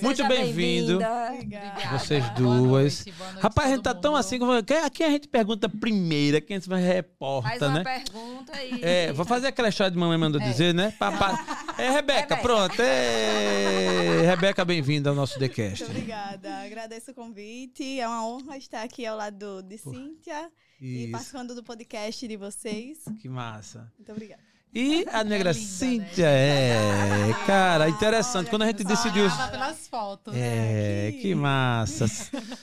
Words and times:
Muito 0.00 0.26
bem-vindo. 0.26 0.98
Vocês 1.92 2.26
duas. 2.30 3.04
Noite, 3.04 3.14
Rapaz, 3.40 3.68
a 3.68 3.74
gente 3.74 3.82
tá 3.82 3.92
mundo. 3.92 4.00
tão 4.00 4.16
assim. 4.16 4.38
Aqui 4.82 5.04
a 5.04 5.10
gente 5.10 5.28
pergunta 5.28 5.68
primeira, 5.68 6.40
quem 6.40 6.58
se 6.58 6.70
reporta, 6.70 7.50
Faz 7.50 7.60
uma 7.60 7.74
né? 7.74 7.84
pergunta 7.84 8.56
aí. 8.56 8.80
É, 8.82 9.12
vou 9.12 9.26
fazer 9.26 9.48
aquela 9.48 9.68
história 9.68 9.90
de 9.90 9.98
mamãe 9.98 10.16
mandou 10.16 10.40
é. 10.40 10.48
dizer, 10.48 10.72
né? 10.72 10.94
Papá. 10.98 11.38
É, 11.80 11.90
Rebeca, 11.90 12.20
Rebeca. 12.20 12.36
pronto. 12.36 12.82
É... 12.82 14.22
Rebeca, 14.26 14.64
bem-vinda 14.66 15.08
ao 15.08 15.16
nosso 15.16 15.38
TheCast. 15.38 15.84
Muito 15.84 15.96
obrigada. 15.96 16.58
Agradeço 16.62 17.10
o 17.10 17.14
convite. 17.14 17.98
É 17.98 18.06
uma 18.06 18.26
honra 18.26 18.58
estar 18.58 18.82
aqui 18.82 19.06
ao 19.06 19.16
lado 19.16 19.62
de 19.62 19.78
Cíntia 19.78 20.50
Isso. 20.78 21.08
e 21.08 21.10
participando 21.10 21.54
do 21.54 21.62
podcast 21.62 22.28
de 22.28 22.36
vocês. 22.36 22.98
Que 23.18 23.30
massa. 23.30 23.90
Muito 23.96 24.12
obrigada. 24.12 24.49
E 24.72 25.04
a 25.12 25.24
negra 25.24 25.50
é 25.50 25.52
linda, 25.52 25.66
Cíntia, 25.66 26.26
né? 26.26 27.30
é, 27.30 27.34
cara, 27.44 27.88
interessante. 27.88 28.46
Olha, 28.46 28.50
Quando 28.50 28.62
a 28.62 28.66
gente 28.66 28.84
decidiu. 28.84 29.24
pelas 29.50 29.88
fotos. 29.88 30.32
É, 30.32 31.10
né? 31.10 31.18
que 31.20 31.34
massa. 31.34 32.06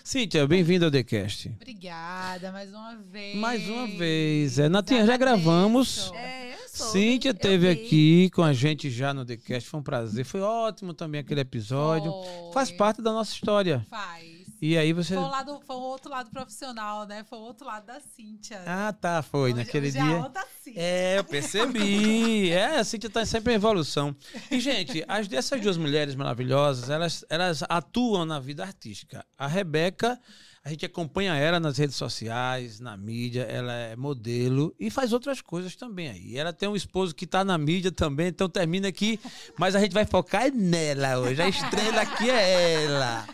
Cíntia, 0.05 0.47
bem-vinda 0.47 0.85
ao 0.85 0.91
TheCast. 0.91 1.51
Obrigada, 1.57 2.49
mais 2.53 2.73
uma 2.73 2.95
vez. 2.95 3.35
Mais 3.35 3.67
uma 3.67 3.87
vez. 3.87 4.57
É, 4.57 4.69
Natinha, 4.69 5.05
já 5.05 5.17
gravamos. 5.17 6.09
É, 6.15 6.53
eu 6.53 6.69
sou. 6.69 6.87
Cíntia 6.87 7.33
teve 7.33 7.69
aqui 7.69 8.29
com 8.29 8.41
a 8.41 8.53
gente 8.53 8.89
já 8.89 9.13
no 9.13 9.25
TheCast. 9.25 9.69
Foi 9.69 9.79
um 9.81 9.83
prazer. 9.83 10.23
Foi 10.23 10.39
ótimo 10.39 10.93
também 10.93 11.19
aquele 11.19 11.41
episódio. 11.41 12.09
Foi. 12.11 12.53
Faz 12.53 12.71
parte 12.71 13.01
da 13.01 13.11
nossa 13.11 13.33
história. 13.33 13.85
Faz. 13.89 14.36
E 14.61 14.77
aí 14.77 14.91
você. 14.91 15.13
Foi 15.13 15.23
o, 15.23 15.27
lado, 15.27 15.61
foi 15.65 15.75
o 15.75 15.81
outro 15.81 16.09
lado 16.09 16.29
profissional, 16.31 17.05
né? 17.05 17.23
Foi 17.23 17.37
o 17.37 17.41
outro 17.41 17.65
lado 17.65 17.85
da 17.85 17.99
Cíntia. 17.99 18.63
Ah, 18.65 18.91
tá, 18.91 19.21
foi. 19.21 19.51
Hoje, 19.51 19.53
naquele 19.53 19.87
hoje 19.87 19.97
é 19.97 20.01
dia. 20.01 20.31
É, 20.75 21.13
é, 21.15 21.19
eu 21.19 21.23
percebi. 21.23 22.49
é, 22.51 22.79
a 22.79 22.83
Cíntia 22.83 23.09
tá 23.09 23.25
sempre 23.25 23.53
em 23.53 23.55
evolução. 23.55 24.15
E, 24.49 24.59
gente, 24.59 25.03
as 25.07 25.27
dessas 25.27 25.61
duas 25.61 25.77
mulheres 25.77 26.15
maravilhosas, 26.15 26.89
elas, 26.89 27.23
elas 27.29 27.63
atuam 27.69 28.25
na 28.25 28.39
vida 28.39 28.63
artística. 28.63 29.25
A 29.37 29.47
Rebeca. 29.47 30.19
A 30.63 30.69
gente 30.69 30.85
acompanha 30.85 31.33
ela 31.33 31.61
nas 31.61 31.77
redes 31.77 31.95
sociais, 31.95 32.81
na 32.81 32.97
mídia, 32.97 33.43
ela 33.43 33.71
é 33.71 33.95
modelo 33.95 34.75
e 34.77 34.89
faz 34.89 35.13
outras 35.13 35.39
coisas 35.39 35.77
também 35.77 36.09
aí. 36.09 36.37
Ela 36.37 36.51
tem 36.51 36.67
um 36.67 36.75
esposo 36.75 37.15
que 37.15 37.23
está 37.23 37.45
na 37.45 37.57
mídia 37.57 37.89
também, 37.89 38.27
então 38.27 38.49
termina 38.49 38.89
aqui, 38.89 39.17
mas 39.57 39.75
a 39.75 39.79
gente 39.79 39.93
vai 39.93 40.05
focar 40.05 40.53
nela 40.53 41.19
hoje. 41.19 41.41
A 41.41 41.47
estrela 41.47 42.01
aqui 42.01 42.29
é 42.29 42.83
ela. 42.83 43.25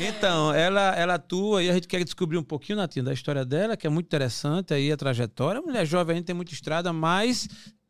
Então, 0.00 0.52
ela, 0.52 0.94
ela 0.94 1.14
atua 1.14 1.62
e 1.62 1.70
a 1.70 1.74
gente 1.74 1.88
quer 1.88 2.02
descobrir 2.04 2.38
um 2.38 2.42
pouquinho, 2.42 2.78
Natinha, 2.78 3.04
da 3.04 3.12
história 3.12 3.44
dela, 3.44 3.76
que 3.76 3.86
é 3.86 3.90
muito 3.90 4.06
interessante 4.06 4.74
aí 4.74 4.90
a 4.90 4.96
trajetória. 4.96 5.60
mulher 5.60 5.86
jovem, 5.86 6.14
a 6.14 6.16
gente 6.16 6.26
tem 6.26 6.34
muita 6.34 6.52
estrada, 6.52 6.92
mas 6.92 7.48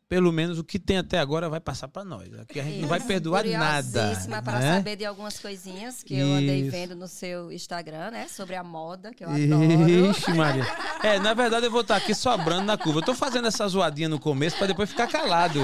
pelo 0.08 0.30
menos 0.30 0.58
o 0.58 0.64
que 0.64 0.78
tem 0.78 0.98
até 0.98 1.18
agora 1.18 1.48
vai 1.48 1.58
passar 1.58 1.88
para 1.88 2.04
nós. 2.04 2.32
Aqui 2.38 2.60
a 2.60 2.62
gente 2.62 2.80
não 2.80 2.88
vai 2.88 3.00
perdoar 3.00 3.44
nada. 3.44 4.12
para 4.44 4.58
né? 4.60 4.76
saber 4.76 4.96
de 4.96 5.04
algumas 5.04 5.38
coisinhas 5.38 6.02
que 6.02 6.14
Isso. 6.14 6.22
eu 6.22 6.34
andei 6.34 6.70
vendo 6.70 6.94
no 6.94 7.08
seu 7.08 7.50
Instagram, 7.50 8.12
né? 8.12 8.28
Sobre 8.28 8.54
a 8.54 8.62
moda, 8.62 9.12
que 9.12 9.24
eu 9.24 9.28
adoro. 9.28 10.10
Ixi, 10.10 10.32
Maria. 10.32 10.64
É, 11.02 11.18
na 11.18 11.34
verdade 11.34 11.66
eu 11.66 11.70
vou 11.72 11.80
estar 11.80 11.96
aqui 11.96 12.14
sobrando 12.14 12.64
na 12.64 12.76
curva. 12.76 13.00
Eu 13.00 13.04
tô 13.04 13.14
fazendo 13.14 13.48
essa 13.48 13.66
zoadinha 13.66 14.08
no 14.08 14.20
começo 14.20 14.56
para 14.56 14.68
depois 14.68 14.90
ficar 14.90 15.08
calado. 15.08 15.60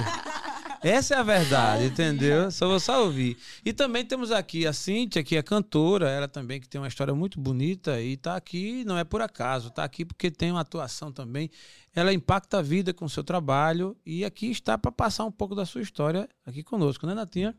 Essa 0.82 1.14
é 1.14 1.18
a 1.18 1.22
verdade, 1.22 1.84
entendeu? 1.84 2.50
Só 2.50 2.66
vou 2.66 2.80
só 2.80 3.04
ouvir. 3.04 3.38
E 3.64 3.72
também 3.72 4.04
temos 4.04 4.32
aqui 4.32 4.66
a 4.66 4.72
Cíntia, 4.72 5.22
que 5.22 5.36
é 5.36 5.42
cantora, 5.42 6.10
ela 6.10 6.26
também 6.26 6.60
que 6.60 6.68
tem 6.68 6.80
uma 6.80 6.88
história 6.88 7.14
muito 7.14 7.38
bonita 7.40 8.00
e 8.00 8.14
está 8.14 8.34
aqui, 8.34 8.84
não 8.84 8.98
é 8.98 9.04
por 9.04 9.22
acaso, 9.22 9.68
está 9.68 9.84
aqui 9.84 10.04
porque 10.04 10.28
tem 10.28 10.50
uma 10.50 10.60
atuação 10.62 11.12
também 11.12 11.48
ela 11.94 12.12
impacta 12.12 12.58
a 12.58 12.62
vida 12.62 12.94
com 12.94 13.04
o 13.04 13.08
seu 13.08 13.22
trabalho 13.22 13.96
e 14.04 14.24
aqui 14.24 14.50
está 14.50 14.78
para 14.78 14.90
passar 14.90 15.24
um 15.24 15.30
pouco 15.30 15.54
da 15.54 15.66
sua 15.66 15.82
história 15.82 16.28
aqui 16.46 16.62
conosco, 16.62 17.06
né, 17.06 17.14
Natinha? 17.14 17.54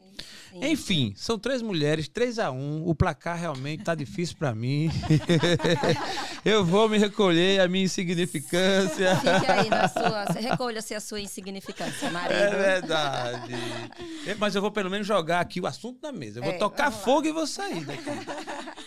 Sim. 0.51 0.65
Enfim, 0.65 1.13
são 1.15 1.37
três 1.37 1.61
mulheres, 1.61 2.07
3 2.07 2.39
a 2.39 2.51
1 2.51 2.87
O 2.87 2.95
placar 2.95 3.37
realmente 3.37 3.81
está 3.81 3.93
difícil 3.93 4.35
para 4.37 4.55
mim. 4.55 4.89
Eu 6.43 6.65
vou 6.65 6.89
me 6.89 6.97
recolher 6.97 7.61
a 7.61 7.67
minha 7.69 7.85
insignificância. 7.85 9.15
Fique 9.15 9.51
aí 9.51 9.69
na 9.69 9.87
sua. 9.87 10.25
Recolha-se 10.25 10.93
a 10.93 10.99
sua 10.99 11.21
insignificância, 11.21 12.09
marido. 12.11 12.33
É 12.33 12.49
verdade. 12.49 13.53
Mas 14.37 14.53
eu 14.53 14.61
vou 14.61 14.69
pelo 14.69 14.89
menos 14.89 15.07
jogar 15.07 15.39
aqui 15.39 15.61
o 15.61 15.67
assunto 15.67 15.99
na 16.03 16.11
mesa. 16.11 16.39
Eu 16.39 16.43
vou 16.43 16.53
é, 16.53 16.57
tocar 16.57 16.91
fogo 16.91 17.27
e 17.27 17.31
vou 17.31 17.47
sair 17.47 17.85
daqui. 17.85 18.03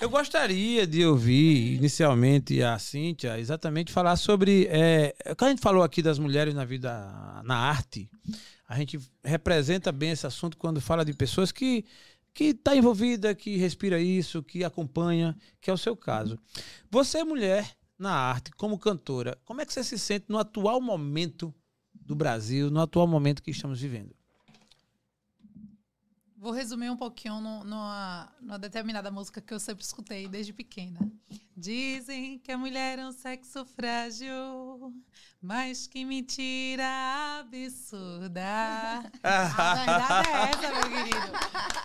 Eu 0.00 0.10
gostaria 0.10 0.86
de 0.86 1.06
ouvir 1.06 1.76
inicialmente 1.76 2.62
a 2.62 2.78
Cíntia 2.78 3.38
exatamente 3.38 3.90
falar 3.90 4.16
sobre. 4.16 4.68
É, 4.70 5.14
quando 5.36 5.48
a 5.48 5.50
gente 5.50 5.62
falou 5.62 5.82
aqui 5.82 6.02
das 6.02 6.18
mulheres 6.18 6.54
na 6.54 6.64
vida, 6.64 6.90
na 7.44 7.56
arte, 7.56 8.08
a 8.68 8.76
gente 8.76 8.98
representa 9.22 9.92
bem 9.92 10.10
esse 10.10 10.26
assunto 10.26 10.56
quando 10.56 10.80
fala 10.80 11.04
de 11.04 11.12
pessoas 11.12 11.52
que 11.52 11.84
que 12.36 12.44
está 12.48 12.76
envolvida, 12.76 13.34
que 13.34 13.56
respira 13.56 13.98
isso, 13.98 14.42
que 14.42 14.62
acompanha, 14.62 15.34
que 15.58 15.70
é 15.70 15.72
o 15.72 15.78
seu 15.78 15.96
caso. 15.96 16.38
Você, 16.90 17.24
mulher, 17.24 17.74
na 17.98 18.12
arte, 18.12 18.50
como 18.50 18.78
cantora, 18.78 19.38
como 19.42 19.62
é 19.62 19.64
que 19.64 19.72
você 19.72 19.82
se 19.82 19.98
sente 19.98 20.26
no 20.28 20.38
atual 20.38 20.78
momento 20.78 21.54
do 21.94 22.14
Brasil, 22.14 22.70
no 22.70 22.78
atual 22.78 23.06
momento 23.06 23.42
que 23.42 23.50
estamos 23.50 23.80
vivendo? 23.80 24.14
Vou 26.46 26.54
resumir 26.54 26.88
um 26.90 26.96
pouquinho 26.96 27.40
no, 27.40 27.64
numa, 27.64 28.32
numa 28.40 28.56
determinada 28.56 29.10
música 29.10 29.40
que 29.40 29.52
eu 29.52 29.58
sempre 29.58 29.82
escutei 29.82 30.28
desde 30.28 30.52
pequena. 30.52 31.00
Dizem 31.56 32.38
que 32.38 32.52
a 32.52 32.56
mulher 32.56 33.00
é 33.00 33.04
um 33.04 33.10
sexo 33.10 33.64
frágil, 33.64 34.94
mas 35.46 35.86
que 35.86 36.04
mentira 36.04 36.84
absurda. 37.38 38.42
a 39.22 39.74
verdade 39.74 40.28
é 40.28 40.50
essa, 40.50 40.74
meu 40.74 40.90
querido. 40.90 41.32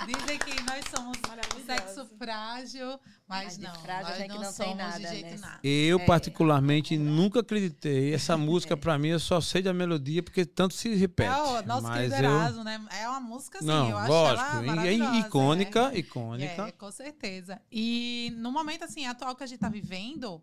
Dizem 0.08 0.40
que 0.40 0.64
nós 0.64 0.84
somos 0.90 1.18
sexo 1.64 2.08
frágil, 2.18 3.00
mas 3.28 3.60
não, 3.60 3.76
frágil 3.76 4.18
nós 4.18 4.28
não, 4.28 4.42
não 4.42 4.52
somos 4.52 4.78
nada, 4.78 4.98
de 4.98 5.08
jeito 5.08 5.30
né? 5.30 5.38
nada. 5.38 5.60
Eu, 5.64 6.00
é. 6.00 6.06
particularmente, 6.06 6.98
nunca 6.98 7.42
acreditei. 7.42 8.12
Essa 8.12 8.36
música, 8.38 8.76
para 8.76 8.98
mim, 8.98 9.10
eu 9.10 9.20
só 9.20 9.40
sei 9.40 9.62
da 9.62 9.74
melodia 9.74 10.24
porque 10.24 10.44
tanto 10.44 10.74
se 10.74 10.96
repete. 10.96 11.30
É 11.30 11.38
o 11.38 11.62
nosso 11.62 11.84
mas 11.84 12.12
querido 12.12 12.28
eu... 12.28 12.64
né? 12.64 12.84
É 13.00 13.08
uma 13.08 13.20
música, 13.20 13.60
assim, 13.60 13.68
não, 13.68 13.92
eu 13.92 13.98
acho 14.00 14.12
lógico, 14.12 14.58
ela 14.58 14.88
é 14.88 14.94
icônica, 15.20 15.92
é. 15.94 16.00
icônica. 16.00 16.68
É, 16.68 16.72
com 16.72 16.92
certeza. 16.92 17.62
E 17.72 18.34
no 18.38 18.52
momento, 18.52 18.86
assim, 18.86 19.06
atual 19.06 19.36
que 19.36 19.44
a 19.44 19.48
gente 19.48 19.58
está 19.58 19.70
vivendo, 19.70 20.42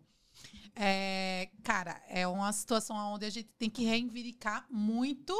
é, 0.75 1.49
cara, 1.63 2.01
é 2.07 2.27
uma 2.27 2.51
situação 2.53 2.95
onde 3.13 3.25
a 3.25 3.29
gente 3.29 3.49
tem 3.57 3.69
que 3.69 3.83
reivindicar 3.83 4.65
muito 4.69 5.33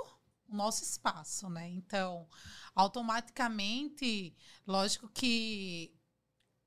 o 0.47 0.55
nosso 0.55 0.83
espaço, 0.83 1.49
né? 1.49 1.67
Então, 1.69 2.27
automaticamente, 2.75 4.35
lógico 4.65 5.07
que 5.09 5.93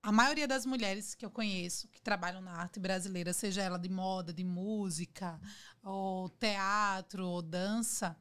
a 0.02 0.10
maioria 0.10 0.48
das 0.48 0.66
mulheres 0.66 1.14
que 1.14 1.24
eu 1.24 1.30
conheço 1.30 1.88
que 1.88 2.00
trabalham 2.00 2.40
na 2.40 2.52
arte 2.52 2.80
brasileira, 2.80 3.32
seja 3.32 3.62
ela 3.62 3.78
de 3.78 3.88
moda, 3.88 4.32
de 4.32 4.44
música, 4.44 5.40
ou 5.82 6.28
teatro, 6.28 7.26
ou 7.26 7.40
dança, 7.40 8.16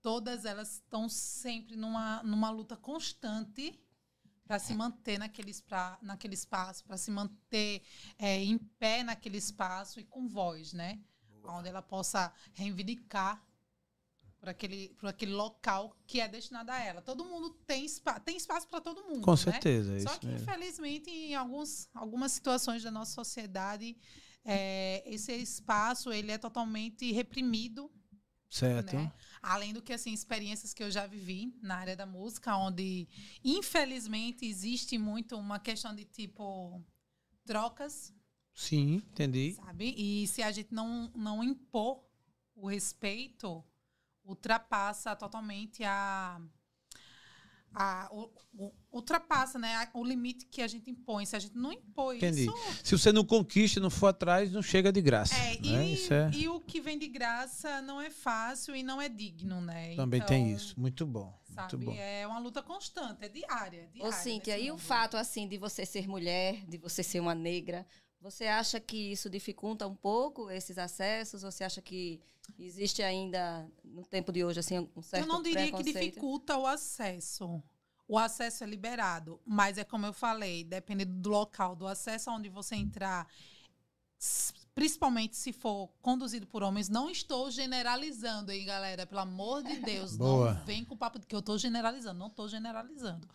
todas 0.00 0.44
elas 0.44 0.74
estão 0.74 1.08
sempre 1.08 1.76
numa, 1.76 2.22
numa 2.22 2.50
luta 2.50 2.76
constante 2.76 3.78
para 4.46 4.58
se 4.58 4.72
manter 4.74 5.18
naquele, 5.18 5.52
pra, 5.62 5.98
naquele 6.00 6.34
espaço, 6.34 6.84
para 6.84 6.96
se 6.96 7.10
manter 7.10 7.82
é, 8.18 8.42
em 8.42 8.56
pé 8.56 9.02
naquele 9.02 9.38
espaço 9.38 9.98
e 9.98 10.04
com 10.04 10.28
voz, 10.28 10.72
né? 10.72 11.00
Boa. 11.42 11.58
Onde 11.58 11.68
ela 11.68 11.82
possa 11.82 12.32
reivindicar 12.54 13.44
por 14.38 14.48
aquele, 14.48 14.90
por 14.90 15.08
aquele 15.08 15.32
local 15.32 15.96
que 16.06 16.20
é 16.20 16.28
destinado 16.28 16.70
a 16.70 16.78
ela. 16.78 17.02
Todo 17.02 17.24
mundo 17.24 17.50
tem, 17.66 17.84
tem 18.24 18.36
espaço 18.36 18.68
para 18.68 18.80
todo 18.80 19.02
mundo. 19.02 19.22
Com 19.22 19.32
né? 19.32 19.36
certeza. 19.36 19.96
É 19.96 20.00
Só 20.00 20.16
que, 20.16 20.26
mesmo. 20.26 20.42
infelizmente, 20.42 21.10
em 21.10 21.34
alguns, 21.34 21.88
algumas 21.92 22.30
situações 22.30 22.82
da 22.82 22.90
nossa 22.90 23.12
sociedade, 23.12 23.96
é, 24.44 25.02
esse 25.04 25.32
espaço 25.32 26.12
ele 26.12 26.30
é 26.30 26.38
totalmente 26.38 27.10
reprimido. 27.10 27.90
Certo. 28.48 28.94
Né? 28.94 29.12
Além 29.42 29.72
do 29.72 29.82
que, 29.82 29.92
assim, 29.92 30.12
experiências 30.12 30.72
que 30.72 30.82
eu 30.82 30.90
já 30.90 31.06
vivi 31.06 31.56
na 31.62 31.76
área 31.76 31.96
da 31.96 32.06
música, 32.06 32.56
onde, 32.56 33.08
infelizmente, 33.44 34.46
existe 34.46 34.98
muito 34.98 35.36
uma 35.36 35.58
questão 35.58 35.94
de 35.94 36.04
tipo 36.04 36.82
trocas. 37.44 38.14
Sim, 38.54 38.96
entendi. 38.96 39.54
Sabe? 39.54 39.94
E 39.96 40.26
se 40.28 40.42
a 40.42 40.50
gente 40.50 40.72
não, 40.72 41.10
não 41.14 41.44
impor 41.44 42.02
o 42.54 42.68
respeito, 42.68 43.62
ultrapassa 44.24 45.14
totalmente 45.14 45.84
a 45.84 46.40
a, 47.76 48.08
o, 48.10 48.32
o, 48.56 48.74
ultrapassa 48.96 49.58
né, 49.58 49.88
o 49.94 50.04
limite 50.04 50.46
que 50.46 50.60
a 50.62 50.66
gente 50.66 50.90
impõe. 50.90 51.24
Se 51.24 51.36
a 51.36 51.38
gente 51.38 51.56
não 51.56 51.72
impõe 51.72 52.16
Entendi. 52.16 52.42
isso. 52.42 52.54
Se 52.84 52.98
você 52.98 53.12
não 53.12 53.24
conquista, 53.24 53.80
não 53.80 53.90
for 53.90 54.08
atrás, 54.08 54.50
não 54.50 54.62
chega 54.62 54.92
de 54.92 55.00
graça. 55.00 55.34
É, 55.34 55.58
né? 55.60 55.88
e, 55.88 56.12
é... 56.12 56.30
e 56.34 56.48
o 56.48 56.60
que 56.60 56.80
vem 56.80 56.98
de 56.98 57.08
graça 57.08 57.80
não 57.82 58.00
é 58.00 58.10
fácil 58.10 58.74
e 58.74 58.82
não 58.82 59.00
é 59.00 59.08
digno, 59.08 59.60
né? 59.60 59.94
Também 59.94 60.18
então, 60.18 60.28
tem 60.28 60.52
isso. 60.52 60.78
Muito 60.78 61.06
bom. 61.06 61.38
Sabe? 61.44 61.76
Muito 61.76 61.90
bom. 61.90 61.96
É 61.96 62.26
uma 62.26 62.38
luta 62.38 62.62
constante, 62.62 63.24
é 63.24 63.28
diária. 63.28 63.78
É 63.78 63.86
diária 63.86 64.08
Ô, 64.08 64.12
Cíntia, 64.12 64.58
e 64.58 64.70
o 64.70 64.78
fato 64.78 65.16
assim 65.16 65.48
de 65.48 65.56
você 65.56 65.86
ser 65.86 66.08
mulher, 66.08 66.64
de 66.66 66.76
você 66.76 67.02
ser 67.02 67.20
uma 67.20 67.34
negra, 67.34 67.86
você 68.20 68.46
acha 68.46 68.80
que 68.80 69.12
isso 69.12 69.30
dificulta 69.30 69.86
um 69.86 69.94
pouco 69.94 70.50
esses 70.50 70.78
acessos? 70.78 71.42
Você 71.42 71.62
acha 71.62 71.80
que 71.80 72.20
existe 72.58 73.02
ainda, 73.02 73.70
no 73.84 74.04
tempo 74.04 74.32
de 74.32 74.44
hoje, 74.44 74.60
assim, 74.60 74.88
um 74.96 75.02
certo 75.02 75.24
Eu 75.24 75.28
não 75.28 75.42
diria 75.42 75.70
que 75.72 75.82
dificulta 75.82 76.56
o 76.56 76.66
acesso. 76.66 77.62
O 78.08 78.18
acesso 78.18 78.64
é 78.64 78.66
liberado. 78.66 79.40
Mas 79.44 79.78
é 79.78 79.84
como 79.84 80.06
eu 80.06 80.12
falei, 80.12 80.64
dependendo 80.64 81.12
do 81.12 81.28
local, 81.28 81.74
do 81.74 81.86
acesso 81.86 82.30
aonde 82.30 82.48
você 82.48 82.76
entrar, 82.76 83.26
principalmente 84.74 85.36
se 85.36 85.52
for 85.52 85.88
conduzido 86.00 86.46
por 86.46 86.62
homens, 86.62 86.88
não 86.88 87.10
estou 87.10 87.50
generalizando, 87.50 88.52
hein, 88.52 88.64
galera? 88.64 89.06
Pelo 89.06 89.20
amor 89.20 89.62
de 89.62 89.78
Deus, 89.80 90.16
Boa. 90.16 90.54
não 90.54 90.64
vem 90.64 90.84
com 90.84 90.94
o 90.94 90.98
papo 90.98 91.18
de 91.18 91.26
que 91.26 91.34
eu 91.34 91.40
estou 91.40 91.58
generalizando, 91.58 92.18
não 92.18 92.28
estou 92.28 92.48
generalizando. 92.48 93.28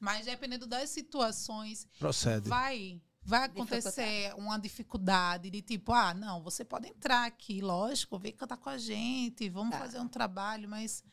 Mas 0.00 0.26
dependendo 0.26 0.66
das 0.66 0.90
situações, 0.90 1.86
Procede. 1.98 2.48
vai 2.48 3.00
vai 3.20 3.44
acontecer 3.44 4.32
uma 4.36 4.58
dificuldade 4.58 5.50
de 5.50 5.60
tipo, 5.60 5.92
ah, 5.92 6.14
não, 6.14 6.42
você 6.42 6.64
pode 6.64 6.88
entrar 6.88 7.26
aqui, 7.26 7.60
lógico, 7.60 8.18
vem 8.18 8.32
cantar 8.32 8.56
com 8.56 8.70
a 8.70 8.78
gente, 8.78 9.50
vamos 9.50 9.72
tá. 9.72 9.78
fazer 9.80 10.00
um 10.00 10.08
trabalho, 10.08 10.66
mas 10.66 11.04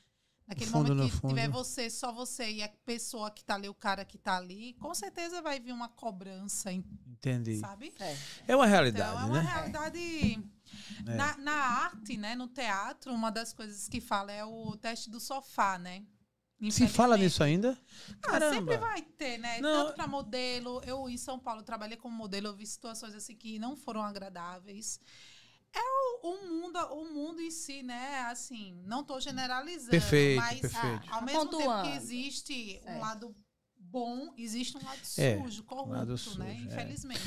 Naquele 0.47 0.69
fundo, 0.69 0.95
momento 0.95 1.21
que 1.21 1.27
tiver 1.27 1.49
você, 1.49 1.89
só 1.89 2.11
você 2.11 2.51
e 2.51 2.63
a 2.63 2.69
pessoa 2.85 3.31
que 3.31 3.43
tá 3.43 3.55
ali, 3.55 3.67
o 3.67 3.73
cara 3.73 4.05
que 4.05 4.17
tá 4.17 4.37
ali, 4.37 4.73
com 4.73 4.93
certeza 4.93 5.41
vai 5.41 5.59
vir 5.59 5.71
uma 5.71 5.89
cobrança. 5.89 6.71
Entendi. 6.71 7.57
Sabe? 7.57 7.91
É, 7.99 8.15
é 8.49 8.55
uma 8.55 8.67
realidade. 8.67 9.11
Então, 9.11 9.23
é 9.23 9.25
uma 9.25 9.41
né? 9.41 9.49
realidade. 9.49 10.43
É. 11.07 11.15
Na, 11.15 11.37
na 11.37 11.53
arte, 11.53 12.15
né, 12.15 12.35
no 12.35 12.47
teatro, 12.47 13.11
uma 13.11 13.31
das 13.31 13.53
coisas 13.53 13.89
que 13.89 13.99
fala 13.99 14.31
é 14.31 14.45
o 14.45 14.77
teste 14.77 15.09
do 15.09 15.19
sofá, 15.19 15.79
né? 15.79 16.03
Se 16.69 16.87
fala 16.87 17.17
nisso 17.17 17.43
ainda? 17.43 17.77
Ah, 18.09 18.15
Caramba. 18.21 18.47
Ah, 18.47 18.53
sempre 18.53 18.77
vai 18.77 19.01
ter, 19.01 19.37
né? 19.37 19.59
Não. 19.59 19.85
Tanto 19.85 19.95
para 19.95 20.07
modelo. 20.07 20.81
Eu, 20.85 21.09
em 21.09 21.17
São 21.17 21.37
Paulo, 21.37 21.63
trabalhei 21.63 21.97
como 21.97 22.15
modelo, 22.15 22.47
eu 22.47 22.55
vi 22.55 22.65
situações 22.65 23.13
assim 23.13 23.35
que 23.35 23.59
não 23.59 23.75
foram 23.75 24.01
agradáveis 24.01 24.99
é 25.75 25.81
o, 26.23 26.31
o, 26.31 26.47
mundo, 26.47 26.79
o 26.91 27.13
mundo 27.13 27.41
em 27.41 27.51
si, 27.51 27.83
né? 27.83 28.21
Assim, 28.31 28.81
não 28.85 29.01
estou 29.01 29.19
generalizando, 29.19 29.91
perfeito, 29.91 30.41
mas 30.41 30.59
perfeito. 30.59 31.01
ao 31.11 31.23
mesmo 31.23 31.49
tempo 31.49 31.81
que 31.83 31.89
existe 31.89 32.81
um 32.87 32.99
lado 32.99 33.35
bom, 33.77 34.33
existe 34.37 34.77
um 34.77 34.83
lado 34.83 34.99
é, 35.17 35.41
sujo, 35.41 35.63
corrupto, 35.63 35.93
lado 35.93 36.11
né? 36.11 36.17
sujo, 36.17 36.39
né? 36.39 36.53
Infelizmente. 36.65 37.21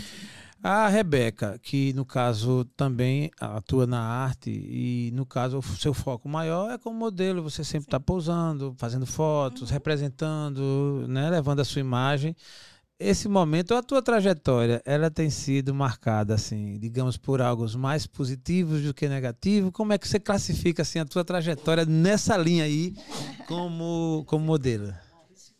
A 0.63 0.89
Rebeca, 0.89 1.59
que 1.63 1.93
no 1.93 2.05
caso 2.05 2.65
também 2.77 3.31
atua 3.41 3.87
na 3.87 4.01
arte 4.01 4.51
e 4.51 5.11
no 5.15 5.25
caso 5.25 5.59
o 5.59 5.63
seu 5.63 5.95
foco 5.95 6.29
maior 6.29 6.71
é 6.71 6.77
como 6.77 6.99
modelo, 6.99 7.43
você 7.43 7.63
sempre 7.63 7.87
está 7.87 8.01
pousando, 8.01 8.75
fazendo 8.77 9.07
fotos, 9.07 9.63
uhum. 9.63 9.75
representando, 9.75 11.07
né, 11.09 11.31
levando 11.31 11.61
a 11.61 11.65
sua 11.65 11.81
imagem 11.81 12.35
esse 12.99 13.29
momento, 13.29 13.75
a 13.75 13.83
tua 13.83 14.03
trajetória, 14.03 14.83
ela 14.85 15.11
tem 15.11 15.31
sido 15.31 15.73
marcada, 15.73 16.35
assim, 16.35 16.79
digamos, 16.81 17.17
por 17.17 17.41
algo 17.41 17.67
mais 17.79 18.07
positivos 18.07 18.83
do 18.83 18.93
que 18.93 19.09
negativos? 19.09 19.71
Como 19.73 19.93
é 19.93 19.99
que 19.99 20.09
você 20.09 20.19
classifica, 20.19 20.83
assim, 20.83 20.99
a 20.99 21.05
tua 21.05 21.25
trajetória 21.25 21.85
nessa 21.85 22.37
linha 22.37 22.65
aí 22.65 22.95
como, 23.47 24.25
como 24.27 24.45
modelo? 24.45 24.93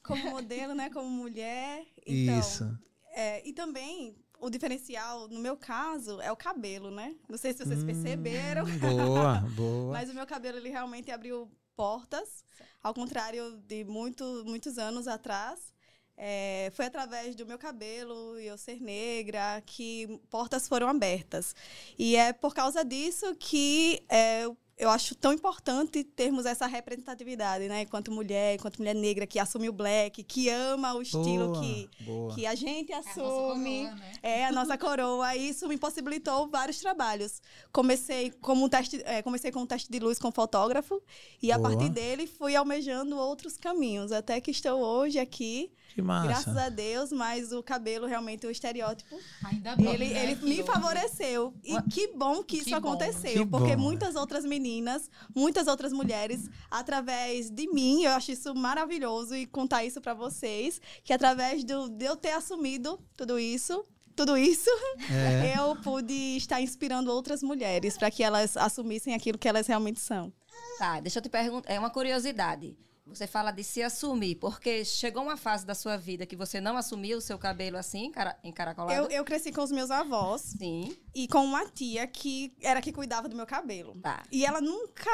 Como 0.03 0.31
modelo, 0.31 0.75
né? 0.75 0.91
Como 0.91 1.09
mulher. 1.09 1.87
Então, 2.05 2.39
Isso. 2.41 2.79
É, 3.15 3.47
e 3.47 3.53
também, 3.53 4.17
o 4.41 4.51
diferencial, 4.51 5.29
no 5.29 5.39
meu 5.39 5.57
caso, 5.57 6.21
é 6.21 6.33
o 6.33 6.37
cabelo, 6.37 6.91
né? 6.91 7.15
Não 7.29 7.39
sei 7.39 7.53
se 7.53 7.65
vocês 7.65 7.83
hum, 7.83 7.87
perceberam. 7.87 8.65
Boa, 8.79 9.41
boa. 9.55 9.93
Mas 9.93 10.11
o 10.11 10.15
meu 10.15 10.27
cabelo, 10.27 10.59
ele 10.59 10.71
realmente 10.71 11.11
abriu 11.11 11.49
portas, 11.77 12.45
ao 12.83 12.93
contrário 12.93 13.59
de 13.59 13.85
muito, 13.85 14.43
muitos 14.45 14.77
anos 14.79 15.07
atrás. 15.07 15.73
É, 16.21 16.71
foi 16.75 16.87
através 16.87 17.37
do 17.37 17.47
meu 17.47 17.57
cabelo 17.57 18.41
e 18.41 18.47
eu 18.49 18.59
ser 18.59 18.81
negra 18.83 19.63
que 19.65 20.21
portas 20.29 20.67
foram 20.67 20.89
abertas. 20.89 21.55
E 21.97 22.17
é 22.17 22.33
por 22.33 22.53
causa 22.53 22.85
disso 22.85 23.37
que 23.37 24.05
é, 24.09 24.45
eu 24.45 24.57
acho 24.87 25.15
tão 25.17 25.33
importante 25.33 26.05
termos 26.05 26.47
essa 26.47 26.67
representatividade, 26.67 27.67
né? 27.67 27.83
Enquanto 27.83 28.13
mulher, 28.13 28.55
enquanto 28.55 28.79
mulher 28.79 28.95
negra 28.95 29.27
que 29.27 29.41
assume 29.41 29.69
o 29.69 29.73
black, 29.73 30.23
que 30.23 30.49
ama 30.49 30.95
o 30.95 31.03
estilo 31.03 31.49
boa, 31.49 31.61
que, 31.61 31.91
boa. 32.05 32.35
que 32.35 32.47
a 32.47 32.55
gente 32.55 32.93
assume. 32.93 33.83
É 33.83 33.89
a, 33.89 33.91
coroa, 33.91 33.95
né? 33.97 34.13
é 34.23 34.45
a 34.47 34.53
nossa 34.53 34.79
coroa. 34.79 35.35
Isso 35.35 35.67
me 35.67 35.77
possibilitou 35.77 36.47
vários 36.49 36.79
trabalhos. 36.79 37.43
Comecei 37.73 38.31
como 38.41 38.65
um 38.65 38.69
teste, 38.69 39.03
é, 39.05 39.21
comecei 39.21 39.51
com 39.51 39.63
um 39.63 39.67
teste 39.67 39.91
de 39.91 39.99
luz 39.99 40.17
com 40.17 40.31
fotógrafo 40.31 41.03
e 41.43 41.49
boa. 41.49 41.57
a 41.57 41.59
partir 41.59 41.89
dele 41.89 42.29
fui 42.29 42.55
almejando 42.55 43.17
outros 43.17 43.57
caminhos, 43.57 44.13
até 44.13 44.41
que 44.41 44.53
estou 44.53 44.81
hoje 44.81 45.19
aqui. 45.19 45.73
Que 45.93 46.03
massa. 46.03 46.29
Graças 46.29 46.57
a 46.57 46.69
Deus, 46.69 47.11
mas 47.11 47.51
o 47.51 47.63
cabelo 47.63 48.07
realmente 48.07 48.47
o 48.47 48.51
estereótipo. 48.51 49.19
Ainda 49.43 49.75
bem, 49.75 49.93
ele, 49.95 50.09
né? 50.09 50.23
ele 50.23 50.35
me 50.45 50.63
favoreceu. 50.63 51.53
E 51.65 51.83
que 51.91 52.09
bom 52.15 52.45
que, 52.45 52.59
que 52.59 52.63
isso 52.63 52.71
bom. 52.71 52.77
aconteceu, 52.77 53.45
que 53.45 53.47
porque 53.47 53.75
bom. 53.75 53.83
muitas 53.83 54.15
outras 54.15 54.45
meninas 54.45 54.68
meninas, 54.69 55.11
muitas 55.35 55.67
outras 55.67 55.93
mulheres, 55.93 56.49
através 56.71 57.51
de 57.51 57.67
mim. 57.69 58.05
Eu 58.05 58.13
acho 58.13 58.33
isso 58.33 58.55
maravilhoso 58.55 59.35
e 59.35 59.47
contar 59.47 59.85
isso 59.85 60.01
para 60.01 60.15
vocês, 60.15 60.81
que 61.03 61.13
através 61.13 61.65
do, 61.65 61.89
de 61.89 62.05
eu 62.05 62.17
ter 62.17 62.33
assumido 62.33 63.01
tudo 63.17 63.39
isso, 63.39 63.85
tudo 64.15 64.37
isso, 64.37 64.71
é. 65.11 65.55
eu 65.59 65.77
pude 65.77 66.37
estar 66.37 66.61
inspirando 66.61 67.11
outras 67.11 67.43
mulheres 67.43 67.97
para 67.97 68.11
que 68.11 68.23
elas 68.23 68.57
assumissem 68.57 69.15
aquilo 69.15 69.39
que 69.39 69.49
elas 69.49 69.67
realmente 69.67 70.01
são. 70.01 70.33
Tá, 70.79 71.01
deixa 71.01 71.19
eu 71.19 71.23
te 71.23 71.29
perguntar, 71.29 71.73
é 71.73 71.79
uma 71.79 71.91
curiosidade. 71.91 72.77
Você 73.09 73.27
fala 73.27 73.51
de 73.51 73.65
se 73.65 73.83
assumir, 73.83 74.37
porque 74.37 74.85
chegou 74.85 75.23
uma 75.23 75.37
fase 75.37 75.65
da 75.65 75.75
sua 75.75 75.97
vida 75.97 76.27
que 76.27 76.37
você 76.37 76.61
não 76.61 76.77
assumiu 76.77 77.19
o 77.19 77.21
seu 77.21 77.39
cabelo 77.39 77.77
assim, 77.77 78.13
encaracolado? 78.45 78.93
Eu, 78.93 79.09
eu 79.11 79.25
cresci 79.25 79.53
com 79.53 79.63
os 79.63 79.71
meus 79.71 79.91
avós. 79.91 80.43
Sim. 80.59 80.97
E 81.15 81.27
com 81.27 81.45
uma 81.45 81.67
tia 81.67 82.07
que 82.07 82.55
era 82.61 82.81
que 82.81 82.93
cuidava 82.93 83.29
do 83.29 83.37
meu 83.37 83.47
cabelo. 83.47 83.95
Tá. 84.01 84.23
E 84.31 84.45
ela 84.45 84.61
nunca 84.61 85.11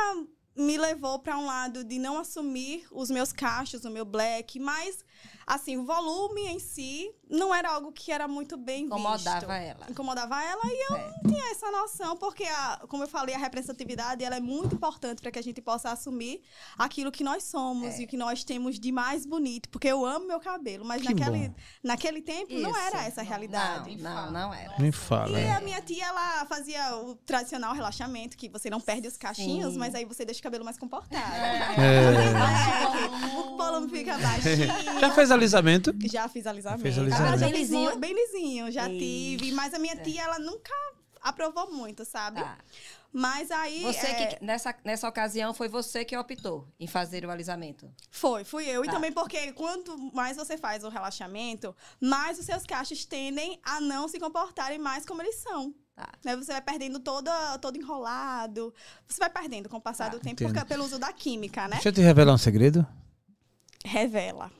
me 0.57 0.79
levou 0.79 1.19
para 1.19 1.37
um 1.37 1.47
lado 1.47 1.83
de 1.83 1.99
não 1.99 2.19
assumir 2.19 2.87
os 2.91 3.11
meus 3.11 3.33
cachos, 3.33 3.85
o 3.85 3.91
meu 3.91 4.05
black, 4.05 4.59
mas 4.59 5.05
assim, 5.47 5.77
o 5.77 5.85
volume 5.85 6.47
em 6.47 6.59
si 6.59 7.11
não 7.29 7.55
era 7.55 7.71
algo 7.71 7.93
que 7.93 8.13
era 8.13 8.29
muito 8.29 8.57
bem 8.57 8.85
Incomodava 8.85 9.39
visto. 9.41 9.51
ela. 9.51 9.87
Incomodava 9.91 10.43
ela 10.43 10.63
e 10.67 10.91
eu 10.91 10.97
é. 10.97 11.11
não 11.23 11.31
tinha 11.31 11.51
essa 11.51 11.71
noção, 11.71 12.17
porque, 12.17 12.45
a, 12.45 12.81
como 12.89 13.03
eu 13.03 13.09
falei, 13.09 13.35
a 13.35 13.39
representatividade 13.39 14.25
ela 14.25 14.37
é 14.37 14.41
muito 14.41 14.75
importante 14.75 15.21
para 15.21 15.31
que 15.31 15.39
a 15.39 15.43
gente 15.43 15.61
possa 15.61 15.91
assumir 15.91 16.43
aquilo 16.79 17.11
que 17.11 17.25
nós 17.25 17.45
somos 17.45 17.99
é. 17.99 18.03
e 18.03 18.07
que 18.07 18.17
nós 18.17 18.45
temos 18.45 18.79
de 18.79 18.93
mais 18.93 19.27
bonito. 19.27 19.69
Porque 19.69 19.89
eu 19.89 20.05
amo 20.05 20.27
meu 20.27 20.41
cabelo, 20.41 20.85
mas 20.85 21.03
naquele, 21.03 21.53
naquele 21.83 22.23
tempo 22.23 22.53
Isso. 22.53 22.63
não 22.63 22.77
era 22.77 23.05
essa 23.05 23.21
a 23.21 23.25
realidade. 23.25 23.97
Não, 23.97 24.27
não, 24.27 24.33
não 24.33 24.55
era. 24.55 24.79
Me 24.79 24.93
fala. 24.93 25.39
E 25.39 25.51
a 25.51 25.61
minha 25.61 25.81
tia, 25.81 26.07
ela 26.07 26.45
fazia 26.47 26.97
o 26.97 27.15
tradicional 27.17 27.75
relaxamento, 27.75 28.37
que 28.37 28.49
você 28.49 28.71
não 28.71 28.81
perde 28.81 29.09
os 29.09 29.17
cachinhos, 29.17 29.73
Sim. 29.73 29.79
mas 29.79 29.95
aí 29.95 30.05
você 30.05 30.25
deixa 30.25 30.41
o 30.41 30.43
cabelo 30.43 30.65
mais 30.65 30.79
comportado. 30.79 31.15
É. 31.15 31.75
é. 31.81 33.39
O 33.39 33.57
polo 33.57 33.89
fica 33.89 34.17
baixinho. 34.19 35.01
Já 35.01 35.11
fez 35.11 35.31
alisamento? 35.35 35.95
Já 36.05 36.29
fiz 36.29 36.47
alisamento. 36.47 36.83
Fez 36.83 36.99
alisamento. 36.99 37.39
Bem 37.39 37.53
lisinho? 37.53 37.99
Bem 37.99 38.15
lisinho, 38.15 38.71
já 38.71 38.89
tive. 38.89 39.53
Mas 39.53 39.75
a 39.75 39.79
minha 39.79 39.97
tia, 39.97 40.23
ela 40.23 40.39
nunca 40.39 40.73
aprovou 41.21 41.73
muito, 41.73 42.05
sabe? 42.05 42.41
Tá. 42.41 42.59
Mas 43.13 43.51
aí. 43.53 43.83
Você 43.83 44.07
é... 44.07 44.27
que, 44.27 44.45
nessa, 44.45 44.75
nessa 44.85 45.09
ocasião, 45.09 45.55
foi 45.55 45.69
você 45.69 46.05
que 46.05 46.17
optou 46.17 46.67
em 46.81 46.87
fazer 46.89 47.25
o 47.25 47.31
alisamento? 47.31 47.89
Foi, 48.11 48.45
fui 48.45 48.69
eu. 48.69 48.83
Tá. 48.83 48.89
E 48.89 48.91
também 48.93 49.13
porque 49.13 49.53
quanto 49.53 49.97
mais 50.13 50.37
você 50.37 50.59
faz 50.59 50.83
o 50.83 50.89
relaxamento, 50.89 51.75
mais 52.01 52.39
os 52.41 52.45
seus 52.45 52.65
cachos 52.65 53.05
tendem 53.05 53.61
a 53.63 53.81
não 53.81 54.09
se 54.09 54.19
comportarem 54.19 54.79
mais 54.79 55.07
como 55.07 55.23
eles 55.23 55.37
são. 55.37 55.73
Tá. 55.95 56.09
Né? 56.25 56.37
Você 56.37 56.53
vai 56.53 56.61
perdendo 56.61 56.99
todo, 56.99 57.31
todo 57.61 57.79
enrolado. 57.79 58.75
Você 59.07 59.21
vai 59.21 59.31
perdendo 59.31 59.69
com 59.69 59.77
o 59.77 59.81
passar 59.81 60.11
tá. 60.11 60.17
do 60.17 60.21
tempo, 60.21 60.43
porque, 60.43 60.65
pelo 60.65 60.85
uso 60.85 60.99
da 60.99 61.13
química, 61.13 61.69
né? 61.69 61.77
Deixa 61.77 61.91
eu 61.91 61.93
te 61.93 62.01
revelar 62.01 62.35
um 62.35 62.39
segredo. 62.39 62.85
Revela. 63.85 64.51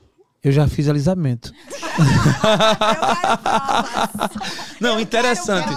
Eu 0.45 0.53
já 0.53 0.69
fiz 0.69 0.89
alisamento. 0.91 1.51
Não, 4.79 5.01
interessante. 5.01 5.71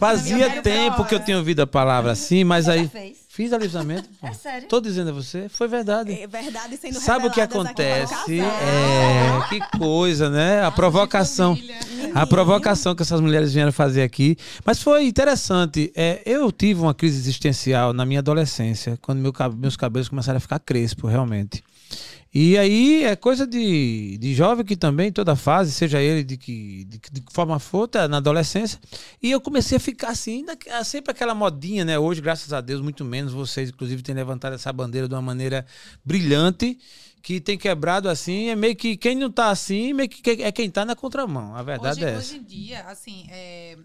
Fazia 0.00 0.62
tempo 0.62 1.04
que 1.04 1.14
eu 1.14 1.20
tinha 1.20 1.36
ouvido 1.36 1.60
a 1.60 1.66
palavra 1.66 2.12
assim, 2.12 2.42
mas 2.42 2.66
aí 2.66 2.90
fiz 3.28 3.52
alisamento. 3.52 4.08
É 4.22 4.32
sério? 4.32 4.66
Tô 4.68 4.80
dizendo 4.80 5.10
a 5.10 5.12
você, 5.12 5.50
foi 5.50 5.68
verdade. 5.68 6.18
É 6.18 6.26
verdade 6.26 6.78
sendo 6.78 6.98
Sabe 6.98 7.26
o 7.26 7.30
que 7.30 7.42
acontece? 7.42 8.40
É, 8.40 9.48
que 9.50 9.60
coisa, 9.78 10.30
né? 10.30 10.64
A 10.64 10.70
provocação. 10.70 11.58
A 12.14 12.26
provocação 12.26 12.94
que 12.94 13.02
essas 13.02 13.20
mulheres 13.20 13.52
vieram 13.52 13.70
fazer 13.70 14.02
aqui. 14.02 14.38
Mas 14.64 14.82
foi 14.82 15.06
interessante. 15.06 15.92
É, 15.94 16.22
eu 16.24 16.50
tive 16.50 16.80
uma 16.80 16.94
crise 16.94 17.18
existencial 17.18 17.92
na 17.92 18.06
minha 18.06 18.20
adolescência, 18.20 18.98
quando 19.02 19.18
meu, 19.18 19.34
meus 19.58 19.76
cabelos 19.76 20.08
começaram 20.08 20.38
a 20.38 20.40
ficar 20.40 20.58
crespos, 20.58 21.10
realmente. 21.10 21.62
E 22.38 22.58
aí 22.58 23.02
é 23.02 23.16
coisa 23.16 23.46
de, 23.46 24.18
de 24.18 24.34
jovem 24.34 24.62
que 24.62 24.76
também, 24.76 25.10
toda 25.10 25.34
fase, 25.34 25.72
seja 25.72 26.02
ele 26.02 26.22
de 26.22 26.36
que, 26.36 26.84
de, 26.84 27.00
de 27.10 27.20
que 27.22 27.32
forma 27.32 27.58
for, 27.58 27.88
tá 27.88 28.06
na 28.06 28.18
adolescência. 28.18 28.78
E 29.22 29.30
eu 29.30 29.40
comecei 29.40 29.78
a 29.78 29.80
ficar 29.80 30.10
assim, 30.10 30.44
sempre 30.84 31.12
aquela 31.12 31.34
modinha, 31.34 31.82
né? 31.82 31.98
Hoje, 31.98 32.20
graças 32.20 32.52
a 32.52 32.60
Deus, 32.60 32.82
muito 32.82 33.06
menos. 33.06 33.32
Vocês, 33.32 33.70
inclusive, 33.70 34.02
têm 34.02 34.14
levantado 34.14 34.52
essa 34.52 34.70
bandeira 34.70 35.08
de 35.08 35.14
uma 35.14 35.22
maneira 35.22 35.64
brilhante, 36.04 36.78
que 37.22 37.40
tem 37.40 37.56
quebrado 37.56 38.06
assim. 38.06 38.50
É 38.50 38.54
meio 38.54 38.76
que 38.76 38.98
quem 38.98 39.16
não 39.16 39.30
tá 39.30 39.48
assim, 39.48 39.94
meio 39.94 40.10
que 40.10 40.42
é 40.42 40.52
quem 40.52 40.70
tá 40.70 40.84
na 40.84 40.94
contramão. 40.94 41.56
A 41.56 41.62
verdade 41.62 42.00
hoje, 42.00 42.04
é 42.04 42.18
essa. 42.18 42.18
Hoje 42.18 42.36
em 42.36 42.44
dia, 42.44 42.82
assim, 42.82 43.26
é, 43.30 43.78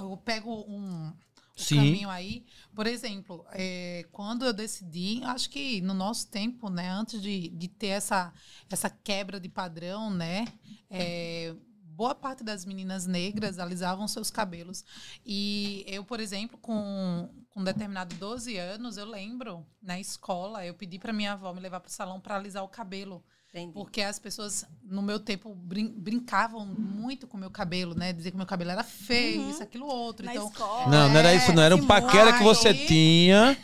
eu 0.00 0.16
pego 0.24 0.64
um 0.66 1.12
Sim. 1.54 1.76
caminho 1.76 2.08
aí. 2.08 2.42
Por 2.78 2.86
exemplo, 2.86 3.44
é, 3.50 4.06
quando 4.12 4.44
eu 4.44 4.52
decidi, 4.52 5.20
acho 5.24 5.50
que 5.50 5.80
no 5.80 5.92
nosso 5.92 6.28
tempo, 6.28 6.70
né, 6.70 6.88
antes 6.88 7.20
de, 7.20 7.48
de 7.48 7.66
ter 7.66 7.88
essa, 7.88 8.32
essa 8.70 8.88
quebra 8.88 9.40
de 9.40 9.48
padrão, 9.48 10.10
né, 10.10 10.44
é, 10.88 11.56
boa 11.82 12.14
parte 12.14 12.44
das 12.44 12.64
meninas 12.64 13.04
negras 13.04 13.58
alisavam 13.58 14.06
seus 14.06 14.30
cabelos. 14.30 14.84
E 15.26 15.84
eu, 15.88 16.04
por 16.04 16.20
exemplo, 16.20 16.56
com, 16.56 17.28
com 17.50 17.64
determinado 17.64 18.14
12 18.14 18.56
anos, 18.56 18.96
eu 18.96 19.06
lembro, 19.06 19.66
na 19.82 19.98
escola, 19.98 20.64
eu 20.64 20.72
pedi 20.72 21.00
para 21.00 21.12
minha 21.12 21.32
avó 21.32 21.52
me 21.52 21.58
levar 21.58 21.80
para 21.80 21.88
o 21.88 21.92
salão 21.92 22.20
para 22.20 22.36
alisar 22.36 22.62
o 22.62 22.68
cabelo. 22.68 23.24
Entendi. 23.60 23.74
Porque 23.74 24.00
as 24.00 24.18
pessoas, 24.18 24.64
no 24.84 25.02
meu 25.02 25.18
tempo, 25.18 25.54
brin 25.54 25.92
brincavam 25.96 26.64
muito 26.64 27.26
com 27.26 27.36
o 27.36 27.40
meu 27.40 27.50
cabelo, 27.50 27.94
né? 27.94 28.12
Dizer 28.12 28.30
que 28.30 28.36
meu 28.36 28.46
cabelo 28.46 28.70
era 28.70 28.84
feio, 28.84 29.42
uhum. 29.42 29.50
isso, 29.50 29.62
aquilo, 29.62 29.86
outro. 29.86 30.24
Na 30.24 30.32
então, 30.32 30.48
escola. 30.48 30.90
Não, 30.90 31.08
não 31.08 31.16
era 31.16 31.34
isso, 31.34 31.52
não. 31.52 31.62
Era 31.62 31.76
um 31.76 31.86
paquera 31.86 32.32
que 32.32 32.42
você 32.42 32.72
tinha. 32.72 33.56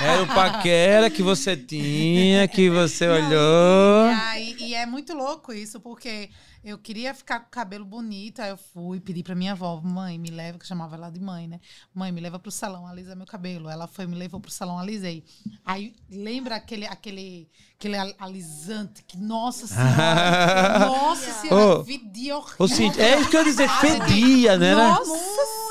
Era 0.00 0.22
o 0.22 0.26
paquera 0.26 1.10
que 1.10 1.22
você 1.22 1.56
tinha, 1.56 2.46
que 2.48 2.70
você 2.70 3.06
não, 3.06 3.14
olhou. 3.14 4.10
E, 4.10 4.14
aí, 4.14 4.56
e 4.60 4.74
é 4.74 4.86
muito 4.86 5.14
louco 5.14 5.52
isso, 5.52 5.80
porque 5.80 6.30
eu 6.64 6.78
queria 6.78 7.12
ficar 7.12 7.40
com 7.40 7.46
o 7.46 7.50
cabelo 7.50 7.84
bonito, 7.84 8.40
aí 8.40 8.50
eu 8.50 8.56
fui 8.56 9.00
pedir 9.00 9.22
pra 9.22 9.34
minha 9.34 9.52
avó, 9.52 9.80
mãe, 9.82 10.18
me 10.18 10.30
leva, 10.30 10.58
que 10.58 10.64
eu 10.64 10.68
chamava 10.68 10.94
ela 10.94 11.10
de 11.10 11.20
mãe, 11.20 11.48
né? 11.48 11.60
Mãe, 11.92 12.12
me 12.12 12.20
leva 12.20 12.38
pro 12.38 12.50
salão, 12.50 12.86
alisa 12.86 13.16
meu 13.16 13.26
cabelo. 13.26 13.68
Ela 13.68 13.88
foi, 13.88 14.06
me 14.06 14.14
levou 14.14 14.40
pro 14.40 14.50
salão, 14.50 14.78
alisei. 14.78 15.24
Aí 15.64 15.94
lembra 16.08 16.56
aquele, 16.56 16.86
aquele, 16.86 17.48
aquele 17.76 17.96
alisante 18.18 19.02
que, 19.02 19.16
nossa 19.16 19.66
senhora, 19.66 20.78
nossa 20.86 21.32
senhora, 21.32 21.80
oh, 21.80 21.84
fedia 21.84 22.36
horrível. 22.36 23.02
É 23.02 23.20
isso 23.20 23.30
que 23.30 23.36
eu 23.36 23.40
ia 23.40 23.44
dizer, 23.44 23.68
fedia, 23.68 24.56
né? 24.56 24.74
Nossa 24.74 25.04
muito, 25.04 25.61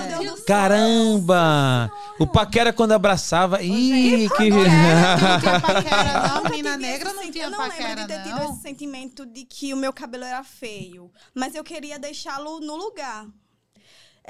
meu 0.00 0.18
Deus 0.18 0.30
do 0.30 0.36
céu. 0.36 0.46
Caramba! 0.46 1.92
O 2.18 2.26
paquera 2.26 2.72
quando 2.72 2.92
abraçava. 2.92 3.62
Ih, 3.62 4.28
que. 4.36 4.50
Não 4.50 4.64
tinha 4.64 5.60
paquera, 5.60 6.28
não. 6.28 6.44
Menina 6.44 6.76
negra 6.76 7.12
não 7.12 7.30
tinha 7.30 7.50
paquera. 7.50 7.50
Eu 7.50 7.50
não 7.50 7.68
lembro 7.68 8.00
de 8.00 8.06
ter 8.06 8.22
tido 8.22 8.52
esse 8.52 8.62
sentimento 8.62 9.26
de 9.26 9.44
que 9.44 9.72
o 9.72 9.76
meu 9.76 9.92
cabelo 9.92 10.24
era 10.24 10.42
feio. 10.44 11.10
Mas 11.34 11.54
eu 11.54 11.64
queria 11.64 11.98
deixá-lo 11.98 12.60
no 12.60 12.76
lugar. 12.76 13.26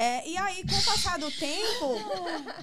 É, 0.01 0.27
e 0.27 0.35
aí, 0.39 0.65
com 0.67 0.75
o 0.75 0.83
passar 0.83 1.19
do 1.19 1.31
tempo, 1.31 1.95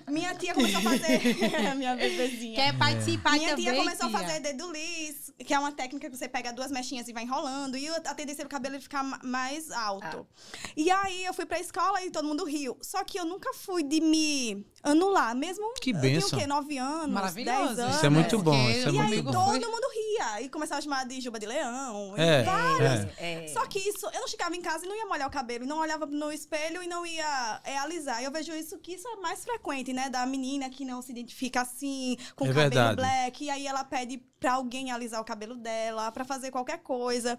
minha 0.09 0.33
tia 0.33 0.55
começou 0.55 0.79
a 0.79 0.81
fazer. 0.81 1.21
minha 1.77 1.95
bebezinha. 1.95 2.55
Quer 2.55 2.75
participar 2.75 3.33
Minha 3.33 3.49
também, 3.49 3.65
tia 3.65 3.75
começou 3.75 4.09
tia. 4.09 4.17
a 4.17 4.21
fazer 4.21 4.39
dedo 4.39 4.71
lis, 4.71 5.31
que 5.45 5.53
é 5.53 5.59
uma 5.59 5.71
técnica 5.71 6.09
que 6.09 6.17
você 6.17 6.27
pega 6.27 6.51
duas 6.51 6.71
mechinhas 6.71 7.07
e 7.07 7.13
vai 7.13 7.21
enrolando. 7.21 7.77
E 7.77 7.87
a 7.89 8.15
tendência 8.15 8.43
do 8.43 8.49
cabelo 8.49 8.81
ficar 8.81 9.03
mais 9.23 9.69
alto. 9.69 10.25
Ah. 10.27 10.69
E 10.75 10.89
aí, 10.89 11.25
eu 11.25 11.33
fui 11.33 11.45
pra 11.45 11.59
escola 11.59 12.03
e 12.03 12.09
todo 12.09 12.27
mundo 12.27 12.43
riu. 12.43 12.75
Só 12.81 13.03
que 13.03 13.19
eu 13.19 13.25
nunca 13.25 13.53
fui 13.53 13.83
de 13.83 14.01
me 14.01 14.65
anular, 14.91 15.35
mesmo. 15.35 15.73
Que 15.81 15.93
benção. 15.93 16.09
Eu 16.09 16.21
tinha 16.21 16.37
o 16.37 16.41
quê? 16.41 16.47
Nove 16.47 16.77
anos? 16.77 17.33
Dez 17.33 17.79
anos. 17.79 17.95
Isso 17.95 18.05
é 18.05 18.09
muito 18.09 18.39
bom. 18.39 18.69
Isso 18.69 18.89
é 18.89 18.91
e 18.91 18.93
muito 18.93 19.13
aí, 19.13 19.21
bom. 19.21 19.31
todo 19.31 19.71
mundo 19.71 19.87
ria. 19.93 20.41
E 20.41 20.49
começava 20.49 20.79
a 20.79 20.81
chamar 20.81 21.05
de 21.05 21.21
Juba 21.21 21.39
de 21.39 21.45
Leão. 21.45 22.13
É, 22.17 22.43
várias. 22.43 23.07
é. 23.17 23.47
Só 23.49 23.65
que 23.65 23.79
isso, 23.79 24.05
eu 24.13 24.21
não 24.21 24.27
chegava 24.27 24.55
em 24.55 24.61
casa 24.61 24.85
e 24.85 24.89
não 24.89 24.95
ia 24.95 25.05
molhar 25.05 25.27
o 25.27 25.31
cabelo. 25.31 25.63
E 25.63 25.67
não 25.67 25.79
olhava 25.79 26.05
no 26.05 26.31
espelho 26.31 26.81
e 26.83 26.87
não 26.87 27.05
ia 27.05 27.61
é, 27.63 27.77
alisar. 27.77 28.23
Eu 28.23 28.31
vejo 28.31 28.53
isso 28.53 28.77
que 28.79 28.93
isso 28.93 29.07
é 29.07 29.15
mais 29.17 29.43
frequente, 29.43 29.93
né? 29.93 30.09
Da 30.09 30.25
menina 30.25 30.69
que 30.69 30.83
não 30.85 31.01
se 31.01 31.11
identifica 31.11 31.61
assim, 31.61 32.17
com 32.35 32.45
É 32.45 32.47
cabelo 32.49 32.69
verdade. 32.69 32.95
black. 32.95 33.43
E 33.43 33.49
aí 33.49 33.67
ela 33.67 33.83
pede 33.83 34.17
pra 34.39 34.53
alguém 34.53 34.91
alisar 34.91 35.21
o 35.21 35.25
cabelo 35.25 35.55
dela, 35.55 36.11
pra 36.11 36.23
fazer 36.23 36.51
qualquer 36.51 36.79
coisa. 36.79 37.37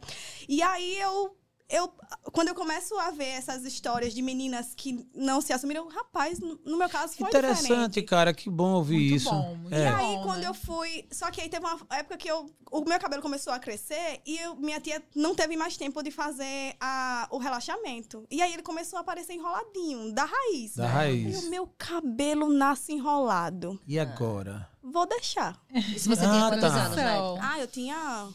E 0.49 0.63
aí 0.63 0.99
eu 0.99 1.37
eu, 1.69 1.93
quando 2.33 2.49
eu 2.49 2.55
começo 2.55 2.99
a 2.99 3.11
ver 3.11 3.27
essas 3.27 3.65
histórias 3.65 4.15
de 4.15 4.23
meninas 4.23 4.73
que 4.75 5.07
não 5.15 5.41
se 5.41 5.53
assumiram, 5.53 5.87
rapaz, 5.89 6.39
no, 6.41 6.59
no 6.65 6.79
meu 6.79 6.89
caso 6.89 7.15
foi 7.17 7.29
Interessante, 7.29 7.63
diferente. 7.69 8.03
cara, 8.03 8.33
que 8.33 8.49
bom 8.49 8.73
ouvir 8.75 8.97
Muito 9.11 9.15
isso. 9.17 9.31
bom, 9.31 9.55
muito 9.57 9.75
É. 9.75 9.83
E 9.83 9.87
aí, 9.87 10.17
bom, 10.17 10.23
quando 10.23 10.41
né? 10.41 10.49
eu 10.49 10.55
fui. 10.55 11.07
Só 11.13 11.31
que 11.31 11.41
aí 11.41 11.49
teve 11.49 11.65
uma 11.67 11.79
época 11.91 12.17
que 12.17 12.29
eu, 12.31 12.51
o 12.71 12.81
meu 12.83 12.99
cabelo 12.99 13.21
começou 13.21 13.53
a 13.53 13.59
crescer 13.59 14.21
e 14.27 14.39
eu- 14.39 14.57
minha 14.57 14.81
tia 14.81 15.03
não 15.15 15.35
teve 15.35 15.57
mais 15.57 15.77
tempo 15.77 16.03
de 16.03 16.11
fazer 16.11 16.75
a, 16.81 17.29
o 17.31 17.39
relaxamento. 17.39 18.25
E 18.31 18.41
aí 18.41 18.53
ele 18.55 18.63
começou 18.63 18.97
a 18.97 19.01
aparecer 19.01 19.35
enroladinho, 19.35 20.13
da 20.13 20.25
raiz. 20.25 20.77
Da 20.77 20.85
E 20.85 20.89
raiz. 20.89 21.45
o 21.45 21.51
meu 21.51 21.67
cabelo 21.77 22.49
nasce 22.53 22.93
enrolado. 22.93 23.79
E 23.87 23.99
agora? 23.99 24.69
Vou 24.83 25.07
deixar. 25.07 25.61
Isso 25.95 26.09
você 26.09 26.25
Ah, 26.25 26.31
tinha 26.31 26.49
quantos 26.49 26.61
tá. 26.73 26.83
anos, 26.85 26.97
né? 26.97 27.17
Ah, 27.43 27.59
eu 27.61 27.67
tinha 27.67 28.29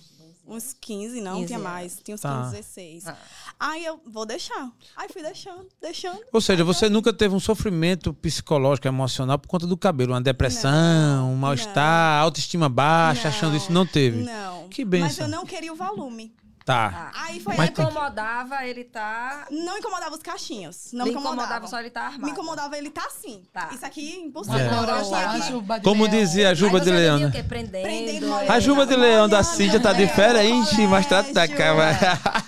uns 0.45 0.73
15, 0.79 1.21
não, 1.21 1.35
15 1.35 1.47
tinha 1.47 1.59
mais. 1.59 1.99
Tinha 2.03 2.15
uns 2.15 2.21
Tá. 2.21 2.43
15, 2.43 2.51
16. 2.57 3.07
Ah. 3.07 3.17
Aí 3.59 3.85
eu 3.85 3.99
vou 4.05 4.25
deixar. 4.25 4.71
Aí 4.95 5.07
fui 5.09 5.21
deixando, 5.21 5.67
deixando. 5.81 6.19
Ou 6.31 6.41
seja, 6.41 6.63
você 6.63 6.89
nunca 6.89 7.13
teve 7.13 7.33
um 7.33 7.39
sofrimento 7.39 8.13
psicológico, 8.13 8.87
emocional 8.87 9.39
por 9.39 9.47
conta 9.47 9.65
do 9.65 9.77
cabelo, 9.77 10.13
uma 10.13 10.21
depressão, 10.21 11.31
um 11.31 11.35
mal-estar, 11.35 12.21
autoestima 12.21 12.67
baixa, 12.69 13.29
achando 13.29 13.55
isso 13.55 13.71
não 13.71 13.85
teve. 13.85 14.23
Não. 14.23 14.67
Que 14.69 14.83
Mas 14.83 14.89
benção. 14.89 15.25
eu 15.25 15.31
não 15.31 15.45
queria 15.45 15.71
o 15.71 15.75
volume. 15.75 16.33
Tá. 16.65 17.11
Aí 17.13 17.39
foi 17.41 17.55
Mas 17.57 17.69
tem 17.71 17.75
que- 17.85 17.91
incomodava 17.91 18.65
ele 18.65 18.83
tá. 18.85 19.45
Não 19.51 19.77
incomodava 19.77 20.15
os 20.15 20.21
cachinhos. 20.21 20.89
Não 20.93 20.99
Não 20.99 21.05
me 21.05 21.11
incomodava. 21.11 21.35
incomodava 21.43 21.67
só 21.67 21.79
ele 21.79 21.89
tá 21.89 22.01
armado. 22.03 22.23
Me 22.25 22.31
incomodava 22.31 22.77
ele 22.77 22.89
tá 22.89 23.05
assim. 23.05 23.43
Tá. 23.51 23.69
Isso 23.73 23.85
aqui 23.85 24.13
é 24.13 24.25
impossível. 24.25 24.59
É. 24.59 24.69
Agora 24.69 24.99
Eu 24.99 25.03
tinha 25.05 25.29
a 25.29 25.33
que- 25.39 25.47
Juba 25.51 25.77
de 25.79 25.83
Como 25.83 26.03
Leão. 26.05 26.15
dizia 26.15 26.49
a 26.49 26.53
Juba 26.53 26.77
Aí 26.77 26.83
de 26.83 26.89
você 26.89 26.95
Leão, 26.95 27.17
o 27.17 27.19
né? 27.19 27.31
quê? 27.31 27.43
Prendendo. 27.43 27.83
Prendendo, 27.83 28.33
A 28.51 28.59
Juba 28.59 28.85
de 28.85 28.95
Leão 28.95 29.27
da 29.27 29.43
Cíntia 29.43 29.79
tá 29.79 29.91
né? 29.93 30.05
diferente, 30.05 30.81
mas 30.87 31.05
da 31.05 31.21
colégio. 31.23 31.57
cama. 31.57 31.85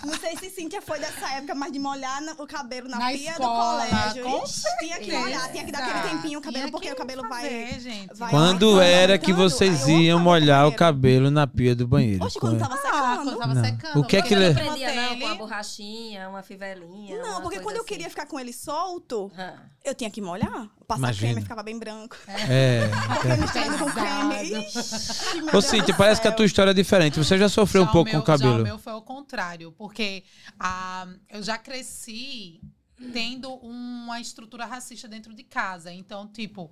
Não 0.06 0.14
sei 0.20 0.38
se 0.38 0.50
Cíntia 0.50 0.82
foi 0.82 0.98
dessa 1.00 1.28
época, 1.34 1.54
mas 1.54 1.72
de 1.74 1.80
molhar 1.80 2.22
na- 2.22 2.32
o 2.34 2.48
cabelo 2.48 2.88
na, 2.88 2.98
Na 2.98 3.08
pia 3.12 3.32
escola, 3.32 3.84
do 3.84 3.90
colégio. 3.90 4.24
com 4.24 4.44
Ixi, 4.46 4.64
tinha 4.80 5.00
que 5.00 5.12
molhar, 5.12 5.52
tinha 5.52 5.64
que 5.66 5.72
dar 5.72 5.80
aquele 5.80 6.10
tempinho 6.16 6.40
o 6.40 6.42
cabelo, 6.42 6.60
Tinha 6.64 6.72
porque 6.72 6.88
que 6.88 6.94
o 6.94 6.98
cabelo 6.98 7.28
fazer, 7.28 7.50
vai. 7.72 7.80
gente. 7.80 8.14
vai 8.16 8.30
Quando 8.30 8.68
marcando, 8.72 8.82
era 8.82 9.18
que 9.18 9.32
marcando, 9.34 9.50
vocês 9.50 9.84
aí 9.86 9.94
eu 9.94 10.02
iam 10.02 10.20
molhar 10.20 10.68
o 10.68 10.72
cabelo 10.72 11.30
na 11.30 11.46
pia 11.46 11.76
do 11.76 11.86
banheiro? 11.86 12.24
Oxe, 12.24 12.40
quando 12.40 12.58
tava 12.58 12.76
Ah, 12.76 13.18
secando. 13.18 13.38
tava 13.38 13.54
Não. 13.54 13.64
secando. 13.66 14.00
O 14.00 14.05
que 14.06 14.18
é 14.18 14.22
porque 14.22 14.30
que 14.30 14.36
Não 14.36 14.42
ele- 14.48 14.54
prendia, 14.54 14.94
não, 14.96 15.12
ele- 15.12 15.20
com 15.22 15.26
uma 15.28 15.36
borrachinha, 15.36 16.30
uma 16.30 16.42
fivelinha. 16.44 17.18
Não, 17.22 17.32
uma 17.32 17.42
porque 17.42 17.60
quando 17.60 17.76
eu 17.78 17.82
assim. 17.82 17.88
queria 17.90 18.10
ficar 18.10 18.26
com 18.26 18.40
ele 18.40 18.54
solto, 18.54 19.32
Ah. 19.38 19.56
eu 19.84 19.94
tinha 19.96 20.10
que 20.10 20.22
molhar. 20.22 20.70
Passar 20.88 21.00
Imagina. 21.00 21.28
creme 21.30 21.42
ficava 21.42 21.64
bem 21.64 21.78
branco. 21.80 22.16
É. 22.28 22.88
Porque 22.88 23.28
misturando 23.42 23.78
com 23.80 23.92
creme. 23.92 24.66
Ixi, 24.66 25.80
Ô, 25.82 25.82
do 25.86 25.98
parece 25.98 26.22
que 26.22 26.28
a 26.28 26.32
tua 26.32 26.46
história 26.46 26.72
é 26.72 26.74
diferente. 26.74 27.18
Você 27.18 27.38
já 27.38 27.50
sofreu 27.50 27.82
um 27.82 27.86
Já 27.86 27.90
o 27.90 27.94
pouco 27.94 28.12
meu- 28.12 28.20
com 28.20 28.24
o 28.24 28.26
cabelo. 28.26 28.54
Já 28.58 28.62
o 28.62 28.64
meu 28.64 28.78
foi 28.80 28.94
o 28.94 29.02
contrário, 29.02 29.72
porque 29.72 30.24
ah, 30.60 31.08
eu 31.30 31.42
já 31.42 31.58
cresci 31.58 32.62
tendo 33.12 33.52
uma 33.56 34.22
estrutura 34.22 34.66
racista 34.66 35.08
dentro 35.08 35.34
de 35.34 35.44
casa. 35.44 35.92
Então, 35.92 36.28
tipo, 36.28 36.72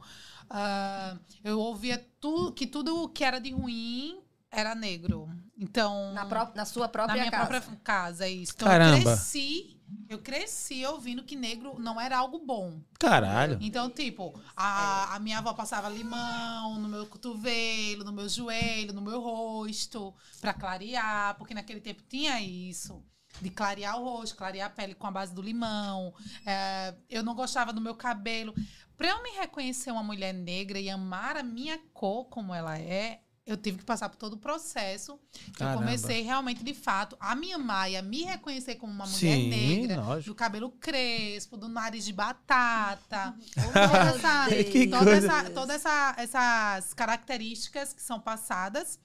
ah, 0.49 1.17
eu 1.43 1.59
ouvia 1.59 2.03
tu, 2.21 2.51
que 2.53 2.65
tudo 2.67 3.09
que 3.09 3.23
era 3.23 3.39
de 3.39 3.51
ruim 3.51 4.19
era 4.53 4.75
negro. 4.75 5.27
Então, 5.57 6.13
Na, 6.13 6.25
pró- 6.25 6.51
na 6.55 6.65
sua 6.65 6.83
na 6.83 6.89
própria 6.89 7.13
minha 7.19 7.31
casa. 7.31 7.47
própria 7.47 7.77
casa, 7.83 8.25
é 8.25 8.29
isso. 8.29 8.53
Então, 8.55 8.67
Caramba. 8.67 8.97
eu 8.97 9.03
cresci, 9.03 9.81
eu 10.09 10.19
cresci 10.19 10.85
ouvindo 10.85 11.23
que 11.23 11.35
negro 11.35 11.79
não 11.79 11.99
era 12.01 12.17
algo 12.17 12.39
bom. 12.45 12.81
Caralho. 12.99 13.57
Então, 13.61 13.89
tipo, 13.89 14.39
a, 14.55 15.15
a 15.15 15.19
minha 15.19 15.37
avó 15.37 15.53
passava 15.53 15.87
limão 15.89 16.79
no 16.79 16.89
meu 16.89 17.05
cotovelo, 17.05 18.03
no 18.03 18.11
meu 18.11 18.27
joelho, 18.27 18.93
no 18.93 19.01
meu 19.01 19.21
rosto, 19.21 20.13
pra 20.41 20.53
clarear, 20.53 21.35
porque 21.37 21.53
naquele 21.53 21.79
tempo 21.81 22.01
tinha 22.09 22.41
isso. 22.41 23.03
De 23.41 23.49
clarear 23.49 23.99
o 23.99 24.03
rosto, 24.03 24.35
clarear 24.35 24.67
a 24.67 24.69
pele 24.69 24.93
com 24.93 25.07
a 25.07 25.11
base 25.11 25.33
do 25.33 25.41
limão. 25.41 26.13
É, 26.45 26.93
eu 27.09 27.23
não 27.23 27.33
gostava 27.33 27.73
do 27.73 27.81
meu 27.81 27.95
cabelo. 27.95 28.53
Pra 28.95 29.07
eu 29.09 29.23
me 29.23 29.31
reconhecer 29.31 29.89
uma 29.91 30.03
mulher 30.03 30.33
negra 30.33 30.79
e 30.79 30.87
amar 30.87 31.35
a 31.35 31.41
minha 31.41 31.79
cor 31.93 32.25
como 32.25 32.53
ela 32.53 32.77
é, 32.77 33.22
eu 33.45 33.57
tive 33.57 33.79
que 33.79 33.83
passar 33.83 34.07
por 34.09 34.15
todo 34.17 34.33
o 34.33 34.37
processo. 34.37 35.19
que 35.55 35.61
Eu 35.63 35.73
comecei 35.73 36.21
realmente, 36.21 36.63
de 36.63 36.73
fato, 36.73 37.17
a 37.19 37.35
me 37.35 37.51
amar 37.51 37.91
e 37.91 37.97
a 37.97 38.01
me 38.01 38.23
reconhecer 38.23 38.75
como 38.75 38.93
uma 38.93 39.05
mulher 39.05 39.17
Sim, 39.19 39.49
negra 39.49 40.01
lógico. 40.01 40.29
do 40.31 40.35
cabelo 40.35 40.71
crespo, 40.71 41.57
do 41.57 41.67
nariz 41.67 42.05
de 42.05 42.13
batata. 42.13 43.35
Toda 43.73 44.09
essa, 44.15 44.45
toda 44.89 45.05
coisa. 45.05 45.27
essa, 45.27 45.49
toda 45.51 45.73
essa- 45.73 46.15
essas 46.17 46.93
características 46.93 47.91
que 47.93 48.01
são 48.01 48.19
passadas, 48.19 48.99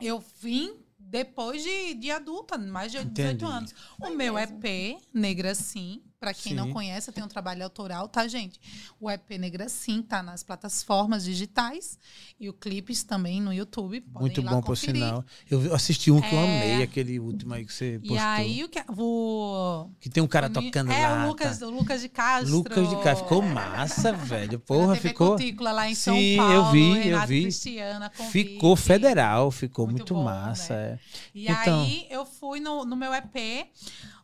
eu 0.00 0.22
vim 0.40 0.74
depois 0.98 1.62
de, 1.62 1.94
de 1.94 2.10
adulta, 2.10 2.56
mais 2.58 2.90
de 2.92 2.98
18 3.04 3.10
Entendi. 3.36 3.44
anos. 3.44 3.74
O 4.00 4.10
meu 4.10 4.38
EP, 4.38 4.98
Negra 5.14 5.54
Sim, 5.54 6.02
pra 6.22 6.32
quem 6.32 6.52
Sim. 6.52 6.54
não 6.54 6.70
conhece, 6.72 7.10
eu 7.10 7.12
tenho 7.12 7.26
um 7.26 7.28
trabalho 7.28 7.64
autoral, 7.64 8.06
tá, 8.06 8.28
gente? 8.28 8.60
O 9.00 9.10
EP 9.10 9.30
Negra 9.40 9.68
Sim 9.68 10.00
tá 10.00 10.22
nas 10.22 10.44
plataformas 10.44 11.24
digitais 11.24 11.98
e 12.38 12.48
o 12.48 12.52
clipes 12.52 13.02
também 13.02 13.40
no 13.40 13.52
YouTube. 13.52 14.00
podem 14.02 14.20
Muito 14.20 14.40
bom, 14.40 14.60
por 14.60 14.66
conferir. 14.68 15.02
sinal. 15.02 15.24
Eu 15.50 15.74
assisti 15.74 16.12
um 16.12 16.20
que 16.20 16.32
eu 16.32 16.38
É. 16.38 16.44
amei, 16.44 16.82
aquele 16.84 17.18
último 17.18 17.54
aí 17.54 17.66
que 17.66 17.72
você 17.74 17.98
postou. 17.98 18.16
E 18.16 18.20
aí, 18.20 18.62
o 18.62 18.68
que. 18.68 18.80
O, 18.96 19.90
Que 19.98 20.08
tem 20.08 20.22
um 20.22 20.28
cara 20.28 20.46
o 20.46 20.50
tocando 20.50 20.92
é, 20.92 21.08
lá. 21.08 21.24
o 21.24 21.28
Lucas, 21.28 21.60
o 21.60 21.70
Lucas 21.70 22.00
de 22.00 22.08
Castro. 22.08 22.52
Lucas 22.52 22.88
de 22.88 22.96
Cá. 23.02 23.16
Ficou 23.16 23.42
massa, 23.42 24.12
velho. 24.12 24.60
Porra, 24.60 24.94
ficou. 24.94 25.32
Cutícula 25.32 25.72
lá 25.72 25.90
em 25.90 25.94
São 25.96 26.14
Sim, 26.14 26.36
Paulo. 26.36 26.52
eu 26.52 26.70
vi, 26.70 27.08
eu 27.08 27.26
vi. 27.26 27.42
Cristiana, 27.42 28.10
convite. 28.16 28.30
Ficou 28.52 28.76
federal, 28.76 29.50
ficou 29.50 29.86
muito, 29.86 29.98
Muito 29.98 30.14
bom, 30.14 30.22
massa. 30.22 30.74
é. 30.74 30.98
E 31.34 31.50
Então- 31.50 31.82
aí 31.82 32.06
eu 32.08 32.24
fui 32.24 32.60
no, 32.60 32.84
no 32.84 32.94
meu 32.94 33.12
EP. 33.12 33.66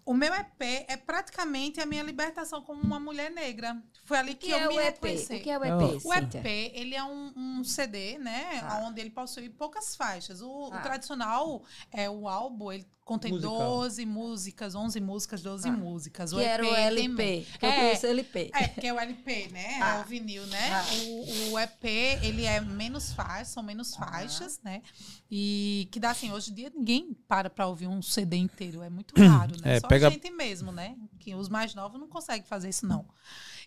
O 0.08 0.14
meu 0.14 0.34
EP 0.34 0.86
é 0.88 0.96
praticamente 0.96 1.82
a 1.82 1.84
minha 1.84 2.02
libertação 2.02 2.62
como 2.62 2.80
uma 2.80 2.98
mulher 2.98 3.30
negra. 3.30 3.76
Foi 4.06 4.16
ali 4.16 4.34
que, 4.34 4.46
que 4.46 4.52
eu 4.52 4.58
é 4.58 4.66
me 4.66 4.76
EP? 4.78 4.96
O 4.96 5.42
que 5.42 5.50
é 5.50 5.58
o 5.58 5.62
EP? 5.62 6.02
O 6.02 6.14
EP, 6.14 6.46
ele 6.72 6.94
é 6.94 7.04
um, 7.04 7.30
um 7.36 7.62
CD, 7.62 8.16
né? 8.16 8.58
Ah. 8.62 8.80
Onde 8.86 9.02
ele 9.02 9.10
possui 9.10 9.50
poucas 9.50 9.94
faixas. 9.94 10.40
O, 10.40 10.70
ah. 10.72 10.78
o, 10.78 10.82
tradicional 10.82 11.62
é 11.92 12.08
o 12.08 12.26
álbum, 12.26 12.72
ele 12.72 12.86
contém 13.08 13.32
Musical. 13.32 13.58
12 13.58 14.04
músicas, 14.04 14.74
11 14.74 15.00
músicas, 15.00 15.42
12 15.42 15.68
ah. 15.68 15.72
músicas. 15.72 16.32
O 16.34 16.36
que 16.36 16.42
EP 16.42 16.48
era 16.48 16.62
o 16.66 16.74
LP. 16.74 17.46
Que 17.58 17.64
é, 17.64 17.68
eu 17.68 17.74
conheço 17.74 18.06
LP. 18.06 18.50
É, 18.52 18.68
que 18.68 18.86
é 18.86 18.92
o 18.92 19.00
LP, 19.00 19.48
né? 19.50 19.78
Ah. 19.80 19.96
É 19.96 20.00
o 20.02 20.04
vinil, 20.04 20.46
né? 20.46 20.70
Ah. 20.70 20.84
O, 21.06 21.52
o, 21.52 21.58
EP, 21.58 21.84
ele 22.22 22.44
é 22.44 22.60
menos 22.60 23.10
faixas, 23.14 23.48
são 23.48 23.62
menos 23.62 23.96
faixas, 23.96 24.60
né? 24.62 24.82
E 25.30 25.88
que 25.90 25.98
dá 25.98 26.10
assim, 26.10 26.30
hoje 26.30 26.50
em 26.50 26.54
dia 26.54 26.70
ninguém 26.74 27.16
para 27.26 27.48
pra 27.48 27.66
ouvir 27.66 27.86
um 27.86 28.02
CD 28.02 28.36
inteiro. 28.36 28.82
É 28.82 28.90
muito 28.90 29.14
raro, 29.18 29.56
né? 29.62 29.76
É, 29.76 29.80
Só 29.80 29.88
pega... 29.88 30.08
a 30.08 30.10
gente 30.10 30.30
mesmo, 30.30 30.70
né? 30.70 30.94
Que 31.18 31.34
os 31.34 31.48
mais 31.48 31.74
novos 31.74 31.98
não 31.98 32.08
conseguem 32.08 32.46
fazer 32.46 32.68
isso, 32.68 32.86
não. 32.86 33.06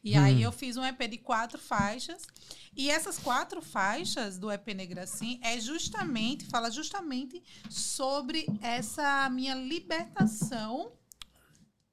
E 0.03 0.17
hum. 0.17 0.24
aí 0.24 0.41
eu 0.41 0.51
fiz 0.51 0.77
um 0.77 0.84
EP 0.84 1.00
de 1.10 1.17
quatro 1.17 1.60
faixas. 1.60 2.24
E 2.75 2.89
essas 2.89 3.20
quatro 3.20 3.62
faixas 3.62 4.38
do 4.38 4.51
EP 4.51 4.67
Negra 4.70 5.03
Assim 5.03 5.39
é 5.43 5.60
justamente, 5.60 6.46
fala 6.46 6.72
justamente 6.72 7.43
sobre 7.70 8.46
essa 8.62 9.29
minha 9.29 9.53
libertação 9.53 10.91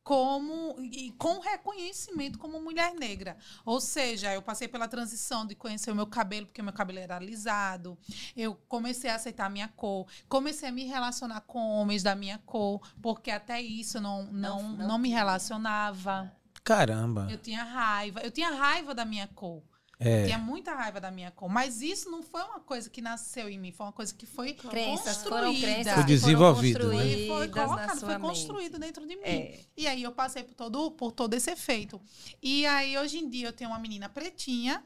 como 0.09 0.75
e 0.81 1.13
com 1.19 1.39
reconhecimento 1.39 2.39
como 2.39 2.59
mulher 2.63 2.95
negra. 2.95 3.37
Ou 3.63 3.79
seja, 3.79 4.33
eu 4.33 4.41
passei 4.41 4.67
pela 4.67 4.89
transição 4.89 5.47
de 5.47 5.55
conhecer 5.55 5.91
o 5.91 5.95
meu 5.95 6.07
cabelo, 6.07 6.47
porque 6.47 6.63
meu 6.63 6.73
cabelo 6.73 6.99
era 6.99 7.17
alisado. 7.17 7.99
Eu 8.35 8.55
comecei 8.55 9.11
a 9.11 9.17
aceitar 9.17 9.45
a 9.45 9.51
minha 9.51 9.69
cor, 9.69 10.07
comecei 10.27 10.67
a 10.67 10.73
me 10.73 10.87
relacionar 10.87 11.43
com 11.43 11.59
homens 11.59 12.03
da 12.03 12.15
minha 12.15 12.39
cor, 12.39 12.81
porque 13.03 13.31
até 13.31 13.61
isso 13.61 14.01
não 14.01 14.25
não, 14.25 14.63
não, 14.63 14.73
não, 14.73 14.89
não 14.89 14.99
me 14.99 15.11
relacionava. 15.11 16.33
Caramba. 16.69 17.27
Eu 17.31 17.39
tinha 17.39 17.65
raiva. 17.65 18.21
Eu 18.21 18.31
tinha 18.31 18.51
raiva 18.51 18.95
da 18.95 19.03
minha 19.07 19.27
cor. 19.29 19.63
É. 19.99 20.21
Eu 20.21 20.27
tinha 20.27 20.39
muita 20.39 20.75
raiva 20.75 21.01
da 21.01 21.11
minha 21.11 21.31
cor. 21.31 21.49
Mas 21.49 21.81
isso 21.81 22.11
não 22.11 22.23
foi 22.23 22.43
uma 22.43 22.61
coisa 22.61 22.91
que 22.91 23.01
nasceu 23.01 23.49
em 23.49 23.59
mim. 23.59 23.73
Foi 23.73 23.87
uma 23.87 23.93
coisa 23.93 24.15
que 24.15 24.27
foi 24.27 24.53
crenças, 24.53 25.17
construída. 25.17 25.67
Crenças 25.67 25.95
foi 25.95 26.05
desenvolvido. 26.05 26.89
Né? 26.89 27.27
Foi 27.27 27.49
colocado, 27.49 28.01
foi 28.01 28.19
construído 28.19 28.79
dentro 28.79 29.07
de 29.07 29.17
mim. 29.17 29.25
É. 29.25 29.61
E 29.75 29.87
aí 29.87 30.03
eu 30.03 30.13
passei 30.13 30.43
por 30.43 30.55
todo, 30.55 30.91
por 30.91 31.11
todo 31.11 31.33
esse 31.33 31.51
efeito. 31.51 31.99
E 32.43 32.67
aí, 32.67 32.99
hoje 32.99 33.17
em 33.17 33.31
dia, 33.31 33.49
eu 33.49 33.53
tenho 33.53 33.71
uma 33.71 33.79
menina 33.79 34.11
pretinha 34.11 34.85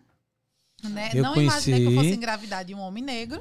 né? 0.89 1.11
Eu 1.15 1.23
não 1.23 1.35
conheci... 1.35 1.71
imaginei 1.71 1.81
que 1.81 1.87
eu 1.87 1.95
fosse 1.95 2.15
engravidar 2.15 2.65
de 2.65 2.75
um 2.75 2.81
homem 2.81 3.03
negro, 3.03 3.41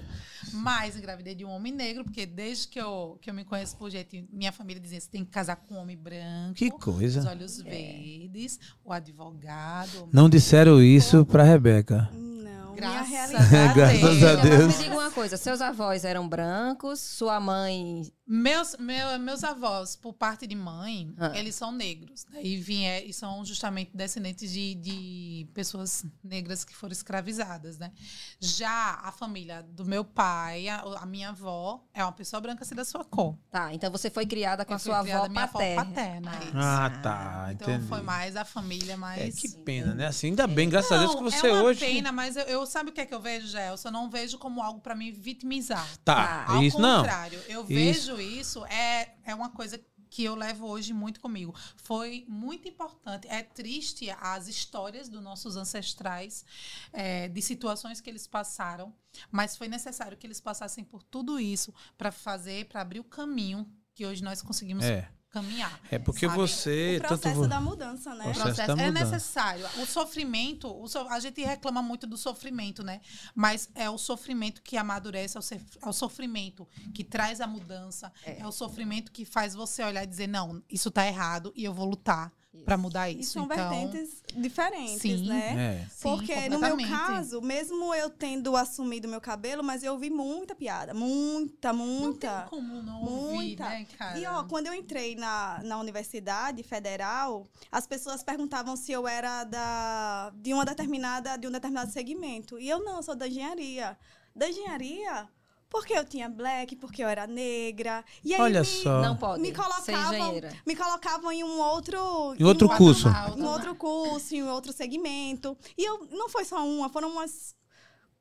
mas 0.54 0.98
engravidei 0.98 1.36
de 1.36 1.46
um 1.46 1.50
homem 1.50 1.72
negro, 1.72 2.04
porque 2.04 2.26
desde 2.26 2.68
que 2.68 2.80
eu, 2.80 3.18
que 3.22 3.30
eu 3.30 3.34
me 3.34 3.44
conheço 3.44 3.76
por 3.78 3.90
jeito, 3.90 4.16
minha 4.32 4.52
família 4.52 4.82
dizia: 4.82 5.00
você 5.00 5.10
tem 5.10 5.24
que 5.24 5.32
casar 5.32 5.56
com 5.56 5.76
um 5.76 5.78
homem 5.78 5.98
branco. 5.98 6.56
Que 6.56 6.70
coisa. 6.72 7.20
Os 7.20 7.26
olhos 7.26 7.60
é. 7.60 7.64
verdes, 7.64 8.60
o 8.84 8.92
advogado. 8.92 10.10
não 10.12 10.30
disseram 10.30 10.82
isso 10.82 11.26
para 11.26 11.44
Rebeca. 11.44 12.10
Não, 12.14 12.76
Graças, 12.76 13.32
Graças 13.76 14.24
a 14.24 14.36
Deus. 14.36 14.78
Me 14.78 14.84
diga 14.84 14.96
uma 14.96 15.12
coisa: 15.12 15.38
seus 15.38 15.62
avós 15.62 16.04
eram 16.04 16.28
brancos, 16.28 17.00
sua 17.00 17.40
mãe 17.40 18.04
meus, 18.34 18.78
meu, 18.80 19.20
meus 19.20 19.44
avós, 19.44 19.98
por 19.98 20.14
parte 20.14 20.48
de 20.48 20.56
mãe, 20.56 21.14
ah. 21.18 21.38
eles 21.38 21.54
são 21.54 21.70
negros. 21.70 22.26
Né? 22.32 22.42
E, 22.42 22.56
vier, 22.56 23.06
e 23.06 23.12
são 23.12 23.44
justamente 23.44 23.92
descendentes 23.94 24.50
de, 24.50 24.74
de 24.76 25.50
pessoas 25.54 26.06
negras 26.24 26.64
que 26.64 26.74
foram 26.74 26.94
escravizadas, 26.94 27.78
né? 27.78 27.92
Já 28.40 29.02
a 29.04 29.12
família 29.12 29.62
do 29.62 29.84
meu 29.84 30.06
pai, 30.06 30.31
a, 30.32 30.82
a 31.02 31.06
minha 31.06 31.30
avó, 31.30 31.84
é 31.94 32.04
uma 32.04 32.12
pessoa 32.12 32.40
branca 32.40 32.64
assim 32.64 32.76
da 32.76 32.86
sua 32.86 33.04
cor. 33.04 33.38
Tá, 33.50 33.74
então 33.74 33.92
você 33.92 34.10
foi 34.10 34.26
criada 34.26 34.66
com 34.66 34.74
Eu 34.74 34.76
a 34.76 34.80
sua 34.80 35.00
avó 35.00 35.28
minha 35.28 35.48
paterna. 35.48 35.82
Avó 35.82 35.90
paterna 35.90 36.32
ah, 36.54 36.86
ah, 36.86 36.90
tá. 37.02 37.50
Então 37.52 37.70
entendi. 37.70 37.88
foi 37.88 38.02
mais 38.02 38.36
a 38.36 38.46
família 38.46 38.98
mais. 38.98 39.22
É, 39.22 39.32
que 39.32 39.50
pena, 39.60 39.94
né? 39.94 40.08
Assim, 40.08 40.28
ainda 40.28 40.48
bem, 40.48 40.70
graças 40.70 40.92
não, 40.92 40.98
a 40.98 41.00
Deus 41.02 41.16
que 41.16 41.24
você 41.24 41.48
é 41.48 41.54
uma 41.54 41.64
hoje. 41.64 41.80
pena, 41.80 42.12
mas 42.12 42.36
eu, 42.36 42.44
eu 42.44 42.66
sabe 42.66 42.90
o 42.90 42.94
que 42.94 43.02
é 43.02 43.06
que 43.06 43.14
eu 43.14 43.22
vejo, 43.22 43.48
Gelson? 43.48 43.90
Eu 43.90 43.92
não 43.92 44.10
vejo 44.10 44.38
como 44.38 44.62
algo 44.62 44.80
para 44.80 44.96
me 44.96 45.12
vitimizar. 45.12 45.88
Tá, 46.04 46.46
Ao 46.48 46.64
isso 46.64 46.78
contrário, 46.78 47.40
não. 47.40 47.56
eu 47.56 47.64
vejo 47.64 48.20
isso 48.20 48.66
é, 48.66 49.10
é 49.26 49.36
uma 49.36 49.50
coisa 49.50 49.78
que 49.78 49.86
eu 50.20 50.36
levo 50.36 50.68
hoje 50.68 50.94
muito 50.94 51.20
comigo. 51.20 51.54
Foi 51.76 52.26
muito 52.28 52.68
importante. 52.68 53.28
É 53.28 53.42
triste 53.44 54.10
as 54.20 54.48
histórias 54.48 55.08
dos 55.08 55.22
nossos 55.22 55.56
ancestrais, 55.56 56.46
é, 56.92 57.28
de 57.28 57.42
situações 57.42 58.02
que 58.02 58.10
eles 58.10 58.28
passaram, 58.28 58.94
mas 59.32 59.56
foi 59.56 59.68
necessário 59.68 60.18
que 60.18 60.28
eles 60.28 60.42
passassem 60.42 60.84
por 60.84 61.04
tudo 61.04 61.40
isso 61.40 61.74
para 61.98 62.12
fazer, 62.12 62.66
para 62.66 62.82
abrir 62.82 63.00
o 63.00 63.04
caminho 63.04 63.66
que 63.94 64.06
hoje 64.06 64.24
nós 64.24 64.42
conseguimos 64.42 64.84
é 64.84 65.10
caminhar. 65.32 65.80
É 65.90 65.98
porque 65.98 66.28
sabe? 66.28 66.38
você. 66.38 66.98
O 66.98 67.08
processo 67.08 67.36
tanto... 67.36 67.48
da 67.48 67.62
mudança, 67.62 68.14
né? 68.14 68.30
O 68.30 68.34
processo, 68.34 68.72
é 68.72 68.92
necessário. 68.92 69.66
O 69.82 69.86
sofrimento, 69.86 70.68
o 70.68 70.88
so... 70.88 71.00
a 71.10 71.20
gente 71.20 71.42
reclama 71.42 71.82
muito 71.82 72.06
do 72.06 72.18
sofrimento, 72.18 72.84
né? 72.84 73.02
Mas 73.34 73.70
é 73.74 73.90
o 73.90 73.98
sofrimento 73.98 74.62
que 74.62 74.78
amadurece, 74.78 75.38
é 75.38 75.40
o, 75.88 75.94
sofrimento 75.94 76.68
que 76.94 77.04
traz 77.04 77.40
a 77.40 77.48
mudança, 77.48 78.12
é. 78.26 78.42
é 78.42 78.48
o 78.48 78.52
sofrimento 78.52 79.12
que 79.12 79.24
faz 79.24 79.56
você 79.56 79.84
olhar 79.84 80.04
e 80.04 80.08
dizer, 80.08 80.28
não, 80.28 80.62
isso 80.70 80.90
está 80.90 81.08
errado 81.08 81.54
e 81.56 81.64
eu 81.64 81.74
vou 81.74 81.86
lutar 81.86 82.32
para 82.66 82.78
mudar 82.78 83.10
isso. 83.10 83.22
E 83.22 83.26
são 83.26 83.46
então, 83.46 83.58
vertentes 83.58 84.22
diferentes, 84.36 85.02
sim, 85.02 85.28
né? 85.28 85.84
É. 85.84 85.88
Porque 86.02 86.34
sim, 86.34 86.50
no 86.50 86.60
meu 86.60 86.78
caso, 86.78 87.42
mesmo 87.42 87.94
eu 87.94 88.10
tendo 88.10 88.56
assumido 88.56 89.08
meu 89.08 89.22
cabelo, 89.22 89.64
mas 89.64 89.84
eu 89.84 89.94
ouvi 89.94 90.10
muita 90.10 90.54
piada. 90.54 90.94
Muita, 90.94 91.72
muita. 91.72 92.28
Não 92.28 92.40
tem 92.42 92.50
como 92.50 92.82
não 92.82 93.02
muita. 93.04 93.64
ouvir, 93.64 93.80
né, 93.80 93.88
cara? 93.98 94.20
E 94.20 94.26
ó, 94.26 94.44
quando 94.44 94.68
eu 94.68 94.74
entrei 94.74 95.16
na, 95.16 95.62
na 95.64 95.80
Universidade 95.80 96.62
Federal, 96.64 97.48
as 97.72 97.88
pessoas 97.88 98.22
perguntavam 98.22 98.76
se 98.76 98.92
eu 98.92 99.08
era 99.08 99.44
da, 99.46 100.32
de 100.36 100.54
uma 100.54 100.66
determinada, 100.66 101.38
de 101.38 101.48
um 101.48 101.52
determinado 101.52 101.92
segmento. 101.92 102.60
E 102.60 102.68
eu 102.70 102.84
não, 102.84 103.02
sou 103.02 103.16
da 103.16 103.28
engenharia. 103.28 103.98
Da 104.36 104.50
engenharia? 104.50 105.28
Porque 105.72 105.94
eu 105.94 106.04
tinha 106.04 106.28
black, 106.28 106.76
porque 106.76 107.02
eu 107.02 107.08
era 107.08 107.26
negra. 107.26 108.04
E 108.26 108.34
aí 108.34 108.42
Olha 108.42 108.60
me, 108.60 108.66
só. 108.66 109.02
Não 109.02 109.16
pode. 109.16 109.42
Me 109.42 109.54
colocavam, 109.54 110.34
me 110.68 110.76
colocavam 110.76 111.32
em 111.32 111.46
um 111.46 111.60
outro. 111.62 112.36
Em 112.38 112.44
outro 112.44 112.68
em 112.68 112.78
curso. 112.78 113.08
Em 113.38 113.44
outro 113.44 113.74
curso, 113.74 114.36
em 114.36 114.44
outro 114.44 114.74
segmento. 114.74 115.58
E 115.78 115.86
eu 115.86 116.10
não 116.12 116.28
foi 116.28 116.44
só 116.44 116.58
uma, 116.68 116.90
foram 116.90 117.10
umas 117.10 117.56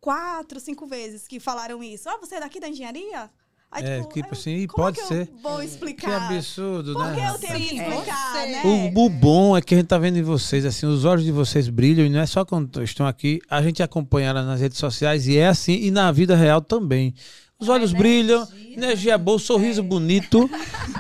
quatro, 0.01 0.61
cinco 0.61 0.87
vezes 0.87 1.27
que 1.27 1.41
falaram 1.41 1.83
isso. 1.83 2.09
Ah, 2.09 2.19
você 2.19 2.37
é 2.37 2.41
daqui 2.41 2.61
da 2.61 2.69
engenharia? 2.69 3.29
Aí, 3.73 3.85
é, 3.85 4.01
tipo, 4.01 4.15
tipo 4.15 4.33
assim, 4.33 4.67
pode 4.67 5.01
ser. 5.01 5.31
vou 5.41 5.63
explicar? 5.63 6.29
Que 6.29 6.35
absurdo, 6.35 6.93
Porque 6.93 7.21
né? 7.21 7.31
Porque 7.31 7.47
eu 7.47 7.49
tenho 7.49 7.69
que 7.69 7.77
explicar, 7.77 8.49
é. 8.49 8.51
né? 8.51 8.63
O, 8.65 9.07
o, 9.07 9.09
bom 9.09 9.57
é 9.57 9.63
que 9.63 9.75
a 9.75 9.79
gente 9.79 9.87
tá 9.87 9.97
vendo 9.97 10.19
em 10.19 10.23
vocês, 10.23 10.65
assim, 10.65 10.87
os 10.87 11.05
olhos 11.05 11.25
de 11.25 11.31
vocês 11.31 11.69
brilham, 11.69 12.05
e 12.05 12.09
não 12.09 12.19
é 12.19 12.27
só 12.27 12.45
quando 12.45 12.83
estão 12.83 13.07
aqui, 13.07 13.41
a 13.49 13.63
gente 13.63 13.81
acompanha 13.81 14.31
ela 14.31 14.43
nas 14.43 14.61
redes 14.61 14.77
sociais, 14.77 15.29
e 15.29 15.39
é 15.39 15.47
assim, 15.47 15.75
e 15.75 15.91
na 15.93 16.11
vida 16.11 16.35
real 16.35 16.61
também. 16.61 17.15
Os 17.61 17.69
olhos 17.69 17.93
brilham, 17.93 18.49
energia 18.73 19.19
boa, 19.19 19.39
sorriso 19.39 19.83
bonito. 19.83 20.49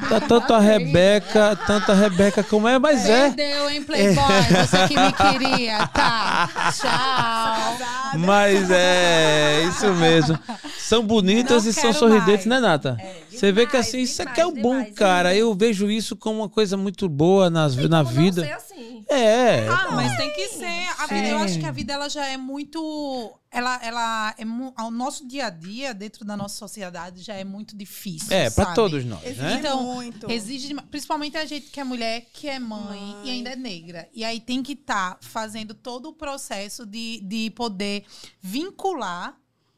Tá 0.09 0.21
tanto 0.21 0.53
a 0.53 0.59
Rebeca, 0.61 1.57
tanto 1.67 1.93
a 1.93 1.95
Rebeca 1.95 2.43
como 2.43 2.67
é, 2.69 2.79
mas 2.79 3.09
é. 3.09 3.31
Perdeu, 3.31 3.71
hein, 3.71 3.83
Playboy? 3.83 4.25
É. 4.25 4.67
Você 4.67 4.89
que 4.89 4.99
me 4.99 5.13
queria. 5.13 5.87
Tá. 5.89 6.73
Tchau. 6.77 8.19
Mas 8.19 8.71
é, 8.71 9.63
isso 9.69 9.93
mesmo. 9.95 10.39
São 10.79 11.05
bonitas 11.05 11.65
Não 11.65 11.71
e 11.71 11.75
são 11.75 11.93
sorridentes, 11.93 12.47
mais. 12.47 12.61
né, 12.63 12.69
Nata? 12.69 12.97
É, 13.01 13.17
Você 13.31 13.53
vê 13.53 13.67
que 13.67 13.77
assim, 13.77 14.01
isso 14.01 14.23
aqui 14.23 14.41
é 14.41 14.47
o 14.47 14.53
bom, 14.53 14.79
demais, 14.79 14.95
cara. 14.95 15.35
Eu 15.35 15.55
vejo 15.55 15.91
isso 15.91 16.17
como 16.17 16.41
uma 16.41 16.49
coisa 16.49 16.77
muito 16.77 17.09
boa 17.09 17.49
nas, 17.49 17.77
na 17.77 18.03
vida. 18.03 18.43
Não 18.43 18.49
ser 18.49 18.55
assim. 18.55 19.05
É. 19.09 19.67
Ah, 19.69 19.89
mas 19.93 20.17
tem 20.17 20.33
que 20.33 20.49
ser. 20.49 20.89
A 20.99 21.07
vida, 21.07 21.29
é. 21.29 21.33
Eu 21.33 21.39
acho 21.39 21.59
que 21.59 21.67
a 21.67 21.73
vida 21.73 21.93
ela 21.93 22.09
já 22.09 22.27
é 22.27 22.37
muito 22.37 23.33
ela, 23.53 23.81
ela 23.83 24.35
é 24.39 24.45
o 24.83 24.91
nosso 24.91 25.27
dia 25.27 25.47
a 25.47 25.51
dia 25.51 25.93
dentro 25.93 26.25
da 26.25 26.37
nossa 26.37 26.57
sociedade 26.57 27.21
já 27.21 27.35
é 27.35 27.43
muito 27.43 27.77
difícil. 27.77 28.33
É, 28.33 28.49
para 28.49 28.75
todos 28.75 29.05
nós. 29.05 29.25
Exige 29.25 29.43
né? 29.43 29.55
Então, 29.55 29.83
muito. 29.83 30.31
exige 30.31 30.75
principalmente 30.89 31.37
a 31.37 31.45
gente 31.45 31.67
que 31.67 31.81
é 31.81 31.85
mulher, 31.85 32.27
que 32.33 32.49
é 32.49 32.61
mãe, 32.61 33.01
mãe. 33.01 33.27
e 33.27 33.31
ainda 33.31 33.51
é 33.51 33.57
negra. 33.57 34.09
E 34.15 34.25
aí 34.25 34.41
tem 34.41 34.63
que 34.63 34.75
estar 34.75 35.17
tá 35.17 35.19
fazendo 35.21 35.75
todo 35.75 36.11
o 36.11 36.13
processo 36.13 36.87
de, 36.87 37.21
de 37.23 37.51
poder 37.51 38.05
vincular 38.41 39.37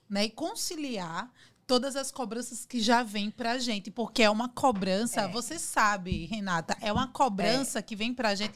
né, 0.08 0.26
e 0.26 0.30
conciliar 0.30 1.30
todas 1.66 1.96
as 1.96 2.11
cobranças 2.11 2.66
que 2.66 2.78
já 2.78 3.02
vêm 3.02 3.30
pra 3.30 3.58
gente, 3.58 3.90
porque 3.90 4.22
é 4.22 4.28
uma 4.28 4.50
cobrança, 4.50 5.22
é. 5.22 5.28
você 5.28 5.58
sabe, 5.58 6.26
Renata, 6.26 6.76
é 6.82 6.92
uma 6.92 7.08
cobrança 7.08 7.78
é. 7.78 7.82
que 7.82 7.96
vem 7.96 8.12
pra 8.12 8.35
gente, 8.35 8.52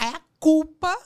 é 0.00 0.06
a 0.06 0.20
culpa 0.40 0.96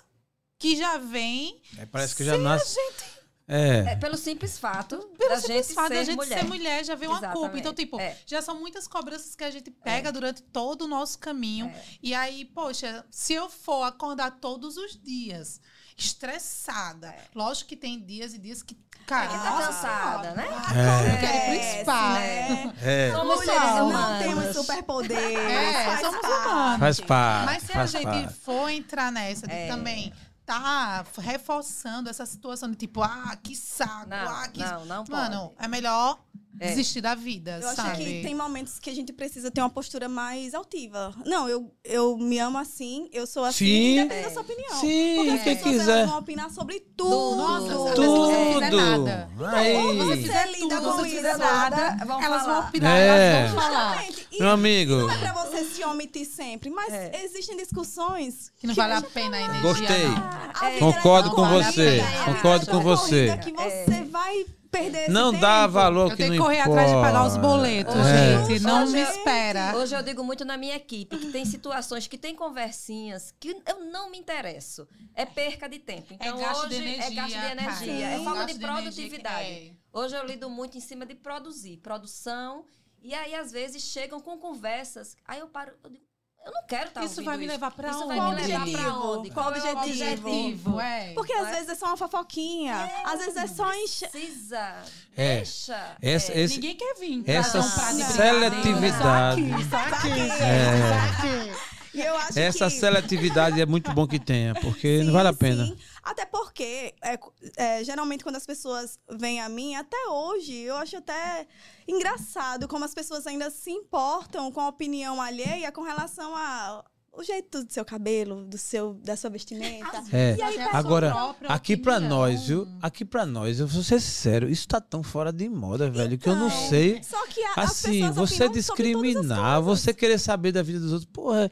que 0.59 0.77
já 0.77 0.97
vem. 0.97 1.61
É, 1.77 1.85
parece 1.85 2.17
que 2.17 2.25
já 2.25 2.39
nasce. 2.39 2.79
A 2.79 2.83
gente 2.83 3.20
É. 3.51 3.93
é. 3.93 3.97
pelo 3.97 4.17
simples 4.17 4.59
fato 4.59 4.97
pelo 5.19 5.31
da 5.31 5.41
simples 5.41 5.67
gente 5.67 5.75
fato 5.75 5.89
ser 5.89 5.95
da 5.95 6.05
gente 6.05 6.17
mulher. 6.17 6.39
ser 6.39 6.45
mulher 6.47 6.85
já 6.85 6.95
vem 6.95 7.09
uma 7.09 7.19
Exatamente. 7.19 7.41
culpa. 7.41 7.59
Então, 7.59 7.75
tipo, 7.75 8.01
É. 8.01 8.17
já 8.27 8.41
são 8.41 8.59
muitas 8.61 8.87
cobranças 8.87 9.35
que 9.35 9.43
a 9.45 9.51
gente 9.51 9.71
pega 9.71 10.13
durante 10.13 10.43
todo 10.43 10.83
o 10.83 10.89
nosso 10.89 11.19
caminho. 11.19 11.67
É. 11.67 11.83
E 12.03 12.15
aí, 12.15 12.45
poxa, 12.45 13.05
se 13.11 13.33
eu 13.35 13.49
for 13.51 13.83
acordar 13.83 14.31
todos 14.41 14.77
os 14.77 14.97
dias 15.01 15.61
estressada, 15.97 17.09
É. 17.09 17.19
lógico 17.35 17.69
que 17.69 17.77
tem 17.77 18.01
dias 18.01 18.33
e 18.35 18.39
dias 18.39 18.63
que, 18.63 18.77
cara, 19.07 19.29
que 19.29 19.35
tá 19.35 19.67
cansada, 19.67 20.31
né? 20.35 20.47
É. 20.75 21.15
Eu 21.15 21.19
quero 21.21 21.37
ir 21.37 21.41
pro 21.41 21.53
Acontece, 21.53 21.81
spa. 21.83 22.13
né? 22.15 22.75
É. 22.83 23.13
Somos 23.13 23.37
Mulher, 23.37 23.61
seres 23.61 23.75
não 23.75 24.19
temos 24.19 24.57
superpoder. 24.57 25.19
É, 25.19 25.85
faz 25.85 26.01
somos 26.01 26.21
parte. 26.21 26.47
humanos. 26.49 26.79
Faz 26.81 27.01
parte. 27.01 27.45
Mas 27.47 27.63
se 27.63 27.73
a 27.73 27.75
faz 27.75 27.91
gente 27.91 28.05
parte. 28.05 28.35
for 28.41 28.69
entrar 28.71 29.13
nessa 29.13 29.47
de 29.47 29.53
É. 29.55 29.69
também 29.69 30.13
tá 30.51 31.05
reforçando 31.19 32.11
essa 32.11 32.27
situação 32.27 32.71
de 32.71 32.77
tipo, 32.77 33.03
ah, 33.03 33.37
que 33.41 33.55
saco, 33.55 34.09
Não, 34.09 34.17
ah, 34.17 34.49
que. 34.49 34.59
não, 34.61 34.85
não 34.85 35.05
pode. 35.05 35.11
Mano, 35.31 35.55
é 35.59 35.69
melhor 35.69 36.19
É. 36.59 36.69
desistir 36.69 37.01
da 37.01 37.15
vida, 37.15 37.59
Eu 37.63 37.75
sabe? 37.75 37.91
acho 37.91 38.01
que 38.03 38.23
tem 38.23 38.35
momentos 38.35 38.79
que 38.79 38.91
a 38.91 38.95
gente 38.95 39.13
precisa 39.13 39.51
ter 39.51 39.61
uma 39.63 39.71
postura 39.71 40.09
mais 40.09 40.53
altiva. 40.53 41.15
Não, 41.25 41.49
eu, 41.49 41.73
eu 41.85 42.19
me 42.19 42.39
amo 42.39 42.59
assim, 42.59 43.09
eu 43.13 43.27
sou 43.27 43.45
assim, 43.45 43.65
Sim. 43.65 43.91
independente 44.01 44.25
da 44.25 44.31
sua 44.31 44.43
opinião. 44.43 44.75
Sim, 44.81 45.15
Porque 45.17 45.31
as 45.31 45.43
quem 45.43 45.57
quiser. 45.57 46.07
vão 46.07 46.19
opinar 46.19 46.51
sobre 46.51 46.81
tudo. 46.97 47.37
Nossa, 47.37 47.67
Tudo. 47.73 47.89
às 47.89 47.99
vezes 47.99 48.11
você 48.15 48.33
não 48.45 48.53
fizer 48.55 48.71
Tudo. 48.71 48.77
nada. 49.05 49.31
Ou 49.39 49.95
você 49.95 50.17
Fizer 50.17 50.17
fizer 50.17 50.53
lida 50.61 50.77
tudo, 50.81 50.93
você 50.97 51.09
fizer 51.09 51.37
nada, 51.39 51.77
nada, 51.77 52.05
vão 52.05 52.23
elas 52.23 52.43
falar. 52.43 52.61
vão 52.61 52.69
opinar, 52.69 52.97
É. 52.99 53.07
elas 53.41 53.51
vão 53.53 53.61
falar. 53.63 54.05
E 54.33 54.39
Meu 54.39 54.51
amigo. 54.51 54.93
não 54.97 55.11
é 55.11 55.19
pra 55.19 55.33
você 55.33 55.65
se 55.65 55.85
omitir 55.85 56.27
sempre, 56.27 56.69
mas 56.69 56.93
É. 56.93 57.23
existem 57.25 57.57
discussões 57.57 58.53
Que 58.59 58.67
não 58.67 58.75
vale 58.75 58.93
a 58.95 59.03
pena 59.03 59.37
a 59.37 59.41
energia. 59.41 59.63
Gostei. 59.63 60.05
não. 60.09 60.71
Vida 60.71 60.79
Concordo 60.79 61.29
é 61.31 61.35
com 61.35 61.49
você, 61.49 62.01
concordo 62.27 62.67
é 62.67 62.71
com 62.71 62.81
você. 62.81 63.27
corrida 63.29 63.39
Que 63.39 63.53
você 63.53 64.03
vai 64.05 64.45
perder 64.71 65.03
esse 65.05 65.11
Não 65.11 65.31
tempo. 65.33 65.43
dá 65.43 65.67
valor 65.67 66.07
Eu 66.07 66.11
que 66.11 66.17
tenho 66.17 66.29
não 66.31 66.37
que 66.37 66.43
correr 66.43 66.61
importa. 66.61 66.81
atrás 66.81 66.91
de 66.97 67.03
pagar 67.03 67.27
os 67.27 67.37
boletos, 67.37 67.95
É. 67.97 68.47
gente. 68.47 68.61
Não 68.63 68.83
Hoje 68.85 68.93
me 68.93 69.01
eu- 69.01 69.11
espera. 69.11 69.77
Hoje 69.77 69.95
eu 69.97 70.03
digo 70.03 70.23
muito 70.25 70.45
na 70.45 70.57
minha 70.57 70.77
equipe 70.77 71.17
que 71.19 71.31
tem 71.33 71.45
situações 71.45 72.07
que 72.07 72.17
tem 72.17 72.35
conversinhas 72.37 73.35
que 73.39 73.57
eu 73.67 73.85
não 73.87 74.11
me 74.11 74.19
interesso. 74.19 74.87
É 75.15 75.25
perca 75.27 75.69
de 75.69 75.79
tempo. 75.79 76.13
Então 76.15 76.39
gasto 76.39 76.69
de 76.69 76.77
hoje 76.77 76.85
é 76.85 76.89
energia, 76.89 77.15
gasto 77.15 77.29
de 77.29 77.35
cara. 77.35 77.53
energia, 77.53 78.07
é 78.07 78.17
falta 78.25 78.41
Gasto 78.41 78.47
de 78.53 78.59
de 78.59 78.65
energia 78.65 78.83
produtividade. 78.83 79.45
que 79.49 79.77
Hoje 79.93 80.15
eu 80.17 80.25
lido 80.25 80.49
muito 80.49 80.79
em 80.79 80.81
cima 80.81 81.05
de 81.05 81.15
produzir, 81.15 81.77
produção. 81.79 82.65
E 83.03 83.15
aí, 83.15 83.35
às 83.35 83.51
vezes, 83.51 83.83
chegam 83.83 84.21
com 84.21 84.37
conversas. 84.39 85.17
Aí 85.27 85.41
eu 85.41 85.49
paro, 85.49 85.73
eu 85.83 85.91
digo, 85.91 86.05
eu 86.47 86.53
não 86.53 86.63
quero 86.67 86.89
estar 86.89 87.05
Isso 87.05 87.23
vai 87.23 87.37
me 87.37 87.47
levar 87.47 87.71
pra 87.71 87.91
Isso 87.91 87.99
onde? 87.99 88.09
vai 88.09 88.17
Qual 88.19 88.31
me 88.33 88.43
levar 88.43 88.67
pra 88.83 88.95
onde? 88.95 89.31
Qual 89.31 89.47
é 89.47 89.49
o 89.49 89.79
objetivo? 89.79 90.29
objetivo, 90.29 90.81
é. 90.81 91.13
Porque 91.15 91.33
às 91.33 91.49
é? 91.49 91.51
vezes 91.53 91.69
é 91.69 91.75
só 91.75 91.87
uma 91.87 91.97
fofoquinha. 91.97 92.91
às 93.05 93.19
vezes 93.21 93.37
é 93.37 93.47
só 93.47 93.73
encher. 93.75 94.09
Precisa. 94.11 94.75
É. 95.17 95.37
Deixa. 95.37 95.97
Essa, 96.01 96.33
É. 96.33 96.41
esse, 96.41 96.55
Ninguém 96.55 96.77
quer 96.77 96.95
vir. 96.99 97.23
pra 97.23 97.35
essa 97.35 97.61
comprar 97.63 97.93
de 97.95 98.03
seletividade. 98.05 99.43
Só 99.43 99.49
aqui, 99.57 99.69
só 99.71 99.77
aqui, 99.77 100.21
É. 100.43 100.73
só 100.89 101.27
aqui. 101.27 101.71
E 101.93 102.01
eu 102.03 102.17
acho 102.17 102.39
essa 102.39 102.65
que... 102.71 102.79
seletividade 102.79 103.61
é 103.61 103.67
muito 103.67 103.93
bom 103.93 104.07
que 104.07 104.19
tenha, 104.21 104.55
porque 104.55 104.99
Sim, 105.01 105.05
não 105.05 105.13
vale 105.13 105.29
a 105.29 105.33
pena. 105.33 105.67
sim. 105.67 105.77
Até 106.03 106.25
porque, 106.25 106.95
é, 107.03 107.19
é, 107.57 107.85
geralmente, 107.85 108.23
quando 108.25 108.37
as 108.37 108.47
pessoas 108.47 108.99
vêm 109.11 109.41
a 109.41 109.49
mim, 109.49 109.75
até 109.75 110.09
hoje, 110.09 110.55
eu 110.55 110.77
acho 110.77 110.97
até 110.97 111.47
engraçado 111.87 112.67
como 112.69 112.85
as 112.85 112.95
pessoas 112.95 113.27
ainda 113.27 113.51
se 113.51 113.71
importam 113.71 114.51
com 114.51 114.61
a 114.61 114.69
opinião 114.69 115.21
alheia 115.21 115.71
com 115.73 115.83
relação 115.83 116.35
a 116.35 116.85
o 117.13 117.25
jeito 117.25 117.65
do 117.65 117.73
seu 117.73 117.85
cabelo, 117.85 118.45
do 118.45 118.57
seu, 118.57 118.95
da 118.95 119.17
sua 119.17 119.31
vestimenta. 119.31 120.03
É. 120.13 120.37
E 120.39 120.43
aí, 120.43 120.61
Agora, 120.73 121.11
própria 121.11 121.51
aqui 121.51 121.77
pra 121.77 121.95
opinião. 121.97 122.19
nós, 122.19 122.47
viu? 122.47 122.69
Aqui 122.81 123.05
pra 123.05 123.27
nós, 123.27 123.59
eu 123.59 123.67
vou 123.67 123.83
ser 123.83 124.01
sincero, 124.01 124.49
isso 124.49 124.67
tá 124.69 124.81
tão 124.81 125.03
fora 125.03 125.33
de 125.33 125.49
moda, 125.49 125.91
velho, 125.91 126.17
que 126.17 126.29
eu 126.29 126.37
não 126.37 126.47
Então, 126.47 126.69
sei. 126.69 127.03
Só 127.03 127.27
que 127.27 127.43
a, 127.43 127.53
as 127.57 127.71
Assim, 127.73 128.11
você 128.11 128.49
discriminar, 128.49 129.61
você 129.61 129.93
querer 129.93 130.19
saber 130.19 130.53
da 130.53 130.63
vida 130.63 130.79
dos 130.79 130.93
outros, 130.93 131.11
porra, 131.13 131.51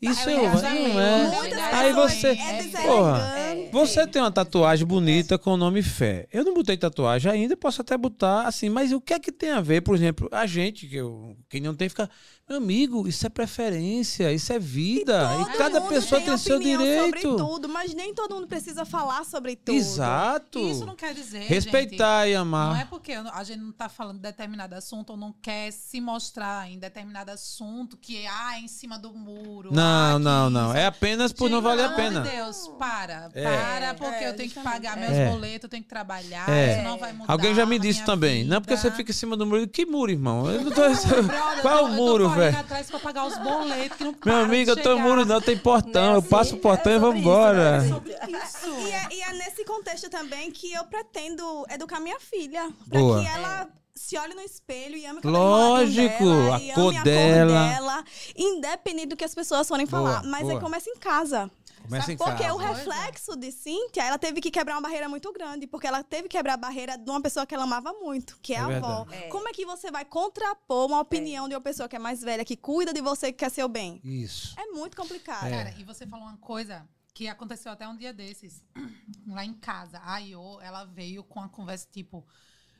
isso 0.00 0.30
eu 0.30 0.44
eu, 0.44 0.58
já 0.58 0.70
não 0.72 1.00
é. 1.00 1.28
Muitas 1.28 1.58
Aí 1.58 1.92
você, 1.92 2.28
é 2.28 2.34
porra, 2.34 2.62
deselegante. 2.62 3.39
Você 3.70 4.06
tem 4.06 4.20
uma 4.20 4.30
tatuagem 4.30 4.86
bonita 4.86 5.38
com 5.38 5.52
o 5.52 5.56
nome 5.56 5.82
Fé. 5.82 6.26
Eu 6.32 6.44
não 6.44 6.54
botei 6.54 6.76
tatuagem 6.76 7.30
ainda, 7.30 7.56
posso 7.56 7.80
até 7.80 7.96
botar 7.96 8.46
assim, 8.46 8.68
mas 8.68 8.92
o 8.92 9.00
que 9.00 9.14
é 9.14 9.18
que 9.18 9.32
tem 9.32 9.50
a 9.50 9.60
ver, 9.60 9.80
por 9.80 9.94
exemplo, 9.94 10.28
a 10.32 10.46
gente, 10.46 10.86
que 10.86 10.96
eu, 10.96 11.36
quem 11.48 11.60
não 11.60 11.74
tem, 11.74 11.88
fica. 11.88 12.08
Meu 12.50 12.56
amigo, 12.56 13.06
isso 13.06 13.24
é 13.24 13.28
preferência, 13.30 14.32
isso 14.32 14.52
é 14.52 14.58
vida. 14.58 15.22
E, 15.40 15.44
Todo 15.44 15.56
cada 15.56 15.80
pessoa 15.82 16.20
tem, 16.20 16.36
seu 16.36 16.56
opinião 16.56 16.82
direito. 16.82 17.20
Sobre 17.22 17.36
tudo, 17.36 17.68
mas 17.68 17.94
nem 17.94 18.12
todo 18.12 18.34
mundo 18.34 18.48
precisa 18.48 18.84
falar 18.84 19.24
sobre 19.24 19.54
tudo. 19.54 19.76
Exato. 19.78 20.58
Isso 20.58 20.84
não 20.84 20.96
quer 20.96 21.14
dizer. 21.14 21.44
Respeitar 21.44 22.26
e 22.26 22.30
gente, 22.30 22.40
amar. 22.40 22.74
Não 22.74 22.80
é 22.80 22.84
porque 22.86 23.12
a 23.12 23.44
gente 23.44 23.60
não 23.60 23.70
tá 23.70 23.88
falando 23.88 24.16
de 24.16 24.22
determinado 24.22 24.74
assunto 24.74 25.10
ou 25.10 25.16
não 25.16 25.32
quer 25.40 25.70
se 25.70 26.00
mostrar 26.00 26.68
em 26.68 26.76
determinado 26.76 27.30
assunto 27.30 27.96
que 27.96 28.26
ah, 28.26 28.56
é 28.56 28.58
em 28.58 28.66
cima 28.66 28.98
do 28.98 29.12
muro. 29.12 29.70
Não, 29.72 30.16
ah, 30.16 30.18
não, 30.18 30.50
não. 30.50 30.70
isso. 30.70 30.78
É 30.78 30.86
apenas 30.86 31.32
por 31.32 31.48
não 31.48 31.58
Gente, 31.58 31.68
valer 31.68 31.84
a 31.84 31.90
pena. 31.90 32.20
de 32.22 32.30
Deus, 32.30 32.68
para. 32.76 33.30
É. 33.32 33.44
Para, 33.44 33.94
porque 33.94 34.24
É, 34.24 34.28
eu 34.28 34.34
tenho 34.34 34.50
que 34.50 34.58
pagar 34.58 34.98
É. 34.98 35.00
meus 35.00 35.12
É. 35.12 35.30
boletos, 35.30 35.62
eu 35.62 35.68
tenho 35.68 35.84
que 35.84 35.88
trabalhar, 35.88 36.50
É. 36.50 36.72
isso 36.74 36.82
não 36.82 36.98
vai 36.98 37.12
mudar. 37.12 37.32
Alguém 37.32 37.54
já 37.54 37.64
me 37.64 37.78
disse 37.78 38.04
também. 38.04 38.42
Não 38.42 38.56
é 38.56 38.60
porque 38.60 38.76
você 38.76 38.88
vida. 38.88 38.96
fica 38.96 39.12
em 39.12 39.14
cima 39.14 39.36
do 39.36 39.46
muro. 39.46 39.68
Que 39.68 39.86
muro, 39.86 40.10
irmão? 40.10 40.50
Eu 40.50 40.62
não 40.64 40.72
tô... 40.72 40.80
Brother, 41.30 41.62
Qual 41.62 41.78
eu 41.78 41.84
o 41.84 41.88
muro, 41.92 42.24
eu 42.24 42.28
tô 42.28 42.34
correndo 42.34 42.39
velho? 42.40 42.58
atrás 42.58 42.90
pra 42.90 42.98
pagar 42.98 43.26
os 43.26 43.38
boletos 43.38 43.96
que 43.96 44.04
não 44.04 44.14
Meu 44.24 44.36
amigo, 44.36 44.70
eu 44.70 44.76
tô 44.76 44.82
chegar. 44.90 44.96
muro, 44.96 45.24
não, 45.24 45.40
tem 45.40 45.56
portão. 45.56 46.14
Eu 46.14 46.22
passo 46.22 46.54
o 46.56 46.58
portão 46.58 46.92
é 46.92 46.96
e 46.96 47.00
sobre 47.00 47.18
isso, 47.18 47.28
embora. 47.28 47.80
né? 47.80 47.88
Sobre 47.88 48.12
isso. 48.12 48.70
E 48.88 48.90
é, 48.92 49.08
e 49.12 49.22
é 49.22 49.32
nesse 49.34 49.64
contexto 49.64 50.08
também 50.10 50.50
que 50.50 50.72
eu 50.72 50.84
pretendo 50.84 51.64
educar 51.70 52.00
minha 52.00 52.18
filha. 52.20 52.70
Pra 52.88 52.98
Boa. 53.00 53.20
que 53.20 53.26
ela 53.28 53.68
se 53.94 54.16
olhe 54.16 54.34
no 54.34 54.40
espelho 54.40 54.96
e 54.96 55.04
ame 55.04 55.20
Lógico, 55.22 56.24
dela, 56.24 56.56
a 56.56 56.60
e 56.60 56.72
cor 56.72 56.88
ame 56.88 56.96
a 56.98 57.02
dela. 57.02 57.52
cor 57.52 57.68
dela, 57.68 58.04
independente 58.36 59.06
do 59.08 59.16
que 59.16 59.24
as 59.24 59.34
pessoas 59.34 59.68
forem 59.68 59.86
Boa, 59.86 60.02
falar. 60.02 60.22
Mas 60.24 60.42
boa. 60.42 60.54
aí 60.54 60.60
começa 60.60 60.88
em 60.88 60.96
casa. 60.96 61.50
Começa 61.82 62.12
em 62.12 62.16
Porque 62.16 62.42
casa. 62.42 62.54
o 62.54 62.56
reflexo 62.56 63.36
de 63.36 63.50
Cíntia, 63.50 64.02
ela 64.04 64.18
teve 64.18 64.40
que 64.40 64.50
quebrar 64.50 64.74
uma 64.76 64.82
barreira 64.82 65.08
muito 65.08 65.32
grande. 65.32 65.66
Porque 65.66 65.86
ela 65.86 66.02
teve 66.04 66.28
que 66.28 66.36
quebrar 66.36 66.54
a 66.54 66.56
barreira 66.56 66.96
de 66.96 67.10
uma 67.10 67.20
pessoa 67.20 67.44
que 67.46 67.54
ela 67.54 67.64
amava 67.64 67.92
muito, 67.94 68.38
que 68.40 68.52
é, 68.54 68.56
É 68.56 68.60
a 68.60 68.76
avó. 68.76 69.06
É. 69.10 69.28
Como 69.28 69.48
é 69.48 69.52
que 69.52 69.64
você 69.66 69.90
vai 69.90 70.04
contrapor 70.04 70.86
uma 70.86 71.00
opinião 71.00 71.48
de 71.48 71.54
uma 71.54 71.60
pessoa 71.60 71.88
que 71.88 71.96
é 71.96 71.98
mais 71.98 72.20
velha, 72.22 72.44
que 72.44 72.56
cuida 72.56 72.92
de 72.92 73.00
você, 73.00 73.32
que 73.32 73.38
quer 73.38 73.50
seu 73.50 73.68
bem? 73.68 74.00
Isso. 74.04 74.54
É 74.58 74.66
muito 74.66 74.96
complicado. 74.96 75.46
É. 75.46 75.50
Cara, 75.50 75.74
e 75.78 75.84
você 75.84 76.06
falou 76.06 76.26
uma 76.26 76.36
coisa 76.38 76.88
que 77.12 77.26
aconteceu 77.28 77.72
até 77.72 77.86
um 77.88 77.96
dia 77.96 78.12
desses, 78.12 78.64
lá 79.26 79.44
em 79.44 79.54
casa. 79.54 80.00
A 80.04 80.18
Iô, 80.18 80.60
ela 80.60 80.84
veio 80.84 81.24
com 81.24 81.40
a 81.40 81.48
conversa 81.48 81.88
tipo 81.90 82.24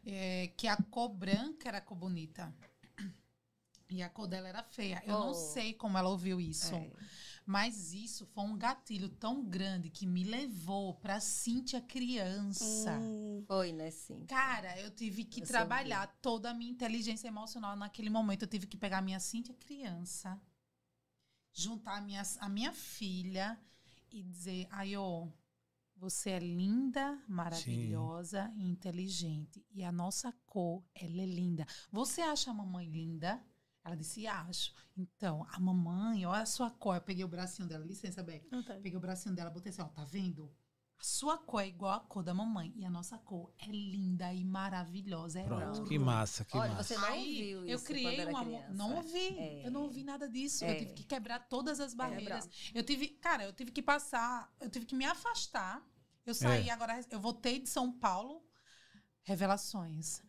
é, 0.06 0.50
que 0.56 0.68
a 0.68 0.76
cor 0.76 1.08
branca 1.08 1.68
era 1.68 1.78
a 1.78 1.80
cor 1.80 1.96
bonita. 1.98 2.54
E 3.92 4.04
a 4.04 4.08
cor 4.08 4.28
dela 4.28 4.48
era 4.48 4.62
feia. 4.62 5.02
Eu 5.04 5.18
não 5.18 5.30
Oh. 5.30 5.34
sei 5.34 5.74
como 5.74 5.98
ela 5.98 6.08
ouviu 6.08 6.40
isso. 6.40 6.72
É. 6.74 6.90
Mas 7.50 7.92
isso 7.92 8.24
foi 8.26 8.44
um 8.44 8.56
gatilho 8.56 9.08
tão 9.08 9.42
grande 9.42 9.90
que 9.90 10.06
me 10.06 10.22
levou 10.22 10.94
pra 10.94 11.18
Cíntia 11.18 11.80
criança. 11.80 12.96
Hum, 12.96 13.42
Foi, 13.44 13.72
né, 13.72 13.90
sim. 13.90 14.24
Cara, 14.26 14.80
eu 14.80 14.88
tive 14.92 15.24
que 15.24 15.40
Você 15.40 15.52
trabalhar 15.52 16.06
toda 16.22 16.50
a 16.50 16.54
minha 16.54 16.70
inteligência 16.70 17.26
emocional 17.26 17.74
naquele 17.74 18.08
momento. 18.08 18.42
Eu 18.44 18.48
tive 18.48 18.68
que 18.68 18.76
pegar 18.76 18.98
a 18.98 19.02
minha 19.02 19.18
Cíntia 19.18 19.52
criança, 19.52 20.40
juntar 21.52 21.96
a 21.96 22.00
minha, 22.00 22.22
a 22.38 22.48
minha 22.48 22.72
filha 22.72 23.60
e 24.12 24.22
dizer: 24.22 24.68
Aiô, 24.70 25.28
você 25.96 26.30
é 26.30 26.38
linda, 26.38 27.20
maravilhosa 27.26 28.48
e 28.56 28.64
inteligente. 28.64 29.66
E 29.72 29.82
a 29.82 29.90
nossa 29.90 30.32
cor, 30.46 30.84
ela 30.94 31.20
é 31.20 31.26
linda. 31.26 31.66
Você 31.90 32.20
acha 32.20 32.52
a 32.52 32.54
mamãe 32.54 32.86
linda? 32.88 33.44
Ela 33.84 33.94
disse, 33.96 34.26
acho. 34.26 34.72
Então, 34.96 35.46
a 35.50 35.58
mamãe, 35.58 36.26
olha 36.26 36.42
a 36.42 36.46
sua 36.46 36.70
cor. 36.70 36.96
Eu 36.96 37.00
peguei 37.00 37.24
o 37.24 37.28
bracinho 37.28 37.66
dela, 37.66 37.84
licença, 37.84 38.22
Beck. 38.22 38.46
Peguei 38.82 38.96
o 38.96 39.00
bracinho 39.00 39.34
dela, 39.34 39.50
botei 39.50 39.70
assim, 39.70 39.82
ó, 39.82 39.86
tá 39.86 40.04
vendo? 40.04 40.52
A 40.98 41.02
sua 41.02 41.38
cor 41.38 41.62
é 41.62 41.68
igual 41.68 41.94
a 41.94 42.00
cor 42.00 42.22
da 42.22 42.34
mamãe. 42.34 42.74
E 42.76 42.84
a 42.84 42.90
nossa 42.90 43.16
cor 43.16 43.50
é 43.58 43.64
linda 43.66 44.34
e 44.34 44.44
maravilhosa. 44.44 45.40
É 45.40 45.44
Pronto, 45.44 45.78
ouro. 45.78 45.88
que 45.88 45.98
massa, 45.98 46.44
que 46.44 46.54
Olha, 46.58 46.74
massa. 46.74 46.82
você 46.94 46.98
não 47.00 47.08
Aí, 47.08 47.54
ouviu 47.56 47.64
isso 47.64 47.72
eu 47.72 47.86
criei 47.86 48.26
um 48.28 48.34
criança. 48.44 48.72
Não 48.74 48.96
ouvi. 48.96 49.38
É. 49.38 49.66
Eu 49.66 49.70
não 49.70 49.82
ouvi 49.84 50.04
nada 50.04 50.28
disso. 50.28 50.62
É. 50.62 50.72
Eu 50.72 50.78
tive 50.80 50.92
que 50.92 51.04
quebrar 51.04 51.48
todas 51.48 51.80
as 51.80 51.94
barreiras. 51.94 52.46
bravo. 52.46 52.50
Eu 52.74 52.84
tive, 52.84 53.08
cara, 53.08 53.44
eu 53.44 53.52
tive 53.54 53.70
que 53.70 53.80
passar, 53.80 54.54
eu 54.60 54.68
tive 54.68 54.84
que 54.84 54.94
me 54.94 55.06
afastar. 55.06 55.82
Eu 56.26 56.34
saí 56.34 56.68
É. 56.68 56.72
agora, 56.72 57.00
eu 57.10 57.18
voltei 57.18 57.58
de 57.60 57.68
São 57.70 57.90
Paulo. 57.90 58.44
Revelações. 59.22 60.22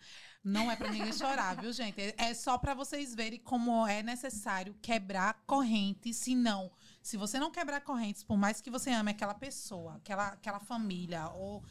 Não 0.43 0.71
é 0.71 0.75
pra 0.75 0.89
ninguém 0.91 1.13
chorar, 1.13 1.55
viu, 1.61 1.71
gente? 1.71 2.01
É- 2.01 2.15
É 2.17 2.33
só 2.33 2.57
pra 2.57 2.73
vocês 2.73 3.13
verem 3.13 3.39
como 3.39 3.85
é 3.85 4.01
necessário 4.01 4.75
quebrar 4.81 5.35
correntes. 5.45 6.17
Se 6.17 6.33
não, 6.33 6.71
se 7.01 7.15
você 7.15 7.39
não 7.39 7.51
quebrar 7.51 7.81
correntes, 7.81 8.23
por 8.23 8.37
mais 8.37 8.59
que 8.59 8.69
você 8.71 8.89
ame 8.89 9.11
aquela 9.11 9.35
pessoa, 9.35 9.95
aquela, 9.97 10.29
aquela 10.29 10.59
família, 10.59 11.29
ou 11.29 11.63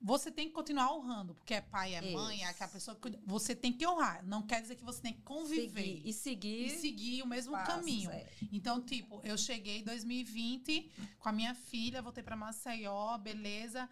você 0.00 0.30
tem 0.30 0.48
que 0.48 0.52
continuar 0.54 0.92
honrando, 0.94 1.34
porque 1.34 1.54
é 1.54 1.60
pai, 1.60 1.94
é 1.94 2.00
mãe, 2.12 2.42
é 2.44 2.48
aquela 2.48 2.68
pessoa 2.70 2.94
que. 2.96 3.18
Você 3.26 3.54
tem 3.54 3.72
que 3.72 3.86
honrar. 3.86 4.22
Não 4.24 4.42
quer 4.42 4.60
dizer 4.62 4.76
que 4.76 4.84
você 4.84 5.00
tem 5.02 5.12
que 5.14 5.22
conviver 5.22 5.82
Seguir, 5.82 6.02
e 6.08 6.12
seguir, 6.12 6.66
e 6.66 6.70
seguir 6.78 7.22
o 7.22 7.26
mesmo 7.26 7.52
passos, 7.52 7.74
caminho. 7.74 8.10
é. 8.10 8.26
Então, 8.52 8.80
tipo, 8.82 9.20
eu 9.24 9.36
cheguei 9.36 9.78
em 9.80 9.84
2020 9.84 10.90
com 11.18 11.28
a 11.28 11.32
minha 11.32 11.54
filha, 11.54 12.00
voltei 12.02 12.22
pra 12.22 12.36
Maceió, 12.36 13.16
beleza. 13.18 13.88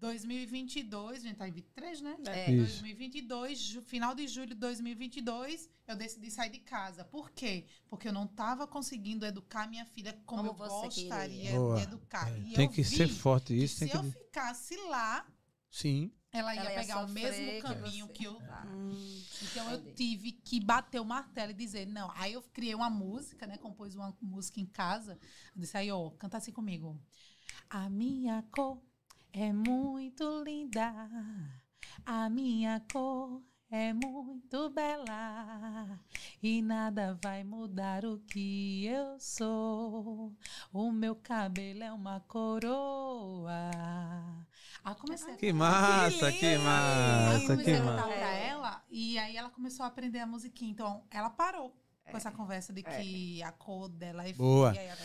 2022, 0.00 1.18
a 1.18 1.26
gente 1.26 1.36
tá 1.36 1.48
em 1.48 1.52
23, 1.52 2.00
né? 2.00 2.16
É. 2.26 2.46
2022, 2.54 3.78
final 3.86 4.14
de 4.14 4.26
julho 4.26 4.48
de 4.48 4.54
2022, 4.54 5.68
eu 5.86 5.96
decidi 5.96 6.30
sair 6.30 6.50
de 6.50 6.60
casa. 6.60 7.04
Por 7.04 7.30
quê? 7.30 7.66
Porque 7.88 8.08
eu 8.08 8.12
não 8.12 8.24
estava 8.24 8.66
conseguindo 8.66 9.26
educar 9.26 9.68
minha 9.68 9.84
filha 9.84 10.12
como, 10.24 10.42
como 10.42 10.48
eu 10.48 10.54
gostaria 10.54 11.52
de 11.76 11.82
educar. 11.82 12.30
É. 12.30 12.54
tem 12.54 12.68
que 12.68 12.84
ser 12.84 13.08
forte 13.08 13.52
isso. 13.52 13.78
se 13.78 13.88
que... 13.88 13.96
eu 13.96 14.02
ficasse 14.04 14.76
lá, 14.88 15.26
Sim. 15.70 16.10
Ela 16.30 16.54
ia, 16.54 16.60
ela 16.60 16.70
ia 16.70 16.80
pegar 16.80 17.04
o 17.04 17.08
mesmo 17.08 17.62
caminho 17.62 18.06
que, 18.08 18.14
que 18.14 18.24
eu. 18.24 18.38
Hum, 18.66 19.22
então 19.42 19.70
eu 19.70 19.94
tive 19.94 20.32
que 20.32 20.60
bater 20.60 21.00
o 21.00 21.04
martelo 21.04 21.52
e 21.52 21.54
dizer, 21.54 21.86
não. 21.86 22.10
Aí 22.14 22.34
eu 22.34 22.42
criei 22.42 22.74
uma 22.74 22.90
música, 22.90 23.46
né? 23.46 23.56
Compus 23.56 23.94
uma 23.94 24.14
música 24.20 24.60
em 24.60 24.66
casa. 24.66 25.18
Eu 25.54 25.60
disse 25.60 25.76
aí, 25.76 25.90
ó, 25.90 26.10
canta 26.10 26.36
assim 26.36 26.52
comigo. 26.52 27.00
A 27.70 27.88
minha 27.88 28.42
cor 28.50 28.82
é 29.40 29.52
muito 29.52 30.42
linda. 30.42 30.92
A 32.04 32.28
minha 32.28 32.82
cor 32.92 33.40
é 33.70 33.92
muito 33.92 34.70
bela 34.70 36.00
e 36.42 36.60
nada 36.60 37.16
vai 37.22 37.44
mudar 37.44 38.04
o 38.04 38.18
que 38.18 38.84
eu 38.86 39.18
sou. 39.20 40.34
O 40.72 40.90
meu 40.90 41.14
cabelo 41.14 41.84
é 41.84 41.92
uma 41.92 42.18
coroa. 42.20 43.70
Ah, 44.82 44.94
comecei 44.96 45.36
que 45.36 45.52
massa, 45.52 46.32
que, 46.32 46.38
que 46.38 46.58
massa, 46.58 47.56
que 47.56 47.78
massa. 47.78 48.08
pra 48.08 48.32
ela 48.32 48.84
e 48.90 49.18
aí 49.18 49.36
ela 49.36 49.50
começou 49.50 49.84
a 49.84 49.88
aprender 49.88 50.18
a 50.18 50.26
musiquinha. 50.26 50.72
Então 50.72 51.04
ela 51.12 51.30
parou 51.30 51.76
com 52.10 52.16
essa 52.16 52.30
conversa 52.30 52.72
de 52.72 52.82
é. 52.86 53.00
que 53.00 53.42
a 53.42 53.52
cor 53.52 53.88
dela 53.88 54.26
é 54.26 54.32
Boa. 54.32 54.72
fria 54.72 54.96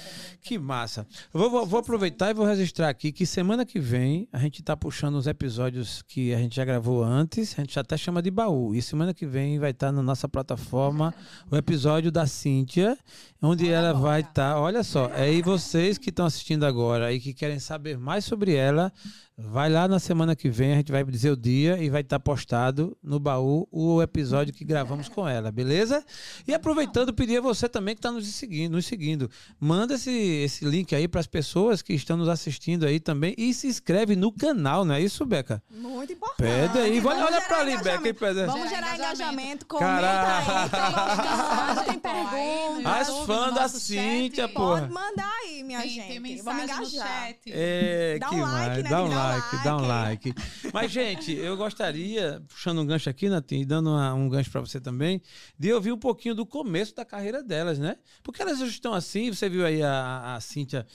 Que 0.42 0.58
massa. 0.58 1.06
Eu 1.34 1.40
vou, 1.40 1.50
vou, 1.50 1.66
vou, 1.66 1.80
aproveitar 1.80 2.30
e 2.30 2.34
vou 2.34 2.46
registrar 2.46 2.90
aqui 2.90 3.12
que 3.12 3.26
semana 3.26 3.66
que 3.66 3.80
vem 3.80 4.28
a 4.32 4.40
gente 4.40 4.62
está 4.62 4.76
puxando 4.76 5.16
os 5.16 5.28
episódios 5.28 6.02
que 6.04 6.34
a 6.34 6.38
gente 6.38 6.56
já 6.56 6.66
gravou 6.66 7.04
antes, 7.04 7.54
a 7.58 7.62
gente 7.62 7.74
já 7.74 7.82
até 7.82 7.98
chama 7.98 8.22
de 8.22 8.32
baú. 8.32 8.74
E 8.74 8.82
semana 8.82 9.14
que 9.14 9.26
vem 9.26 9.60
vai 9.60 9.72
estar 9.72 9.88
tá 9.88 9.92
na 9.92 10.02
nossa 10.02 10.28
plataforma 10.28 11.14
o 11.52 11.56
episódio 11.56 12.12
da 12.12 12.26
Cíntia, 12.26 12.98
onde 13.42 13.66
olha 13.66 13.74
ela 13.74 13.94
vai 13.94 14.22
estar. 14.22 14.54
Tá, 14.54 14.60
olha 14.60 14.84
só, 14.84 15.08
é 15.10 15.24
aí 15.24 15.42
vocês 15.42 15.98
que 15.98 16.10
estão 16.10 16.26
assistindo 16.26 16.66
agora 16.66 17.12
e 17.12 17.20
que 17.20 17.34
querem 17.34 17.60
saber 17.60 17.98
mais 17.98 18.24
sobre 18.26 18.56
ela, 18.56 18.92
Vai 19.36 19.68
lá 19.68 19.88
na 19.88 19.98
semana 19.98 20.36
que 20.36 20.48
vem, 20.48 20.74
a 20.74 20.76
gente 20.76 20.92
vai 20.92 21.04
dizer 21.04 21.32
o 21.32 21.36
dia 21.36 21.82
e 21.82 21.90
vai 21.90 22.02
estar 22.02 22.20
postado 22.20 22.96
no 23.02 23.20
baú 23.20 23.68
o 23.72 24.00
episódio 24.00 24.54
que 24.54 24.64
gravamos 24.64 25.10
com 25.10 25.28
ela, 25.28 25.52
beleza? 25.52 26.06
E 26.48 26.54
aproveitando, 26.54 27.12
pedir 27.12 27.38
a 27.38 27.42
você 27.42 27.68
também 27.68 27.96
que 27.96 28.00
está 28.00 28.12
nos 28.12 28.28
seguindo, 28.28 28.74
nos 28.74 28.86
seguindo, 28.86 29.28
manda 29.60 29.96
esse, 29.96 30.12
esse 30.12 30.64
link 30.64 30.94
aí 30.94 31.08
para 31.08 31.20
as 31.20 31.26
pessoas 31.26 31.82
que 31.82 31.94
estão 31.94 32.16
nos 32.16 32.30
assistindo 32.30 32.86
aí 32.86 33.00
também 33.00 33.34
e 33.36 33.52
se 33.56 33.66
inscreve 33.66 34.16
no 34.16 34.32
canal, 34.32 34.86
não 34.86 34.94
é 34.94 35.02
isso, 35.02 35.26
Beca? 35.26 35.64
Muito 35.72 36.14
importante. 36.14 36.38
Pede 36.38 36.78
aí, 36.78 37.04
olha, 37.04 37.26
olha 37.26 37.42
para 37.42 37.58
ali, 37.58 37.76
Beca. 37.78 38.14
Pede. 38.14 38.46
Vamos 38.46 38.70
gerar 38.70 38.96
engajamento, 38.96 39.66
comenta 39.66 39.88
Caraca. 39.94 41.82
aí, 41.82 41.86
tem, 41.90 42.00
tem 42.00 42.00
perguntas. 42.00 43.10
As 43.10 43.26
fãs 43.26 43.56
da 43.56 43.68
Cíntia, 43.68 44.48
pô. 44.48 44.74
Pode 44.74 44.92
mandar 44.92 45.32
aí, 45.44 45.64
minha 45.64 45.82
tem, 45.82 45.90
gente. 45.90 46.22
Tem 46.22 46.42
Vamos 46.44 46.64
engajar. 46.64 47.36
É, 47.48 48.20
dá 48.20 48.30
um 48.30 48.42
like, 48.42 48.52
mais, 48.52 48.84
né? 48.84 48.90
Dá 48.90 49.04
um 49.04 49.08
like, 49.08 49.23
dá 49.64 49.78
um 49.78 49.88
like. 49.88 50.34
Mas, 50.74 50.92
gente, 50.92 51.32
eu 51.34 51.56
gostaria, 51.58 52.42
puxando 52.48 52.82
um 52.82 52.86
gancho 52.86 53.10
aqui, 53.10 53.30
Natinha, 53.30 53.62
e 53.62 53.66
dando 53.66 53.90
uma, 53.90 54.14
um 54.14 54.30
gancho 54.30 54.52
para 54.52 54.62
você 54.62 54.80
também, 54.80 55.22
de 55.58 55.72
ouvir 55.74 55.92
um 55.92 55.98
pouquinho 55.98 56.36
do 56.36 56.46
começo 56.46 56.96
da 56.96 57.06
carreira 57.06 57.44
delas, 57.44 57.80
né? 57.80 57.98
Porque 58.22 58.42
elas 58.42 58.60
estão 58.60 58.94
assim, 58.94 59.32
você 59.32 59.50
viu 59.50 59.66
aí 59.66 59.82
a, 59.82 60.36
a 60.36 60.42
Cíntia 60.42 60.86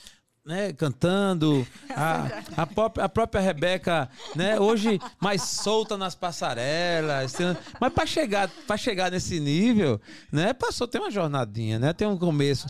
né, 0.45 0.73
cantando, 0.73 1.65
a, 1.89 2.27
a, 2.57 2.65
pop, 2.65 2.99
a, 2.99 3.07
própria 3.07 3.39
Rebeca, 3.39 4.09
né, 4.35 4.59
hoje 4.59 4.99
mais 5.21 5.43
solta 5.43 5.95
nas 5.95 6.15
passarelas, 6.15 7.35
mas 7.79 7.93
para 7.93 8.05
chegar, 8.07 8.49
para 8.65 8.75
chegar 8.75 9.11
nesse 9.11 9.39
nível, 9.39 10.01
né, 10.31 10.51
passou 10.53 10.87
tem 10.87 10.99
uma 10.99 11.11
jornadinha, 11.11 11.77
né, 11.77 11.93
tem 11.93 12.07
um 12.07 12.17
começo. 12.17 12.67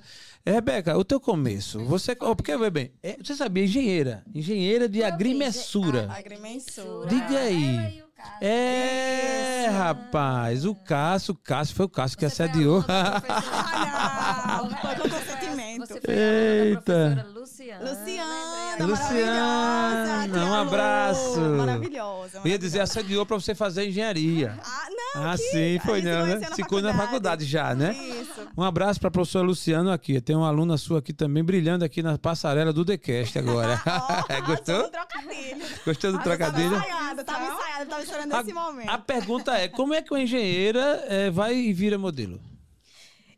Rebeca, 0.51 0.97
o 0.97 1.03
teu 1.03 1.19
começo, 1.19 1.79
você, 1.85 2.15
oh, 2.19 2.35
porque 2.35 2.57
bem, 2.69 2.91
é, 3.03 3.17
você 3.21 3.35
sabia 3.35 3.63
engenheira, 3.63 4.23
engenheira 4.33 4.89
de 4.89 5.03
agrimensura. 5.03 6.07
Ah, 6.09 6.17
agrimensura. 6.17 7.07
Diga 7.07 7.39
aí. 7.39 8.03
É, 8.41 9.65
Isso. 9.67 9.77
rapaz, 9.77 10.65
o 10.65 10.75
Cássio, 10.75 11.33
o 11.33 11.37
Cássio 11.37 11.75
foi 11.75 11.85
o 11.85 11.89
Cássio 11.89 12.17
que 12.17 12.29
você 12.29 12.43
assediou. 12.43 12.83
Ah, 12.87 14.61
não, 14.63 14.77
foi 14.77 14.95
com 14.95 15.09
consentimento. 15.09 15.68
Você 15.89 16.01
foi 16.01 16.13
Eita. 16.13 17.27
Luciana. 17.33 17.89
Luciana, 17.89 18.85
Luciana, 18.85 20.45
um 20.45 20.53
abraço. 20.53 21.39
Maravilhosa. 21.39 22.41
Eu 22.45 22.51
ia 22.51 22.59
dizer, 22.59 22.81
assediou 22.81 23.25
para 23.25 23.39
você 23.39 23.55
fazer 23.55 23.87
engenharia. 23.87 24.55
Ah, 24.63 24.87
não. 25.15 25.23
Ah, 25.29 25.35
sim, 25.35 25.79
foi 25.83 26.03
não, 26.03 26.27
né? 26.27 26.39
Se 26.53 26.81
na 26.81 26.93
faculdade 26.93 27.43
já, 27.43 27.73
né? 27.73 27.93
Isso. 27.93 28.47
Um 28.55 28.61
abraço 28.61 28.99
para 28.99 29.07
a 29.07 29.11
professora 29.11 29.47
Luciana 29.47 29.91
aqui. 29.95 30.21
Tem 30.21 30.35
uma 30.35 30.47
aluna 30.47 30.77
sua 30.77 30.99
aqui 30.99 31.11
também 31.11 31.43
brilhando 31.43 31.83
aqui 31.83 32.03
na 32.03 32.19
passarela 32.19 32.71
do 32.71 32.85
Decast 32.85 33.39
agora. 33.39 33.81
oh, 33.83 34.45
Gostou? 34.45 34.83
Do 34.83 34.89
trocadilho. 34.89 35.65
Gostou 35.85 36.11
do 36.11 36.17
ah, 36.19 36.21
trocadilho? 36.21 36.69
Tava 36.69 36.87
ensaiada, 36.87 37.23
tava 37.23 37.43
ensaiada, 37.45 37.85
tava 37.87 38.03
esperando 38.03 38.41
esse 38.41 38.53
momento. 38.53 38.89
A 38.89 38.97
pergunta 38.99 39.57
é, 39.57 39.67
como 39.67 39.95
é 39.95 40.03
que 40.03 40.13
uma 40.13 40.21
engenheira 40.21 41.03
é, 41.07 41.31
vai 41.31 41.55
e 41.55 41.73
vira 41.73 41.97
modelo? 41.97 42.39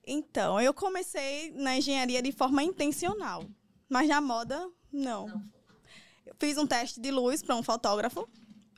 Então, 0.06 0.60
eu 0.60 0.74
comecei 0.74 1.52
na 1.52 1.78
engenharia 1.78 2.22
de 2.22 2.32
forma 2.32 2.64
intencional. 2.64 3.46
Mas 3.88 4.08
na 4.08 4.22
moda, 4.22 4.70
não. 4.92 5.28
não. 5.28 5.44
Eu 6.26 6.36
fiz 6.40 6.58
um 6.58 6.66
teste 6.66 7.00
de 7.00 7.12
luz 7.12 7.44
para 7.44 7.56
um 7.56 7.64
fotógrafo. 7.64 8.28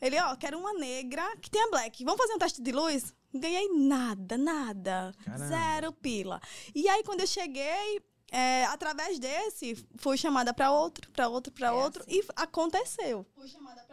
Ele, 0.02 0.20
ó, 0.20 0.36
quero 0.36 0.60
uma 0.60 0.74
negra 0.74 1.24
que 1.38 1.50
tenha 1.50 1.70
black. 1.70 2.04
Vamos 2.04 2.20
fazer 2.20 2.34
um 2.34 2.40
teste 2.40 2.62
de 2.62 2.72
luz? 2.72 3.14
Ganhei 3.34 3.70
nada, 3.70 4.38
nada. 4.38 5.14
Caramba. 5.24 5.48
Zero 5.48 5.94
pila. 5.94 6.42
E 6.76 6.88
aí, 6.90 7.04
quando 7.04 7.22
eu 7.22 7.28
cheguei, 7.28 8.02
é, 8.32 8.66
através 8.66 9.20
desse, 9.20 9.76
fui 9.98 10.18
chamada 10.18 10.54
para 10.54 10.72
outro, 10.72 11.10
para 11.12 11.30
outro, 11.30 11.54
para 11.54 11.68
é 11.68 11.72
outro. 11.72 12.02
Assim. 12.02 12.18
E 12.18 12.26
aconteceu. 12.36 13.26
Fui 13.36 13.48
chamada 13.48 13.82
para 13.84 13.93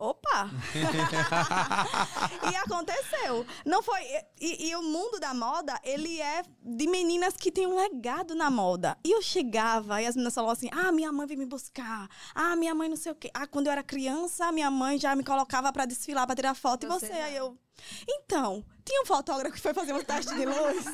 Opa! 0.00 0.48
e 2.52 2.56
aconteceu. 2.56 3.44
Não 3.66 3.82
foi. 3.82 4.00
E, 4.40 4.68
e, 4.68 4.76
o 4.76 4.82
mundo 4.82 5.18
da 5.18 5.34
moda, 5.34 5.78
ele 5.82 6.20
é 6.20 6.42
de 6.62 6.86
meninas 6.86 7.34
que 7.34 7.50
têm 7.50 7.66
um 7.66 7.76
legado 7.76 8.34
na 8.34 8.48
moda. 8.48 8.96
E 9.04 9.10
eu 9.10 9.20
chegava 9.20 10.00
e 10.00 10.06
as 10.06 10.14
meninas 10.14 10.34
falavam 10.34 10.52
assim: 10.52 10.70
ah, 10.72 10.92
minha 10.92 11.10
mãe 11.10 11.26
veio 11.26 11.40
me 11.40 11.46
buscar. 11.46 12.08
Ah, 12.34 12.54
minha 12.54 12.74
mãe 12.74 12.88
não 12.88 12.96
sei 12.96 13.10
o 13.10 13.14
quê. 13.14 13.30
Ah, 13.34 13.46
quando 13.46 13.66
eu 13.66 13.72
era 13.72 13.82
criança, 13.82 14.52
minha 14.52 14.70
mãe 14.70 14.98
já 14.98 15.16
me 15.16 15.24
colocava 15.24 15.72
para 15.72 15.84
desfilar, 15.84 16.26
para 16.26 16.36
tirar 16.36 16.54
foto. 16.54 16.86
Você 16.86 17.06
e 17.06 17.08
você? 17.08 17.12
Não. 17.12 17.24
Aí 17.24 17.36
eu. 17.36 17.58
Então, 18.06 18.64
tinha 18.84 19.02
um 19.02 19.06
fotógrafo 19.06 19.54
que 19.54 19.60
foi 19.60 19.74
fazer 19.74 19.92
um 19.92 20.02
teste 20.02 20.34
de 20.34 20.46
luz. 20.46 20.84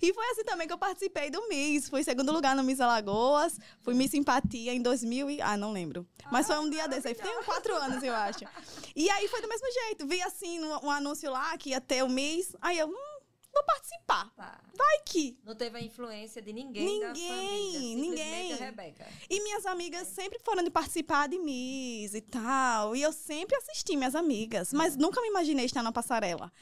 e 0.00 0.14
foi 0.14 0.30
assim 0.30 0.44
também 0.44 0.66
que 0.66 0.72
eu 0.72 0.78
participei 0.78 1.30
do 1.30 1.48
Miss. 1.48 1.88
Fui 1.88 2.04
segundo 2.04 2.32
lugar 2.32 2.54
no 2.54 2.62
Miss 2.62 2.80
Alagoas. 2.80 3.58
Fui 3.80 3.92
Miss 3.92 4.12
Simpatia 4.12 4.72
em 4.72 4.80
2000 4.80 5.30
e... 5.30 5.42
Ah, 5.42 5.56
não 5.56 5.72
lembro. 5.72 6.06
Mas 6.30 6.46
foi 6.46 6.58
um 6.58 6.70
dia 6.70 6.86
desse 6.86 7.08
aí. 7.08 7.14
Tem 7.14 7.42
quatro 7.42 7.74
anos, 7.74 8.02
eu 8.02 8.14
acho. 8.14 8.44
E 8.94 9.10
aí 9.10 9.26
foi 9.28 9.42
do 9.42 9.48
mesmo 9.48 9.66
jeito. 9.72 10.06
Vi 10.06 10.22
assim 10.22 10.62
um, 10.62 10.90
anúncio 10.90 11.30
lá 11.30 11.56
que 11.58 11.70
ia 11.70 11.80
ter 11.80 12.04
o 12.04 12.08
Miss. 12.08 12.54
Aí 12.60 12.78
eu... 12.78 12.88
Hum, 12.88 13.13
vou 13.54 13.64
participar. 13.64 14.30
Tá. 14.36 14.60
Vai 14.76 14.98
que. 15.06 15.38
Não 15.44 15.54
teve 15.54 15.78
a 15.78 15.80
influência 15.80 16.42
de 16.42 16.52
ninguém. 16.52 16.84
Ninguém, 16.84 17.28
família, 17.28 17.96
ninguém. 17.96 18.52
A 18.52 18.56
Rebeca. 18.56 19.06
E 19.30 19.42
minhas 19.42 19.64
amigas 19.66 20.08
sempre 20.08 20.38
foram 20.40 20.62
de 20.62 20.70
participar 20.70 21.28
de 21.28 21.38
Miss 21.38 22.14
e 22.14 22.20
tal. 22.20 22.94
E 22.94 23.02
eu 23.02 23.12
sempre 23.12 23.56
assisti 23.56 23.96
minhas 23.96 24.14
amigas, 24.14 24.72
mas 24.72 24.96
nunca 24.96 25.20
me 25.20 25.28
imaginei 25.28 25.64
estar 25.64 25.82
na 25.82 25.92
passarela. 25.92 26.52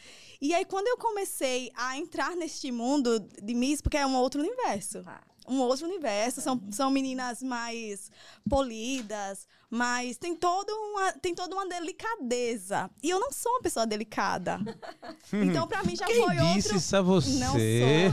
E 0.40 0.54
aí, 0.54 0.64
quando 0.64 0.88
eu 0.88 0.98
comecei 0.98 1.70
a 1.74 1.96
entrar 1.96 2.36
neste 2.36 2.70
mundo 2.70 3.20
de 3.20 3.54
Miss, 3.54 3.80
porque 3.80 3.96
é 3.96 4.06
um 4.06 4.16
outro 4.16 4.40
universo. 4.40 5.02
Tá 5.02 5.22
um 5.48 5.60
outro 5.60 5.86
universo, 5.86 6.40
são, 6.40 6.60
são 6.70 6.90
meninas 6.90 7.42
mais 7.42 8.10
polidas, 8.48 9.46
mas 9.72 10.18
tem, 10.18 10.36
todo 10.36 10.70
uma, 10.70 11.12
tem 11.14 11.34
toda 11.34 11.54
uma 11.54 11.66
delicadeza. 11.66 12.90
E 13.02 13.08
eu 13.08 13.18
não 13.18 13.32
sou 13.32 13.52
uma 13.52 13.62
pessoa 13.62 13.86
delicada. 13.86 14.60
Então, 15.32 15.66
pra 15.66 15.82
mim, 15.82 15.96
já 15.96 16.04
Quem 16.04 16.22
foi 16.22 16.36
disse 16.36 16.66
outro... 16.66 16.76
isso 16.76 16.96
a 16.96 17.00
você? 17.00 18.12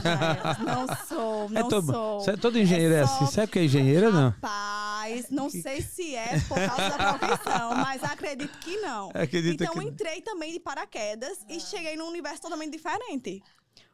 Não 0.64 0.86
sou, 0.86 0.88
não 0.88 0.96
sou, 1.06 1.50
não 1.50 1.60
é 1.60 1.68
todo, 1.68 1.92
sou. 1.92 2.20
Você 2.20 2.30
é 2.30 2.36
todo 2.36 2.58
engenheiro 2.58 2.94
é, 2.94 3.02
assim? 3.02 3.26
Sabe 3.26 3.52
que 3.52 3.58
é 3.58 3.64
engenheira, 3.64 4.10
não? 4.10 4.30
Rapaz, 4.30 5.28
não 5.28 5.50
sei 5.50 5.82
se 5.82 6.14
é 6.14 6.40
por 6.48 6.56
causa 6.56 6.96
da 6.96 7.18
profissão, 7.18 7.74
mas 7.76 8.02
acredito 8.02 8.56
que 8.60 8.78
não. 8.78 9.10
Acredito 9.12 9.62
então, 9.62 9.74
que... 9.74 9.84
entrei 9.84 10.22
também 10.22 10.52
de 10.52 10.60
paraquedas 10.60 11.44
e 11.46 11.60
cheguei 11.60 11.94
num 11.94 12.08
universo 12.08 12.40
totalmente 12.40 12.72
diferente. 12.72 13.42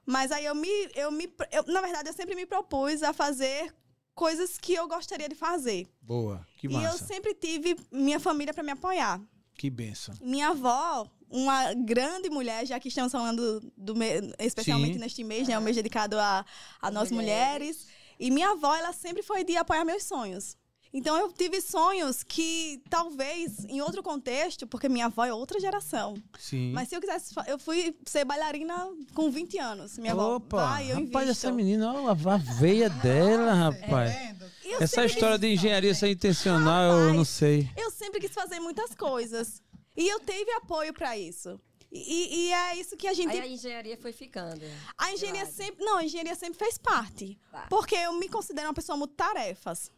Mas 0.04 0.30
aí 0.30 0.44
eu 0.44 0.54
me. 0.54 0.68
Eu 0.94 1.10
me 1.10 1.28
eu, 1.50 1.64
na 1.66 1.80
verdade, 1.80 2.08
eu 2.08 2.14
sempre 2.14 2.36
me 2.36 2.46
propus 2.46 3.02
a 3.02 3.12
fazer 3.12 3.74
coisas 4.16 4.58
que 4.58 4.74
eu 4.74 4.88
gostaria 4.88 5.28
de 5.28 5.34
fazer. 5.36 5.86
Boa, 6.00 6.44
que 6.56 6.68
massa. 6.68 6.82
E 6.82 6.90
eu 6.90 6.98
sempre 6.98 7.34
tive 7.34 7.76
minha 7.92 8.18
família 8.18 8.52
para 8.52 8.64
me 8.64 8.72
apoiar. 8.72 9.20
Que 9.54 9.70
benção. 9.70 10.14
Minha 10.20 10.48
avó, 10.48 11.08
uma 11.30 11.72
grande 11.74 12.28
mulher, 12.30 12.66
já 12.66 12.80
que 12.80 12.88
estamos 12.88 13.12
falando 13.12 13.60
do, 13.60 13.94
do 13.94 14.02
especialmente 14.38 14.94
Sim. 14.94 15.00
neste 15.00 15.22
mês, 15.22 15.46
né? 15.46 15.58
O 15.58 15.62
mês 15.62 15.76
dedicado 15.76 16.18
a, 16.18 16.44
a 16.80 16.90
nós 16.90 17.10
mulheres. 17.10 17.76
mulheres. 17.76 17.86
E 18.18 18.30
minha 18.30 18.50
avó, 18.50 18.74
ela 18.74 18.92
sempre 18.92 19.22
foi 19.22 19.44
de 19.44 19.56
apoiar 19.56 19.84
meus 19.84 20.04
sonhos. 20.04 20.56
Então 20.92 21.16
eu 21.16 21.30
tive 21.32 21.60
sonhos 21.60 22.22
que 22.22 22.82
talvez 22.88 23.64
em 23.64 23.80
outro 23.80 24.02
contexto, 24.02 24.66
porque 24.66 24.88
minha 24.88 25.06
avó 25.06 25.24
é 25.24 25.32
outra 25.32 25.60
geração. 25.60 26.14
Sim. 26.38 26.72
Mas 26.72 26.88
se 26.88 26.96
eu 26.96 27.00
quisesse, 27.00 27.34
eu 27.46 27.58
fui 27.58 27.96
ser 28.04 28.24
bailarina 28.24 28.74
com 29.14 29.30
20 29.30 29.58
anos. 29.58 29.98
Minha 29.98 30.14
Opa, 30.14 30.56
avó, 30.56 30.68
vai, 30.70 30.84
eu 30.84 30.96
rapaz, 30.96 31.26
invisto. 31.26 31.46
essa 31.46 31.52
menina, 31.52 31.92
olha 31.92 32.10
a 32.10 32.36
veia 32.36 32.88
dela, 33.02 33.52
rapaz. 33.52 34.36
Eu 34.64 34.80
Essa 34.80 35.04
história 35.04 35.38
de 35.38 35.52
engenharia 35.52 35.94
ser 35.94 36.10
intencional, 36.10 36.90
eu 36.92 36.98
Rapaz, 36.98 37.16
não 37.16 37.24
sei. 37.24 37.70
Eu 37.76 37.90
sempre 37.90 38.20
quis 38.20 38.32
fazer 38.32 38.58
muitas 38.58 38.94
coisas. 38.94 39.62
E 39.96 40.08
eu 40.08 40.20
tive 40.20 40.50
apoio 40.52 40.92
para 40.92 41.16
isso. 41.16 41.58
E, 41.90 42.48
e 42.48 42.52
é 42.52 42.76
isso 42.76 42.96
que 42.96 43.06
a 43.06 43.14
gente 43.14 43.30
Aí 43.30 43.40
a 43.40 43.46
engenharia 43.46 43.96
foi 43.96 44.12
ficando. 44.12 44.60
A 44.98 45.12
engenharia 45.12 45.46
sempre. 45.46 45.84
Não, 45.84 45.98
a 45.98 46.04
engenharia 46.04 46.34
sempre 46.34 46.58
fez 46.58 46.76
parte. 46.76 47.38
Tá. 47.50 47.66
Porque 47.70 47.94
eu 47.94 48.12
me 48.14 48.28
considero 48.28 48.68
uma 48.68 48.74
pessoa 48.74 48.98
multitarefas. 48.98 49.90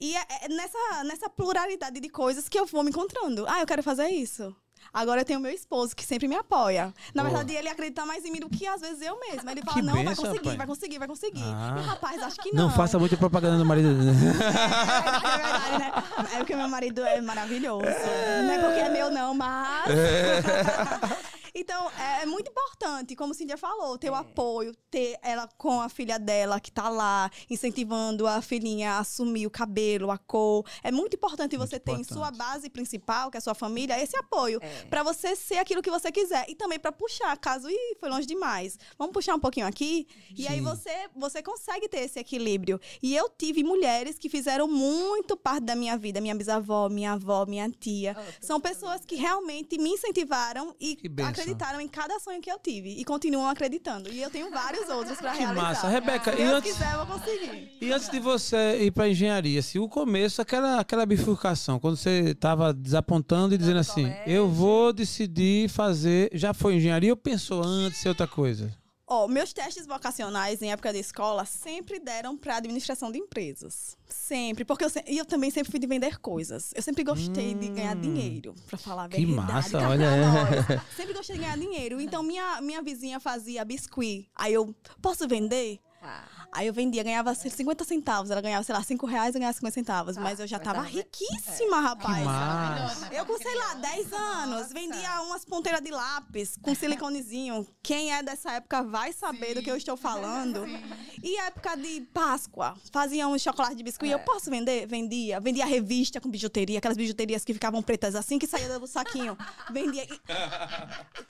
E 0.00 0.14
é, 0.16 0.22
é 0.42 0.48
nessa, 0.48 1.04
nessa 1.04 1.28
pluralidade 1.28 1.98
de 2.00 2.08
coisas 2.08 2.48
que 2.48 2.58
eu 2.58 2.66
vou 2.66 2.82
me 2.84 2.90
encontrando. 2.90 3.44
Ah, 3.48 3.60
eu 3.60 3.66
quero 3.66 3.82
fazer 3.82 4.08
isso. 4.08 4.54
Agora 4.92 5.20
eu 5.20 5.24
tenho 5.24 5.40
meu 5.40 5.52
esposo, 5.52 5.94
que 5.94 6.04
sempre 6.04 6.26
me 6.26 6.34
apoia. 6.36 6.94
Na 7.14 7.22
Boa. 7.22 7.34
verdade, 7.34 7.54
ele 7.54 7.68
acredita 7.68 8.06
mais 8.06 8.24
em 8.24 8.30
mim 8.30 8.40
do 8.40 8.48
que 8.48 8.66
às 8.66 8.80
vezes 8.80 9.02
eu 9.02 9.18
mesma. 9.20 9.50
Ele 9.52 9.60
fala, 9.60 9.76
Que 9.76 9.82
não, 9.82 9.92
vai 9.94 10.04
benção, 10.04 10.24
conseguir, 10.24 10.38
rapaz. 10.38 10.56
vai 10.56 10.66
conseguir, 10.66 10.98
vai 10.98 11.08
conseguir. 11.08 11.42
Ah. 11.44 11.76
E, 11.78 11.86
rapaz, 11.86 12.22
acho 12.22 12.36
que 12.36 12.52
não. 12.54 12.68
Não 12.68 12.70
faça 12.74 12.98
muita 12.98 13.16
propaganda 13.16 13.58
do 13.58 13.64
marido. 13.66 13.88
É 13.98 15.28
é 15.28 15.42
verdade, 15.42 15.78
né? 15.78 15.92
É 16.34 16.38
porque 16.38 16.56
meu 16.56 16.68
marido 16.68 17.02
é 17.04 17.20
maravilhoso. 17.20 17.84
Não 17.84 18.52
é 18.52 18.58
porque 18.58 18.80
é 18.80 18.88
meu, 18.88 19.10
não, 19.10 19.34
mas. 19.34 19.88
então, 21.60 21.90
é 22.22 22.26
muito 22.26 22.50
importante, 22.50 23.16
como 23.16 23.34
Cíntia 23.34 23.56
falou, 23.56 23.98
ter 23.98 24.10
o 24.10 24.14
apoio, 24.14 24.74
ter 24.90 25.18
ela 25.22 25.48
com 25.56 25.80
a 25.80 25.88
filha 25.88 26.18
dela 26.18 26.60
que 26.60 26.70
tá 26.70 26.88
lá, 26.88 27.30
incentivando 27.50 28.26
a 28.26 28.40
filhinha 28.40 28.92
a 28.92 28.98
assumir 29.00 29.46
o 29.46 29.50
cabelo, 29.50 30.10
a 30.10 30.18
cor. 30.18 30.64
É 30.82 30.90
muito 30.90 31.16
importante 31.16 31.56
Muito 31.56 31.70
você 31.70 31.78
ter 31.80 31.92
em 31.92 31.94
importante. 32.00 32.14
sua 32.14 32.30
base 32.30 32.70
principal, 32.70 33.30
que 33.30 33.36
é 33.36 33.38
a 33.38 33.40
sua 33.40 33.54
família, 33.54 34.00
esse 34.02 34.16
apoio. 34.16 34.58
É. 34.62 34.84
Pra 34.84 35.02
você 35.02 35.34
ser 35.34 35.58
aquilo 35.58 35.82
que 35.82 35.90
você 35.90 36.10
quiser. 36.12 36.44
E 36.48 36.54
também 36.54 36.78
pra 36.78 36.92
puxar, 36.92 37.36
caso 37.38 37.68
ih, 37.70 37.96
foi 37.98 38.08
longe 38.08 38.26
demais. 38.26 38.78
Vamos 38.98 39.12
puxar 39.12 39.34
um 39.34 39.40
pouquinho 39.40 39.66
aqui. 39.66 40.06
E 40.36 40.46
aí 40.46 40.58
Sim. 40.58 40.64
você, 40.64 41.08
você 41.16 41.42
consegue 41.42 41.88
ter 41.88 42.00
esse 42.00 42.18
equilíbrio. 42.18 42.80
E 43.02 43.14
eu 43.16 43.28
tive 43.28 43.62
mulheres 43.64 44.18
que 44.18 44.28
fizeram 44.28 44.68
muito 44.68 45.36
parte 45.36 45.64
da 45.64 45.74
minha 45.74 45.96
vida. 45.96 46.20
Minha 46.20 46.34
bisavó, 46.34 46.88
minha 46.88 47.12
avó, 47.12 47.44
minha 47.46 47.70
tia. 47.70 48.16
Oh, 48.18 48.32
São 48.40 48.60
pessoas 48.60 49.04
que 49.04 49.16
realmente 49.16 49.78
me 49.78 49.90
incentivaram 49.90 50.74
e 50.80 50.96
bênção. 51.08 51.32
Acreditaram 51.52 51.80
em 51.80 51.88
cada 51.88 52.18
sonho 52.20 52.40
que 52.40 52.50
eu 52.50 52.58
tive. 52.58 52.90
E 52.98 53.04
continuam 53.04 53.48
acreditando. 53.48 54.10
E 54.12 54.22
eu 54.22 54.30
tenho 54.30 54.50
vários 54.50 54.88
outros 54.88 55.18
pra 55.18 55.32
Que 55.32 55.38
realizar. 55.38 55.62
massa. 55.62 55.88
Rebeca, 55.88 56.32
Se 56.34 56.42
e 56.42 56.44
antes, 56.44 56.72
quiser, 56.72 56.92
eu 56.94 57.06
vou 57.06 57.18
conseguir. 57.18 57.76
e 57.80 57.92
antes 57.92 58.08
de 58.10 58.20
você 58.20 58.78
ir 58.82 58.90
pra 58.90 59.08
engenharia, 59.08 59.62
se 59.62 59.78
o 59.78 59.88
começo, 59.88 60.40
aquela, 60.42 60.80
aquela 60.80 61.06
bifurcação, 61.06 61.78
quando 61.78 61.96
você 61.96 62.34
tava 62.34 62.72
desapontando 62.72 63.54
e 63.54 63.58
dizendo 63.58 63.78
assim, 63.80 64.12
eu 64.26 64.48
vou 64.48 64.92
decidir 64.92 65.68
fazer, 65.68 66.30
já 66.32 66.52
foi 66.54 66.74
engenharia 66.76 67.12
ou 67.12 67.16
pensou 67.16 67.62
antes 67.64 67.98
ser 68.00 68.08
outra 68.10 68.26
coisa? 68.26 68.72
Ó, 69.10 69.26
meus 69.26 69.54
testes 69.54 69.86
vocacionais 69.86 70.60
em 70.60 70.70
época 70.70 70.92
de 70.92 70.98
escola 70.98 71.46
sempre 71.46 71.98
deram 71.98 72.36
para 72.36 72.56
administração 72.56 73.10
de 73.10 73.18
empresas. 73.18 73.96
Sempre. 74.06 74.66
Porque 74.66 74.84
eu, 74.84 74.90
se- 74.90 75.02
e 75.06 75.16
eu 75.16 75.24
também 75.24 75.50
sempre 75.50 75.70
fui 75.70 75.80
de 75.80 75.86
vender 75.86 76.18
coisas. 76.18 76.72
Eu 76.74 76.82
sempre 76.82 77.02
gostei 77.02 77.54
de 77.54 77.68
ganhar 77.70 77.96
Hum. 77.96 78.00
dinheiro, 78.02 78.54
para 78.66 78.76
falar 78.76 79.04
a 79.04 79.08
Que 79.08 79.24
verdade. 79.24 79.52
massa, 79.52 79.78
cá 79.80 79.88
olha. 79.88 80.08
Sempre 80.94 81.14
gostei 81.14 81.36
de 81.36 81.42
ganhar 81.42 81.56
dinheiro. 81.56 82.00
Então, 82.00 82.22
minha, 82.22 82.60
minha 82.60 82.82
vizinha 82.82 83.18
fazia 83.18 83.64
biscuit. 83.64 84.28
Aí 84.36 84.52
eu, 84.52 84.74
posso 85.00 85.26
vender? 85.26 85.80
Ah, 86.02 86.37
Aí 86.50 86.66
eu 86.66 86.72
vendia, 86.72 87.02
ganhava 87.02 87.34
50 87.34 87.84
centavos. 87.84 88.30
Ela 88.30 88.40
ganhava, 88.40 88.64
sei 88.64 88.74
lá, 88.74 88.82
5 88.82 89.06
reais 89.06 89.34
e 89.34 89.38
ganhava 89.38 89.52
50 89.54 89.74
centavos. 89.74 90.16
Ah, 90.16 90.20
mas 90.20 90.40
eu 90.40 90.46
já 90.46 90.56
mas 90.58 90.64
tava 90.64 90.78
tava- 90.78 90.88
riquíssima, 90.88 91.80
rapaz. 91.80 92.24
massa. 92.24 93.14
Eu 93.14 93.26
com, 93.26 93.36
sei 93.38 93.54
lá, 93.54 93.74
10 93.74 94.12
anos, 94.12 94.72
vendia 94.72 95.20
umas 95.22 95.44
ponteiras 95.44 95.80
de 95.82 95.90
lápis 95.90 96.56
com 96.60 96.74
siliconezinho. 96.74 97.66
Quem 97.82 98.12
é 98.12 98.22
dessa 98.22 98.52
época 98.52 98.82
vai 98.82 99.12
saber 99.12 99.54
do 99.54 99.62
que 99.62 99.70
eu 99.70 99.76
estou 99.76 99.96
falando. 99.96 100.64
E 101.22 101.36
época 101.40 101.76
de 101.76 102.00
Páscoa, 102.14 102.76
fazia 102.92 103.28
um 103.28 103.38
chocolate 103.38 103.74
de 103.76 103.82
biscuit. 103.82 104.10
Eu 104.10 104.18
posso 104.20 104.50
vender? 104.50 104.86
Vendia. 104.86 105.40
Vendia 105.40 105.66
revista 105.66 106.20
com 106.20 106.30
bijuteria, 106.30 106.78
aquelas 106.78 106.96
bijuterias 106.96 107.44
que 107.44 107.52
ficavam 107.52 107.82
pretas 107.82 108.14
assim 108.14 108.38
que 108.38 108.46
saía 108.46 108.78
do 108.78 108.86
saquinho. 108.86 109.36
Vendia. 109.70 110.06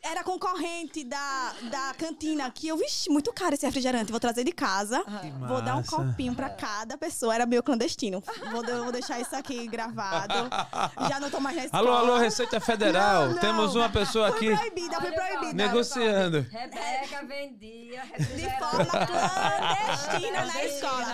Era 0.03 0.23
concorrente 0.23 1.05
da, 1.05 1.55
da 1.71 1.95
cantina 1.95 2.51
que 2.51 2.69
eu, 2.69 2.77
vixe, 2.77 3.11
muito 3.11 3.33
caro 3.33 3.55
esse 3.55 3.67
refrigerante, 3.67 4.11
vou 4.11 4.21
trazer 4.21 4.45
de 4.45 4.53
casa. 4.53 5.03
Que 5.09 5.31
Vou 5.47 5.63
dar 5.63 5.77
um 5.77 5.83
copinho 5.83 6.35
pra 6.35 6.51
cada 6.51 6.97
pessoa. 6.99 7.35
Era 7.35 7.47
meio 7.47 7.63
clandestino. 7.63 8.23
Vou, 8.53 8.63
de- 8.63 8.73
vou 8.73 8.93
deixar 8.93 9.19
isso 9.21 9.35
aqui 9.35 9.67
gravado. 9.67 10.35
Já 11.09 11.19
não 11.21 11.31
tô 11.31 11.41
mais 11.41 11.57
na 11.57 11.65
escola. 11.65 11.89
Alô, 11.89 11.97
alô, 11.97 12.19
Receita 12.19 12.61
Federal. 12.61 13.27
Não, 13.27 13.33
não. 13.35 13.39
Temos 13.41 13.75
uma 13.75 13.89
pessoa 13.89 14.29
aqui 14.29 14.47
Fui 14.55 14.57
proibida, 14.57 14.95
só. 14.97 15.01
proibida. 15.01 15.53
negociando. 15.53 16.47
Rebeca 16.51 17.27
vendia 17.27 18.03
De 18.19 18.59
forma 18.59 19.07
clandestina 19.07 20.45
na 20.47 20.65
escola. 20.65 21.07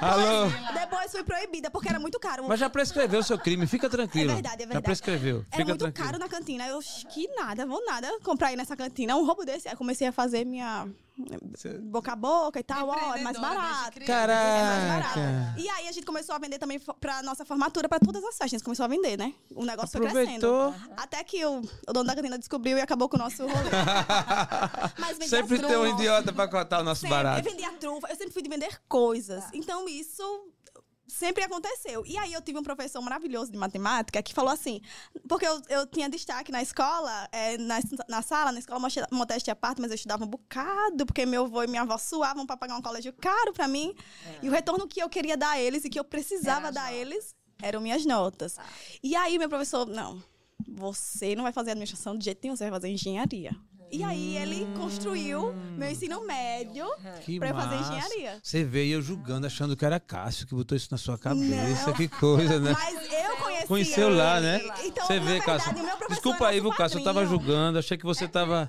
Alô? 0.00 0.44
Depois, 0.46 0.74
depois 0.74 1.10
fui 1.12 1.24
proibida, 1.24 1.70
porque 1.70 1.88
era 1.88 1.98
muito 1.98 2.18
caro. 2.18 2.44
Mas 2.48 2.60
já 2.60 2.68
prescreveu 2.70 3.20
o 3.20 3.22
seu 3.22 3.38
crime, 3.38 3.66
fica 3.66 3.88
tranquilo. 3.88 4.30
É 4.30 4.34
verdade, 4.34 4.54
é 4.56 4.58
Já 4.60 4.64
verdade. 4.66 4.84
prescreveu, 4.84 5.36
Era 5.36 5.44
fica 5.56 5.64
muito 5.68 5.78
tranquilo. 5.80 6.06
caro 6.06 6.18
na 6.18 6.28
cantina. 6.28 6.66
Eu, 6.66 6.80
que 7.10 7.28
nada, 7.36 7.66
vou 7.66 7.84
nada 7.84 8.08
comprar 8.22 8.48
aí 8.48 8.56
nessa 8.56 8.76
cantina. 8.76 9.16
Um 9.16 9.24
roubo 9.24 9.44
desse. 9.44 9.68
Aí 9.68 9.76
comecei 9.76 10.06
a 10.06 10.12
fazer 10.12 10.44
minha 10.44 10.88
Cê- 11.56 11.78
boca 11.78 12.12
a 12.12 12.16
boca 12.16 12.60
e 12.60 12.62
tal. 12.62 12.88
Ó, 12.88 13.14
é 13.14 13.22
mais 13.22 13.38
barato. 13.38 13.92
criança. 13.92 14.12
É 14.12 14.26
mais 14.26 15.02
barato. 15.02 15.14
Caraca. 15.14 15.54
E 15.60 15.68
aí 15.68 15.88
a 15.88 15.92
gente 15.92 16.04
começou 16.04 16.34
a 16.34 16.38
vender 16.38 16.58
também 16.58 16.78
pra 17.00 17.22
nossa 17.22 17.44
formatura, 17.44 17.88
pra 17.88 17.98
todas 17.98 18.22
as 18.22 18.30
festas. 18.30 18.44
A 18.44 18.48
gente 18.48 18.64
começou 18.64 18.84
a 18.84 18.88
vender, 18.88 19.16
né? 19.16 19.32
O 19.54 19.64
negócio 19.64 19.98
foi 19.98 20.08
crescendo. 20.10 20.46
Aproveitou. 20.46 20.94
Até 20.96 21.24
que 21.24 21.44
o, 21.46 21.62
o 21.88 21.92
dono 21.92 22.06
da 22.06 22.14
cantina 22.14 22.38
descobriu 22.38 22.76
e 22.76 22.80
acabou 22.80 23.08
com 23.08 23.16
o 23.16 23.20
nosso 23.20 23.42
rolê. 23.46 23.70
Mas 24.98 25.16
Sempre 25.28 25.58
tem 25.58 25.76
um 25.76 25.86
idiota 25.86 26.32
pra 26.32 26.46
cortar 26.48 26.80
o 26.80 26.84
nosso 26.84 27.00
Sempre. 27.00 27.16
barato. 27.16 27.40
Eu 27.46 27.50
vendia 27.52 27.72
trufa, 27.72 28.08
eu 28.08 28.16
sempre 28.16 28.32
fui 28.32 28.42
de 28.42 28.48
vender 28.48 28.80
coisas. 28.88 29.44
Então 29.52 29.88
isso 29.88 30.22
sempre 31.06 31.44
aconteceu. 31.44 32.04
E 32.06 32.16
aí 32.18 32.32
eu 32.32 32.42
tive 32.42 32.58
um 32.58 32.62
professor 32.62 33.00
maravilhoso 33.00 33.50
de 33.50 33.58
matemática 33.58 34.22
que 34.22 34.34
falou 34.34 34.50
assim, 34.50 34.80
porque 35.28 35.46
eu, 35.46 35.60
eu 35.68 35.86
tinha 35.86 36.08
destaque 36.08 36.50
na 36.50 36.62
escola, 36.62 37.28
é, 37.32 37.56
na, 37.58 37.78
na 38.08 38.22
sala, 38.22 38.52
na 38.52 38.58
escola 38.58 38.80
modéstia 39.10 39.52
à 39.52 39.56
parte, 39.56 39.80
mas 39.80 39.90
eu 39.90 39.94
estudava 39.94 40.24
um 40.24 40.28
bocado, 40.28 41.06
porque 41.06 41.24
meu 41.24 41.44
avô 41.44 41.62
e 41.62 41.66
minha 41.66 41.82
avó 41.82 41.96
suavam 41.98 42.46
para 42.46 42.56
pagar 42.56 42.76
um 42.76 42.82
colégio 42.82 43.12
caro 43.12 43.52
para 43.52 43.68
mim. 43.68 43.94
E 44.42 44.48
o 44.48 44.52
retorno 44.52 44.86
que 44.86 45.02
eu 45.02 45.08
queria 45.08 45.36
dar 45.36 45.50
a 45.50 45.60
eles 45.60 45.84
e 45.84 45.90
que 45.90 45.98
eu 45.98 46.04
precisava 46.04 46.72
dar 46.72 46.86
a 46.86 46.92
eles 46.92 47.34
eram 47.62 47.80
minhas 47.80 48.04
notas. 48.04 48.56
E 49.02 49.14
aí 49.16 49.38
meu 49.38 49.48
professor, 49.48 49.86
não, 49.86 50.22
você 50.68 51.34
não 51.34 51.42
vai 51.42 51.52
fazer 51.52 51.70
administração 51.70 52.16
de 52.16 52.24
jeito 52.24 52.40
nenhum, 52.42 52.56
você 52.56 52.64
vai 52.64 52.72
fazer 52.72 52.88
engenharia. 52.88 53.54
E 53.90 54.02
aí 54.02 54.36
ele 54.36 54.66
construiu 54.76 55.54
meu 55.76 55.88
ensino 55.90 56.26
médio 56.26 56.86
Que 57.24 57.38
pra 57.38 57.50
eu 57.50 57.54
fazer 57.54 57.76
massa. 57.76 57.92
engenharia. 57.92 58.38
Você 58.42 58.64
veio 58.64 58.94
eu 58.94 59.02
julgando, 59.02 59.46
achando 59.46 59.76
que 59.76 59.84
era 59.84 60.00
Cássio 60.00 60.46
que 60.46 60.54
botou 60.54 60.76
isso 60.76 60.88
na 60.90 60.98
sua 60.98 61.16
cabeça. 61.16 61.92
Que 61.92 62.08
coisa, 62.08 62.58
né? 62.58 62.72
Mas 62.72 62.94
eu 63.12 63.36
conheci 63.36 63.66
Conheceu 63.66 64.08
ele. 64.08 64.16
lá, 64.16 64.40
né? 64.40 64.60
Então, 64.84 65.06
Você 65.06 65.14
na 65.20 65.24
vê, 65.24 65.32
verdade, 65.38 65.44
Cássio. 65.46 65.70
o 65.70 65.74
meu 65.74 65.84
professor 65.96 66.08
Desculpa 66.08 66.44
é 66.44 66.48
aí, 66.48 66.60
viu, 66.60 66.72
Cássio? 66.72 66.98
Eu 66.98 67.04
tava 67.04 67.24
julgando, 67.26 67.78
achei 67.78 67.96
que 67.96 68.04
você 68.04 68.26
tava. 68.26 68.68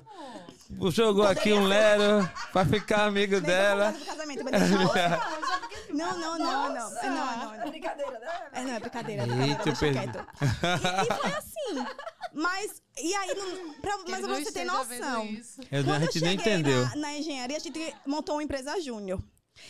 Jogou 0.90 1.26
aqui 1.26 1.52
um 1.52 1.66
lero 1.66 2.28
pra 2.52 2.64
ficar 2.64 3.06
amigo 3.06 3.32
Nem 3.34 3.42
dela. 3.42 3.92
casamento, 4.06 4.44
mas 4.44 4.52
Não, 5.90 6.18
não, 6.18 6.38
não, 6.38 6.74
não. 6.74 6.90
Não, 6.90 6.90
não, 7.02 7.58
não. 7.58 7.70
Brincadeira, 7.70 8.12
né? 8.20 8.28
É, 8.52 8.62
não, 8.62 8.70
é 8.74 8.80
brincadeira. 8.80 9.22
É 9.22 9.48
Eita, 9.48 9.68
eu 9.70 9.74
quieto. 9.76 10.18
E, 10.42 11.02
e 11.02 11.14
foi 11.16 11.32
assim. 11.32 11.86
Mas, 12.32 12.82
e 13.00 13.14
aí, 13.14 13.34
não, 13.34 13.74
pra, 13.74 13.98
mas 14.08 14.20
não 14.22 14.28
você 14.34 14.42
esteja 14.42 14.82
vendo 14.84 15.00
noção. 15.00 15.24
isso. 15.26 15.60
Eu- 15.70 15.84
Quando 15.84 15.96
a 15.96 16.00
gente 16.04 16.16
eu 16.18 16.22
nem 16.22 16.38
cheguei 16.38 16.52
entendeu. 16.54 16.82
Na, 16.88 16.96
na 16.96 17.18
engenharia, 17.18 17.56
a 17.56 17.60
gente 17.60 17.94
montou 18.06 18.36
uma 18.36 18.42
empresa 18.42 18.80
júnior. 18.80 19.22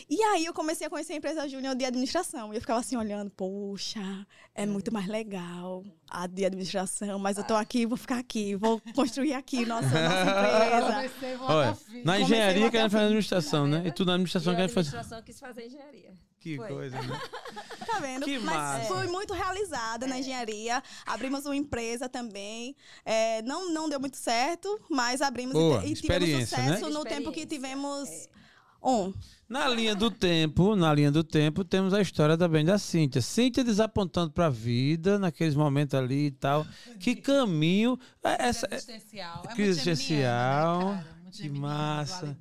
E 0.08 0.22
aí 0.22 0.44
eu 0.44 0.52
comecei 0.52 0.86
a 0.86 0.90
conhecer 0.90 1.14
a 1.14 1.16
empresa 1.16 1.48
júnior 1.48 1.74
de 1.74 1.82
administração. 1.82 2.52
E 2.52 2.56
eu 2.56 2.60
ficava 2.60 2.78
assim 2.80 2.94
olhando, 2.96 3.30
poxa, 3.30 4.00
é 4.54 4.66
muito 4.66 4.92
mais 4.92 5.06
legal 5.06 5.82
a 6.10 6.26
de 6.26 6.44
administração, 6.44 7.18
mas 7.18 7.38
eu 7.38 7.44
tô 7.44 7.54
aqui, 7.54 7.86
vou 7.86 7.96
ficar 7.96 8.18
aqui, 8.18 8.54
vou 8.54 8.82
construir 8.94 9.32
aqui 9.32 9.64
nossa, 9.64 9.88
nossa 9.88 11.00
empresa. 11.00 11.36
A 11.40 11.54
Olha, 11.54 11.78
na 12.04 12.20
engenharia 12.20 12.66
a 12.66 12.70
querendo 12.70 12.82
botar 12.84 12.90
fazer 12.90 13.04
administração, 13.04 13.66
né? 13.66 13.82
E 13.86 13.90
tu 13.90 14.04
na 14.04 14.12
administração 14.12 14.52
E 14.52 14.54
a 14.54 14.56
querendo 14.58 14.74
fazer. 14.74 14.88
administração 14.90 15.22
quis 15.24 15.40
fazer 15.40 15.66
engenharia. 15.66 16.12
Que 16.40 16.56
Foi. 16.56 16.68
coisa, 16.68 17.00
né? 17.02 17.20
Tá 17.88 18.00
vendo? 18.00 18.26
Que 18.26 18.38
Mas 18.38 18.54
massa. 18.54 18.94
fui 18.94 19.06
muito 19.06 19.32
realizada 19.32 20.06
na 20.06 20.18
engenharia. 20.18 20.82
Abrimos 21.06 21.46
uma 21.46 21.56
empresa 21.56 22.06
também. 22.06 22.76
É, 23.02 23.40
não, 23.42 23.72
não 23.72 23.88
deu 23.88 23.98
muito 23.98 24.16
certo, 24.18 24.78
mas 24.90 25.22
abrimos 25.22 25.54
Boa, 25.54 25.82
e, 25.84 25.92
e 25.92 25.94
tivemos 25.94 26.28
né? 26.28 26.40
sucesso 26.44 26.90
no 26.90 27.02
tempo 27.02 27.32
que 27.32 27.46
tivemos 27.46 28.08
é. 28.10 28.28
um. 28.82 29.12
Na 29.48 29.66
linha 29.68 29.94
do 29.94 30.10
tempo, 30.10 30.76
na 30.76 30.92
linha 30.92 31.10
do 31.10 31.24
tempo, 31.24 31.64
temos 31.64 31.94
a 31.94 32.02
história 32.02 32.36
também 32.36 32.62
da 32.62 32.76
Cíntia. 32.76 33.22
Cíntia 33.22 33.64
desapontando 33.64 34.30
pra 34.32 34.50
vida, 34.50 35.18
naqueles 35.18 35.54
momentos 35.54 35.94
ali 35.98 36.26
e 36.26 36.30
tal. 36.30 36.66
Que 37.00 37.16
caminho. 37.22 37.98
é 38.22 38.48
Essa, 38.48 38.68
Crise 38.68 38.90
existencial. 38.90 39.42
É 39.46 39.56
geminiana, 39.56 39.70
existencial. 39.70 40.92
né, 40.92 41.04
Que 41.32 41.48
massa. 41.48 42.36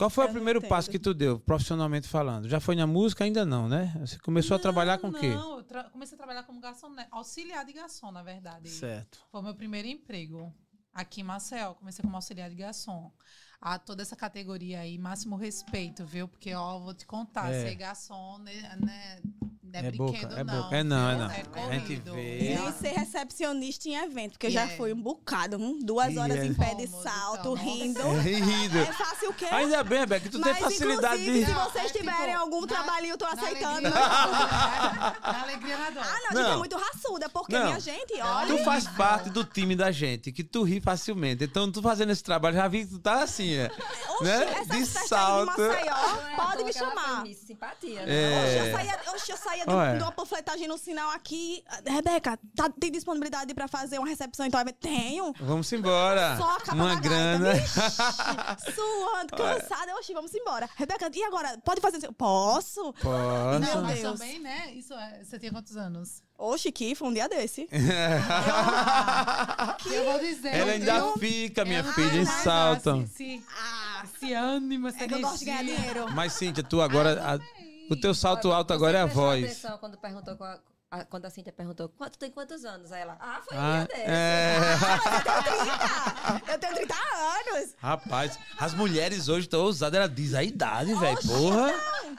Qual 0.00 0.08
foi 0.08 0.24
o 0.24 0.32
primeiro 0.32 0.62
passo 0.62 0.90
que 0.90 0.98
tu 0.98 1.12
deu, 1.12 1.38
profissionalmente 1.38 2.08
falando? 2.08 2.48
Já 2.48 2.58
foi 2.58 2.74
na 2.74 2.86
música? 2.86 3.22
Ainda 3.22 3.44
não, 3.44 3.68
né? 3.68 3.94
Você 4.00 4.18
começou 4.18 4.52
não, 4.52 4.56
a 4.56 4.62
trabalhar 4.62 4.96
com 4.96 5.08
o 5.08 5.12
quê? 5.12 5.28
Não, 5.28 5.58
eu 5.58 5.64
comecei 5.92 6.14
a 6.14 6.16
trabalhar 6.16 6.42
como 6.44 6.58
garçom, 6.58 6.88
né? 6.88 7.06
auxiliar 7.10 7.66
de 7.66 7.74
garçom, 7.74 8.10
na 8.10 8.22
verdade. 8.22 8.70
Certo. 8.70 9.18
Foi 9.30 9.40
o 9.42 9.44
meu 9.44 9.54
primeiro 9.54 9.86
emprego 9.86 10.50
aqui 10.94 11.20
em 11.20 11.24
Maceió. 11.24 11.74
Comecei 11.74 12.02
como 12.02 12.16
auxiliar 12.16 12.48
de 12.48 12.56
garçom 12.56 13.12
a 13.60 13.78
toda 13.78 14.00
essa 14.00 14.16
categoria 14.16 14.80
aí, 14.80 14.96
máximo 14.96 15.36
respeito, 15.36 16.02
viu? 16.06 16.26
Porque, 16.26 16.54
ó, 16.54 16.78
vou 16.78 16.94
te 16.94 17.04
contar, 17.04 17.52
é. 17.52 17.68
ser 17.68 17.74
garçom, 17.74 18.38
né, 18.38 18.78
né 18.80 19.20
é, 19.72 19.78
é 19.78 19.90
brinquedo, 19.90 20.28
boca, 20.28 20.40
é 20.40 20.44
não. 20.44 20.62
Boca. 20.62 20.76
É 20.76 20.82
não, 20.82 21.10
é 21.10 21.16
não. 21.16 21.30
É 21.30 21.44
a 21.54 21.78
gente 21.78 21.96
vê. 21.96 22.54
E 22.54 22.72
ser 22.72 22.88
recepcionista 22.88 23.88
em 23.88 23.96
evento, 23.96 24.32
porque 24.32 24.46
eu 24.46 24.50
já 24.50 24.68
fui 24.68 24.92
um 24.92 25.00
bocado, 25.00 25.56
um, 25.56 25.78
duas 25.78 26.16
horas 26.16 26.44
em 26.44 26.54
pé 26.54 26.74
de 26.74 26.86
salto, 26.86 27.40
então, 27.40 27.54
rindo. 27.54 28.00
É, 28.00 28.20
rindo. 28.20 28.78
É 28.78 28.92
fácil 28.92 29.30
o 29.30 29.34
quê? 29.34 29.46
Ainda 29.50 29.82
bem, 29.82 30.06
Beck, 30.06 30.28
tu 30.28 30.38
Mas, 30.38 30.52
tem 30.52 30.62
facilidade 30.62 31.24
de... 31.24 31.44
se 31.44 31.52
vocês 31.52 31.86
é, 31.86 31.98
tiverem 31.98 32.26
tipo, 32.26 32.38
algum 32.38 32.60
na, 32.62 32.66
trabalhinho, 32.66 33.12
eu 33.12 33.18
tô 33.18 33.26
aceitando. 33.26 33.88
Alegria, 33.88 35.16
na 35.22 35.42
alegria 35.42 35.78
na 35.78 35.90
dor. 35.90 36.02
Ah, 36.02 36.32
não, 36.32 36.32
não, 36.32 36.40
a 36.40 36.44
gente 36.44 36.52
é 36.52 36.56
muito 36.56 36.76
raçuda, 36.76 37.28
porque 37.28 37.52
não. 37.52 37.66
minha 37.66 37.80
gente, 37.80 38.20
olha... 38.20 38.56
Tu 38.56 38.64
faz 38.64 38.86
parte 38.88 39.30
do 39.30 39.44
time 39.44 39.76
da 39.76 39.90
gente, 39.90 40.32
que 40.32 40.42
tu 40.42 40.62
ri 40.62 40.80
facilmente. 40.80 41.44
Então, 41.44 41.70
tu 41.70 41.82
fazendo 41.82 42.10
esse 42.10 42.22
trabalho, 42.22 42.56
já 42.56 42.68
vi 42.68 42.84
que 42.84 42.92
tu 42.92 42.98
tá 42.98 43.22
assim, 43.22 43.54
é, 43.54 43.70
Oxi, 44.10 44.24
né? 44.24 44.64
De 44.64 44.86
salto. 44.86 45.46
Maceió, 45.46 45.94
pode 46.36 46.64
me 46.64 46.72
chamar. 46.72 47.24
Simpatia, 47.46 48.06
né? 48.06 48.12
É. 48.12 48.68
Eu 48.68 48.72
saía, 48.72 49.00
eu 49.06 49.36
saía 49.36 49.59
de 49.66 50.02
uma 50.02 50.12
panfletada 50.12 50.40
panfletagem 50.40 50.66
no 50.66 50.78
sinal 50.78 51.10
aqui. 51.10 51.62
Rebeca, 51.86 52.38
tá, 52.56 52.70
tem 52.70 52.90
disponibilidade 52.90 53.54
pra 53.54 53.68
fazer 53.68 53.98
uma 53.98 54.08
recepção 54.08 54.46
então 54.46 54.60
Tenho. 54.80 55.34
Vamos 55.40 55.72
embora. 55.72 56.36
Só 56.36 56.58
a 56.68 56.74
Uma 56.74 56.94
grana. 57.00 57.54
suando, 57.66 59.36
cansada. 59.36 59.94
Oxi, 59.96 60.12
vamos 60.12 60.34
embora. 60.34 60.68
Rebeca, 60.76 61.10
e 61.12 61.22
agora? 61.24 61.58
Pode 61.64 61.80
fazer? 61.80 62.00
Posso? 62.12 62.92
Posso. 62.94 63.58
Não, 63.60 63.82
mas 63.82 64.00
também, 64.00 64.38
né? 64.40 64.72
Isso, 64.72 64.94
é, 64.94 65.22
você 65.24 65.38
tinha 65.38 65.52
quantos 65.52 65.76
anos? 65.76 66.22
Oxe, 66.38 66.72
que 66.72 66.94
foi 66.94 67.08
um 67.08 67.12
dia 67.12 67.28
desse. 67.28 67.68
eu, 69.86 69.92
eu 69.92 70.04
vou 70.04 70.18
dizer. 70.20 70.54
Ela 70.54 70.72
ainda 70.72 70.96
eu, 70.96 71.18
fica, 71.18 71.64
minha 71.64 71.80
eu, 71.80 71.92
filha, 71.92 72.20
em 72.20 72.24
salto. 72.24 73.06
Se, 73.08 73.14
se, 73.14 73.44
ah, 73.50 74.04
se 74.18 74.32
ânimo, 74.32 74.88
essa 74.88 75.00
é 75.00 75.04
energia. 75.04 75.26
eu 75.26 75.30
gosto 75.30 75.38
de 75.40 75.44
ganhar 75.44 75.64
dinheiro. 75.64 76.06
Mas, 76.12 76.32
Cíntia, 76.32 76.62
tu 76.64 76.80
agora... 76.80 77.20
Ah, 77.22 77.38
o 77.90 77.96
teu 77.96 78.14
salto 78.14 78.52
alto 78.52 78.72
agora 78.72 78.98
é 78.98 79.00
a 79.02 79.06
voz. 79.06 79.44
Atenção 79.44 79.78
quando 79.78 79.98
perguntou 79.98 80.36
a, 80.90 81.04
quando 81.04 81.24
a 81.26 81.30
Cintia 81.30 81.52
perguntou, 81.52 81.88
quanto 81.90 82.18
tem 82.18 82.30
quantos 82.30 82.64
anos? 82.64 82.90
Aí 82.90 83.02
ela, 83.02 83.16
ah, 83.20 83.40
foi 83.46 83.56
ah, 83.56 83.86
dia 83.88 83.96
é... 83.96 84.56
ah, 86.18 86.42
eu 86.52 86.58
tenho 86.58 86.74
30! 86.74 86.74
Eu 86.74 86.74
tenho 86.74 86.74
30 86.74 86.94
anos! 86.94 87.74
Rapaz, 87.78 88.38
as 88.58 88.74
mulheres 88.74 89.28
hoje 89.28 89.46
estão 89.46 89.60
ousadas, 89.60 89.96
ela 89.96 90.08
diz 90.08 90.34
a 90.34 90.42
idade, 90.42 90.92
velho, 90.94 91.18
porra! 91.24 91.72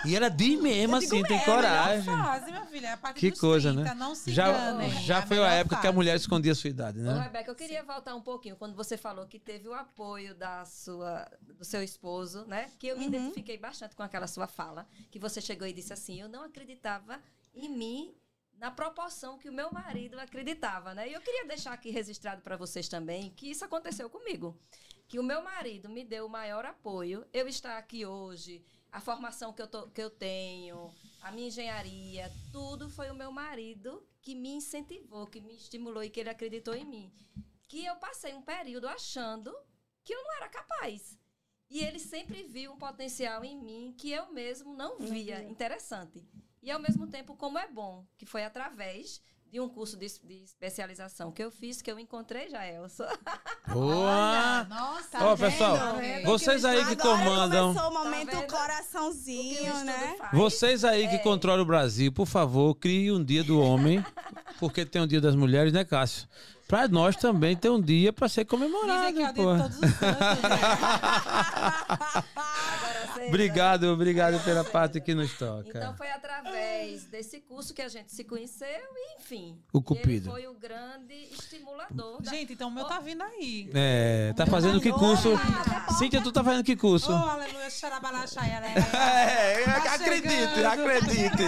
E 0.06 0.16
ela 0.16 0.30
diz 0.30 0.60
mesmo, 0.62 0.96
assim, 0.96 1.22
tem 1.24 1.44
coragem. 1.44 2.06
Fase, 2.06 2.46
minha 2.46 2.66
filha, 2.66 2.88
é 2.88 3.00
a 3.02 3.14
que 3.14 3.32
coisa, 3.32 3.74
30, 3.74 3.90
né? 3.90 3.94
Não 3.94 4.16
se 4.16 4.32
já 4.32 4.50
enganem, 4.50 4.90
já 5.02 5.18
é 5.18 5.22
foi 5.26 5.40
a, 5.40 5.50
a 5.50 5.54
época 5.54 5.76
fase. 5.76 5.82
que 5.82 5.88
a 5.88 5.92
mulher 5.92 6.16
escondia 6.16 6.54
a 6.54 6.56
sua 6.56 6.70
idade, 6.70 7.00
né? 7.00 7.14
Ô, 7.14 7.20
Rebeca, 7.20 7.52
eu 7.52 7.56
queria 7.56 7.82
Sim. 7.82 7.88
voltar 7.88 8.16
um 8.16 8.22
pouquinho, 8.22 8.56
quando 8.56 8.74
você 8.74 8.96
falou 8.96 9.28
que 9.28 9.38
teve 9.38 9.68
o 9.68 9.74
apoio 9.74 10.34
da 10.34 10.64
sua, 10.64 11.30
do 11.42 11.66
seu 11.66 11.84
esposo, 11.84 12.46
né? 12.46 12.70
Que 12.80 12.88
eu 12.88 12.98
me 12.98 13.06
uhum. 13.06 13.10
identifiquei 13.10 13.58
bastante 13.58 13.98
com 13.98 14.04
aquela 14.04 14.28
sua 14.28 14.48
fala, 14.48 14.88
que 15.12 15.20
você 15.20 15.42
chegou 15.42 15.68
e 15.68 15.74
disse 15.74 15.92
assim, 15.92 16.22
eu 16.22 16.30
não 16.30 16.46
acreditava 16.46 17.20
em 17.54 17.68
mim 17.68 18.16
na 18.62 18.70
proporção 18.70 19.40
que 19.40 19.50
o 19.50 19.52
meu 19.52 19.72
marido 19.72 20.20
acreditava, 20.20 20.94
né? 20.94 21.10
E 21.10 21.14
eu 21.14 21.22
queria 21.22 21.48
deixar 21.48 21.74
aqui 21.74 21.90
registrado 21.90 22.44
para 22.44 22.56
vocês 22.56 22.88
também 22.88 23.32
que 23.32 23.50
isso 23.50 23.66
aconteceu 23.66 24.08
comigo, 24.08 24.56
que 25.08 25.18
o 25.18 25.24
meu 25.24 25.42
marido 25.42 25.90
me 25.90 26.04
deu 26.04 26.28
o 26.28 26.30
maior 26.30 26.64
apoio. 26.64 27.26
Eu 27.34 27.48
estar 27.48 27.80
aqui 27.80 28.06
hoje, 28.06 28.64
a 28.92 29.02
formação 29.02 29.52
que 29.52 29.64
eu, 29.64 29.68
tô, 29.68 29.90
que 29.90 30.00
eu 30.00 30.12
tenho, 30.12 30.94
a 31.24 31.32
minha 31.32 31.48
engenharia, 31.48 32.32
tudo 32.52 32.88
foi 32.88 33.10
o 33.10 33.16
meu 33.16 33.32
marido 33.32 34.08
que 34.22 34.36
me 34.36 34.50
incentivou, 34.50 35.26
que 35.26 35.42
me 35.42 35.56
estimulou 35.56 36.04
e 36.04 36.12
que 36.12 36.20
ele 36.20 36.30
acreditou 36.30 36.76
em 36.76 36.86
mim. 36.86 37.12
Que 37.68 37.84
eu 37.84 37.96
passei 37.96 38.36
um 38.36 38.44
período 38.44 38.88
achando 38.88 39.52
que 40.04 40.14
eu 40.14 40.24
não 40.24 40.36
era 40.36 40.50
capaz. 40.50 41.18
E 41.72 41.80
ele 41.80 42.00
sempre 42.00 42.44
viu 42.44 42.74
um 42.74 42.78
potencial 42.78 43.46
em 43.46 43.58
mim 43.58 43.96
que 43.98 44.12
eu 44.12 44.30
mesmo 44.34 44.76
não 44.76 45.00
via. 45.00 45.42
Interessante. 45.42 46.22
E 46.62 46.70
ao 46.70 46.82
mesmo 46.82 47.08
tempo, 47.08 47.34
como 47.34 47.58
é 47.58 47.66
bom, 47.66 48.06
que 48.18 48.26
foi 48.26 48.44
através 48.44 49.22
de 49.50 49.60
um 49.60 49.70
curso 49.70 49.98
de, 49.98 50.08
de, 50.24 50.44
especialização 50.44 51.32
que 51.32 51.42
eu 51.42 51.50
fiz, 51.50 51.82
que 51.82 51.90
eu 51.90 51.98
encontrei 51.98 52.50
já, 52.50 52.66
Elsa. 52.66 53.08
Boa! 53.72 54.66
Nossa, 54.66 55.24
Ó, 55.26 55.36
pessoal, 55.38 55.96
vocês 56.26 56.66
aí 56.66 56.86
que 56.86 56.96
comandam. 56.98 57.74
Começou 57.74 57.90
o 57.90 57.94
momento 57.94 58.32
tá 58.32 58.48
coraçãozinho, 58.48 59.84
né? 59.86 60.18
Vocês 60.34 60.84
aí 60.84 61.08
que 61.08 61.16
é. 61.16 61.20
controlam 61.20 61.64
o 61.64 61.66
Brasil, 61.66 62.12
por 62.12 62.28
favor, 62.28 62.76
crie 62.76 63.12
um 63.12 63.24
dia 63.24 63.44
do 63.44 63.60
homem, 63.60 64.04
porque 64.60 64.86
tem 64.86 65.02
um 65.02 65.08
dia 65.08 65.20
das 65.20 65.36
mulheres, 65.36 65.72
né, 65.72 65.86
Cássio? 65.86 66.28
Pra 66.72 66.88
nós 66.88 67.18
também 67.18 67.54
ter 67.54 67.70
um 67.70 67.82
dia 67.82 68.14
pra 68.14 68.30
ser 68.30 68.46
comemorado, 68.46 69.10
Dizem 69.10 69.14
que 69.14 69.22
é 69.22 69.30
o 69.30 69.34
dia 69.34 69.58
de 69.58 69.62
todos 69.62 69.78
os 69.78 70.00
santos, 70.00 70.42
né? 70.42 70.58
obrigado, 73.28 73.84
obrigado 73.86 74.44
pela 74.44 74.64
parte 74.64 75.00
que 75.02 75.14
nos 75.14 75.34
toca. 75.38 75.70
Então 75.70 75.96
foi 75.96 76.10
através 76.12 77.06
desse 77.06 77.40
curso 77.42 77.74
que 77.74 77.82
a 77.82 77.90
gente 77.90 78.12
se 78.12 78.24
conheceu 78.24 78.68
e, 78.68 79.20
enfim. 79.20 79.58
O 79.74 79.82
Cupido. 79.82 80.30
Ele 80.30 80.32
foi 80.32 80.48
o 80.48 80.54
grande 80.54 81.14
estimulador. 81.32 82.22
Da... 82.22 82.32
Gente, 82.32 82.54
então 82.54 82.70
o 82.70 82.72
meu 82.72 82.86
tá 82.86 83.00
vindo 83.00 83.24
aí. 83.24 83.70
É, 83.74 84.34
tá 84.36 84.46
fazendo 84.46 84.80
que 84.80 84.92
curso? 84.92 85.30
Cíntia, 85.98 86.22
tu 86.22 86.32
tá 86.32 86.44
fazendo 86.44 86.64
que 86.64 86.76
curso? 86.76 87.12
Oh, 87.12 87.16
aleluia, 87.16 87.70
xarabalachaya, 87.70 88.60
né? 88.60 88.76
É, 89.02 89.64
tá 89.64 89.96
acredite, 89.96 90.66
acredite. 90.66 91.44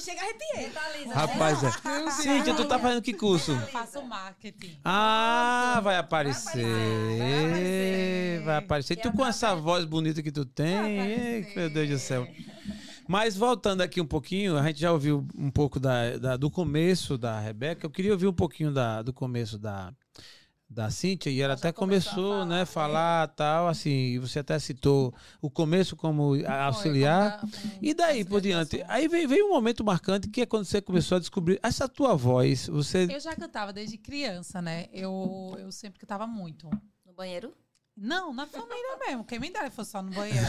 Chega 0.00 0.20
a 0.20 0.24
arrepiar. 0.24 1.12
Rapaz, 1.14 1.62
é. 1.62 2.10
Cíntia, 2.10 2.54
tu 2.54 2.64
tá 2.64 2.78
fazendo 2.78 3.02
que 3.02 3.12
curso? 3.12 3.56
faço 3.72 4.02
marketing. 4.02 4.78
Ah, 4.84 5.80
vai 5.82 5.96
aparecer. 5.96 6.64
Vai 6.64 7.36
aparecer. 7.42 8.42
Vai 8.44 8.56
aparecer. 8.56 8.96
Tu 8.96 9.12
com 9.12 9.26
essa 9.26 9.54
voz 9.54 9.84
bonita 9.84 10.22
que 10.22 10.31
tu 10.32 10.44
tem, 10.44 11.46
meu 11.54 11.70
Deus 11.70 11.88
do 11.88 11.98
céu. 11.98 12.26
Mas 13.08 13.36
voltando 13.36 13.82
aqui 13.82 14.00
um 14.00 14.06
pouquinho, 14.06 14.56
a 14.56 14.66
gente 14.66 14.80
já 14.80 14.92
ouviu 14.92 15.26
um 15.36 15.50
pouco 15.50 15.78
da, 15.78 16.16
da 16.16 16.36
do 16.36 16.50
começo 16.50 17.18
da 17.18 17.38
Rebeca. 17.38 17.86
Eu 17.86 17.90
queria 17.90 18.12
ouvir 18.12 18.26
um 18.26 18.32
pouquinho 18.32 18.72
da, 18.72 19.02
do 19.02 19.12
começo 19.12 19.58
da, 19.58 19.92
da 20.72 20.90
Cíntia, 20.90 21.28
e 21.28 21.40
ela, 21.40 21.52
ela 21.52 21.58
até 21.58 21.70
começou, 21.70 22.32
a 22.32 22.38
falar, 22.38 22.46
né, 22.46 22.64
falar 22.64 23.28
tal, 23.28 23.68
assim, 23.68 24.18
você 24.18 24.38
até 24.38 24.58
citou 24.58 25.14
o 25.40 25.50
começo 25.50 25.94
como 25.94 26.34
auxiliar, 26.46 27.40
Foi, 27.40 27.50
como, 27.50 27.78
e 27.82 27.92
daí 27.92 28.24
por 28.24 28.40
diante. 28.40 28.82
Aí 28.88 29.06
veio, 29.06 29.28
veio, 29.28 29.46
um 29.46 29.50
momento 29.50 29.84
marcante 29.84 30.28
que 30.28 30.40
é 30.40 30.46
quando 30.46 30.64
você 30.64 30.80
começou 30.80 31.16
a 31.16 31.18
descobrir 31.18 31.60
essa 31.62 31.88
tua 31.88 32.14
voz, 32.14 32.68
você... 32.68 33.06
Eu 33.10 33.20
já 33.20 33.36
cantava 33.36 33.72
desde 33.72 33.98
criança, 33.98 34.62
né, 34.62 34.86
eu, 34.92 35.54
eu 35.58 35.70
sempre 35.70 36.00
cantava 36.00 36.26
muito. 36.26 36.70
No 37.04 37.12
banheiro? 37.12 37.52
Não, 37.96 38.32
na 38.32 38.46
família 38.46 38.96
mesmo. 39.06 39.24
Quem 39.24 39.38
me 39.38 39.50
dera 39.50 39.70
fosse 39.70 39.90
só 39.90 40.02
no 40.02 40.10
banheiro. 40.10 40.46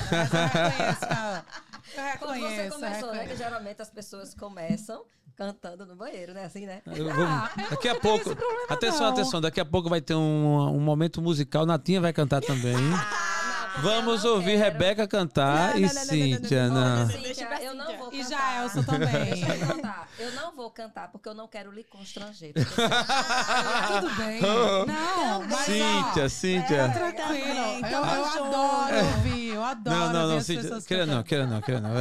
Mas 1.96 1.98
eu 1.98 2.04
reconheço. 2.04 2.04
Eu 2.04 2.04
reconheço. 2.04 2.20
Quando 2.20 2.56
você 2.56 2.70
começou, 2.70 3.14
né? 3.14 3.28
Que 3.28 3.36
geralmente 3.36 3.82
as 3.82 3.90
pessoas 3.90 4.34
começam 4.34 5.06
cantando 5.36 5.86
no 5.86 5.96
banheiro, 5.96 6.34
né? 6.34 6.46
Assim, 6.46 6.66
né? 6.66 6.82
Vou, 6.86 7.12
ah, 7.26 7.52
daqui 7.70 7.90
a 7.90 8.00
pouco. 8.00 8.30
Atenção, 8.70 9.02
não. 9.02 9.10
atenção. 9.10 9.42
Daqui 9.42 9.60
a 9.60 9.66
pouco 9.66 9.90
vai 9.90 10.00
ter 10.00 10.16
um, 10.16 10.76
um 10.76 10.80
momento 10.80 11.22
musical. 11.22 11.66
Natinha 11.66 12.00
vai 12.00 12.14
cantar 12.14 12.42
também. 12.42 12.76
Ah, 13.76 13.80
Vamos 13.82 14.24
ouvir 14.24 14.58
quero. 14.58 14.64
Rebeca 14.64 15.08
cantar 15.08 15.74
não, 15.74 15.80
e 15.80 15.90
Cíntia. 15.90 16.68
Não, 16.70 17.10
Cíntia, 17.10 17.50
eu 17.62 17.74
não 17.74 17.86
vou 17.98 18.12
cantar. 18.12 18.16
E 18.16 18.24
já 18.30 18.64
Elsa 18.64 18.84
também. 18.84 19.10
Deixa 19.10 19.56
eu. 19.56 20.26
Eu 20.26 20.32
não 20.34 20.56
vou 20.56 20.70
cantar 20.70 21.12
porque 21.12 21.28
eu 21.28 21.34
não 21.34 21.48
quero 21.48 21.72
lhe 21.72 21.84
constranger. 21.84 22.54
Tudo 22.54 24.16
bem. 24.16 24.42
Não, 24.42 25.44
mas, 25.50 25.66
Cíntia, 25.66 26.30
Cíntia. 26.30 26.76
É, 26.76 26.88
tranquilo. 26.90 27.60
Eu, 27.82 27.90
eu, 27.90 28.26
adoro 28.26 29.06
ouvir. 29.16 29.54
Eu 29.54 29.64
adoro 29.64 29.98
Não, 29.98 30.14
não, 30.14 30.28
não, 30.30 30.42
Cíntia. 30.42 30.82
Queira 30.82 31.06
não, 31.06 31.24
queira 31.24 31.48
não, 31.48 31.62
queira 31.62 31.82
não. 31.82 31.94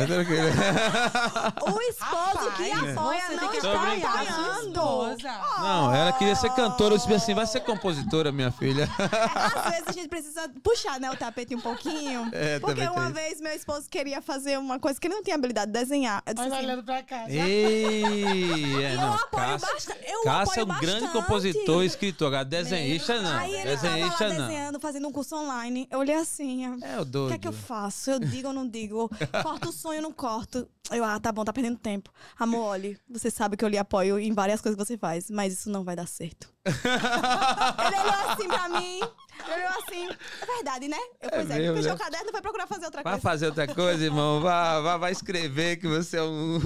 O 1.74 1.80
esposo 1.80 2.50
que 2.56 2.70
apoia 2.70 3.22
não 3.30 3.52
está 3.52 3.72
apoiando. 3.72 5.16
Não, 5.58 5.94
ela 5.94 6.12
queria 6.12 6.36
ser 6.36 6.50
cantora. 6.50 6.94
Eu 6.94 6.98
disse 6.98 7.12
assim, 7.14 7.34
vai 7.34 7.46
ser 7.46 7.60
compositora, 7.60 8.30
minha 8.30 8.50
filha. 8.50 8.88
Às 8.98 9.70
vezes 9.70 9.88
a 9.88 9.92
gente 9.92 10.08
precisa 10.08 10.50
puxar, 10.62 11.00
né, 11.00 11.10
o 11.10 11.16
tapete 11.16 11.54
um 11.54 11.61
pouquinho. 11.62 12.30
É, 12.42 12.58
porque 12.58 12.82
uma 12.82 13.10
vez 13.10 13.40
meu 13.40 13.52
esposo 13.52 13.88
queria 13.88 14.20
fazer 14.20 14.58
uma 14.58 14.78
coisa 14.78 14.98
que 14.98 15.06
ele 15.06 15.14
não 15.14 15.22
tinha 15.22 15.36
habilidade 15.36 15.70
de 15.70 15.78
desenhar. 15.78 16.22
Eu 16.26 16.34
disse 16.34 16.46
Olha 16.46 16.56
assim, 16.56 16.66
olhando 16.66 16.82
pra 16.82 17.02
cá. 17.02 17.24
Ei, 17.28 18.02
é, 18.84 18.96
não, 18.96 19.08
eu 19.08 19.12
apoio 19.14 19.58
bastante. 19.58 19.98
Eu 20.06 20.22
Cássio 20.22 20.60
é 20.60 20.64
um 20.64 20.80
grande 20.80 21.08
compositor, 21.08 21.84
escritor. 21.84 22.28
Agora, 22.28 22.44
desenhista 22.44 23.20
não. 23.20 23.38
Aí 23.38 23.54
ele 23.54 23.64
desenhista 23.64 24.18
tava 24.18 24.30
lá 24.30 24.38
não. 24.38 24.46
desenhando, 24.46 24.80
fazendo 24.80 25.08
um 25.08 25.12
curso 25.12 25.36
online. 25.36 25.86
Eu 25.90 25.98
olhei 25.98 26.14
assim. 26.14 26.64
É 26.82 27.00
o 27.00 27.04
doido. 27.04 27.26
O 27.26 27.28
que 27.28 27.34
é 27.34 27.38
que 27.38 27.48
eu 27.48 27.52
faço? 27.52 28.10
Eu 28.10 28.18
digo 28.18 28.48
ou 28.48 28.54
não 28.54 28.66
digo? 28.66 29.10
Corto 29.42 29.68
o 29.68 29.72
sonho 29.72 29.98
ou 29.98 30.02
não 30.02 30.12
corto? 30.12 30.68
Eu, 30.90 31.04
ah, 31.04 31.18
tá 31.20 31.30
bom, 31.30 31.44
tá 31.44 31.52
perdendo 31.52 31.78
tempo. 31.78 32.10
Amor, 32.38 32.64
olhe, 32.64 32.98
você 33.08 33.30
sabe 33.30 33.56
que 33.56 33.64
eu 33.64 33.68
lhe 33.68 33.78
apoio 33.78 34.18
em 34.18 34.32
várias 34.32 34.60
coisas 34.60 34.76
que 34.76 34.84
você 34.84 34.98
faz, 34.98 35.30
mas 35.30 35.52
isso 35.52 35.70
não 35.70 35.84
vai 35.84 35.94
dar 35.94 36.06
certo. 36.06 36.52
ele 36.64 38.00
olhou 38.00 38.30
assim 38.30 38.48
pra 38.48 38.68
mim, 38.68 39.00
olhou 39.40 39.68
assim. 39.68 40.08
É 40.40 40.46
verdade, 40.46 40.88
né? 40.88 40.98
Eu, 41.20 41.30
pois 41.30 41.48
Segue, 41.48 41.74
fechou 41.74 41.92
o 41.94 41.98
caderno 41.98 42.28
e 42.28 42.32
vai 42.32 42.42
procurar 42.42 42.66
fazer 42.66 42.84
outra 42.86 43.02
vai 43.02 43.12
coisa. 43.12 43.22
Vai 43.22 43.32
fazer 43.32 43.46
outra 43.46 43.66
coisa, 43.74 44.04
irmão. 44.04 44.40
Vai, 44.40 44.82
vai, 44.82 44.98
vai 44.98 45.12
escrever 45.12 45.76
que 45.76 45.86
você 45.86 46.18
é 46.18 46.22
um, 46.22 46.56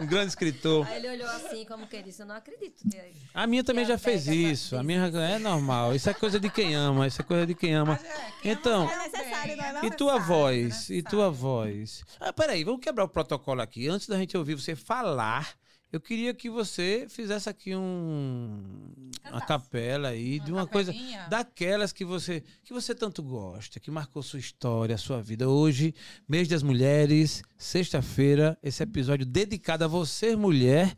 um, 0.00 0.06
grande 0.06 0.28
escritor. 0.28 0.86
Aí 0.86 0.96
ele 0.96 1.08
olhou 1.10 1.28
assim, 1.28 1.64
como 1.64 1.86
que 1.86 2.02
disse, 2.02 2.22
eu 2.22 2.26
não 2.26 2.34
acredito. 2.34 2.82
Que, 2.88 3.00
a 3.34 3.46
minha 3.46 3.62
também 3.62 3.84
já 3.84 3.98
fez 3.98 4.26
isso. 4.26 4.76
A 4.76 4.82
minha 4.82 5.06
é 5.06 5.38
normal. 5.38 5.94
Isso 5.94 6.08
é 6.10 6.14
coisa 6.14 6.40
de 6.40 6.50
quem 6.50 6.74
ama. 6.74 7.06
Isso 7.06 7.20
é 7.20 7.24
coisa 7.24 7.46
de 7.46 7.54
quem 7.54 7.74
ama. 7.74 7.98
É, 8.44 8.50
então, 8.50 8.88
é 8.90 9.08
necessário, 9.08 9.56
não 9.56 9.64
é 9.64 9.72
não? 9.72 9.84
E 9.84 9.90
tua 9.90 10.18
voz? 10.18 10.90
E 10.90 11.02
tua 11.02 11.30
voz? 11.30 12.04
Ah, 12.20 12.32
peraí, 12.32 12.64
vamos 12.64 12.80
quebrar 12.80 13.04
o 13.04 13.08
protocolo 13.08 13.60
aqui. 13.60 13.88
Antes 13.88 14.08
da 14.08 14.16
gente 14.16 14.36
ouvir 14.36 14.54
você 14.54 14.74
falar 14.74 15.56
eu 15.90 16.00
queria 16.00 16.34
que 16.34 16.50
você 16.50 17.06
fizesse 17.08 17.48
aqui 17.48 17.74
um 17.74 19.10
uma 19.30 19.40
capela 19.40 20.08
aí 20.08 20.38
uma 20.38 20.44
de 20.44 20.52
uma 20.52 20.66
capelinha. 20.66 20.92
coisa 20.94 21.28
daquelas 21.30 21.92
que 21.92 22.04
você 22.04 22.42
que 22.62 22.72
você 22.72 22.94
tanto 22.94 23.22
gosta, 23.22 23.80
que 23.80 23.90
marcou 23.90 24.22
sua 24.22 24.38
história, 24.38 24.98
sua 24.98 25.22
vida. 25.22 25.48
Hoje, 25.48 25.94
mês 26.28 26.46
das 26.46 26.62
mulheres, 26.62 27.42
sexta-feira, 27.56 28.58
esse 28.62 28.82
episódio 28.82 29.24
dedicado 29.24 29.84
a 29.84 29.88
você, 29.88 30.36
mulher, 30.36 30.94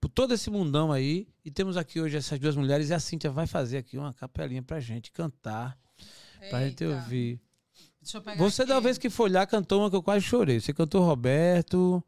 por 0.00 0.08
todo 0.08 0.34
esse 0.34 0.50
mundão 0.50 0.92
aí. 0.92 1.26
E 1.44 1.50
temos 1.50 1.76
aqui 1.76 2.00
hoje 2.00 2.16
essas 2.16 2.38
duas 2.38 2.56
mulheres 2.56 2.90
e 2.90 2.94
a 2.94 3.00
Cíntia 3.00 3.30
vai 3.30 3.46
fazer 3.46 3.78
aqui 3.78 3.96
uma 3.96 4.12
capelinha 4.12 4.62
pra 4.62 4.78
gente 4.78 5.10
cantar, 5.10 5.78
Eita. 6.40 6.50
pra 6.50 6.66
gente 6.66 6.84
ouvir. 6.84 7.40
você 8.36 8.62
aqui. 8.62 8.68
da 8.68 8.80
vez 8.80 8.98
que 8.98 9.08
foi 9.08 9.30
olhar 9.30 9.46
cantou 9.46 9.80
uma 9.80 9.88
que 9.88 9.96
eu 9.96 10.02
quase 10.02 10.24
chorei. 10.24 10.60
Você 10.60 10.74
cantou 10.74 11.02
Roberto, 11.02 12.04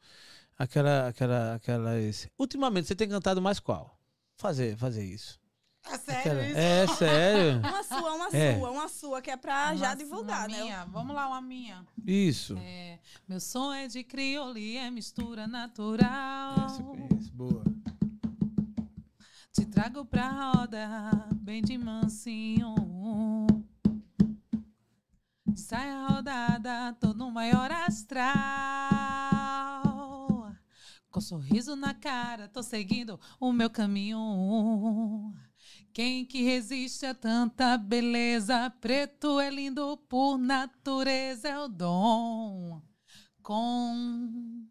Aquela, 0.59 1.09
aquela, 1.09 1.55
aquela. 1.55 2.01
Esse. 2.01 2.31
Ultimamente, 2.39 2.89
você 2.89 2.95
tem 2.95 3.09
cantado 3.09 3.43
mais 3.43 3.61
qual? 3.61 3.99
Fazer, 4.37 4.77
fazer 4.77 5.05
isso. 5.05 5.39
É 5.85 5.99
sério 5.99 6.21
aquela... 6.21 6.47
isso? 6.47 6.59
É 6.59 6.87
sério. 6.89 7.61
Uma 7.67 7.83
sua, 7.85 8.15
uma 8.15 8.29
é. 8.33 8.59
sua, 8.59 8.71
uma 8.71 8.89
sua, 8.89 9.23
que 9.23 9.31
é 9.31 9.37
pra 9.37 9.67
uma, 9.67 9.77
já 9.77 9.95
divulgar, 9.95 10.49
né? 10.49 10.63
Minha. 10.63 10.85
Vamos 10.87 11.15
lá, 11.15 11.29
uma 11.29 11.41
minha. 11.41 11.87
Isso. 12.05 12.57
É, 12.59 12.99
meu 13.29 13.39
som 13.39 13.73
é 13.73 13.87
de 13.87 14.03
criolia, 14.03 14.87
é 14.87 14.91
mistura 14.91 15.47
natural. 15.47 16.55
Eu 16.79 16.85
conheço, 16.85 17.33
boa. 17.33 17.63
Te 19.53 19.65
trago 19.67 20.05
pra 20.05 20.29
roda, 20.29 20.89
bem 21.37 21.63
de 21.63 21.79
mansinho. 21.79 22.75
Sai 25.55 25.89
a 25.91 26.09
rodada, 26.09 26.93
tô 27.01 27.15
no 27.15 27.31
maior 27.31 27.71
astral. 27.71 28.27
Com 31.17 31.21
sorriso 31.23 31.75
na 31.75 31.95
cara, 31.95 32.47
tô 32.47 32.63
seguindo 32.63 33.19
o 33.41 33.51
meu 33.51 33.71
caminho. 33.71 35.33
Quem 35.91 36.27
que 36.27 36.43
resiste 36.43 37.07
a 37.07 37.15
tanta 37.15 37.79
beleza? 37.79 38.69
Preto 38.83 39.41
é 39.41 39.49
lindo 39.49 39.97
por 40.11 40.37
natureza, 40.37 41.49
é 41.49 41.59
o 41.59 41.69
dom. 41.69 42.83
Com 43.43 44.69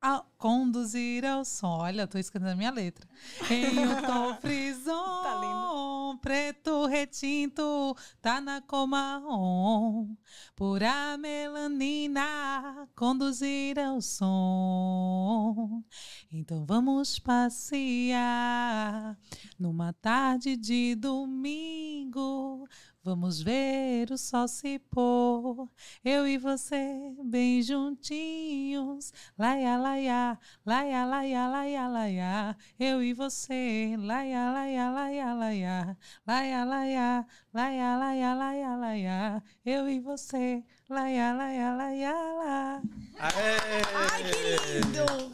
a 0.00 0.24
conduzir 0.38 1.26
ao 1.26 1.44
som. 1.44 1.80
Olha, 1.80 2.02
eu 2.02 2.08
tô 2.08 2.18
escrevendo 2.18 2.52
a 2.52 2.56
minha 2.56 2.70
letra. 2.70 3.06
Em 3.50 3.78
um 3.78 4.02
tom 4.02 4.34
frison, 4.40 5.22
tá 5.22 5.34
lindo. 5.34 6.18
preto 6.20 6.86
retinto, 6.86 7.94
tá 8.22 8.40
na 8.40 8.62
cor 8.62 8.86
marrom. 8.86 10.16
Pura 10.56 11.18
melanina, 11.18 12.88
conduzir 12.96 13.78
ao 13.78 14.00
som. 14.00 15.84
Então 16.32 16.64
vamos 16.64 17.18
passear 17.18 19.18
numa 19.58 19.92
tarde 19.92 20.56
de 20.56 20.94
domingo. 20.94 22.66
Vamos 23.10 23.42
ver 23.42 24.12
o 24.12 24.16
sol 24.16 24.46
se 24.46 24.78
pôr, 24.78 25.68
eu 26.04 26.28
e 26.28 26.38
você 26.38 27.12
bem 27.24 27.60
juntinhos. 27.60 29.12
Laia, 29.36 29.76
laia, 29.76 30.38
laia, 30.64 31.04
laia, 31.04 31.48
laia, 31.48 31.88
laia. 31.88 32.56
Eu 32.78 33.02
e 33.02 33.12
você, 33.12 33.96
laia, 33.98 34.52
laia, 34.52 34.90
laia, 34.92 35.34
laia. 35.34 35.98
Laia, 36.24 36.64
laia, 36.64 37.26
laia, 37.52 37.96
laia, 37.96 38.34
laia, 38.34 38.76
laia. 38.76 39.42
Eu 39.66 39.88
e 39.88 39.98
você, 39.98 40.62
laia, 40.88 41.34
laia, 41.34 41.74
laia, 41.74 42.14
laia. 42.14 42.82
Ai, 43.18 44.22
que 44.22 44.78
lindo! 44.78 45.30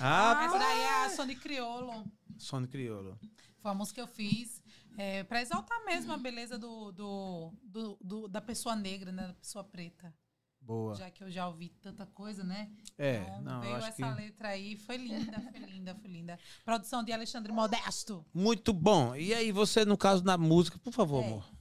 Ah, 0.00 0.44
Essa 0.44 0.58
daí 0.58 0.80
é 0.80 1.04
a 1.04 1.10
Sony 1.10 1.36
Criolo. 1.36 2.04
Sony 2.36 2.66
Criolo. 2.66 3.16
Foi 3.62 3.70
a 3.70 3.74
música 3.74 3.94
que 3.94 4.00
eu 4.00 4.12
fiz. 4.12 4.60
É, 4.96 5.22
para 5.24 5.42
exaltar 5.42 5.84
mesmo 5.84 6.12
a 6.12 6.16
beleza 6.16 6.58
do, 6.58 6.90
do, 6.92 7.52
do, 7.62 7.98
do, 8.00 8.28
da 8.28 8.40
pessoa 8.40 8.74
negra, 8.74 9.12
né? 9.12 9.26
Da 9.26 9.34
pessoa 9.34 9.62
preta. 9.62 10.14
Boa. 10.60 10.96
Já 10.96 11.10
que 11.10 11.22
eu 11.22 11.30
já 11.30 11.46
ouvi 11.46 11.68
tanta 11.80 12.04
coisa, 12.06 12.42
né? 12.42 12.68
É, 12.98 13.18
então, 13.18 13.40
não, 13.42 13.60
veio 13.60 13.76
essa 13.76 13.92
que... 13.92 14.02
letra 14.02 14.48
aí, 14.48 14.76
foi 14.76 14.96
linda, 14.96 15.40
foi 15.52 15.60
linda, 15.60 15.94
foi 15.94 16.10
linda. 16.10 16.38
Produção 16.64 17.04
de 17.04 17.12
Alexandre 17.12 17.52
Modesto. 17.52 18.26
Muito 18.34 18.72
bom. 18.72 19.14
E 19.14 19.32
aí, 19.32 19.52
você, 19.52 19.84
no 19.84 19.96
caso 19.96 20.24
da 20.24 20.36
música, 20.36 20.76
por 20.78 20.92
favor, 20.92 21.22
é. 21.22 21.26
amor. 21.26 21.55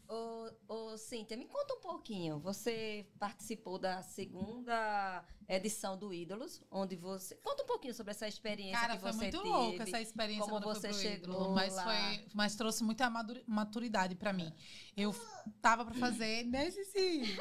Cíntia, 0.98 1.38
me 1.38 1.46
conta 1.46 1.74
um 1.76 1.80
pouquinho. 1.80 2.40
Você 2.40 3.06
participou 3.20 3.78
da 3.78 4.02
segunda 4.02 5.24
edição 5.48 5.98
do 5.98 6.14
Ídolos, 6.14 6.62
onde 6.72 6.96
você. 6.96 7.36
Conta 7.36 7.64
um 7.64 7.66
pouquinho 7.68 7.94
sobre 7.94 8.12
essa 8.12 8.28
experiência 8.28 8.80
Cara, 8.80 8.98
que 8.98 9.04
você 9.04 9.20
teve. 9.20 9.38
foi 9.38 9.50
muito 9.50 9.58
louca 9.58 9.84
essa 9.84 10.02
experiência 10.02 10.46
como 10.46 10.62
você 10.62 10.94
chegou. 10.94 11.36
Ídolo, 11.36 11.54
mas, 11.54 11.80
foi, 11.82 12.26
mas 12.34 12.56
trouxe 12.56 12.84
muita 12.84 13.10
maturidade 13.48 14.16
para 14.16 14.34
mim. 14.34 14.52
Eu 14.96 15.16
tava 15.62 15.86
para 15.86 15.96
fazer. 15.96 16.46
Né, 16.46 16.72
Cici? 16.72 17.38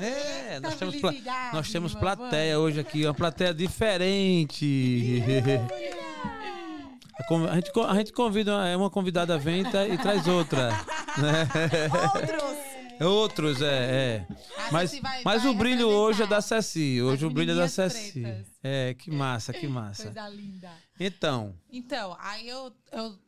É, 0.00 0.60
nós 0.60 0.76
temos, 0.76 0.96
pla 0.96 1.12
nós 1.52 1.70
temos 1.70 1.94
plateia 1.94 2.58
hoje 2.58 2.80
aqui, 2.80 3.04
uma 3.04 3.14
plateia 3.14 3.52
diferente. 3.52 5.22
A 7.50 7.54
gente, 7.56 7.70
a 7.80 7.94
gente 7.94 8.12
convida 8.12 8.56
uma, 8.56 8.76
uma 8.76 8.90
convidada 8.90 9.38
vem 9.38 9.62
e 9.62 9.98
traz 9.98 10.26
outra. 10.26 10.70
Né? 11.18 11.48
Outros! 12.14 12.70
Outros, 13.00 13.62
é. 13.62 14.26
é. 14.26 14.26
Mas, 14.70 14.98
vai, 15.00 15.22
mas 15.24 15.42
vai 15.42 15.50
o 15.50 15.54
brilho 15.54 15.88
hoje 15.88 16.22
é 16.22 16.26
da 16.26 16.42
Ceci. 16.42 17.00
Hoje 17.00 17.24
o 17.24 17.30
brilho 17.30 17.52
é 17.52 17.54
da 17.54 17.66
Ceci. 17.66 18.20
Pretas. 18.20 18.46
É, 18.62 18.94
que 18.94 19.10
massa, 19.10 19.54
que 19.54 19.66
massa. 19.68 20.04
Coisa 20.04 20.28
linda. 20.28 20.70
Então. 20.98 21.58
Então, 21.70 22.14
aí 22.20 22.46
eu, 22.46 22.70
eu 22.92 23.18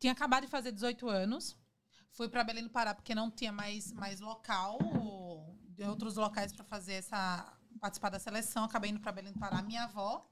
tinha 0.00 0.12
acabado 0.12 0.44
de 0.44 0.50
fazer 0.50 0.72
18 0.72 1.06
anos. 1.06 1.54
Fui 2.12 2.30
para 2.30 2.44
Belém 2.44 2.62
do 2.62 2.70
Pará 2.70 2.94
porque 2.94 3.14
não 3.14 3.30
tinha 3.30 3.52
mais, 3.52 3.92
mais 3.92 4.20
local, 4.20 4.78
outros 5.86 6.16
locais 6.16 6.52
para 6.52 6.64
fazer 6.64 6.94
essa 6.94 7.52
participar 7.80 8.08
da 8.08 8.18
seleção. 8.18 8.64
Acabei 8.64 8.90
indo 8.90 9.00
para 9.00 9.12
Belém 9.12 9.32
do 9.32 9.38
Pará. 9.38 9.60
Minha 9.60 9.84
avó 9.84 10.26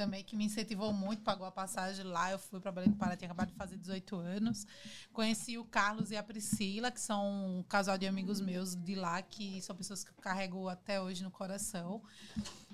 também 0.00 0.24
que 0.24 0.34
me 0.34 0.46
incentivou 0.46 0.94
muito, 0.94 1.22
pagou 1.22 1.46
a 1.46 1.52
passagem 1.52 2.06
lá. 2.06 2.30
Eu 2.30 2.38
fui 2.38 2.58
para 2.58 2.72
Belém 2.72 2.88
do 2.88 2.96
Pará, 2.96 3.14
tinha 3.14 3.26
acabado 3.26 3.48
de 3.48 3.54
fazer 3.54 3.76
18 3.76 4.16
anos. 4.16 4.66
Conheci 5.12 5.58
o 5.58 5.64
Carlos 5.64 6.10
e 6.10 6.16
a 6.16 6.22
Priscila, 6.22 6.90
que 6.90 6.98
são 6.98 7.58
um 7.58 7.62
casal 7.64 7.98
de 7.98 8.06
amigos 8.06 8.40
meus 8.40 8.74
de 8.74 8.94
lá, 8.94 9.20
que 9.20 9.60
são 9.60 9.76
pessoas 9.76 10.02
que 10.02 10.10
eu 10.10 10.14
carrego 10.22 10.70
até 10.70 10.98
hoje 10.98 11.22
no 11.22 11.30
coração. 11.30 12.02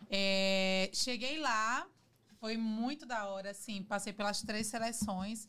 É, 0.09 0.89
cheguei 0.93 1.41
lá, 1.41 1.89
foi 2.39 2.57
muito 2.57 3.05
da 3.05 3.27
hora, 3.27 3.51
assim, 3.51 3.83
passei 3.83 4.13
pelas 4.13 4.41
três 4.43 4.69
seleções. 4.69 5.49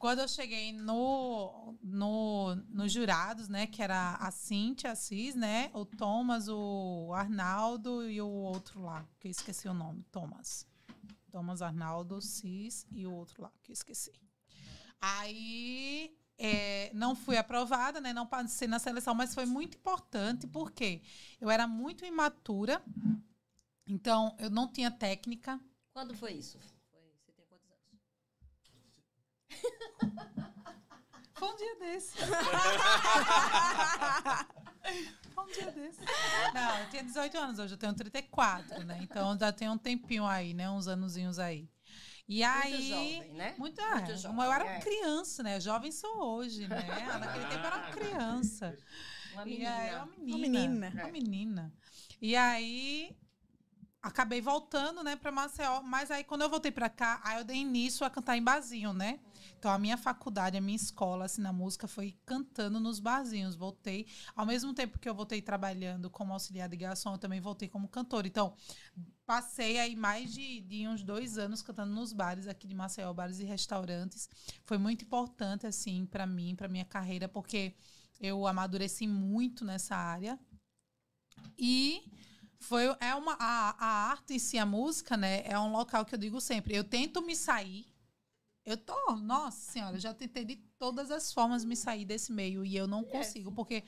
Quando 0.00 0.18
eu 0.18 0.28
cheguei 0.28 0.72
no, 0.72 1.76
no, 1.80 2.56
nos 2.68 2.92
jurados, 2.92 3.48
né, 3.48 3.68
que 3.68 3.80
era 3.80 4.16
a 4.16 4.32
Cintia 4.32 4.90
Assis, 4.90 5.36
né, 5.36 5.70
o 5.72 5.86
Thomas, 5.86 6.48
o 6.48 7.12
Arnaldo 7.14 8.10
e 8.10 8.20
o 8.20 8.26
outro 8.28 8.82
lá, 8.82 9.06
que 9.20 9.28
eu 9.28 9.30
esqueci 9.30 9.68
o 9.68 9.74
nome, 9.74 10.02
Thomas. 10.10 10.71
Thomas 11.32 11.60
Arnaldo, 11.62 12.20
Cis 12.20 12.86
e 12.92 13.06
o 13.06 13.12
outro 13.12 13.42
lá, 13.42 13.50
que 13.62 13.72
eu 13.72 13.74
esqueci. 13.74 14.12
Aí 15.00 16.14
é, 16.38 16.92
não 16.94 17.16
fui 17.16 17.38
aprovada, 17.38 18.00
né? 18.00 18.12
Não 18.12 18.26
passei 18.26 18.68
na 18.68 18.78
seleção, 18.78 19.14
mas 19.14 19.34
foi 19.34 19.46
muito 19.46 19.78
importante 19.78 20.46
porque 20.46 21.00
eu 21.40 21.50
era 21.50 21.66
muito 21.66 22.04
imatura, 22.04 22.82
então 23.86 24.36
eu 24.38 24.50
não 24.50 24.70
tinha 24.70 24.90
técnica. 24.90 25.58
Quando 25.94 26.14
foi 26.14 26.34
isso? 26.34 26.58
Foi, 26.90 27.00
você 27.18 27.32
tem 27.32 27.46
quantos 27.46 27.70
anos? 27.70 27.80
Foi 31.34 31.48
um 31.48 31.56
dia 31.56 31.78
desse. 31.78 32.18
um 35.38 35.46
dia 35.46 35.70
desse. 35.70 36.00
Não, 36.54 36.78
eu 36.78 36.90
tinha 36.90 37.04
18 37.04 37.38
anos, 37.38 37.58
hoje 37.58 37.74
eu 37.74 37.78
tenho 37.78 37.94
34, 37.94 38.84
né? 38.84 38.98
Então 39.02 39.38
já 39.38 39.52
tem 39.52 39.68
um 39.68 39.78
tempinho 39.78 40.26
aí, 40.26 40.54
né? 40.54 40.70
Uns 40.70 40.88
anozinhos 40.88 41.38
aí. 41.38 41.68
E 42.28 42.42
aí. 42.42 42.72
Muito 42.72 42.88
jovem, 42.88 43.34
né? 43.34 43.54
Muito, 43.58 43.80
é, 43.80 43.94
muito 43.94 44.16
jovem. 44.16 44.36
Como 44.36 44.42
eu 44.42 44.52
era 44.52 44.64
é. 44.64 44.80
criança, 44.80 45.42
né? 45.42 45.60
Jovem 45.60 45.92
sou 45.92 46.36
hoje, 46.36 46.66
né? 46.68 46.76
Naquele 47.18 47.46
tempo 47.46 47.60
eu 47.60 47.66
era 47.66 47.76
uma 47.76 47.90
criança. 47.90 48.78
Uma 49.32 49.44
menina. 49.44 49.76
Aí, 49.76 49.94
uma 49.94 50.06
menina. 50.06 50.30
Uma 50.30 50.38
menina. 50.38 50.90
Uma 50.94 51.12
menina. 51.12 51.74
E 52.20 52.36
aí 52.36 53.16
acabei 54.02 54.40
voltando, 54.40 55.04
né, 55.04 55.14
para 55.14 55.30
Maceió, 55.30 55.80
mas 55.80 56.10
aí 56.10 56.24
quando 56.24 56.42
eu 56.42 56.50
voltei 56.50 56.72
para 56.72 56.90
cá, 56.90 57.20
aí 57.22 57.38
eu 57.38 57.44
dei 57.44 57.56
início 57.58 58.04
a 58.04 58.10
cantar 58.10 58.36
em 58.36 58.42
barzinho, 58.42 58.92
né? 58.92 59.20
Então 59.62 59.70
a 59.70 59.78
minha 59.78 59.96
faculdade, 59.96 60.56
a 60.56 60.60
minha 60.60 60.74
escola 60.74 61.26
assim 61.26 61.40
na 61.40 61.52
música 61.52 61.86
foi 61.86 62.18
cantando 62.26 62.80
nos 62.80 62.98
barzinhos. 62.98 63.54
Voltei 63.54 64.08
ao 64.34 64.44
mesmo 64.44 64.74
tempo 64.74 64.98
que 64.98 65.08
eu 65.08 65.14
voltei 65.14 65.40
trabalhando 65.40 66.10
como 66.10 66.32
auxiliar 66.32 66.68
de 66.68 66.76
garçom, 66.76 67.12
eu 67.12 67.18
também 67.18 67.40
voltei 67.40 67.68
como 67.68 67.86
cantor. 67.86 68.26
Então 68.26 68.56
passei 69.24 69.78
aí 69.78 69.94
mais 69.94 70.34
de, 70.34 70.62
de 70.62 70.88
uns 70.88 71.04
dois 71.04 71.38
anos 71.38 71.62
cantando 71.62 71.94
nos 71.94 72.12
bares 72.12 72.48
aqui 72.48 72.66
de 72.66 72.74
Maceió, 72.74 73.12
bares 73.12 73.38
e 73.38 73.44
restaurantes. 73.44 74.28
Foi 74.64 74.78
muito 74.78 75.04
importante 75.04 75.64
assim 75.64 76.06
para 76.06 76.26
mim, 76.26 76.56
para 76.56 76.66
minha 76.66 76.84
carreira, 76.84 77.28
porque 77.28 77.76
eu 78.20 78.48
amadureci 78.48 79.06
muito 79.06 79.64
nessa 79.64 79.94
área 79.94 80.36
e 81.56 82.10
foi 82.58 82.82
é 82.98 83.14
uma 83.14 83.36
a, 83.38 83.76
a 83.78 84.10
arte 84.10 84.34
em 84.34 84.40
si 84.40 84.58
a 84.58 84.66
música 84.66 85.16
né 85.16 85.42
é 85.44 85.56
um 85.56 85.70
local 85.70 86.04
que 86.04 86.16
eu 86.16 86.18
digo 86.18 86.40
sempre 86.40 86.74
eu 86.74 86.82
tento 86.82 87.22
me 87.22 87.36
sair 87.36 87.91
eu 88.64 88.76
tô 88.76 89.16
nossa 89.16 89.72
senhora 89.72 89.98
já 89.98 90.14
tentei 90.14 90.44
de 90.44 90.56
todas 90.78 91.10
as 91.10 91.32
formas 91.32 91.64
me 91.64 91.76
sair 91.76 92.04
desse 92.04 92.32
meio 92.32 92.64
e 92.64 92.76
eu 92.76 92.86
não 92.86 93.04
consigo 93.04 93.52
porque 93.52 93.84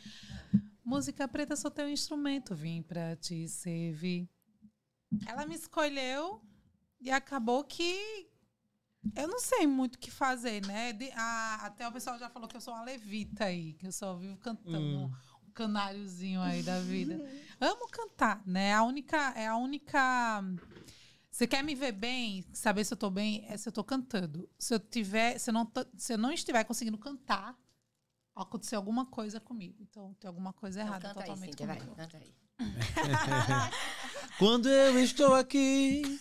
música 0.85 1.27
preta 1.29 1.57
só 1.57 1.71
tem 1.71 1.87
um 1.87 1.91
instrumento 1.91 2.55
vim 2.55 2.83
para 2.83 3.17
te 3.17 3.49
servir 3.49 4.29
ela 5.27 5.47
me 5.47 5.55
escolheu 5.55 6.41
e 7.01 7.11
acabou 7.11 7.63
que 7.65 8.29
eu 9.15 9.29
não 9.29 9.39
sei 9.39 9.67
muito 9.67 9.97
o 9.97 9.99
que 9.99 10.11
fazer, 10.11 10.67
né? 10.67 10.95
De, 10.95 11.11
a, 11.13 11.67
até 11.67 11.87
o 11.87 11.93
pessoal 11.93 12.19
já 12.19 12.31
falou 12.31 12.49
que 12.49 12.57
eu 12.57 12.61
sou 12.61 12.73
uma 12.73 12.83
levita 12.83 13.45
aí, 13.45 13.75
que 13.75 13.87
eu 13.87 13.93
só 13.93 14.17
vivo 14.17 14.39
cantando. 14.39 14.79
Hum 14.79 15.13
canáriozinho 15.55 16.41
aí 16.43 16.63
da 16.63 16.81
vida. 16.81 17.15
Amo 17.61 17.89
cantar, 17.89 18.43
né? 18.45 18.75
A 18.75 18.83
única, 18.83 19.33
é 19.37 19.47
a 19.47 19.57
única. 19.57 20.43
Você 21.35 21.49
quer 21.49 21.65
me 21.65 21.75
ver 21.75 21.91
bem, 21.91 22.45
saber 22.53 22.85
se 22.85 22.95
eu 22.95 22.97
tô 22.97 23.11
bem, 23.11 23.45
é 23.49 23.57
se 23.57 23.69
eu 23.69 23.73
tô 23.73 23.83
cantando. 23.83 24.49
Se 24.57 24.73
eu 24.73 24.79
tiver, 24.79 25.37
se 25.37 25.51
eu 25.51 25.55
não, 25.55 25.69
se 25.97 26.13
eu 26.13 26.17
não 26.17 26.31
estiver 26.31 26.63
conseguindo 26.63 26.97
cantar, 26.97 27.59
aconteceu 28.37 28.79
alguma 28.79 29.05
coisa 29.05 29.41
comigo. 29.41 29.75
Então 29.81 30.15
tem 30.21 30.29
alguma 30.29 30.53
coisa 30.53 30.83
errada 30.83 31.11
então, 31.11 31.21
totalmente 31.21 31.43
aí, 31.43 31.49
Cíntia, 31.51 31.67
vai, 31.67 31.79
canta 31.79 32.19
aí. 32.19 32.33
Quando 34.39 34.69
eu 34.69 34.97
estou 35.01 35.35
aqui, 35.35 36.21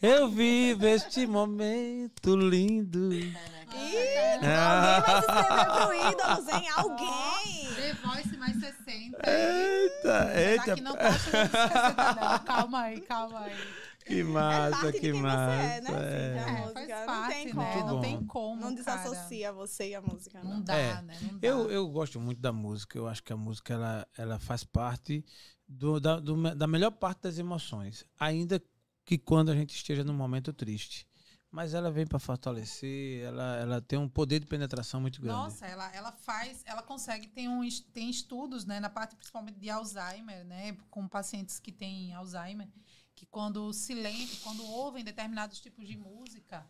eu 0.00 0.30
vivo 0.30 0.86
este 0.86 1.26
momento 1.26 2.36
lindo. 2.36 3.12
Ih, 3.12 3.34
alguém 3.66 5.00
vai 5.02 5.22
se 5.22 5.28
inscrever 5.32 5.66
pro 5.72 5.92
ídolos, 5.92 6.48
hein? 6.54 6.68
Alguém! 6.76 7.74
The 7.74 7.92
Voice 7.94 8.36
mais 8.36 8.60
60. 8.60 9.28
Eita, 9.28 10.40
eita. 10.40 10.72
Aqui 10.72 10.80
não 10.82 10.94
tá 10.94 11.18
chegando 11.18 11.50
60, 11.50 12.14
não. 12.14 12.38
Calma 12.44 12.80
aí, 12.82 13.00
calma 13.00 13.40
aí. 13.40 13.85
Que 14.16 14.22
massa, 14.22 14.88
é 14.88 14.92
que 14.92 15.00
quem 15.00 15.12
massa. 15.14 15.56
Você 15.56 15.62
é, 15.62 15.80
né? 15.80 15.90
É. 15.90 16.32
Sim, 16.34 16.38
a 16.38 16.48
É, 16.48 16.60
música. 16.60 16.86
faz 16.86 16.88
não 16.88 17.06
parte, 17.06 17.34
tem 17.34 17.46
né? 17.46 17.52
como. 17.52 17.86
Não 17.92 18.00
tem 18.00 18.26
como, 18.26 18.54
Não 18.60 18.62
cara. 18.62 19.00
desassocia 19.02 19.52
você 19.52 19.88
e 19.90 19.94
a 19.96 20.00
música, 20.02 20.42
não. 20.44 20.50
Não 20.54 20.62
dá, 20.62 20.76
É. 20.76 21.02
né? 21.02 21.18
Não 21.22 21.38
dá. 21.38 21.46
Eu, 21.48 21.70
eu 21.70 21.88
gosto 21.88 22.20
muito 22.20 22.40
da 22.40 22.52
música. 22.52 22.96
Eu 22.96 23.08
acho 23.08 23.22
que 23.22 23.32
a 23.32 23.36
música 23.36 23.74
ela, 23.74 24.06
ela 24.16 24.38
faz 24.38 24.62
parte 24.64 25.24
do, 25.68 25.98
da, 25.98 26.20
do- 26.20 26.54
da 26.54 26.66
melhor 26.68 26.92
parte 26.92 27.22
das 27.22 27.36
emoções. 27.38 28.04
Ainda 28.20 28.62
que 29.04 29.18
quando 29.18 29.50
a 29.50 29.54
gente 29.56 29.74
esteja 29.74 30.04
num 30.04 30.14
momento 30.14 30.52
triste. 30.52 31.06
Mas 31.50 31.74
ela 31.74 31.90
vem 31.90 32.06
para 32.06 32.18
fortalecer, 32.18 33.22
ela, 33.24 33.56
ela 33.56 33.80
tem 33.80 33.98
um 33.98 34.08
poder 34.08 34.40
de 34.40 34.46
penetração 34.46 35.00
muito 35.00 35.22
grande. 35.22 35.38
Nossa, 35.38 35.64
ela, 35.66 35.90
ela 35.94 36.12
faz, 36.12 36.62
ela 36.66 36.82
consegue, 36.82 37.28
tem, 37.28 37.48
um, 37.48 37.66
tem 37.94 38.10
estudos, 38.10 38.66
né, 38.66 38.78
na 38.78 38.90
parte 38.90 39.14
principalmente 39.16 39.58
de 39.58 39.70
Alzheimer, 39.70 40.44
né, 40.44 40.76
com 40.90 41.08
pacientes 41.08 41.58
que 41.58 41.72
têm 41.72 42.12
Alzheimer, 42.12 42.68
que 43.16 43.24
quando 43.26 43.72
se 43.72 43.94
lembram, 43.94 44.36
quando 44.44 44.64
ouvem 44.64 45.02
determinados 45.02 45.58
tipos 45.58 45.88
de 45.88 45.96
música, 45.96 46.64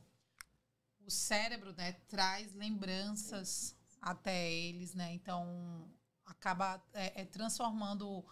o 1.05 1.11
cérebro, 1.11 1.75
né, 1.77 1.93
traz 2.09 2.55
lembranças 2.55 3.77
até 4.01 4.51
eles, 4.51 4.95
né, 4.95 5.13
então 5.13 5.91
acaba 6.25 6.81
é, 6.95 7.23
é, 7.23 7.25
transformando 7.25 8.25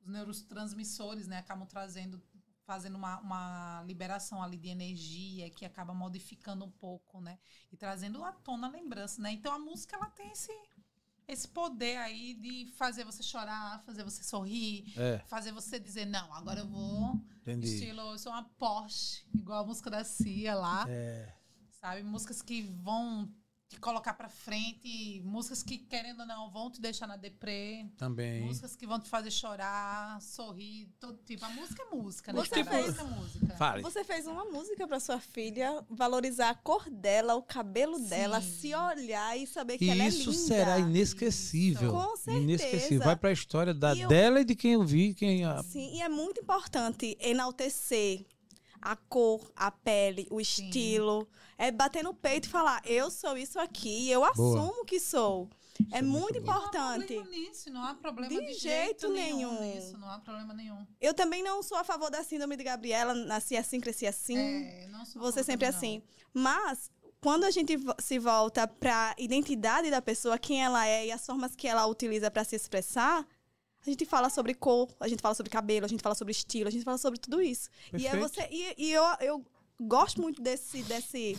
os 0.00 0.06
neurotransmissores, 0.06 1.28
né, 1.28 1.38
acabam 1.38 1.66
trazendo 1.66 2.20
fazendo 2.64 2.96
uma, 2.96 3.20
uma 3.20 3.84
liberação 3.86 4.42
ali 4.42 4.56
de 4.56 4.68
energia 4.68 5.48
que 5.50 5.64
acaba 5.64 5.94
modificando 5.94 6.64
um 6.64 6.70
pouco, 6.70 7.20
né? 7.20 7.38
E 7.70 7.76
trazendo 7.76 8.24
à 8.24 8.32
tona 8.32 8.68
lembrança, 8.68 9.22
né? 9.22 9.30
Então 9.30 9.54
a 9.54 9.58
música 9.58 9.94
ela 9.94 10.10
tem 10.10 10.28
esse, 10.32 10.50
esse 11.28 11.48
poder 11.48 11.96
aí 11.98 12.34
de 12.34 12.72
fazer 12.76 13.04
você 13.04 13.22
chorar, 13.22 13.82
fazer 13.84 14.04
você 14.04 14.22
sorrir, 14.22 14.92
É, 14.96 15.18
fazer 15.26 15.52
você 15.52 15.78
dizer, 15.78 16.04
não, 16.06 16.32
agora 16.32 16.60
eu 16.60 16.68
vou. 16.68 17.20
entendi. 17.40 17.66
Estilo, 17.66 18.00
eu 18.12 18.18
sou 18.18 18.32
uma 18.32 18.44
Porsche, 18.44 19.24
igual 19.34 19.64
a 19.64 19.66
música 19.66 19.90
da 19.90 20.04
Cia 20.04 20.54
lá. 20.54 20.84
É, 20.88 21.32
Sabe? 21.80 22.02
Músicas 22.02 22.42
que 22.42 22.62
vão 22.62 23.28
te 23.68 23.80
colocar 23.80 24.14
pra 24.14 24.28
frente, 24.28 25.20
músicas 25.24 25.60
que, 25.62 25.76
querendo 25.76 26.20
ou 26.20 26.26
não, 26.26 26.48
vão 26.50 26.70
te 26.70 26.80
deixar 26.80 27.06
na 27.08 27.16
deprê. 27.16 27.84
também. 27.96 28.42
Músicas 28.44 28.76
que 28.76 28.86
vão 28.86 29.00
te 29.00 29.08
fazer 29.08 29.30
chorar, 29.32 30.20
sorrir, 30.22 30.88
todo 31.00 31.18
tipo. 31.24 31.44
A 31.44 31.48
música 31.50 31.82
é 31.82 31.94
música, 31.94 32.32
né? 32.32 32.40
Você 32.44 32.62
fez- 32.64 32.86
música 32.86 33.02
é 33.02 33.04
música. 33.04 33.56
Fale. 33.56 33.82
Você 33.82 34.04
fez 34.04 34.26
uma 34.26 34.44
música 34.44 34.86
pra 34.86 35.00
sua 35.00 35.18
filha 35.18 35.84
valorizar 35.90 36.50
a 36.50 36.54
cor 36.54 36.88
dela, 36.88 37.34
o 37.34 37.42
cabelo 37.42 37.98
Sim. 37.98 38.06
dela, 38.08 38.40
se 38.40 38.72
olhar 38.74 39.36
e 39.36 39.46
saber 39.48 39.78
que 39.78 39.86
E 39.86 39.90
ela 39.90 40.04
é 40.04 40.08
isso 40.08 40.30
linda. 40.30 40.42
será 40.42 40.78
inesquecível. 40.78 41.90
Com 41.92 42.16
certeza. 42.16 42.38
Inesquecível. 42.44 43.04
Vai 43.04 43.16
para 43.16 43.30
a 43.30 43.32
história 43.32 43.74
da 43.74 43.94
E 43.96 44.02
eu- 44.02 44.08
dela 44.08 44.40
e 44.40 44.44
de 44.44 44.54
quem 44.54 44.74
eu 44.74 44.84
vi, 44.84 45.12
quem 45.12 45.44
a- 45.44 45.62
Sim, 45.64 45.92
e 45.96 46.02
é 46.02 46.08
muito 46.08 46.40
importante 46.40 47.16
enaltecer 47.20 48.24
a 48.92 48.96
cor, 48.96 49.50
a 49.56 49.70
pele, 49.70 50.26
o 50.30 50.36
Sim. 50.36 50.42
estilo. 50.42 51.28
É 51.58 51.70
bater 51.70 52.04
no 52.04 52.12
peito 52.14 52.46
e 52.46 52.50
falar, 52.50 52.82
eu 52.84 53.10
sou 53.10 53.36
isso 53.36 53.58
aqui, 53.58 54.10
eu 54.10 54.24
assumo 54.24 54.84
que 54.84 55.00
sou. 55.00 55.48
é, 55.90 55.98
é 55.98 56.02
muito 56.02 56.34
muito 56.34 56.40
bom. 56.40 56.52
Não 56.52 56.52
há 56.52 56.58
importante. 56.58 57.14
problema 57.14 57.30
nisso, 57.30 57.70
não 57.70 57.82
há 57.84 57.94
problema 57.94 58.28
De 58.34 58.40
de, 58.40 58.52
jeito 58.54 59.08
jeito, 59.08 59.08
nenhum. 59.08 59.58
nenhum. 59.58 59.74
nisso, 59.74 59.98
não 59.98 60.10
há 60.10 60.18
problema 60.18 60.54
nenhum. 60.54 60.86
Eu 61.00 61.14
também 61.14 61.42
não 61.42 61.62
sou 61.62 61.76
a 61.78 61.84
favor 61.84 62.10
da 62.10 62.22
síndrome 62.22 62.56
de 62.56 62.64
Gabriela, 62.64 63.14
nasci 63.14 63.56
assim, 63.56 63.80
cresci 63.80 64.06
assim. 64.06 64.36
É, 64.38 64.86
não 64.88 65.04
sou 65.04 65.20
a 65.20 65.24
Você 65.24 65.42
sempre 65.42 65.66
também, 65.70 65.76
assim. 65.76 66.02
Mas 66.32 66.90
quando 67.20 67.44
a 67.44 67.50
gente 67.50 67.76
se 67.98 68.18
volta 68.18 68.68
para 68.68 69.14
identidade 69.18 69.90
da 69.90 70.00
pessoa, 70.02 70.38
quem 70.38 70.62
ela 70.62 70.86
é 70.86 71.06
e 71.06 71.12
as 71.12 71.24
formas 71.24 71.56
que 71.56 71.66
ela 71.66 71.86
utiliza 71.86 72.30
para 72.30 72.44
se 72.44 72.54
expressar, 72.54 73.26
a 73.86 73.90
gente 73.90 74.04
fala 74.04 74.28
sobre 74.28 74.54
cor, 74.54 74.88
a 74.98 75.08
gente 75.08 75.20
fala 75.22 75.34
sobre 75.34 75.50
cabelo, 75.50 75.86
a 75.86 75.88
gente 75.88 76.02
fala 76.02 76.14
sobre 76.14 76.32
estilo, 76.32 76.68
a 76.68 76.72
gente 76.72 76.84
fala 76.84 76.98
sobre 76.98 77.18
tudo 77.18 77.40
isso. 77.40 77.70
E 77.92 78.06
é 78.06 78.10
Perfeito. 78.10 78.28
você 78.28 78.48
e, 78.50 78.74
e 78.76 78.92
eu, 78.92 79.04
eu 79.20 79.44
gosto 79.80 80.20
muito 80.20 80.42
desse 80.42 80.82
desse 80.82 81.36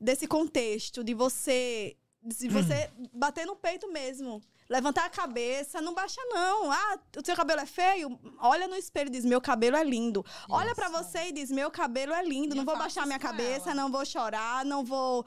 desse 0.00 0.26
contexto 0.26 1.04
de 1.04 1.14
você 1.14 1.96
de 2.22 2.48
você 2.48 2.90
bater 3.12 3.46
no 3.46 3.54
peito 3.54 3.90
mesmo. 3.92 4.42
Levantar 4.66 5.04
a 5.04 5.10
cabeça, 5.10 5.82
não 5.82 5.92
baixa 5.92 6.22
não. 6.30 6.72
Ah, 6.72 6.98
o 7.18 7.24
seu 7.24 7.36
cabelo 7.36 7.60
é 7.60 7.66
feio? 7.66 8.18
Olha 8.38 8.66
no 8.66 8.74
espelho 8.74 9.08
e 9.08 9.10
diz: 9.10 9.22
"Meu 9.22 9.38
cabelo 9.38 9.76
é 9.76 9.84
lindo". 9.84 10.24
Olha 10.48 10.74
pra 10.74 10.88
Isso. 10.88 11.04
você 11.04 11.28
e 11.28 11.32
diz: 11.32 11.50
"Meu 11.50 11.70
cabelo 11.70 12.14
é 12.14 12.24
lindo". 12.24 12.54
E 12.54 12.58
não 12.58 12.64
vou 12.64 12.76
baixar 12.76 13.06
minha 13.06 13.18
cabeça, 13.18 13.70
ela. 13.70 13.74
não 13.74 13.92
vou 13.92 14.06
chorar, 14.06 14.64
não 14.64 14.82
vou 14.82 15.24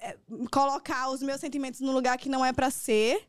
é, 0.00 0.16
colocar 0.50 1.10
os 1.10 1.22
meus 1.22 1.38
sentimentos 1.38 1.80
no 1.80 1.92
lugar 1.92 2.16
que 2.16 2.30
não 2.30 2.44
é 2.44 2.52
pra 2.52 2.70
ser. 2.70 3.28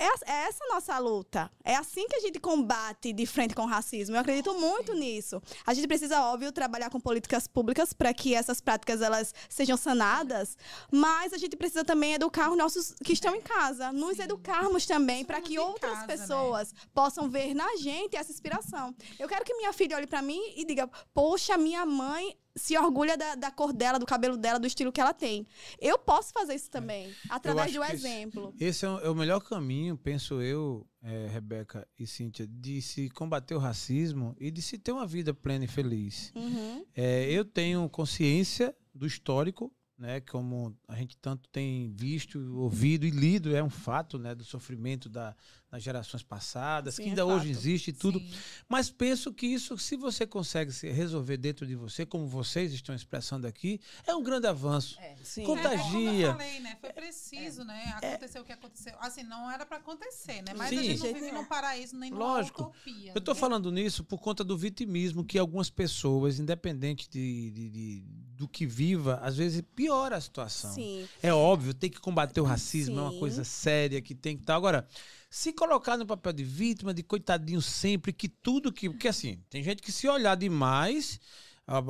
É, 0.00 0.32
é 0.32 0.48
essa 0.48 0.64
a 0.64 0.74
nossa 0.74 0.98
luta. 0.98 1.50
É 1.62 1.76
assim 1.76 2.08
que 2.08 2.16
a 2.16 2.20
gente 2.20 2.40
combate 2.40 3.12
de 3.12 3.26
frente 3.26 3.54
com 3.54 3.62
o 3.62 3.66
racismo. 3.66 4.16
Eu 4.16 4.20
acredito 4.20 4.54
muito 4.54 4.94
nisso. 4.94 5.42
A 5.66 5.74
gente 5.74 5.86
precisa, 5.86 6.22
óbvio, 6.22 6.50
trabalhar 6.50 6.88
com 6.88 6.98
políticas 6.98 7.46
públicas 7.46 7.92
para 7.92 8.14
que 8.14 8.34
essas 8.34 8.62
práticas 8.62 9.02
elas 9.02 9.34
sejam 9.46 9.76
sanadas, 9.76 10.56
mas 10.90 11.34
a 11.34 11.38
gente 11.38 11.54
precisa 11.54 11.84
também 11.84 12.14
educar 12.14 12.50
os 12.50 12.56
nossos 12.56 12.94
que 13.04 13.12
estão 13.12 13.34
em 13.34 13.42
casa, 13.42 13.92
nos 13.92 14.16
Sim. 14.16 14.22
educarmos 14.22 14.86
também 14.86 15.22
para 15.22 15.38
que 15.42 15.58
outras 15.58 15.92
casa, 15.92 16.06
né? 16.06 16.16
pessoas 16.16 16.74
possam 16.94 17.28
ver 17.28 17.52
na 17.52 17.76
gente 17.76 18.16
essa 18.16 18.32
inspiração. 18.32 18.94
Eu 19.18 19.28
quero 19.28 19.44
que 19.44 19.54
minha 19.54 19.72
filha 19.72 19.96
olhe 19.96 20.06
para 20.06 20.22
mim 20.22 20.40
e 20.56 20.64
diga: 20.64 20.88
"Poxa, 21.12 21.58
minha 21.58 21.84
mãe 21.84 22.34
se 22.60 22.76
orgulha 22.78 23.16
da, 23.16 23.34
da 23.34 23.50
cor 23.50 23.72
dela, 23.72 23.98
do 23.98 24.06
cabelo 24.06 24.36
dela, 24.36 24.58
do 24.58 24.66
estilo 24.66 24.92
que 24.92 25.00
ela 25.00 25.12
tem. 25.14 25.46
Eu 25.80 25.98
posso 25.98 26.32
fazer 26.32 26.54
isso 26.54 26.70
também, 26.70 27.12
através 27.28 27.64
acho 27.66 27.72
de 27.72 27.78
um 27.78 27.82
que 27.82 27.92
esse- 27.92 28.06
exemplo. 28.06 28.54
Esse 28.60 28.84
é 28.84 28.88
o, 28.88 28.98
é 29.00 29.10
o 29.10 29.14
melhor 29.14 29.40
caminho, 29.40 29.96
penso 29.96 30.40
eu, 30.40 30.86
é, 31.02 31.26
Rebeca 31.28 31.86
e 31.98 32.06
Cíntia, 32.06 32.46
de 32.46 32.80
se 32.82 33.08
combater 33.10 33.54
o 33.54 33.58
racismo 33.58 34.36
e 34.38 34.50
de 34.50 34.60
se 34.62 34.78
ter 34.78 34.92
uma 34.92 35.06
vida 35.06 35.32
plena 35.32 35.64
e 35.64 35.68
feliz. 35.68 36.32
Uhum. 36.36 36.84
É, 36.94 37.24
eu 37.30 37.44
tenho 37.44 37.88
consciência 37.88 38.74
do 38.94 39.06
histórico, 39.06 39.72
né, 39.96 40.18
como 40.20 40.74
a 40.88 40.96
gente 40.96 41.14
tanto 41.18 41.46
tem 41.50 41.92
visto, 41.94 42.38
ouvido 42.56 43.04
e 43.04 43.10
lido, 43.10 43.54
é 43.54 43.62
um 43.62 43.68
fato, 43.68 44.18
né, 44.18 44.34
do 44.34 44.42
sofrimento 44.44 45.10
da, 45.10 45.36
nas 45.70 45.82
gerações 45.82 46.22
passadas, 46.22 46.94
Sim, 46.94 47.02
que 47.04 47.08
ainda 47.10 47.22
é 47.22 47.24
hoje 47.24 47.48
existe 47.48 47.88
e 47.88 47.92
tudo. 47.92 48.18
Sim. 48.18 48.32
Mas 48.68 48.90
penso 48.90 49.32
que 49.32 49.46
isso, 49.46 49.78
se 49.78 49.96
você 49.96 50.26
consegue 50.26 50.72
se 50.72 50.90
resolver 50.90 51.36
dentro 51.36 51.64
de 51.66 51.76
você, 51.76 52.04
como 52.04 52.26
vocês 52.26 52.72
estão 52.72 52.94
expressando 52.94 53.46
aqui, 53.46 53.80
é 54.06 54.14
um 54.14 54.22
grande 54.22 54.48
avanço. 54.48 54.98
É. 55.00 55.14
Contagia. 55.44 55.70
É, 55.70 55.82
como 56.02 56.22
eu 56.22 56.32
falei, 56.32 56.60
né? 56.60 56.76
Foi 56.80 56.92
preciso, 56.92 57.64
né? 57.64 57.98
É. 58.02 58.14
Aconteceu 58.14 58.42
o 58.42 58.44
que 58.44 58.52
aconteceu. 58.52 58.94
Assim, 58.98 59.22
não 59.22 59.48
era 59.48 59.64
para 59.64 59.76
acontecer, 59.76 60.42
né? 60.42 60.54
Mas 60.56 60.70
Sim. 60.70 60.78
a 60.78 60.82
gente 60.82 60.98
não 61.04 61.14
vive 61.14 61.32
num 61.32 61.44
paraíso 61.44 61.96
nem 61.96 62.10
numa 62.10 62.24
Lógico. 62.24 62.62
utopia. 62.62 63.12
Eu 63.14 63.18
estou 63.18 63.34
né? 63.34 63.40
falando 63.40 63.70
nisso 63.70 64.02
por 64.02 64.18
conta 64.18 64.42
do 64.42 64.58
vitimismo 64.58 65.24
que 65.24 65.38
algumas 65.38 65.70
pessoas, 65.70 66.40
independente 66.40 67.08
de, 67.08 67.50
de, 67.52 67.70
de, 67.70 68.04
do 68.34 68.48
que 68.48 68.66
viva, 68.66 69.20
às 69.22 69.36
vezes 69.36 69.62
piora 69.76 70.16
a 70.16 70.20
situação. 70.20 70.72
Sim. 70.72 71.08
É 71.22 71.32
óbvio, 71.32 71.72
tem 71.72 71.88
que 71.88 72.00
combater 72.00 72.40
o 72.40 72.44
racismo, 72.44 72.96
Sim. 72.96 73.00
é 73.00 73.02
uma 73.02 73.18
coisa 73.20 73.44
séria 73.44 74.00
que 74.02 74.16
tem 74.16 74.36
que 74.36 74.42
estar. 74.42 74.54
Tá. 74.54 74.56
Agora, 74.56 74.88
se 75.30 75.52
colocar 75.52 75.96
no 75.96 76.04
papel 76.04 76.32
de 76.32 76.42
vítima, 76.42 76.92
de 76.92 77.04
coitadinho 77.04 77.62
sempre, 77.62 78.12
que 78.12 78.28
tudo 78.28 78.72
que. 78.72 78.90
Porque 78.90 79.06
assim, 79.06 79.40
tem 79.48 79.62
gente 79.62 79.80
que 79.80 79.92
se 79.92 80.08
olhar 80.08 80.34
demais, 80.34 81.20
ah, 81.66 81.80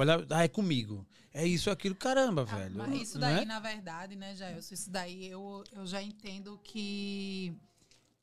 é 0.44 0.48
comigo. 0.48 1.06
É 1.32 1.46
isso, 1.46 1.70
aquilo, 1.70 1.94
caramba, 1.94 2.42
ah, 2.42 2.56
velho. 2.56 2.76
Mas 2.76 3.02
isso 3.02 3.18
daí, 3.18 3.42
é? 3.42 3.44
na 3.46 3.58
verdade, 3.58 4.14
né, 4.14 4.34
Jailson? 4.34 4.74
Isso 4.74 4.90
daí 4.90 5.26
eu, 5.26 5.64
eu 5.72 5.86
já 5.86 6.02
entendo 6.02 6.60
que 6.62 7.56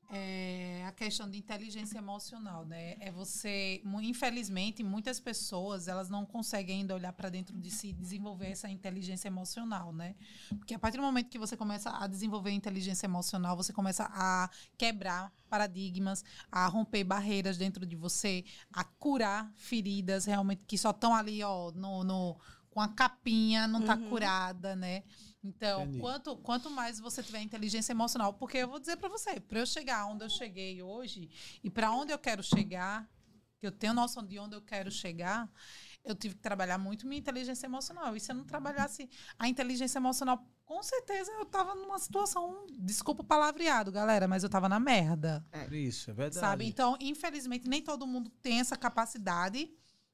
é 0.10 0.86
a 0.88 0.92
questão 0.92 1.30
de 1.30 1.38
inteligência 1.38 1.98
emocional, 1.98 2.66
né? 2.66 2.96
É 3.00 3.12
você, 3.12 3.82
infelizmente, 4.02 4.82
muitas 4.84 5.20
pessoas 5.20 5.88
elas 5.88 6.10
não 6.10 6.26
conseguem 6.26 6.82
ainda 6.82 6.96
olhar 6.96 7.12
para 7.12 7.30
dentro 7.30 7.58
de 7.58 7.70
si 7.70 7.90
e 7.90 7.94
desenvolver 7.94 8.48
essa 8.48 8.70
inteligência 8.70 9.28
emocional, 9.28 9.92
né? 9.92 10.16
Porque 10.50 10.74
a 10.74 10.80
partir 10.80 10.98
do 10.98 11.04
momento 11.04 11.30
que 11.30 11.38
você 11.38 11.58
começa 11.58 11.90
a 11.90 12.08
desenvolver 12.08 12.52
inteligência 12.52 13.06
emocional, 13.06 13.58
você 13.58 13.74
começa 13.74 14.10
a 14.10 14.50
quebrar 14.78 15.32
paradigmas, 15.50 16.24
a 16.50 16.68
romper 16.68 17.04
barreiras 17.04 17.58
dentro 17.58 17.86
de 17.86 17.96
você, 17.96 18.46
a 18.72 18.86
curar 18.86 19.52
feridas 19.58 20.26
realmente 20.26 20.64
que 20.66 20.78
só 20.78 20.92
estão 20.92 21.14
ali, 21.14 21.44
ó, 21.44 21.72
no, 21.72 22.04
no 22.06 22.38
com 22.70 22.82
a 22.82 22.88
capinha, 22.90 23.68
não 23.68 23.80
está 23.80 23.96
uhum. 23.96 24.10
curada, 24.10 24.76
né? 24.76 25.04
Então, 25.44 25.88
quanto, 26.00 26.36
quanto 26.38 26.70
mais 26.70 27.00
você 27.00 27.22
tiver 27.24 27.42
inteligência 27.42 27.92
emocional, 27.92 28.34
porque 28.34 28.58
eu 28.58 28.68
vou 28.68 28.80
dizer 28.80 28.98
para 28.98 29.08
você, 29.08 29.40
para 29.40 29.60
eu 29.60 29.66
chegar 29.66 30.06
onde 30.06 30.24
eu 30.24 30.30
cheguei 30.30 30.82
hoje 30.82 31.30
e 31.64 31.70
para 31.70 31.92
onde 31.92 32.12
eu 32.12 32.20
quero 32.20 32.44
chegar, 32.44 33.10
que 33.60 33.66
eu 33.66 33.72
tenho 33.72 33.94
noção 33.94 34.26
de 34.26 34.38
onde 34.40 34.56
eu 34.56 34.62
quero 34.62 34.92
chegar, 34.92 35.50
eu 36.04 36.16
tive 36.16 36.36
que 36.36 36.42
trabalhar 36.42 36.78
muito 36.78 37.08
minha 37.08 37.20
inteligência 37.20 37.66
emocional. 37.66 38.16
E 38.16 38.20
se 38.20 38.32
eu 38.32 38.36
não 38.36 38.46
trabalhasse 38.46 39.10
a 39.38 39.48
inteligência 39.48 40.00
emocional, 40.00 40.46
com 40.66 40.82
certeza 40.82 41.32
eu 41.32 41.46
tava 41.46 41.76
numa 41.76 42.00
situação, 42.00 42.66
desculpa 42.80 43.24
o 43.24 43.26
palavreado, 43.26 43.92
galera, 43.92 44.28
mas 44.28 44.44
eu 44.44 44.50
tava 44.50 44.68
na 44.68 44.80
merda. 44.80 45.46
É. 45.52 45.68
Isso, 45.76 46.12
é 46.12 46.14
verdade. 46.14 46.40
Sabe? 46.40 46.66
Então, 46.66 46.98
infelizmente, 47.00 47.68
nem 47.68 47.82
todo 47.82 48.08
mundo 48.08 48.30
tem 48.42 48.60
essa 48.60 48.76
capacidade 48.76 49.70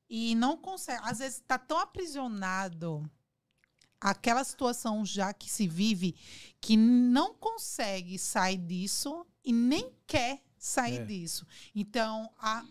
e 0.09 0.35
não 0.35 0.57
consegue. 0.57 1.01
Às 1.03 1.19
vezes 1.19 1.39
está 1.39 1.57
tão 1.57 1.79
aprisionado 1.79 3.09
aquela 4.03 4.43
situação 4.43 5.05
já 5.05 5.33
que 5.33 5.49
se 5.49 5.65
vive 5.65 6.13
que 6.59 6.75
não 6.75 7.33
consegue 7.33 8.19
sair 8.19 8.57
disso 8.57 9.25
e 9.43 9.53
nem 9.53 9.91
quer 10.05 10.43
sair 10.57 11.01
é. 11.01 11.05
disso. 11.05 11.47
Então, 11.73 12.29
a, 12.37 12.65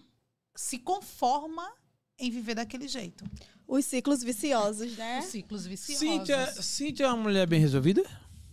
se 0.55 0.79
conforma 0.79 1.73
em 2.19 2.31
viver 2.31 2.55
daquele 2.55 2.87
jeito. 2.87 3.25
Os 3.67 3.87
ciclos 3.87 4.23
viciosos, 4.23 4.97
né? 4.97 5.21
Os 5.21 5.27
ciclos 5.27 5.67
viciosos. 5.67 6.07
Cíntia, 6.07 6.63
Cíntia 6.63 7.05
é 7.05 7.09
uma 7.09 7.23
mulher 7.23 7.47
bem 7.47 7.61
resolvida? 7.61 8.03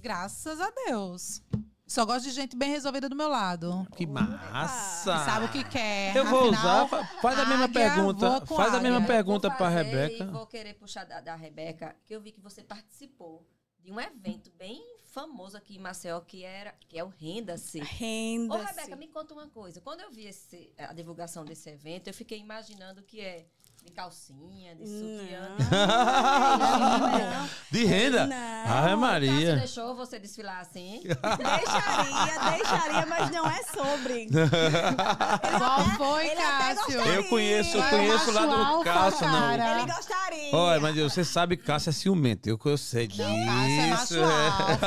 Graças 0.01 0.61
a 0.61 0.71
Deus. 0.88 1.41
Só 1.89 2.05
gosto 2.05 2.25
de 2.25 2.31
gente 2.31 2.55
bem 2.55 2.69
resolvida 2.69 3.09
do 3.09 3.15
meu 3.15 3.27
lado. 3.27 3.87
Que 3.97 4.05
massa! 4.05 5.25
sabe 5.25 5.45
o 5.45 5.49
que 5.49 5.63
quer. 5.63 6.15
Eu 6.15 6.23
vou 6.23 6.51
Afinal, 6.51 6.85
usar. 6.85 7.19
Faz 7.19 7.39
a 7.39 7.45
mesma 7.47 7.67
pergunta. 7.67 8.45
Faz 8.45 8.75
a 8.75 8.79
mesma 8.79 9.01
pergunta 9.07 9.49
para 9.49 9.69
Rebeca. 9.69 10.25
vou 10.25 10.45
querer 10.45 10.75
puxar 10.75 11.03
da, 11.03 11.19
da 11.19 11.35
Rebeca, 11.35 11.95
que 12.05 12.15
eu 12.15 12.21
vi 12.21 12.31
que 12.31 12.39
você 12.39 12.61
participou 12.61 13.43
de 13.79 13.91
um 13.91 13.99
evento 13.99 14.51
bem 14.51 14.79
famoso 15.05 15.57
aqui 15.57 15.77
em 15.77 15.79
Maceió, 15.79 16.21
que, 16.21 16.43
era, 16.43 16.75
que 16.87 16.99
é 16.99 17.03
o 17.03 17.07
Renda-se. 17.07 17.79
Renda-se. 17.79 18.63
Ô, 18.63 18.67
Rebeca, 18.67 18.95
me 18.95 19.07
conta 19.07 19.33
uma 19.33 19.47
coisa. 19.47 19.81
Quando 19.81 20.01
eu 20.01 20.11
vi 20.11 20.27
esse, 20.27 20.71
a 20.77 20.93
divulgação 20.93 21.43
desse 21.43 21.71
evento, 21.71 22.07
eu 22.07 22.13
fiquei 22.13 22.37
imaginando 22.37 23.01
que 23.01 23.19
é 23.19 23.47
de 23.84 23.91
calcinha, 23.91 24.75
de 24.75 24.86
sutiã. 24.86 25.55
De 27.71 27.86
renda? 27.86 28.25
Não. 28.27 28.36
Ai, 28.65 28.95
Maria. 28.95 29.53
Você 29.53 29.59
deixou 29.59 29.95
você 29.95 30.19
desfilar 30.19 30.59
assim? 30.61 31.01
deixaria, 31.05 32.57
deixaria, 32.57 33.05
mas 33.05 33.32
não 33.32 33.45
é 33.47 33.61
sobre. 33.63 34.27
Qual 35.57 35.86
foi, 35.97 36.30
Cássio? 36.30 36.99
Eu 36.99 37.23
conheço, 37.30 37.77
eu 37.77 37.84
conheço 37.89 38.32
lá 38.32 38.45
do 38.45 38.84
Cássio, 38.84 39.27
não. 39.27 39.51
Ele 39.53 39.91
gostaria. 39.91 40.55
Olha, 40.55 40.80
mas 40.80 40.95
você 40.95 41.23
sabe 41.23 41.57
que 41.57 41.63
Cássio 41.63 41.89
é 41.89 41.93
ciumento. 41.93 42.49
Eu, 42.49 42.59
eu 42.63 42.77
sei 42.77 43.07
disso. 43.07 43.23
Cássio 43.23 44.23
é, 44.23 44.25
é 44.25 44.82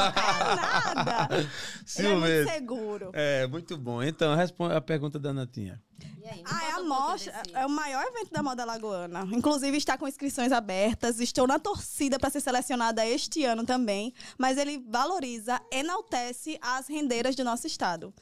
nada. 0.55 1.49
Ciumento. 1.87 2.27
Ele 2.27 2.41
é 2.41 2.43
muito 2.43 2.53
seguro. 2.53 3.11
É, 3.13 3.47
muito 3.47 3.79
bom. 3.79 4.03
Então, 4.03 4.35
responde 4.35 4.75
a 4.75 4.81
pergunta 4.81 5.19
da 5.19 5.33
Natinha. 5.33 5.81
Aí, 6.25 6.43
ah, 6.45 6.65
é 6.65 6.73
a 6.73 6.83
mostra, 6.83 7.43
desse... 7.43 7.57
é 7.57 7.67
o 7.67 7.71
maior 7.71 8.05
evento 8.05 8.33
da 8.33 8.43
moda 8.43 8.65
lagoana. 8.65 9.29
Inclusive 9.33 9.77
está 9.77 9.99
com 9.99 10.07
inscrições 10.07 10.53
abertas. 10.53 11.21
Estou 11.21 11.47
na 11.47 11.59
torcida 11.59 12.19
para 12.19 12.31
ser 12.31 12.41
selecionada 12.41 13.07
este 13.07 13.45
ano 13.45 13.65
também, 13.65 14.15
mas 14.39 14.57
ele 14.57 14.79
valoriza, 14.89 15.61
enaltece 15.71 16.59
as 16.61 16.87
rendeiras 16.87 17.35
do 17.35 17.45
nosso 17.45 17.67
estado. 17.67 18.15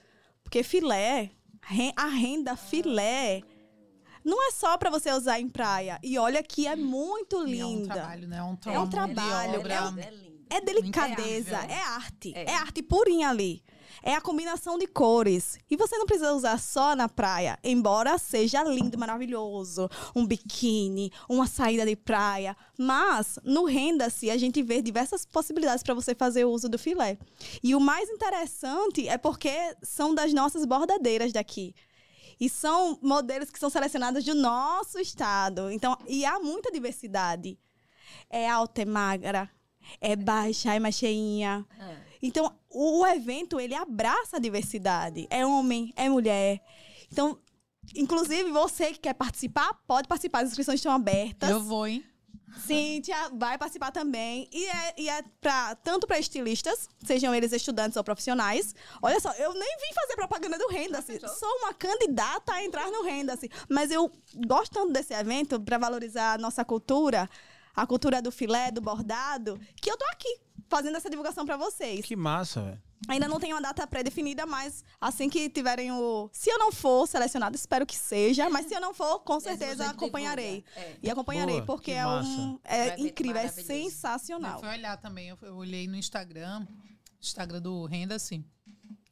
Porque 0.43 0.63
filé, 0.63 1.31
a 1.97 2.07
renda 2.07 2.57
filé 2.57 3.43
não 4.25 4.49
é 4.49 4.51
só 4.51 4.77
para 4.77 4.91
você 4.91 5.13
usar 5.13 5.41
em 5.41 5.49
praia. 5.49 5.99
E 6.03 6.19
olha 6.19 6.43
que 6.43 6.67
é 6.67 6.77
muito 6.77 7.43
linda. 7.43 7.95
É 7.95 7.97
um 7.97 7.99
trabalho, 7.99 8.29
né? 8.29 8.37
É 8.37 8.43
um, 8.43 8.59
é 8.75 8.79
um 8.81 8.89
trabalho. 8.89 9.63
É, 9.67 10.55
é, 10.55 10.57
é 10.59 10.61
delicadeza, 10.61 11.57
é 11.57 11.81
arte. 11.81 12.33
É. 12.35 12.45
é 12.51 12.55
arte 12.55 12.83
purinha 12.83 13.31
ali. 13.31 13.63
É 14.03 14.15
a 14.15 14.21
combinação 14.21 14.79
de 14.79 14.87
cores. 14.87 15.59
E 15.71 15.77
você 15.77 15.97
não 15.99 16.07
precisa 16.07 16.33
usar 16.33 16.59
só 16.59 16.97
na 16.97 17.09
praia, 17.09 17.59
embora 17.63 18.17
seja 18.19 18.63
lindo, 18.63 18.99
maravilhoso, 18.99 19.89
um 20.15 20.27
biquíni, 20.27 21.13
uma 21.29 21.47
saída 21.47 21.85
de 21.85 21.97
praia. 21.97 22.57
Mas 22.79 23.39
no 23.45 23.65
Renda-se 23.65 24.31
a 24.31 24.37
gente 24.37 24.63
vê 24.63 24.81
diversas 24.81 25.25
possibilidades 25.27 25.83
para 25.83 25.95
você 25.95 26.15
fazer 26.15 26.45
o 26.45 26.51
uso 26.51 26.69
do 26.69 26.79
filé. 26.79 27.19
E 27.63 27.75
o 27.75 27.81
mais 27.81 28.09
interessante 28.09 29.09
é 29.09 29.19
porque 29.19 29.53
são 29.83 30.15
das 30.15 30.33
nossas 30.33 30.65
bordadeiras 30.65 31.33
daqui. 31.33 31.75
E 32.41 32.49
são 32.49 32.99
modelos 33.03 33.51
que 33.51 33.59
são 33.59 33.69
selecionados 33.69 34.25
do 34.25 34.35
nosso 34.35 34.99
estado. 34.99 35.71
Então, 35.71 35.97
e 36.09 36.25
há 36.25 36.41
muita 36.41 36.73
diversidade. 36.73 37.59
É 38.31 38.49
alta, 38.49 38.81
é 38.81 38.85
magra, 38.87 39.51
é 40.01 40.17
baixa, 40.17 40.75
é 40.75 40.79
mais 40.79 40.95
cheinha. 40.95 41.67
É. 41.79 41.97
Então, 42.23 42.53
o 42.71 43.07
evento, 43.07 43.59
ele 43.59 43.75
abraça 43.75 44.37
a 44.37 44.41
diversidade. 44.41 45.27
É 45.31 45.45
homem, 45.45 45.93
é 45.97 46.09
mulher. 46.09 46.61
Então, 47.11 47.39
inclusive, 47.95 48.51
você 48.51 48.93
que 48.93 49.01
quer 49.01 49.15
participar, 49.15 49.75
pode 49.87 50.07
participar. 50.07 50.43
As 50.43 50.51
inscrições 50.51 50.79
estão 50.79 50.93
abertas. 50.93 51.51
Eu 51.51 51.61
vou, 51.61 51.87
hein? 51.87 52.05
Cíntia 52.59 53.17
vai 53.33 53.57
participar 53.57 53.91
também. 53.91 54.49
E 54.53 54.67
é, 54.67 54.95
e 54.99 55.09
é 55.09 55.23
pra, 55.41 55.75
tanto 55.77 56.07
para 56.07 56.19
estilistas, 56.19 56.89
sejam 57.05 57.35
eles 57.35 57.53
estudantes 57.53 57.97
ou 57.97 58.05
profissionais. 58.05 58.75
Olha 59.01 59.21
só, 59.21 59.33
eu 59.33 59.53
nem 59.53 59.77
vim 59.77 59.95
fazer 59.95 60.17
propaganda 60.17 60.59
do 60.59 60.69
Renda-se. 60.69 61.21
Sou 61.21 61.49
uma 61.59 61.73
candidata 61.73 62.53
a 62.53 62.65
entrar 62.65 62.91
no 62.91 63.03
Renda-se. 63.03 63.51
Mas 63.69 63.91
eu 63.91 64.11
gosto 64.47 64.73
tanto 64.73 64.93
desse 64.93 65.15
evento 65.15 65.61
para 65.61 65.79
valorizar 65.79 66.35
a 66.35 66.39
nossa 66.39 66.65
cultura, 66.65 67.29
a 67.75 67.87
cultura 67.87 68.21
do 68.21 68.33
filé, 68.33 68.71
do 68.71 68.81
bordado, 68.81 69.59
que 69.81 69.91
eu 69.91 69.97
tô 69.97 70.05
aqui 70.07 70.41
fazendo 70.71 70.97
essa 70.97 71.11
divulgação 71.11 71.45
para 71.45 71.57
vocês. 71.57 72.07
Que 72.07 72.17
massa, 72.17 72.63
velho. 72.63 72.83
Ainda 73.09 73.27
não 73.27 73.41
tenho 73.41 73.57
uma 73.57 73.63
data 73.63 73.87
pré-definida, 73.87 74.47
mas 74.47 74.85
assim 75.01 75.29
que 75.29 75.49
tiverem 75.51 75.91
o. 75.91 76.31
Se 76.33 76.51
eu 76.51 76.59
não 76.59 76.71
for 76.71 77.09
selecionado, 77.09 77.57
espero 77.57 77.85
que 77.85 77.97
seja, 77.97 78.49
mas 78.49 78.67
se 78.67 78.75
eu 78.75 78.81
não 78.81 78.95
for, 78.95 79.21
com 79.21 79.41
certeza 79.41 79.91
acompanharei. 79.91 80.65
É. 80.77 80.97
E 81.03 81.11
acompanharei, 81.11 81.57
Boa, 81.57 81.67
porque 81.67 81.93
é 81.93 82.07
um. 82.07 82.59
É 82.63 83.01
incrível, 83.01 83.41
é 83.41 83.49
sensacional. 83.49 84.55
Eu 84.55 84.61
fui 84.61 84.69
olhar 84.69 84.97
também, 84.99 85.29
eu, 85.29 85.39
eu 85.43 85.57
olhei 85.57 85.89
no 85.89 85.97
Instagram, 85.97 86.67
Instagram 87.21 87.61
do 87.61 87.85
Renda, 87.87 88.15
assim. 88.15 88.45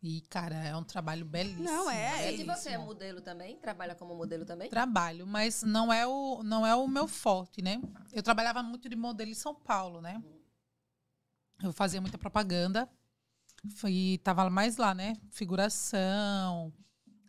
E, 0.01 0.21
cara, 0.31 0.55
é 0.55 0.77
um 0.77 0.85
trabalho 0.85 1.25
belíssimo. 1.25 1.65
Não, 1.65 1.91
é. 1.91 2.33
E 2.33 2.45
você 2.45 2.71
é 2.71 2.79
modelo 2.79 3.21
também? 3.21 3.57
Trabalha 3.57 3.97
como 3.97 4.15
modelo 4.15 4.45
também? 4.45 4.71
Trabalho, 4.71 5.27
mas 5.27 5.65
não 5.65 5.93
é 5.93 6.07
o, 6.07 6.41
não 6.45 6.65
é 6.65 6.73
o 6.75 6.87
meu 6.87 7.09
forte, 7.09 7.61
né? 7.61 7.81
Eu 8.13 8.23
trabalhava 8.23 8.63
muito 8.63 8.89
de 8.89 8.95
modelo 8.95 9.29
em 9.29 9.35
São 9.35 9.55
Paulo, 9.55 10.01
né? 10.01 10.23
Eu 11.63 11.73
fazia 11.73 12.01
muita 12.01 12.19
propaganda. 12.19 12.89
E 13.87 14.19
tava 14.19 14.49
mais 14.49 14.77
lá, 14.77 14.95
né? 14.95 15.17
Figuração, 15.31 16.73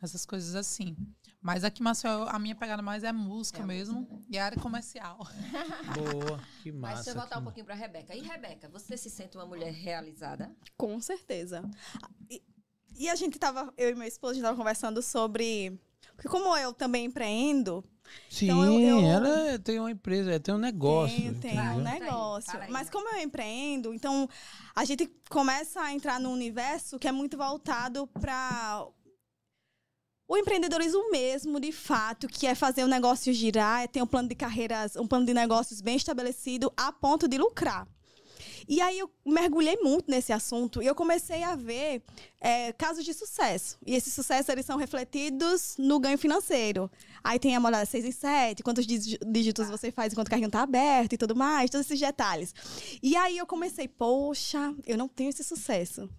essas 0.01 0.25
coisas 0.25 0.55
assim. 0.55 0.95
Mas 1.41 1.63
aqui, 1.63 1.81
Maceió, 1.81 2.27
a 2.27 2.37
minha 2.37 2.55
pegada 2.55 2.81
mais 2.81 3.03
é 3.03 3.11
música 3.13 3.61
é 3.61 3.65
mesmo 3.65 4.01
música. 4.01 4.27
e 4.29 4.37
a 4.37 4.45
área 4.45 4.59
comercial. 4.59 5.17
Boa, 5.95 6.39
que 6.61 6.71
massa. 6.71 6.95
Mas 6.95 7.03
se 7.05 7.09
eu 7.11 7.15
voltar 7.15 7.39
um 7.39 7.43
pouquinho 7.43 7.65
para 7.65 7.75
Rebeca. 7.75 8.13
E 8.13 8.19
Rebeca, 8.19 8.67
você 8.67 8.97
se 8.97 9.09
sente 9.09 9.37
uma 9.37 9.45
mulher 9.45 9.71
realizada? 9.71 10.53
Com 10.75 10.99
certeza. 10.99 11.63
E, 12.29 12.43
e 12.97 13.09
a 13.09 13.15
gente 13.15 13.39
tava, 13.39 13.73
eu 13.77 13.89
e 13.89 13.95
meu 13.95 14.07
esposo, 14.07 14.31
a 14.31 14.33
gente 14.35 14.43
tava 14.43 14.57
conversando 14.57 15.01
sobre. 15.01 15.79
Porque 16.13 16.27
como 16.27 16.55
eu 16.57 16.73
também 16.73 17.05
empreendo. 17.05 17.83
Sim, 18.29 18.45
então 18.45 18.63
eu, 18.63 18.79
eu, 18.79 19.05
ela 19.05 19.59
tem 19.59 19.79
uma 19.79 19.91
empresa, 19.91 20.39
tem 20.39 20.53
um 20.53 20.59
negócio. 20.59 21.15
Tem, 21.15 21.33
tem 21.33 21.59
um 21.59 21.81
negócio. 21.81 22.59
Mas 22.69 22.89
como 22.89 23.07
eu 23.09 23.21
empreendo, 23.21 23.93
então 23.93 24.29
a 24.75 24.85
gente 24.85 25.09
começa 25.29 25.81
a 25.81 25.93
entrar 25.93 26.19
num 26.19 26.31
universo 26.31 26.99
que 26.99 27.07
é 27.07 27.11
muito 27.11 27.37
voltado 27.37 28.07
para 28.07 28.87
o 30.27 30.37
empreendedorismo 30.37 31.09
mesmo, 31.09 31.59
de 31.59 31.71
fato, 31.71 32.27
que 32.27 32.45
é 32.45 32.53
fazer 32.53 32.83
o 32.83 32.87
negócio 32.87 33.33
girar, 33.33 33.81
é 33.81 33.87
ter 33.87 34.01
um 34.03 34.05
plano 34.05 34.29
de 34.29 34.35
carreiras, 34.35 34.95
um 34.95 35.07
plano 35.07 35.25
de 35.25 35.33
negócios 35.33 35.81
bem 35.81 35.95
estabelecido 35.95 36.71
a 36.77 36.91
ponto 36.91 37.27
de 37.27 37.39
lucrar. 37.39 37.87
E 38.67 38.79
aí 38.79 38.99
eu 38.99 39.09
mergulhei 39.25 39.77
muito 39.77 40.11
nesse 40.11 40.31
assunto 40.31 40.83
e 40.83 40.85
eu 40.85 40.93
comecei 40.93 41.41
a 41.41 41.55
ver 41.55 42.03
é, 42.39 42.71
casos 42.73 43.03
de 43.03 43.11
sucesso. 43.15 43.79
E 43.83 43.95
esses 43.95 44.13
sucessos 44.13 44.47
eles 44.49 44.67
são 44.67 44.77
refletidos 44.77 45.73
no 45.79 45.99
ganho 45.99 46.19
financeiro. 46.19 46.91
Aí 47.23 47.39
tem 47.39 47.55
a 47.55 47.59
moda 47.59 47.85
6 47.85 48.05
em 48.05 48.11
7, 48.11 48.63
quantos 48.63 48.85
dígitos 48.85 49.69
você 49.69 49.91
faz 49.91 50.13
enquanto 50.13 50.27
o 50.27 50.31
carrinho 50.31 50.47
está 50.47 50.61
aberto 50.61 51.13
e 51.13 51.17
tudo 51.17 51.35
mais, 51.35 51.69
todos 51.69 51.85
esses 51.85 51.99
detalhes. 51.99 52.53
E 53.01 53.15
aí 53.15 53.37
eu 53.37 53.45
comecei, 53.45 53.87
poxa, 53.87 54.73
eu 54.85 54.97
não 54.97 55.07
tenho 55.07 55.29
esse 55.29 55.43
sucesso. 55.43 56.09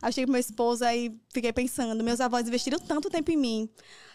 Achei 0.00 0.24
pro 0.24 0.32
meu 0.32 0.40
esposo 0.40 0.84
e 0.86 1.14
fiquei 1.32 1.52
pensando, 1.52 2.02
meus 2.02 2.20
avós 2.20 2.46
investiram 2.48 2.78
tanto 2.78 3.10
tempo 3.10 3.30
em 3.30 3.36
mim, 3.36 3.68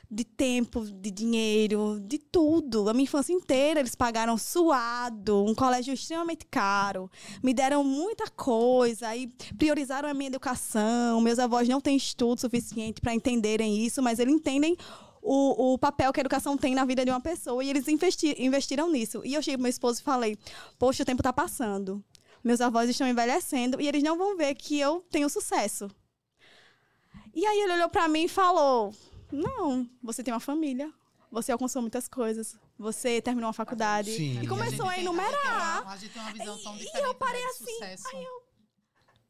de 0.09 0.23
tempo, 0.23 0.83
de 0.83 1.11
dinheiro, 1.11 1.99
de 2.01 2.17
tudo. 2.17 2.89
A 2.89 2.93
minha 2.93 3.03
infância 3.03 3.31
inteira 3.31 3.79
eles 3.79 3.93
pagaram 3.93 4.35
suado, 4.35 5.45
um 5.45 5.53
colégio 5.53 5.93
extremamente 5.93 6.47
caro, 6.49 7.09
me 7.43 7.53
deram 7.53 7.83
muita 7.83 8.27
coisa 8.31 9.15
e 9.15 9.27
priorizaram 9.59 10.09
a 10.09 10.13
minha 10.13 10.29
educação. 10.29 11.21
Meus 11.21 11.37
avós 11.37 11.67
não 11.69 11.79
têm 11.79 11.95
estudo 11.95 12.41
suficiente 12.41 12.99
para 12.99 13.13
entenderem 13.13 13.85
isso, 13.85 14.01
mas 14.01 14.17
eles 14.17 14.33
entendem 14.33 14.75
o, 15.21 15.73
o, 15.73 15.77
papel 15.77 16.11
que 16.13 16.19
a 16.19 16.23
educação 16.23 16.57
tem 16.57 16.73
na 16.73 16.85
vida 16.85 17.03
de 17.03 17.11
uma 17.11 17.21
pessoa 17.21 17.63
e 17.63 17.69
eles 17.69 17.87
investi 17.87 18.35
investiram 18.37 18.89
nisso. 18.89 19.21
E 19.25 19.33
eu 19.33 19.41
cheguei 19.41 19.57
pro 19.57 19.63
meu 19.63 19.69
esposo 19.69 19.99
e 19.99 20.03
falei: 20.03 20.37
Poxa, 20.77 21.03
o 21.03 21.05
tempo 21.05 21.21
está 21.21 21.33
passando 21.33 22.03
meus 22.43 22.61
avós 22.61 22.89
estão 22.89 23.07
envelhecendo 23.07 23.81
e 23.81 23.87
eles 23.87 24.03
não 24.03 24.17
vão 24.17 24.37
ver 24.37 24.55
que 24.55 24.79
eu 24.79 25.05
tenho 25.11 25.29
sucesso. 25.29 25.89
E 27.33 27.45
aí 27.45 27.61
ele 27.61 27.73
olhou 27.73 27.89
para 27.89 28.07
mim 28.07 28.23
e 28.23 28.29
falou: 28.29 28.93
Não, 29.31 29.89
você 30.01 30.23
tem 30.23 30.33
uma 30.33 30.39
família, 30.39 30.91
você 31.31 31.51
alcançou 31.51 31.81
muitas 31.81 32.07
coisas, 32.07 32.57
você 32.77 33.21
terminou 33.21 33.47
uma 33.47 33.53
faculdade. 33.53 34.15
Sim. 34.15 34.41
E 34.41 34.47
começou 34.47 34.87
a, 34.87 34.91
a 34.91 34.99
enumerar. 34.99 35.87
A 35.87 35.97
gente 35.97 36.13
tem 36.13 36.21
uma 36.21 36.31
visão 36.31 36.57
tão 36.63 36.77
diferente. 36.77 37.03
E 37.03 37.07
eu 37.07 37.15
parei 37.15 37.45
assim. 37.45 37.73
Sucesso. 37.73 38.07
Aí 38.13 38.23
eu, 38.23 38.43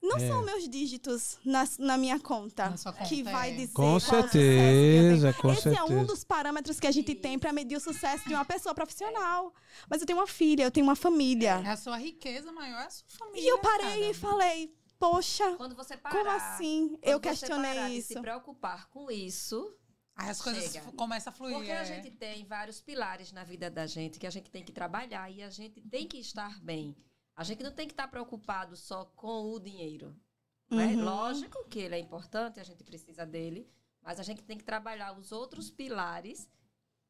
não 0.02 0.18
é. 0.18 0.28
são 0.28 0.44
meus 0.44 0.68
dígitos 0.68 1.38
na, 1.44 1.68
na 1.78 1.98
minha 1.98 2.20
conta, 2.20 2.70
conta 2.70 2.94
que 3.06 3.22
vai 3.22 3.52
é. 3.52 3.56
dizer 3.56 3.74
com 3.74 4.00
certeza, 4.00 5.34
com 5.34 5.52
Esse 5.52 5.64
certeza. 5.64 5.84
é 5.84 5.84
um 5.84 6.06
dos 6.06 6.24
parâmetros 6.24 6.80
que 6.80 6.88
a 6.88 6.92
gente 6.92 7.14
tem 7.14 7.38
para 7.38 7.52
medir 7.52 7.76
o 7.76 7.80
sucesso 7.80 8.28
de 8.28 8.34
uma 8.34 8.46
pessoa 8.46 8.74
profissional. 8.74 9.54
Mas 9.90 10.02
eu 10.02 10.08
tenho 10.08 10.20
uma 10.20 10.28
filha, 10.28 10.64
eu 10.64 10.72
tenho 10.72 10.86
uma 10.86 10.96
família. 10.96 11.62
É 11.66 11.70
a 11.70 11.78
sua 11.78 11.98
riqueza 11.98 12.52
maior, 12.52 12.82
é 12.82 12.86
a 12.86 12.90
sua 12.90 13.10
família. 13.10 13.42
E 13.42 13.48
eu 13.48 13.60
parei 13.60 13.88
cara. 13.88 14.12
e 14.12 14.14
falei, 14.14 14.76
poxa, 14.98 15.56
Quando 15.58 15.76
você 15.76 15.98
parar, 15.98 16.18
como 16.18 16.30
assim? 16.30 16.98
Eu 17.02 17.20
questionei 17.20 17.76
parar 17.76 17.90
isso. 17.90 18.08
De 18.10 18.14
se 18.14 18.22
preocupar 18.22 18.90
com 18.90 19.12
isso, 19.12 19.76
Aí 20.16 20.30
as 20.30 20.42
coisas 20.42 20.74
Chega. 20.74 20.92
começam 20.92 21.32
a 21.32 21.34
fluir. 21.34 21.56
Porque 21.56 21.72
é. 21.72 21.80
a 21.80 21.84
gente 21.86 22.12
tem 22.12 22.46
vários 22.46 22.82
pilares 22.82 23.32
na 23.32 23.46
vida 23.46 23.72
da 23.72 23.88
gente 23.88 24.20
que 24.20 24.28
a 24.28 24.30
gente 24.30 24.52
tem 24.52 24.64
que 24.64 24.72
trabalhar 24.74 25.32
e 25.32 25.42
a 25.42 25.50
gente 25.50 25.80
tem 25.82 26.06
que 26.06 26.18
estar 26.18 26.60
bem. 26.62 26.94
A 27.40 27.44
gente 27.46 27.64
não 27.64 27.72
tem 27.72 27.88
que 27.88 27.94
estar 27.94 28.10
preocupado 28.10 28.76
só 28.76 29.06
com 29.16 29.54
o 29.54 29.60
dinheiro. 29.62 30.14
Né? 30.70 30.88
Uhum. 30.88 31.06
Lógico 31.06 31.64
que 31.70 31.80
ele 31.80 31.96
é 31.96 31.98
importante, 31.98 32.60
a 32.60 32.66
gente 32.66 32.84
precisa 32.84 33.26
dele, 33.26 33.66
mas 34.02 34.20
a 34.20 34.24
gente 34.24 34.44
tem 34.44 34.58
que 34.58 34.64
trabalhar 34.66 35.18
os 35.18 35.32
outros 35.32 35.72
pilares, 35.72 36.50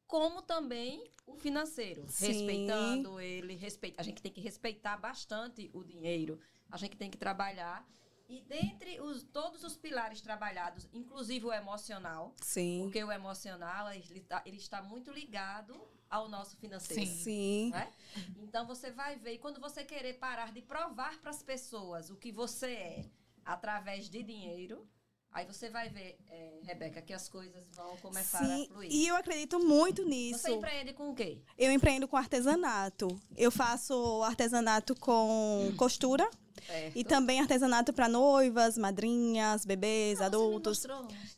como 0.06 0.40
também 0.40 1.10
o 1.26 1.34
financeiro, 1.34 2.04
Sim. 2.06 2.28
respeitando 2.28 3.18
ele, 3.18 3.56
respeita. 3.56 4.00
A 4.00 4.04
gente 4.04 4.22
tem 4.22 4.30
que 4.30 4.40
respeitar 4.40 4.96
bastante 4.98 5.68
o 5.74 5.82
dinheiro. 5.82 6.38
A 6.70 6.76
gente 6.76 6.96
tem 6.96 7.10
que 7.10 7.18
trabalhar 7.18 7.84
e 8.28 8.40
dentre 8.42 9.00
os, 9.00 9.24
todos 9.24 9.64
os 9.64 9.76
pilares 9.76 10.20
trabalhados, 10.20 10.88
inclusive 10.92 11.44
o 11.44 11.52
emocional, 11.52 12.36
Sim. 12.40 12.82
porque 12.84 13.02
o 13.02 13.10
emocional 13.10 13.92
ele, 13.92 14.20
tá, 14.20 14.42
ele 14.46 14.58
está 14.58 14.80
muito 14.80 15.10
ligado 15.10 15.89
ao 16.10 16.28
nosso 16.28 16.56
financeiro. 16.56 17.06
Sim. 17.06 17.22
Sim. 17.22 17.70
Né? 17.70 17.90
Então 18.42 18.66
você 18.66 18.90
vai 18.90 19.16
ver, 19.16 19.34
e 19.34 19.38
quando 19.38 19.60
você 19.60 19.84
querer 19.84 20.14
parar 20.14 20.52
de 20.52 20.60
provar 20.60 21.18
para 21.20 21.30
as 21.30 21.42
pessoas 21.42 22.10
o 22.10 22.16
que 22.16 22.32
você 22.32 22.72
é 22.72 23.10
através 23.44 24.10
de 24.10 24.22
dinheiro, 24.22 24.86
Aí 25.32 25.46
você 25.46 25.70
vai 25.70 25.88
ver, 25.88 26.18
é, 26.28 26.58
Rebeca, 26.64 27.00
que 27.00 27.12
as 27.12 27.28
coisas 27.28 27.64
vão 27.76 27.96
começar 27.98 28.38
Sim, 28.38 28.64
a 28.64 28.66
fluir. 28.66 28.90
E 28.90 29.06
eu 29.06 29.14
acredito 29.14 29.60
muito 29.60 30.04
nisso. 30.04 30.40
Você 30.40 30.50
empreende 30.50 30.92
com 30.92 31.10
o 31.10 31.14
quê? 31.14 31.38
Eu 31.56 31.70
empreendo 31.70 32.08
com 32.08 32.16
artesanato. 32.16 33.06
Eu 33.36 33.52
faço 33.52 34.24
artesanato 34.24 34.92
com 34.96 35.72
costura. 35.76 36.28
Certo. 36.66 36.98
E 36.98 37.04
também 37.04 37.40
artesanato 37.40 37.92
para 37.92 38.08
noivas, 38.08 38.76
madrinhas, 38.76 39.64
bebês, 39.64 40.20
ah, 40.20 40.26
adultos. 40.26 40.84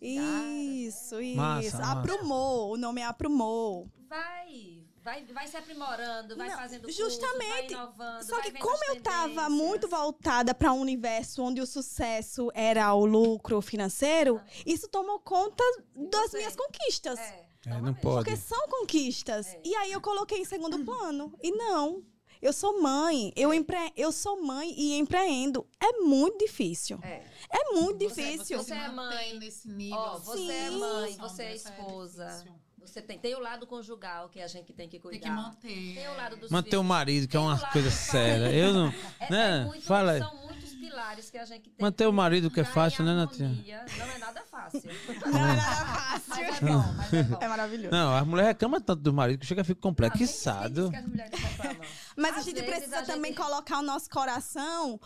Isso, 0.01 1.21
isso. 1.21 1.37
Massa, 1.37 1.85
Aprumou, 1.85 2.71
massa. 2.71 2.75
o 2.75 2.77
nome 2.79 3.03
é 3.03 3.05
Aprumou. 3.05 3.87
Vai, 4.13 4.85
vai, 5.03 5.25
vai 5.25 5.49
se 5.49 5.57
aprimorando, 5.57 6.37
vai 6.37 6.51
Não, 6.51 6.57
fazendo 6.59 6.93
justamente. 6.93 7.39
Cursos, 7.39 7.49
vai 7.49 7.67
inovando. 7.67 8.25
Só 8.27 8.43
que 8.43 8.53
como 8.59 8.85
eu 8.89 8.97
estava 8.97 9.49
muito 9.49 9.89
voltada 9.89 10.55
para 10.55 10.71
um 10.71 10.81
universo 10.81 11.43
onde 11.43 11.63
o 11.63 11.67
sucesso 11.67 12.51
era 12.53 12.93
o 12.93 13.07
lucro 13.07 13.63
financeiro, 13.63 14.37
ah. 14.37 14.51
isso 14.67 14.87
tomou 14.87 15.19
conta 15.19 15.65
das 15.97 16.35
minhas 16.35 16.55
conquistas. 16.55 17.19
É, 17.19 17.47
é 17.69 17.81
não 17.81 17.95
pode. 17.95 18.17
Porque 18.17 18.37
são 18.37 18.69
conquistas. 18.69 19.47
É. 19.47 19.61
E 19.65 19.75
aí 19.77 19.93
eu 19.93 20.01
coloquei 20.03 20.41
em 20.41 20.45
segundo 20.45 20.85
plano. 20.85 21.33
E 21.43 21.51
não. 21.51 22.05
Eu 22.43 22.53
sou 22.53 22.83
mãe, 22.83 23.33
eu, 23.35 23.51
é. 23.51 23.57
empre... 23.57 23.93
eu 23.97 24.13
sou 24.13 24.43
mãe 24.43 24.75
e 24.77 24.99
empreendo. 24.99 25.67
É 25.81 26.01
muito 26.01 26.37
difícil. 26.45 26.99
É, 27.03 27.25
é 27.49 27.73
muito 27.73 28.11
você, 28.11 28.33
difícil. 28.33 28.59
Você, 28.59 28.65
você 28.65 28.75
é 28.75 28.89
mãe 28.89 29.39
nesse 29.39 29.69
nível. 29.69 29.99
Oh, 29.99 30.19
você 30.19 30.39
Sim. 30.39 30.51
é 30.51 30.71
mãe, 30.71 31.17
você 31.17 31.43
é 31.45 31.55
esposa. 31.55 32.45
É 32.83 32.87
você 32.87 33.01
tem, 33.01 33.19
tem 33.19 33.35
o 33.35 33.41
lado 33.41 33.67
conjugal 33.67 34.29
que 34.29 34.41
a 34.41 34.47
gente 34.47 34.73
tem 34.73 34.89
que 34.89 34.99
cuidar. 34.99 35.21
Tem 35.21 35.31
que 35.31 35.43
manter. 35.43 35.95
Tem 35.95 36.09
o 36.09 36.17
lado 36.17 36.37
dos 36.37 36.51
Manter 36.51 36.71
filhos. 36.71 36.85
o 36.85 36.85
marido, 36.85 37.29
que 37.29 37.37
é 37.37 37.41
uma 37.41 37.59
coisa 37.71 37.91
séria. 37.91 38.53
Eu 38.53 38.73
não. 38.73 38.93
É, 39.21 39.31
né? 39.31 39.61
É 39.61 39.65
muito, 39.65 39.85
Fala 39.85 40.13
aí. 40.13 40.19
São 40.19 40.37
muitos 40.37 40.75
pilares 40.75 41.31
que 41.31 41.39
a 41.39 41.45
gente 41.45 41.71
tem. 41.71 41.75
Manter 41.81 42.07
o 42.07 42.13
marido, 42.13 42.51
que 42.51 42.61
é 42.61 42.65
fácil, 42.65 43.05
né, 43.05 43.15
Natinha? 43.15 43.51
Não 43.99 44.07
é 44.07 44.19
nada 44.19 44.43
fácil. 44.51 44.83
Não 45.31 45.49
é 45.49 45.57
nada 45.57 46.21
fácil. 46.21 46.23
Mas 46.29 46.39
é 46.39 46.61
bom, 46.61 46.95
mas 46.97 47.13
é 47.13 47.23
bom. 47.23 47.39
É 47.41 47.49
maravilhoso. 47.49 47.91
Não, 47.91 48.17
as 48.17 48.27
mulheres 48.27 48.49
reclamam 48.49 48.81
tanto 48.81 49.01
do 49.01 49.13
marido 49.13 49.39
que 49.39 49.47
chega 49.47 49.63
a 49.63 49.65
ficar 49.65 49.81
complexado. 49.81 50.91
Ah, 50.95 51.77
mas 52.17 52.33
Às 52.33 52.39
a 52.39 52.43
gente 52.43 52.63
precisa 52.63 52.99
a 52.99 53.03
também 53.03 53.33
gente... 53.33 53.41
colocar 53.41 53.79
o 53.79 53.83
nosso 53.83 54.11
coração 54.11 55.01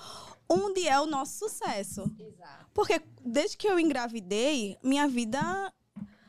onde 0.49 0.87
é 0.89 0.99
o 0.99 1.07
nosso 1.07 1.39
sucesso. 1.39 2.11
Exato. 2.19 2.67
Porque 2.73 3.01
desde 3.25 3.57
que 3.57 3.67
eu 3.67 3.79
engravidei, 3.79 4.77
minha 4.83 5.09
vida 5.09 5.73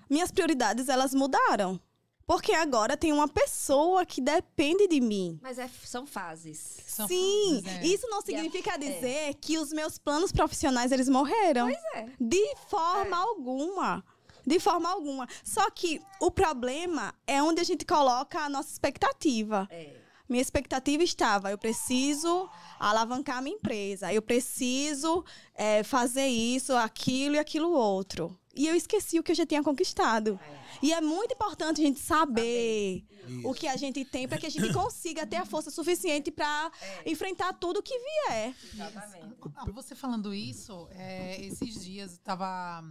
minhas 0.09 0.31
prioridades 0.31 0.89
elas 0.89 1.13
mudaram. 1.13 1.79
Porque 2.27 2.51
agora 2.51 2.97
tem 2.97 3.13
uma 3.13 3.27
pessoa 3.29 4.05
que 4.05 4.19
depende 4.19 4.85
de 4.85 4.99
mim. 4.99 5.39
Mas 5.41 5.57
é, 5.57 5.69
são 5.85 6.05
fases. 6.05 6.83
São 6.85 7.07
Sim, 7.07 7.61
fases, 7.63 7.79
é. 7.79 7.87
isso 7.87 8.05
não 8.09 8.21
significa 8.21 8.73
é. 8.73 8.77
dizer 8.77 9.33
que 9.35 9.57
os 9.57 9.71
meus 9.71 9.97
planos 9.97 10.29
profissionais 10.33 10.91
eles 10.91 11.07
morreram. 11.07 11.67
Pois 11.67 11.83
é. 11.95 12.09
De 12.19 12.55
forma 12.67 13.15
é. 13.15 13.19
alguma. 13.19 14.03
De 14.45 14.59
forma 14.59 14.89
alguma. 14.89 15.25
Só 15.41 15.69
que 15.71 16.01
o 16.19 16.29
problema 16.29 17.13
é 17.25 17.41
onde 17.41 17.61
a 17.61 17.63
gente 17.63 17.85
coloca 17.85 18.41
a 18.41 18.49
nossa 18.49 18.73
expectativa. 18.73 19.65
É. 19.71 19.95
Minha 20.27 20.41
expectativa 20.41 21.01
estava, 21.03 21.51
eu 21.51 21.57
preciso 21.57 22.49
alavancar 22.77 23.41
minha 23.41 23.55
empresa, 23.55 24.11
eu 24.11 24.21
preciso 24.21 25.23
é, 25.55 25.83
fazer 25.83 26.27
isso, 26.27 26.75
aquilo 26.75 27.35
e 27.35 27.39
aquilo 27.39 27.71
outro 27.71 28.37
e 28.57 28.67
eu 28.67 28.75
esqueci 28.75 29.19
o 29.19 29.23
que 29.23 29.31
eu 29.31 29.35
já 29.35 29.45
tinha 29.45 29.63
conquistado. 29.63 30.39
E 30.81 30.93
é 30.93 30.99
muito 30.99 31.33
importante 31.33 31.81
a 31.81 31.85
gente 31.85 31.99
saber 31.99 33.05
o 33.43 33.53
que 33.53 33.67
a 33.67 33.77
gente 33.77 34.03
tem 34.03 34.27
para 34.27 34.37
que 34.37 34.45
a 34.45 34.49
gente 34.49 34.71
consiga 34.73 35.25
ter 35.25 35.37
a 35.37 35.45
força 35.45 35.69
suficiente 35.69 36.31
para 36.31 36.71
é. 36.81 37.11
enfrentar 37.11 37.53
tudo 37.53 37.83
que 37.83 37.97
vier. 37.97 38.55
Exatamente. 38.73 39.37
Você 39.73 39.95
falando 39.95 40.33
isso, 40.33 40.87
é, 40.91 41.39
esses 41.45 41.83
dias 41.83 42.13
estava 42.13 42.83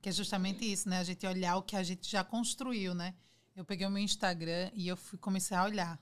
que 0.00 0.08
é 0.08 0.12
justamente 0.12 0.70
isso, 0.70 0.88
né? 0.88 0.98
A 0.98 1.04
gente 1.04 1.24
olhar 1.24 1.56
o 1.56 1.62
que 1.62 1.76
a 1.76 1.82
gente 1.82 2.10
já 2.10 2.24
construiu, 2.24 2.92
né? 2.92 3.14
Eu 3.54 3.64
peguei 3.64 3.86
o 3.86 3.90
meu 3.90 4.02
Instagram 4.02 4.70
e 4.74 4.88
eu 4.88 4.96
fui, 4.96 5.16
comecei 5.16 5.56
a 5.56 5.64
olhar 5.64 6.00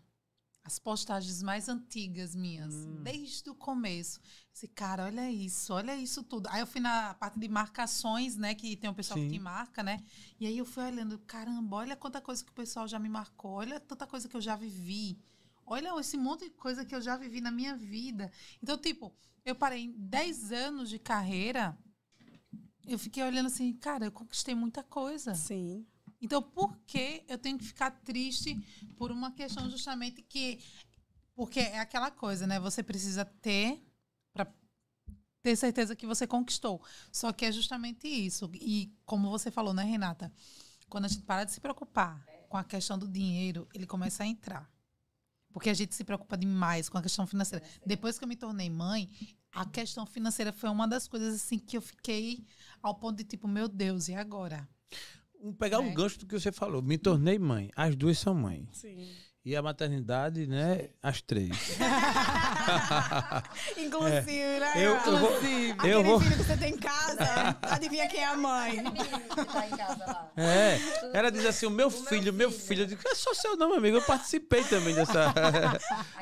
as 0.65 0.79
postagens 0.79 1.43
mais 1.43 1.69
antigas 1.69 2.35
minhas, 2.35 2.73
hum. 2.75 3.03
desde 3.03 3.51
o 3.51 3.55
começo. 3.55 4.21
Esse 4.61 4.69
cara, 4.69 5.07
olha 5.07 5.31
isso, 5.31 5.73
olha 5.73 5.97
isso 5.97 6.23
tudo. 6.23 6.47
Aí 6.51 6.61
eu 6.61 6.67
fui 6.67 6.83
na 6.83 7.15
parte 7.15 7.41
de 7.41 7.49
marcações, 7.49 8.37
né? 8.37 8.55
Que 8.55 8.77
tem 8.77 8.91
um 8.91 8.93
pessoal 8.93 9.19
Sim. 9.19 9.27
que 9.27 9.33
te 9.33 9.39
marca, 9.39 9.83
né? 9.83 10.05
E 10.39 10.47
aí 10.47 10.59
eu 10.59 10.67
fui 10.67 10.85
olhando, 10.85 11.19
caramba, 11.21 11.77
olha 11.77 11.97
quanta 11.97 12.21
coisa 12.21 12.45
que 12.45 12.51
o 12.51 12.55
pessoal 12.55 12.87
já 12.87 12.99
me 12.99 13.09
marcou, 13.09 13.53
olha 13.53 13.81
tanta 13.81 14.07
coisa 14.07 14.29
que 14.29 14.37
eu 14.37 14.41
já 14.41 14.57
vivi. 14.57 15.19
Olha 15.65 15.99
esse 15.99 16.19
monte 16.19 16.45
de 16.45 16.51
coisa 16.51 16.85
que 16.85 16.95
eu 16.95 17.01
já 17.01 17.17
vivi 17.17 17.41
na 17.41 17.51
minha 17.51 17.75
vida. 17.75 18.31
Então, 18.63 18.77
tipo, 18.77 19.11
eu 19.47 19.55
parei 19.55 19.85
em 19.85 19.93
10 19.93 20.53
anos 20.53 20.91
de 20.91 20.99
carreira 20.99 21.75
eu 22.87 22.99
fiquei 22.99 23.23
olhando 23.23 23.47
assim, 23.47 23.73
cara, 23.73 24.05
eu 24.05 24.13
conquistei 24.13 24.55
muita 24.55 24.83
coisa. 24.83 25.35
Sim. 25.35 25.87
Então, 26.21 26.43
por 26.43 26.77
que 26.87 27.25
eu 27.29 27.39
tenho 27.39 27.57
que 27.57 27.65
ficar 27.65 27.93
triste 27.93 28.61
por 28.99 29.11
uma 29.11 29.31
questão 29.33 29.71
justamente 29.71 30.21
que. 30.21 30.59
Porque 31.35 31.61
é 31.61 31.79
aquela 31.79 32.11
coisa, 32.11 32.47
né? 32.47 32.61
Você 32.61 32.83
precisa 32.83 33.25
ter 33.25 33.90
ter 35.43 35.57
certeza 35.57 35.97
que 35.97 36.07
você 36.07 36.27
conquistou. 36.27 36.83
Só 37.11 37.33
que 37.33 37.45
é 37.45 37.53
justamente 37.53 38.07
isso. 38.07 38.51
E 38.55 38.93
como 39.05 39.31
você 39.31 39.51
falou, 39.51 39.73
né, 39.73 39.85
Renata? 39.85 40.33
Quando 40.89 41.05
a 41.05 41.09
gente 41.09 41.23
para 41.23 41.45
de 41.45 41.53
se 41.53 41.61
preocupar 41.61 42.25
com 42.49 42.57
a 42.57 42.65
questão 42.65 42.99
do 42.99 43.09
dinheiro, 43.09 43.69
ele 43.75 43.87
começa 43.87 44.23
a 44.23 44.27
entrar. 44.27 44.71
Porque 45.53 45.71
a 45.71 45.75
gente 45.75 45.95
se 45.95 46.05
preocupa 46.05 46.37
demais 46.37 46.89
com 46.89 46.99
a 46.99 47.03
questão 47.03 47.27
financeira. 47.27 47.65
Depois 47.85 48.19
que 48.19 48.25
eu 48.25 48.29
me 48.29 48.37
tornei 48.37 48.71
mãe, 48.71 49.09
a 49.53 49.65
questão 49.65 50.07
financeira 50.07 50.53
foi 50.53 50.71
uma 50.71 50.87
das 50.87 51.09
coisas 51.09 51.35
assim 51.35 51.59
que 51.59 51.77
eu 51.77 51.83
fiquei 51.83 52.45
ao 52.83 52.95
ponto 52.95 53.17
de 53.17 53.25
tipo, 53.25 53.49
meu 53.49 53.69
Deus, 53.69 54.09
e 54.09 54.15
agora? 54.15 54.69
Pegar 55.59 55.79
é. 55.79 55.81
um 55.81 55.95
gancho 55.95 56.19
do 56.21 56.27
que 56.27 56.39
você 56.39 56.53
falou. 56.53 56.83
Me 56.83 56.99
tornei 56.99 57.39
mãe. 57.39 57.71
As 57.75 57.97
duas 57.97 58.19
são 58.19 58.35
mães. 58.35 58.69
Sim. 58.73 59.09
E 59.43 59.57
a 59.57 59.63
maternidade, 59.63 60.47
né? 60.47 60.91
As 61.03 61.23
três. 61.23 61.49
Inclusive, 63.75 64.37
é. 64.37 64.61
né? 64.61 64.73
Eu, 64.77 64.97
eu 64.97 65.17
vou, 65.17 65.35
Aquele 65.35 65.95
eu 65.95 66.05
vou... 66.05 66.21
filho 66.21 66.37
que 66.37 66.45
você 66.45 66.57
tem 66.59 66.75
em 66.75 66.79
casa, 66.79 67.57
adivinha 67.63 68.07
quem 68.07 68.21
é 68.21 68.27
a 68.27 68.37
mãe? 68.37 68.85
tá 68.85 69.67
em 69.67 69.71
casa 69.71 70.05
lá. 70.07 70.31
É. 70.37 70.79
Ela 71.15 71.33
diz 71.33 71.47
assim: 71.47 71.65
o 71.65 71.71
meu 71.71 71.87
o 71.87 71.91
filho, 71.91 72.35
meu 72.35 72.51
filho. 72.51 72.67
filho. 72.67 72.83
Eu 72.83 72.87
digo, 72.87 73.01
é 73.07 73.15
só 73.15 73.33
seu 73.33 73.57
nome, 73.57 73.79
amigo. 73.79 73.97
Eu 73.97 74.03
participei 74.03 74.63
também 74.65 74.95
dessa. 74.95 75.33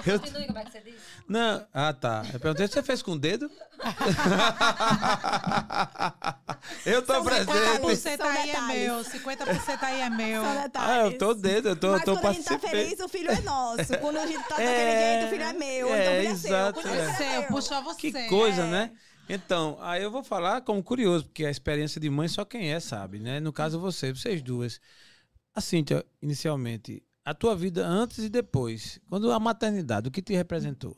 eu... 0.06 0.20
Continue, 0.20 0.46
como 0.54 0.58
é 0.60 0.64
que 0.64 0.70
você 0.70 0.80
diz? 0.80 1.00
Não, 1.26 1.66
ah, 1.74 1.92
tá. 1.92 2.24
Eu 2.32 2.38
perguntei 2.38 2.68
se 2.68 2.74
você 2.74 2.84
fez 2.84 3.02
com 3.02 3.12
o 3.12 3.18
dedo. 3.18 3.50
eu 6.86 7.02
tô 7.02 7.14
São 7.14 7.24
presente. 7.24 7.50
50% 7.50 8.20
aí 8.20 8.50
é 8.50 8.60
meu, 8.60 9.04
50% 9.04 9.78
aí 9.82 10.00
é 10.02 10.10
meu. 10.10 10.42
Ah, 10.74 10.98
eu 11.04 11.18
tô 11.18 11.34
dentro, 11.34 11.70
eu 11.70 11.76
tô, 11.76 11.92
Mas 11.92 12.04
tô 12.04 12.16
quando 12.16 12.26
a 12.26 12.32
gente 12.32 12.44
tá 12.44 12.58
feliz, 12.58 13.07
o 13.08 13.10
filho 13.10 13.30
é 13.30 13.40
nosso. 13.40 13.98
Quando 14.00 14.18
a 14.18 14.26
gente 14.26 14.46
tá 14.46 14.56
é, 14.62 14.66
daquele 14.66 15.00
jeito, 15.00 15.26
o 15.26 15.30
filho 15.30 15.42
é 15.42 15.52
meu. 15.54 15.94
É, 15.94 16.00
então 16.00 16.12
o 16.12 16.20
filho 16.20 16.30
exato, 16.30 16.80
é 16.80 17.14
seu. 17.14 17.26
É. 17.26 17.42
Puxa 17.46 17.80
você. 17.80 18.12
Que 18.12 18.28
coisa, 18.28 18.66
né? 18.66 18.92
Então, 19.28 19.76
aí 19.80 20.02
eu 20.02 20.10
vou 20.10 20.22
falar 20.22 20.62
como 20.62 20.82
curioso, 20.82 21.24
porque 21.24 21.44
a 21.44 21.50
experiência 21.50 22.00
de 22.00 22.08
mãe 22.08 22.28
só 22.28 22.44
quem 22.44 22.72
é 22.72 22.80
sabe, 22.80 23.18
né? 23.18 23.40
No 23.40 23.52
caso 23.52 23.80
você, 23.80 24.12
vocês 24.12 24.40
duas. 24.40 24.80
A 25.54 25.60
Cíntia, 25.60 26.04
inicialmente, 26.22 27.02
a 27.24 27.34
tua 27.34 27.54
vida 27.56 27.86
antes 27.86 28.18
e 28.18 28.28
depois, 28.28 29.00
quando 29.08 29.30
a 29.32 29.40
maternidade, 29.40 30.08
o 30.08 30.10
que 30.10 30.22
te 30.22 30.34
representou? 30.34 30.96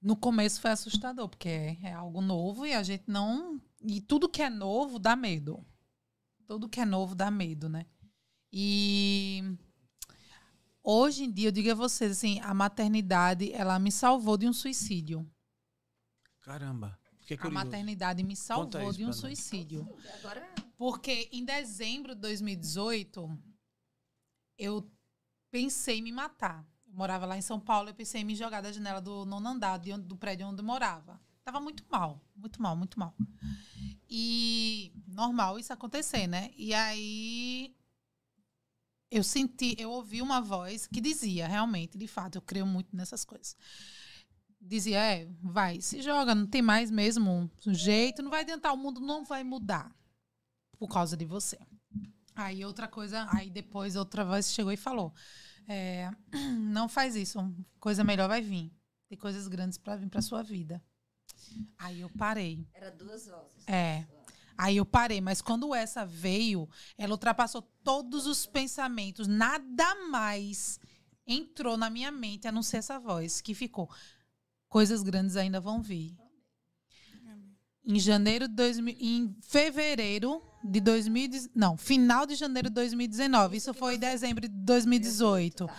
No 0.00 0.16
começo 0.16 0.60
foi 0.60 0.70
assustador, 0.70 1.28
porque 1.28 1.48
é, 1.48 1.78
é 1.82 1.92
algo 1.92 2.20
novo 2.20 2.64
e 2.64 2.72
a 2.72 2.82
gente 2.82 3.04
não. 3.06 3.60
E 3.82 4.00
tudo 4.00 4.28
que 4.28 4.42
é 4.42 4.48
novo 4.48 4.98
dá 4.98 5.16
medo. 5.16 5.64
Tudo 6.46 6.68
que 6.68 6.80
é 6.80 6.84
novo 6.84 7.14
dá 7.14 7.30
medo, 7.30 7.68
né? 7.68 7.84
E 8.52 9.56
hoje 10.82 11.24
em 11.24 11.30
dia, 11.30 11.48
eu 11.48 11.52
digo 11.52 11.70
a 11.70 11.74
vocês, 11.74 12.12
assim, 12.12 12.40
a 12.40 12.52
maternidade, 12.52 13.52
ela 13.52 13.78
me 13.78 13.92
salvou 13.92 14.36
de 14.36 14.48
um 14.48 14.52
suicídio. 14.52 15.28
Caramba. 16.40 16.98
A 17.42 17.64
maternidade 17.64 18.22
me 18.24 18.34
salvou 18.34 18.92
de 18.92 19.04
um 19.04 19.12
suicídio. 19.12 19.86
Porque 20.76 21.28
em 21.30 21.44
dezembro 21.44 22.14
de 22.14 22.20
2018, 22.22 23.38
eu 24.58 24.90
pensei 25.50 25.98
em 25.98 26.02
me 26.02 26.10
matar. 26.10 26.66
Eu 26.86 26.94
morava 26.94 27.26
lá 27.26 27.36
em 27.36 27.42
São 27.42 27.60
Paulo, 27.60 27.90
eu 27.90 27.94
pensei 27.94 28.22
em 28.22 28.24
me 28.24 28.34
jogar 28.34 28.60
da 28.60 28.72
janela 28.72 29.00
do 29.00 29.24
nono 29.24 29.48
andar 29.48 29.78
onde, 29.78 29.96
do 29.98 30.16
prédio 30.16 30.46
onde 30.46 30.60
eu 30.60 30.66
morava. 30.66 31.20
Tava 31.44 31.60
muito 31.60 31.84
mal, 31.88 32.20
muito 32.34 32.60
mal, 32.60 32.76
muito 32.76 32.98
mal. 32.98 33.14
E 34.08 34.92
normal 35.06 35.58
isso 35.58 35.72
acontecer, 35.72 36.26
né? 36.26 36.50
E 36.56 36.74
aí 36.74 37.76
eu 39.10 39.24
senti, 39.24 39.74
eu 39.78 39.90
ouvi 39.90 40.22
uma 40.22 40.40
voz 40.40 40.86
que 40.86 41.00
dizia, 41.00 41.48
realmente, 41.48 41.98
de 41.98 42.06
fato, 42.06 42.36
eu 42.36 42.42
creio 42.42 42.66
muito 42.66 42.94
nessas 42.94 43.24
coisas. 43.24 43.56
Dizia, 44.60 44.98
é, 44.98 45.28
vai, 45.42 45.80
se 45.80 46.00
joga, 46.02 46.34
não 46.34 46.46
tem 46.46 46.62
mais 46.62 46.90
mesmo 46.90 47.50
um 47.66 47.74
jeito, 47.74 48.22
não 48.22 48.30
vai 48.30 48.42
adiantar, 48.42 48.72
o 48.72 48.76
mundo 48.76 49.00
não 49.00 49.24
vai 49.24 49.42
mudar 49.42 49.90
por 50.78 50.88
causa 50.88 51.16
de 51.16 51.24
você. 51.24 51.58
Aí 52.34 52.64
outra 52.64 52.86
coisa, 52.86 53.26
aí 53.30 53.50
depois 53.50 53.96
outra 53.96 54.24
voz 54.24 54.52
chegou 54.52 54.72
e 54.72 54.76
falou: 54.76 55.12
é, 55.66 56.10
não 56.58 56.88
faz 56.88 57.16
isso, 57.16 57.38
coisa 57.78 58.04
melhor 58.04 58.28
vai 58.28 58.40
vir. 58.40 58.72
Tem 59.08 59.18
coisas 59.18 59.48
grandes 59.48 59.76
para 59.76 59.96
vir 59.96 60.08
para 60.08 60.22
sua 60.22 60.42
vida. 60.42 60.80
Aí 61.78 62.00
eu 62.00 62.10
parei. 62.10 62.66
Era 62.72 62.90
duas 62.90 63.26
vozes. 63.26 63.66
É. 63.66 64.06
Aí 64.60 64.76
eu 64.76 64.84
parei, 64.84 65.22
mas 65.22 65.40
quando 65.40 65.74
essa 65.74 66.04
veio, 66.04 66.68
ela 66.98 67.12
ultrapassou 67.12 67.62
todos 67.82 68.26
os 68.26 68.44
pensamentos, 68.44 69.26
nada 69.26 69.94
mais 70.10 70.78
entrou 71.26 71.78
na 71.78 71.88
minha 71.88 72.12
mente 72.12 72.46
a 72.46 72.52
não 72.52 72.62
ser 72.62 72.76
essa 72.76 73.00
voz 73.00 73.40
que 73.40 73.54
ficou. 73.54 73.88
Coisas 74.68 75.02
grandes 75.02 75.34
ainda 75.36 75.58
vão 75.60 75.80
vir. 75.80 76.14
Em 77.82 77.98
janeiro 77.98 78.46
de 78.46 78.54
2000, 78.54 78.96
em 79.00 79.34
fevereiro 79.40 80.42
de 80.62 80.78
2000, 80.78 81.48
não, 81.54 81.74
final 81.78 82.26
de 82.26 82.34
janeiro 82.34 82.68
de 82.68 82.74
2019. 82.74 83.56
Isso 83.56 83.72
foi 83.72 83.94
em 83.94 83.98
dezembro 83.98 84.46
de 84.46 84.48
2018. 84.48 85.70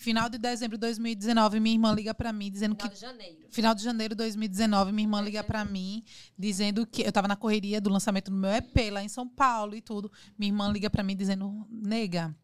Final 0.00 0.30
de 0.30 0.38
dezembro 0.38 0.78
de 0.78 0.80
2019, 0.80 1.60
minha 1.60 1.74
irmã 1.74 1.92
liga 1.92 2.14
para 2.14 2.32
mim 2.32 2.50
dizendo 2.50 2.74
final 2.74 2.88
que. 2.90 2.96
Final 2.96 3.12
de 3.12 3.18
janeiro. 3.18 3.48
Final 3.50 3.74
de 3.74 3.84
janeiro 3.84 4.14
de 4.14 4.16
2019, 4.16 4.92
minha 4.92 5.04
irmã 5.04 5.20
liga 5.20 5.44
para 5.44 5.62
mim 5.62 6.02
dizendo 6.38 6.86
que. 6.86 7.02
Eu 7.02 7.12
tava 7.12 7.28
na 7.28 7.36
correria 7.36 7.82
do 7.82 7.90
lançamento 7.90 8.30
do 8.30 8.36
meu 8.38 8.50
EP 8.50 8.90
lá 8.90 9.04
em 9.04 9.10
São 9.10 9.28
Paulo 9.28 9.74
e 9.74 9.82
tudo. 9.82 10.10
Minha 10.38 10.52
irmã 10.52 10.72
liga 10.72 10.88
para 10.88 11.02
mim 11.02 11.14
dizendo: 11.14 11.66
Nega, 11.68 12.34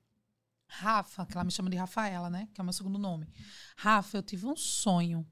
Rafa, 0.68 1.24
que 1.24 1.32
ela 1.32 1.44
me 1.44 1.50
chama 1.50 1.70
de 1.70 1.78
Rafaela, 1.78 2.28
né? 2.28 2.46
Que 2.52 2.60
é 2.60 2.62
o 2.62 2.64
meu 2.64 2.74
segundo 2.74 2.98
nome. 2.98 3.26
Rafa, 3.74 4.18
eu 4.18 4.22
tive 4.22 4.44
um 4.44 4.54
sonho 4.54 5.26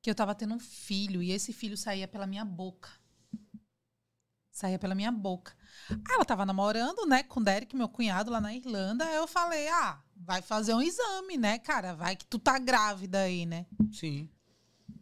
que 0.00 0.08
eu 0.08 0.14
tava 0.14 0.34
tendo 0.34 0.54
um 0.54 0.58
filho 0.58 1.22
e 1.22 1.32
esse 1.32 1.52
filho 1.52 1.76
saía 1.76 2.08
pela 2.08 2.26
minha 2.26 2.46
boca. 2.46 2.88
Saía 4.50 4.78
pela 4.78 4.94
minha 4.94 5.12
boca. 5.12 5.54
Ela 6.10 6.24
tava 6.24 6.46
namorando, 6.46 7.06
né, 7.06 7.22
com 7.22 7.40
o 7.40 7.44
Derek, 7.44 7.76
meu 7.76 7.90
cunhado, 7.90 8.30
lá 8.30 8.40
na 8.40 8.54
Irlanda. 8.54 9.04
Aí 9.04 9.16
eu 9.16 9.26
falei, 9.26 9.68
ah, 9.68 10.02
vai 10.24 10.40
fazer 10.40 10.74
um 10.74 10.82
exame, 10.82 11.36
né, 11.36 11.58
cara? 11.58 11.94
Vai 11.94 12.16
que 12.16 12.26
tu 12.26 12.38
tá 12.38 12.58
grávida 12.58 13.20
aí, 13.20 13.44
né? 13.44 13.66
Sim. 13.92 14.28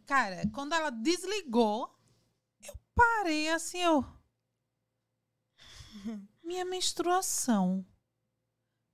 Cara, 0.05 0.47
quando 0.53 0.73
ela 0.73 0.89
desligou, 0.89 1.93
eu 2.61 2.73
parei 2.95 3.49
assim, 3.49 3.79
eu. 3.79 4.05
Minha 6.43 6.65
menstruação. 6.65 7.85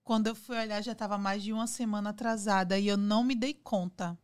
Quando 0.04 0.28
eu 0.28 0.36
fui 0.36 0.58
olhar, 0.58 0.82
já 0.82 0.92
estava 0.94 1.18
mais 1.18 1.44
de 1.44 1.52
uma 1.52 1.68
semana 1.68 2.12
atrasada 2.12 2.80
e 2.80 2.88
eu 2.88 2.98
não 2.98 3.24
me 3.24 3.36
dei 3.36 3.54
conta. 3.54 4.18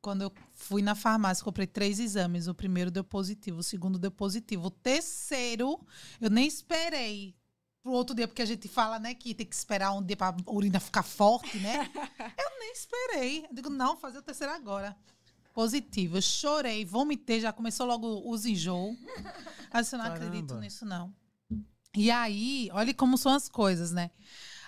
Quando 0.00 0.22
eu 0.22 0.32
fui 0.52 0.82
na 0.82 0.94
farmácia, 0.94 1.44
comprei 1.44 1.66
três 1.66 1.98
exames. 1.98 2.48
O 2.48 2.54
primeiro 2.54 2.90
deu 2.90 3.02
positivo, 3.02 3.60
o 3.60 3.62
segundo 3.62 3.98
deu 3.98 4.10
positivo. 4.10 4.66
O 4.66 4.70
terceiro, 4.70 5.80
eu 6.20 6.28
nem 6.28 6.46
esperei 6.46 7.34
pro 7.84 7.92
outro 7.92 8.16
dia, 8.16 8.26
porque 8.26 8.40
a 8.40 8.46
gente 8.46 8.66
fala, 8.66 8.98
né, 8.98 9.14
que 9.14 9.34
tem 9.34 9.46
que 9.46 9.54
esperar 9.54 9.92
um 9.92 10.02
dia 10.02 10.16
pra 10.16 10.34
urina 10.46 10.80
ficar 10.80 11.02
forte, 11.02 11.58
né? 11.58 11.88
eu 12.18 12.58
nem 12.58 12.72
esperei. 12.72 13.44
Eu 13.44 13.54
digo, 13.54 13.68
não, 13.68 13.94
fazer 13.94 14.18
o 14.18 14.22
terceiro 14.22 14.54
agora. 14.54 14.96
Positivo. 15.52 16.16
Eu 16.16 16.22
chorei, 16.22 16.84
vomitei, 16.84 17.40
já 17.40 17.52
começou 17.52 17.86
logo 17.86 18.28
os 18.28 18.46
enjoo. 18.46 18.96
Mas 19.72 19.92
eu 19.92 19.98
não 19.98 20.06
Caramba. 20.06 20.24
acredito 20.24 20.54
nisso, 20.56 20.86
não. 20.86 21.14
E 21.94 22.10
aí, 22.10 22.70
olha 22.72 22.92
como 22.94 23.18
são 23.18 23.32
as 23.32 23.48
coisas, 23.48 23.92
né? 23.92 24.10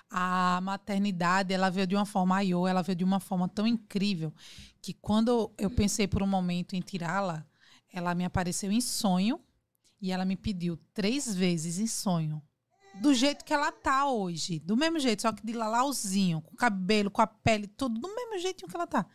a 0.08 0.60
maternidade 0.62 1.52
ela 1.52 1.68
veio 1.68 1.84
de 1.84 1.96
uma 1.96 2.06
forma 2.06 2.36
aiô, 2.36 2.68
ela 2.68 2.80
veio 2.80 2.94
de 2.94 3.02
uma 3.02 3.18
forma 3.18 3.48
tão 3.48 3.66
incrível 3.66 4.32
que 4.80 4.92
quando 4.94 5.52
eu 5.58 5.68
pensei 5.68 6.06
por 6.06 6.22
um 6.22 6.28
momento 6.28 6.76
em 6.76 6.80
tirá-la, 6.80 7.44
ela 7.92 8.14
me 8.14 8.24
apareceu 8.24 8.70
em 8.70 8.80
sonho 8.80 9.40
e 10.00 10.12
ela 10.12 10.24
me 10.24 10.36
pediu 10.36 10.78
três 10.94 11.34
vezes 11.34 11.80
em 11.80 11.88
sonho. 11.88 12.40
Do 13.00 13.14
jeito 13.14 13.44
que 13.44 13.52
ela 13.52 13.70
tá 13.70 14.08
hoje. 14.08 14.58
Do 14.58 14.76
mesmo 14.76 14.98
jeito, 14.98 15.22
só 15.22 15.32
que 15.32 15.44
de 15.44 15.52
lalauzinho, 15.52 16.40
com 16.40 16.54
o 16.54 16.56
cabelo, 16.56 17.10
com 17.10 17.22
a 17.22 17.26
pele, 17.26 17.66
tudo 17.66 18.00
do 18.00 18.14
mesmo 18.14 18.38
jeitinho 18.38 18.68
que 18.68 18.76
ela 18.76 18.86
tá. 18.86 19.06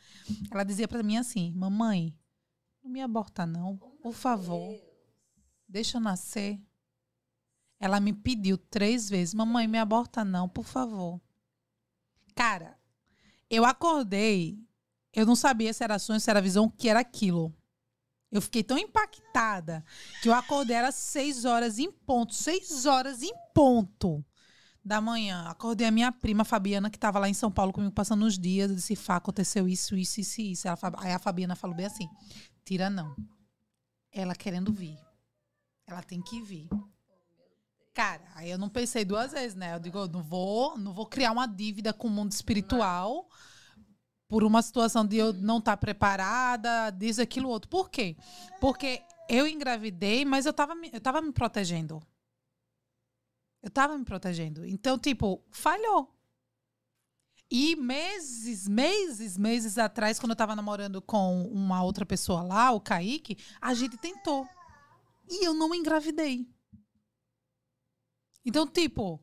Ela 0.51 0.63
dizia 0.63 0.87
para 0.87 1.03
mim 1.03 1.17
assim: 1.17 1.51
Mamãe, 1.53 2.15
não 2.83 2.91
me 2.91 3.01
aborta, 3.01 3.45
não. 3.45 3.77
Por 4.01 4.13
favor. 4.13 4.75
Deixa 5.67 5.97
eu 5.97 6.01
nascer. 6.01 6.61
Ela 7.79 7.99
me 7.99 8.13
pediu 8.13 8.57
três 8.57 9.09
vezes: 9.09 9.33
Mamãe, 9.33 9.67
me 9.67 9.77
aborta 9.77 10.23
não, 10.23 10.47
por 10.47 10.65
favor. 10.65 11.19
Cara, 12.35 12.79
eu 13.49 13.65
acordei, 13.65 14.57
eu 15.13 15.25
não 15.25 15.35
sabia 15.35 15.73
se 15.73 15.83
era 15.83 15.99
sonho, 15.99 16.19
se 16.19 16.29
era 16.29 16.41
visão, 16.41 16.65
o 16.65 16.71
que 16.71 16.87
era 16.87 16.99
aquilo. 16.99 17.53
Eu 18.31 18.41
fiquei 18.41 18.63
tão 18.63 18.77
impactada 18.77 19.83
que 20.21 20.29
eu 20.29 20.33
acordei, 20.33 20.75
era 20.75 20.91
seis 20.91 21.43
horas 21.43 21.77
em 21.77 21.91
ponto, 21.91 22.33
seis 22.33 22.85
horas 22.85 23.21
em 23.21 23.33
ponto 23.53 24.23
da 24.83 25.01
manhã. 25.01 25.47
Acordei 25.49 25.85
a 25.85 25.91
minha 25.91 26.11
prima, 26.11 26.45
Fabiana, 26.45 26.89
que 26.89 26.95
estava 26.95 27.19
lá 27.19 27.27
em 27.27 27.33
São 27.33 27.51
Paulo 27.51 27.73
comigo 27.73 27.93
passando 27.93 28.25
os 28.25 28.39
dias. 28.39 28.69
Eu 28.69 28.75
disse, 28.77 28.95
Fá, 28.95 29.17
aconteceu 29.17 29.67
isso, 29.67 29.95
isso, 29.97 30.21
isso, 30.21 30.41
isso. 30.41 30.67
Ela, 30.67 30.77
aí 30.99 31.11
a 31.11 31.19
Fabiana 31.19 31.55
falou 31.55 31.75
bem 31.75 31.85
assim: 31.85 32.09
tira 32.63 32.89
não. 32.89 33.15
Ela 34.11 34.33
querendo 34.33 34.71
vir. 34.71 34.97
ela 35.85 36.01
tem 36.01 36.21
que 36.21 36.41
vir. 36.41 36.69
Cara, 37.93 38.23
aí 38.35 38.49
eu 38.49 38.57
não 38.57 38.69
pensei 38.69 39.03
duas 39.03 39.33
vezes, 39.33 39.55
né? 39.55 39.75
Eu 39.75 39.79
digo, 39.79 39.97
eu 39.97 40.07
não 40.07 40.23
vou, 40.23 40.77
não 40.77 40.93
vou 40.93 41.05
criar 41.05 41.33
uma 41.33 41.45
dívida 41.45 41.91
com 41.91 42.07
o 42.07 42.11
mundo 42.11 42.31
espiritual 42.31 43.27
por 44.31 44.45
uma 44.45 44.61
situação 44.61 45.05
de 45.05 45.17
eu 45.17 45.33
não 45.33 45.57
estar 45.57 45.73
tá 45.73 45.77
preparada, 45.77 46.89
diz 46.91 47.19
aquilo 47.19 47.49
outro. 47.49 47.69
Por 47.69 47.89
quê? 47.89 48.15
Porque 48.61 49.03
eu 49.27 49.45
engravidei, 49.45 50.23
mas 50.23 50.45
eu 50.45 50.53
tava, 50.53 50.73
eu 50.89 51.01
tava 51.01 51.21
me 51.21 51.33
protegendo. 51.33 52.01
Eu 53.61 53.69
tava 53.69 53.97
me 53.97 54.05
protegendo. 54.05 54.65
Então, 54.65 54.97
tipo, 54.97 55.43
falhou. 55.51 56.15
E 57.51 57.75
meses, 57.75 58.69
meses, 58.69 59.37
meses 59.37 59.77
atrás, 59.77 60.17
quando 60.17 60.29
eu 60.29 60.37
tava 60.37 60.55
namorando 60.55 61.01
com 61.01 61.43
uma 61.47 61.83
outra 61.83 62.05
pessoa 62.05 62.41
lá, 62.41 62.71
o 62.71 62.79
Kaique, 62.79 63.37
a 63.59 63.73
gente 63.73 63.97
tentou. 63.97 64.47
E 65.29 65.45
eu 65.45 65.53
não 65.53 65.75
engravidei. 65.75 66.47
Então, 68.45 68.65
tipo. 68.65 69.21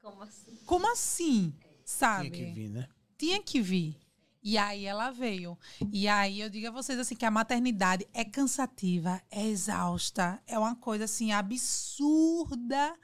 Como 0.00 0.22
assim? 0.22 0.56
Como 0.64 0.90
assim? 0.90 1.54
Sabe? 1.84 2.30
Tinha 2.30 2.46
que 2.46 2.52
vir, 2.54 2.70
né? 2.70 2.88
Tinha 3.22 3.40
que 3.40 3.60
vir. 3.60 3.96
E 4.42 4.58
aí 4.58 4.84
ela 4.84 5.12
veio. 5.12 5.56
E 5.92 6.08
aí 6.08 6.40
eu 6.40 6.50
digo 6.50 6.66
a 6.66 6.70
vocês 6.72 6.98
assim 6.98 7.14
que 7.14 7.24
a 7.24 7.30
maternidade 7.30 8.04
é 8.12 8.24
cansativa, 8.24 9.22
é 9.30 9.46
exausta, 9.46 10.42
é 10.44 10.58
uma 10.58 10.74
coisa 10.74 11.04
assim 11.04 11.30
absurda 11.30 12.98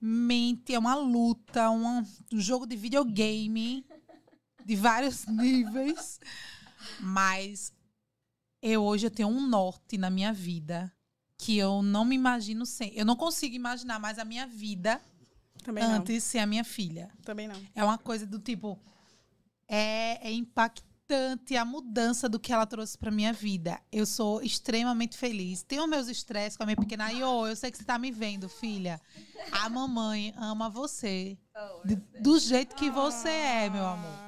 mente, 0.00 0.72
é 0.72 0.78
uma 0.78 0.94
luta, 0.94 1.68
um, 1.68 1.98
um 2.32 2.38
jogo 2.38 2.64
de 2.64 2.76
videogame 2.76 3.84
de 4.64 4.76
vários 4.76 5.26
níveis. 5.26 6.20
Mas 7.00 7.72
eu 8.62 8.84
hoje 8.84 9.08
eu 9.08 9.10
tenho 9.10 9.30
um 9.30 9.44
norte 9.48 9.98
na 9.98 10.10
minha 10.10 10.32
vida 10.32 10.92
que 11.36 11.58
eu 11.58 11.82
não 11.82 12.04
me 12.04 12.14
imagino 12.14 12.64
sem. 12.64 12.94
Eu 12.94 13.04
não 13.04 13.16
consigo 13.16 13.56
imaginar 13.56 13.98
mais 13.98 14.20
a 14.20 14.24
minha 14.24 14.46
vida 14.46 15.02
Também 15.64 15.82
antes 15.82 16.22
não. 16.22 16.30
sem 16.30 16.40
a 16.40 16.46
minha 16.46 16.62
filha. 16.62 17.10
Também 17.24 17.48
não. 17.48 17.60
É 17.74 17.82
uma 17.82 17.98
coisa 17.98 18.24
do 18.24 18.38
tipo. 18.38 18.78
É, 19.68 20.28
é 20.28 20.32
impactante 20.32 21.56
a 21.56 21.64
mudança 21.64 22.28
do 22.28 22.38
que 22.38 22.52
ela 22.52 22.66
trouxe 22.66 22.98
para 22.98 23.10
minha 23.10 23.32
vida. 23.32 23.80
Eu 23.92 24.04
sou 24.04 24.42
extremamente 24.42 25.16
feliz. 25.16 25.62
Tenho 25.62 25.86
meus 25.86 26.08
estresses 26.08 26.56
com 26.56 26.64
a 26.64 26.66
minha 26.66 26.76
pequena 26.76 27.12
Iô, 27.12 27.46
eu 27.46 27.54
sei 27.54 27.70
que 27.70 27.78
você 27.78 27.84
tá 27.84 27.98
me 27.98 28.10
vendo, 28.10 28.48
filha. 28.48 29.00
A 29.52 29.68
mamãe 29.68 30.34
ama 30.36 30.68
você. 30.68 31.38
Oh, 31.54 31.86
de, 31.86 31.96
do 32.20 32.38
jeito 32.38 32.74
que 32.74 32.90
você 32.90 33.28
é, 33.28 33.70
meu 33.70 33.86
amor. 33.86 34.26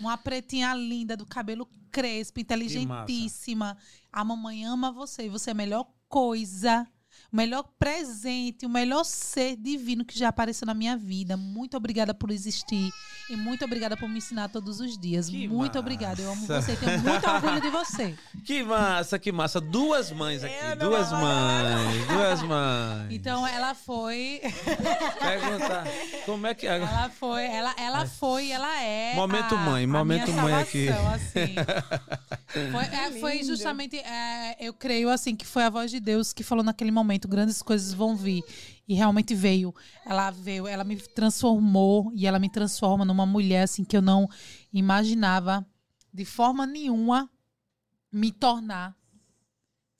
Uma 0.00 0.18
pretinha 0.18 0.74
linda, 0.74 1.16
do 1.16 1.24
cabelo 1.24 1.68
crespo, 1.90 2.40
inteligentíssima. 2.40 3.76
A 4.12 4.24
mamãe 4.24 4.64
ama 4.64 4.90
você. 4.90 5.28
Você 5.28 5.50
é 5.50 5.52
a 5.52 5.54
melhor 5.54 5.86
coisa 6.08 6.86
o 7.32 7.36
melhor 7.36 7.64
presente, 7.78 8.64
o 8.64 8.68
melhor 8.68 9.04
ser 9.04 9.56
divino 9.56 10.04
que 10.04 10.18
já 10.18 10.28
apareceu 10.28 10.66
na 10.66 10.74
minha 10.74 10.96
vida. 10.96 11.36
Muito 11.36 11.76
obrigada 11.76 12.14
por 12.14 12.30
existir 12.30 12.90
e 13.28 13.36
muito 13.36 13.64
obrigada 13.64 13.96
por 13.96 14.08
me 14.08 14.18
ensinar 14.18 14.48
todos 14.48 14.80
os 14.80 14.98
dias. 14.98 15.28
Que 15.28 15.48
muito 15.48 15.66
massa. 15.68 15.78
obrigada. 15.80 16.22
Eu 16.22 16.32
amo 16.32 16.46
você, 16.46 16.76
tenho 16.76 16.98
muito 17.02 17.28
orgulho 17.28 17.60
de 17.60 17.70
você. 17.70 18.14
Que 18.44 18.62
massa, 18.62 19.18
que 19.18 19.32
massa. 19.32 19.60
Duas 19.60 20.10
mães 20.12 20.44
aqui, 20.44 20.54
duas 20.78 21.10
mães, 21.12 22.06
duas 22.06 22.42
mães. 22.42 23.06
Então 23.10 23.46
ela 23.46 23.74
foi, 23.74 24.40
Perguntar, 25.20 25.84
como 26.24 26.46
é 26.46 26.54
que... 26.54 26.66
ela 26.66 27.10
foi, 27.10 27.44
ela, 27.44 27.74
ela 27.78 28.06
foi, 28.06 28.50
ela 28.50 28.80
é. 28.82 29.14
Momento 29.14 29.54
a- 29.54 29.58
mãe, 29.58 29.84
a 29.84 29.88
momento 29.88 30.30
minha 30.30 30.42
mãe 30.42 30.54
aqui. 30.54 30.88
assim. 30.88 31.54
Foi, 32.72 32.84
é, 32.84 33.10
foi 33.20 33.42
justamente, 33.42 33.98
é, 33.98 34.56
eu 34.66 34.72
creio 34.72 35.10
assim 35.10 35.34
que 35.36 35.44
foi 35.44 35.64
a 35.64 35.68
voz 35.70 35.90
de 35.90 36.00
Deus 36.00 36.32
que 36.32 36.42
falou 36.42 36.64
naquele 36.64 36.90
momento, 36.90 37.15
grandes 37.24 37.62
coisas 37.62 37.92
vão 37.92 38.16
vir. 38.16 38.42
E 38.88 38.94
realmente 38.94 39.34
veio. 39.34 39.74
Ela 40.04 40.30
veio, 40.30 40.66
ela 40.66 40.84
me 40.84 40.96
transformou 40.96 42.12
e 42.14 42.26
ela 42.26 42.38
me 42.38 42.48
transforma 42.48 43.04
numa 43.04 43.26
mulher 43.26 43.62
assim 43.62 43.84
que 43.84 43.96
eu 43.96 44.02
não 44.02 44.28
imaginava 44.72 45.66
de 46.12 46.24
forma 46.24 46.66
nenhuma 46.66 47.30
me 48.12 48.32
tornar. 48.32 48.96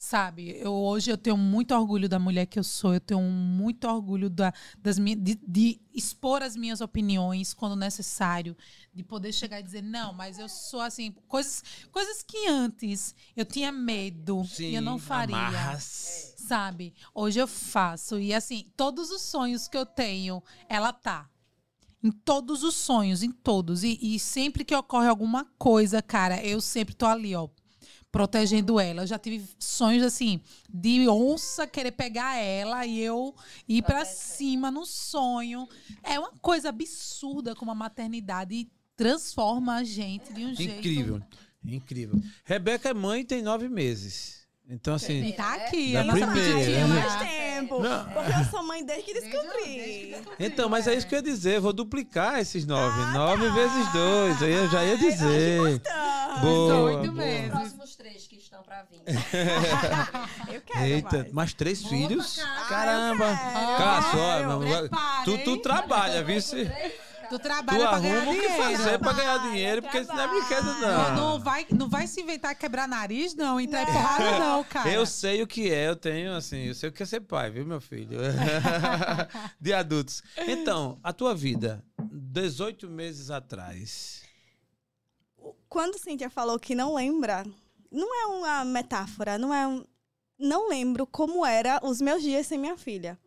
Sabe, 0.09 0.57
eu, 0.61 0.73
hoje 0.73 1.11
eu 1.11 1.19
tenho 1.19 1.37
muito 1.37 1.75
orgulho 1.75 2.09
da 2.09 2.17
mulher 2.17 2.47
que 2.47 2.61
eu 2.61 2.63
sou, 2.63 2.95
eu 2.95 3.01
tenho 3.01 3.21
muito 3.21 3.89
orgulho 3.89 4.31
da, 4.31 4.55
das 4.79 5.01
minhas, 5.01 5.21
de, 5.21 5.35
de 5.35 5.81
expor 5.93 6.45
as 6.45 6.55
minhas 6.55 6.81
opiniões 6.81 7.53
quando 7.53 7.75
necessário, 7.75 8.57
de 8.95 9.03
poder 9.03 9.33
chegar 9.33 9.59
e 9.59 9.65
dizer, 9.65 9.83
não, 9.83 10.13
mas 10.13 10.39
eu 10.39 10.49
sou 10.49 10.81
assim, 10.81 11.11
coisas, 11.27 11.65
coisas 11.91 12.23
que 12.23 12.47
antes 12.47 13.17
eu 13.35 13.45
tinha 13.45 13.73
medo 13.73 14.49
e 14.61 14.77
eu 14.77 14.81
não 14.81 14.97
faria 14.97 15.39
amarras. 15.39 16.37
sabe? 16.39 16.95
Hoje 17.13 17.41
eu 17.41 17.49
faço. 17.49 18.17
E 18.21 18.33
assim, 18.33 18.71
todos 18.77 19.11
os 19.11 19.23
sonhos 19.23 19.67
que 19.67 19.77
eu 19.77 19.85
tenho, 19.85 20.41
ela 20.69 20.93
tá. 20.93 21.29
Em 22.01 22.13
todos 22.13 22.63
os 22.63 22.77
sonhos, 22.77 23.25
em 23.25 23.33
todos. 23.33 23.83
E, 23.83 23.99
e 24.01 24.21
sempre 24.21 24.65
que 24.65 24.77
ocorre 24.77 25.09
alguma 25.09 25.47
coisa, 25.59 26.01
cara, 26.01 26.41
eu 26.45 26.61
sempre 26.61 26.95
tô 26.95 27.07
ali, 27.07 27.35
ó. 27.35 27.49
Protegendo 28.17 28.81
ela. 28.81 29.03
Eu 29.03 29.07
já 29.07 29.19
tive 29.19 29.47
sonhos 29.59 30.03
assim, 30.03 30.41
de 30.73 31.07
onça 31.07 31.67
querer 31.67 31.93
pegar 31.93 32.35
ela 32.37 32.87
e 32.87 32.99
eu 32.99 33.35
ir 33.69 33.83
pra 33.83 34.07
cima 34.07 34.71
no 34.71 34.87
sonho. 34.87 35.69
É 36.03 36.19
uma 36.19 36.33
coisa 36.41 36.71
absurda 36.71 37.55
como 37.55 37.71
a 37.71 37.75
maternidade 37.75 38.67
transforma 38.97 39.75
a 39.75 39.85
gente 39.85 40.33
de 40.33 40.47
um 40.47 40.55
jeito. 40.55 40.79
Incrível, 40.79 41.23
incrível. 41.63 42.19
Rebeca 42.43 42.89
é 42.89 42.95
mãe 42.95 43.21
e 43.21 43.25
tem 43.25 43.43
nove 43.43 43.69
meses. 43.69 44.36
Então, 44.69 44.95
E 44.95 44.97
assim, 44.97 45.33
tá 45.33 45.55
aqui, 45.55 45.93
Da 45.93 46.01
ela 46.01 46.13
primeira, 46.13 46.59
tá 46.59 46.65
Tinha 46.65 46.87
né? 46.89 47.01
mais 47.01 47.17
tempo. 47.21 47.79
Não. 47.81 48.05
Porque 48.07 48.33
eu 48.33 48.45
sou 48.51 48.63
mãe 48.65 48.85
desde 48.85 49.05
que 49.05 49.15
descobri. 49.15 50.17
então, 50.41 50.69
mas 50.69 50.89
é 50.89 50.95
isso 50.95 51.07
que 51.07 51.15
eu 51.15 51.19
ia 51.19 51.23
dizer. 51.23 51.61
Vou 51.61 51.73
duplicar 51.73 52.41
esses 52.41 52.67
nove. 52.67 53.01
Ah, 53.01 53.13
nove 53.13 53.47
tá. 53.47 53.55
vezes 53.55 53.93
dois. 53.93 54.43
Eu 54.43 54.69
já 54.69 54.85
ia 54.85 54.99
dizer. 54.99 55.61
Bastante. 55.81 56.41
Boa, 56.41 56.75
Oito 56.81 56.99
boa. 56.99 57.09
Os 57.11 57.15
meses. 57.15 57.51
próximos 57.51 57.97
três 57.97 58.27
que 58.27 58.37
estão 58.37 58.63
pra 58.65 58.83
vir. 58.91 59.01
Eu 60.53 60.61
quero 60.63 60.85
Eita, 60.85 61.19
mais. 61.19 61.33
mais 61.33 61.55
três 61.55 61.87
filhos? 61.87 62.43
Caramba! 62.69 63.25
Ah, 63.31 63.77
Cássio, 63.79 64.91
ó, 64.93 65.25
tu, 65.25 65.39
tu 65.45 65.57
trabalha, 65.59 66.25
viu? 66.25 66.37
Tu 67.29 67.39
tu 67.39 67.43
trabalha 67.43 67.89
pra 67.89 67.99
ganhar 68.01 68.17
arruma 68.23 68.31
o 68.33 68.35
que 68.35 68.49
dinheiro. 68.49 68.63
fazer 68.77 68.99
pra 68.99 69.13
ganhar 69.13 69.39
dinheiro, 69.39 69.83
porque 69.83 69.99
isso 69.99 70.13
não 70.15 70.21
é 70.21 70.29
brinquedo, 70.29 70.65
Não, 70.65 70.81
não. 70.81 71.17
não 71.17 71.41
vai, 71.41 71.67
não 71.71 71.89
vai 71.89 72.07
se 72.07 72.21
inventar 72.21 72.55
quebrar 72.55 72.87
nariz, 72.89 73.35
não. 73.35 73.61
Entrar 73.61 73.83
em 73.83 73.87
Não. 73.87 73.93
porrada, 73.93 74.39
não, 74.39 74.65
cara. 74.69 74.91
Eu 74.91 75.05
sei 75.07 75.43
o 75.43 75.47
que 75.47 75.71
é, 75.71 75.89
eu 75.89 75.97
tenho, 75.97 76.35
assim, 76.35 76.65
eu 76.67 76.75
sei 76.75 76.89
o 76.89 76.93
que 76.93 77.03
é 77.03 77.07
ser 77.07 77.21
pai, 77.21 77.51
viu, 77.51 77.67
meu 77.67 77.81
filho? 77.81 78.19
De 79.61 79.73
adultos. 79.73 80.23
Então, 80.47 80.99
a 81.03 81.13
tua 81.13 81.35
vida, 81.35 81.85
18 82.01 82.89
meses 82.89 83.31
atrás. 83.31 84.23
Quando 85.69 85.99
Cíntia 85.99 86.31
falou 86.31 86.59
que 86.59 86.75
não 86.75 86.95
lembra, 86.95 87.45
não 87.91 88.15
é 88.23 88.27
uma 88.27 88.65
metáfora, 88.65 89.37
não 89.39 89.53
é 89.53 89.67
um. 89.67 89.85
Não 90.39 90.69
lembro 90.69 91.07
como 91.07 91.47
era 91.47 91.81
os 91.83 92.01
meus 92.01 92.23
dias 92.23 92.47
sem 92.47 92.59
minha 92.59 92.77
filha. 92.77 93.19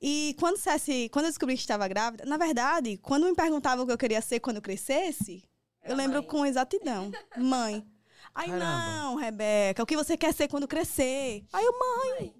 E 0.00 0.36
quando, 0.38 0.56
Ceci, 0.58 1.08
quando 1.10 1.26
eu 1.26 1.30
descobri 1.30 1.54
que 1.54 1.60
estava 1.62 1.88
grávida, 1.88 2.24
na 2.26 2.36
verdade, 2.36 2.98
quando 2.98 3.24
me 3.26 3.34
perguntavam 3.34 3.84
o 3.84 3.86
que 3.86 3.92
eu 3.92 3.98
queria 3.98 4.20
ser 4.20 4.40
quando 4.40 4.56
eu 4.56 4.62
crescesse, 4.62 5.42
eu 5.82 5.88
Era 5.92 5.94
lembro 5.94 6.18
mãe. 6.18 6.26
com 6.28 6.44
exatidão. 6.46 7.10
Mãe. 7.36 7.86
Ai, 8.34 8.46
Caramba. 8.48 8.64
não, 8.64 9.14
Rebeca, 9.16 9.82
o 9.82 9.86
que 9.86 9.96
você 9.96 10.16
quer 10.16 10.34
ser 10.34 10.48
quando 10.48 10.66
crescer? 10.68 11.44
Aí 11.52 11.64
eu, 11.64 11.72
mãe. 11.78 12.34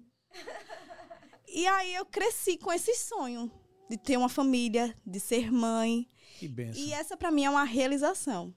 E 1.47 1.65
aí 1.65 1.95
eu 1.95 2.05
cresci 2.05 2.57
com 2.57 2.71
esse 2.71 2.93
sonho 2.95 3.49
de 3.89 3.97
ter 3.97 4.17
uma 4.17 4.27
família, 4.29 4.95
de 5.05 5.19
ser 5.19 5.51
mãe. 5.51 6.09
Que 6.37 6.47
benção. 6.47 6.81
E 6.81 6.91
essa 6.91 7.15
pra 7.15 7.31
mim 7.31 7.45
é 7.45 7.49
uma 7.49 7.63
realização. 7.63 8.53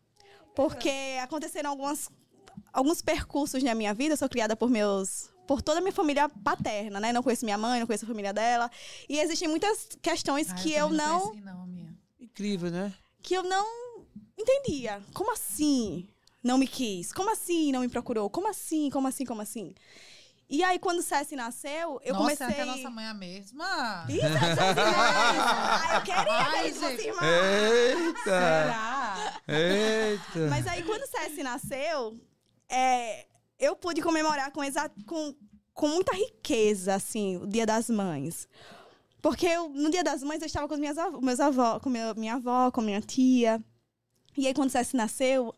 Porque 0.57 0.91
aconteceram 1.23 1.71
algumas, 1.71 2.11
alguns 2.73 3.01
percursos 3.01 3.63
na 3.63 3.75
minha 3.75 3.95
vida. 3.95 4.15
Eu 4.15 4.17
sou 4.19 4.29
criada 4.29 4.57
por 4.57 4.69
meus 4.69 5.31
por 5.49 5.63
toda 5.63 5.79
a 5.79 5.81
minha 5.81 5.93
família 5.93 6.29
paterna, 6.29 7.01
né? 7.01 7.11
Não 7.11 7.23
conheço 7.23 7.45
minha 7.47 7.57
mãe, 7.57 7.81
não 7.81 7.87
conheço 7.87 8.05
a 8.05 8.09
família 8.09 8.33
dela. 8.35 8.71
E 9.09 9.19
existem 9.19 9.49
muitas 9.49 9.89
questões 10.03 10.51
Ah, 10.51 10.55
que 10.55 10.73
eu 10.75 10.89
também 10.91 10.99
não 11.07 11.21
conheci, 11.21 11.41
não, 11.41 11.67
minha. 11.67 11.99
Incrível, 12.21 12.71
né? 12.71 12.93
que 13.23 13.35
eu 13.35 13.43
não 13.43 13.67
entendia. 14.39 15.03
Como 15.15 15.33
assim 15.33 16.07
não 16.45 16.57
me 16.59 16.69
quis? 16.69 17.13
Como 17.13 17.33
assim 17.33 17.73
não 17.73 17.81
me 17.81 17.89
procurou? 17.89 18.29
Como 18.31 18.47
assim? 18.49 18.91
Como 18.91 19.09
assim? 19.09 19.25
Como 19.25 19.41
assim? 19.43 19.75
E 20.51 20.63
aí 20.63 20.79
quando 20.79 20.99
o 21.01 21.03
Ceci 21.03 21.35
nasceu, 21.37 22.01
eu 22.05 22.15
Nossa, 22.15 22.25
comecei 22.25 22.47
é 22.47 22.53
que 22.53 22.61
a 22.61 22.67
nossa 22.67 22.91
mãe 22.91 23.05
é 23.05 23.09
a 23.09 23.15
mesma. 23.15 24.07
Ceci, 24.07 24.21
ah, 24.25 25.91
eu 25.95 26.03
queria 26.03 26.25
que 26.25 26.31
Ai, 26.31 26.67
eles 26.67 26.81
gente. 26.81 27.07
irmãos. 27.07 27.23
Eita! 27.23 28.23
Será? 28.25 29.41
Eita! 29.49 30.51
Mas 30.51 30.67
aí, 30.67 30.83
quando 30.85 31.03
o 31.03 31.07
Ceci 31.07 31.43
nasceu, 31.43 32.19
é, 32.69 33.27
eu 33.59 33.75
pude 33.75 34.01
comemorar 34.01 34.53
com, 34.53 34.63
exa 34.63 34.91
com, 35.07 35.35
com 35.75 35.89
muita 35.89 36.15
riqueza, 36.15 36.95
assim, 36.95 37.37
o 37.39 37.47
Dia 37.47 37.67
das 37.67 37.91
Mães. 37.91 38.49
Porque 39.21 39.47
eu, 39.47 39.69
no 39.69 39.91
Dia 39.91 40.05
das 40.05 40.23
Mães 40.23 40.41
eu 40.41 40.47
estava 40.47 40.69
com 40.69 40.77
minhas 40.77 40.97
avó, 40.97 41.21
meus 41.21 41.41
avó, 41.41 41.81
com 41.81 41.91
meu, 41.91 42.15
minha 42.15 42.35
avó, 42.35 42.71
com 42.71 42.81
minha 42.81 43.01
tia. 43.01 43.63
E 44.37 44.47
aí, 44.47 44.55
quando 44.55 44.71
Ceci 44.71 44.97
nasceu, 44.97 45.53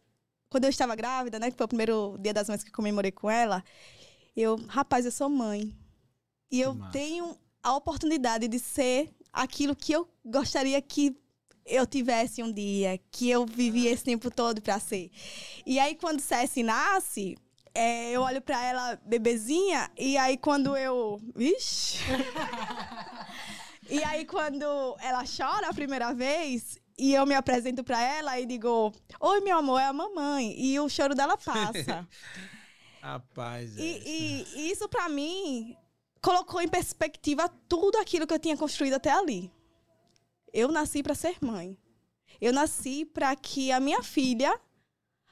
quando 0.48 0.64
eu 0.64 0.70
estava 0.70 0.97
grávida, 0.97 1.39
né, 1.39 1.51
que 1.51 1.56
foi 1.56 1.66
o 1.66 1.68
primeiro 1.68 2.16
Dia 2.18 2.32
das 2.32 2.48
Mães 2.48 2.62
que 2.62 2.70
eu 2.70 2.74
comemorei 2.74 3.12
com 3.12 3.31
ela, 3.31 3.62
eu, 4.35 4.56
rapaz, 4.68 5.05
eu 5.05 5.12
sou 5.12 5.28
mãe. 5.28 5.77
E 6.51 6.60
eu 6.60 6.77
tenho 6.90 7.36
a 7.62 7.77
oportunidade 7.77 8.48
de 8.48 8.59
ser 8.59 9.14
aquilo 9.32 9.77
que 9.77 9.93
eu 9.93 10.09
gostaria 10.24 10.81
que 10.81 11.16
eu 11.66 11.86
tivesse 11.86 12.43
um 12.43 12.52
dia, 12.52 12.98
que 13.12 13.31
eu 13.31 13.47
vivi 13.47 13.86
esse 13.86 14.02
tempo 14.02 14.31
todo 14.31 14.60
para 14.60 14.81
ser. 14.81 15.10
E 15.64 15.78
aí, 15.78 15.94
quando 15.94 16.20
Cessi 16.20 16.62
nasce, 16.62 17.36
é, 17.74 18.10
eu 18.10 18.22
olho 18.22 18.40
para 18.40 18.62
ela 18.64 19.01
bebezinha, 19.05 19.90
e 19.97 20.16
aí 20.16 20.36
quando 20.36 20.76
eu. 20.76 21.20
Vixe! 21.34 21.98
e 23.88 24.02
aí, 24.05 24.24
quando 24.24 24.64
ela 25.01 25.24
chora 25.24 25.68
a 25.68 25.74
primeira 25.74 26.12
vez, 26.12 26.78
e 26.98 27.14
eu 27.14 27.24
me 27.24 27.34
apresento 27.34 27.82
para 27.84 28.01
ela 28.02 28.38
e 28.38 28.44
digo: 28.44 28.92
Oi, 29.20 29.40
meu 29.40 29.59
amor, 29.59 29.80
é 29.80 29.86
a 29.86 29.92
mamãe. 29.92 30.55
E 30.59 30.78
o 30.80 30.88
choro 30.88 31.14
dela 31.14 31.36
passa. 31.38 32.06
Rapaz. 33.01 33.78
E, 33.78 34.02
e, 34.05 34.47
e 34.56 34.70
isso 34.70 34.86
para 34.88 35.09
mim 35.09 35.74
colocou 36.20 36.60
em 36.60 36.68
perspectiva 36.68 37.48
tudo 37.66 37.97
aquilo 37.97 38.26
que 38.26 38.34
eu 38.34 38.38
tinha 38.38 38.56
construído 38.56 38.94
até 38.94 39.10
ali. 39.10 39.51
Eu 40.52 40.68
nasci 40.68 41.02
para 41.02 41.14
ser 41.14 41.36
mãe. 41.40 41.78
Eu 42.40 42.52
nasci 42.52 43.06
para 43.06 43.34
que 43.36 43.72
a 43.72 43.80
minha 43.80 44.02
filha 44.02 44.60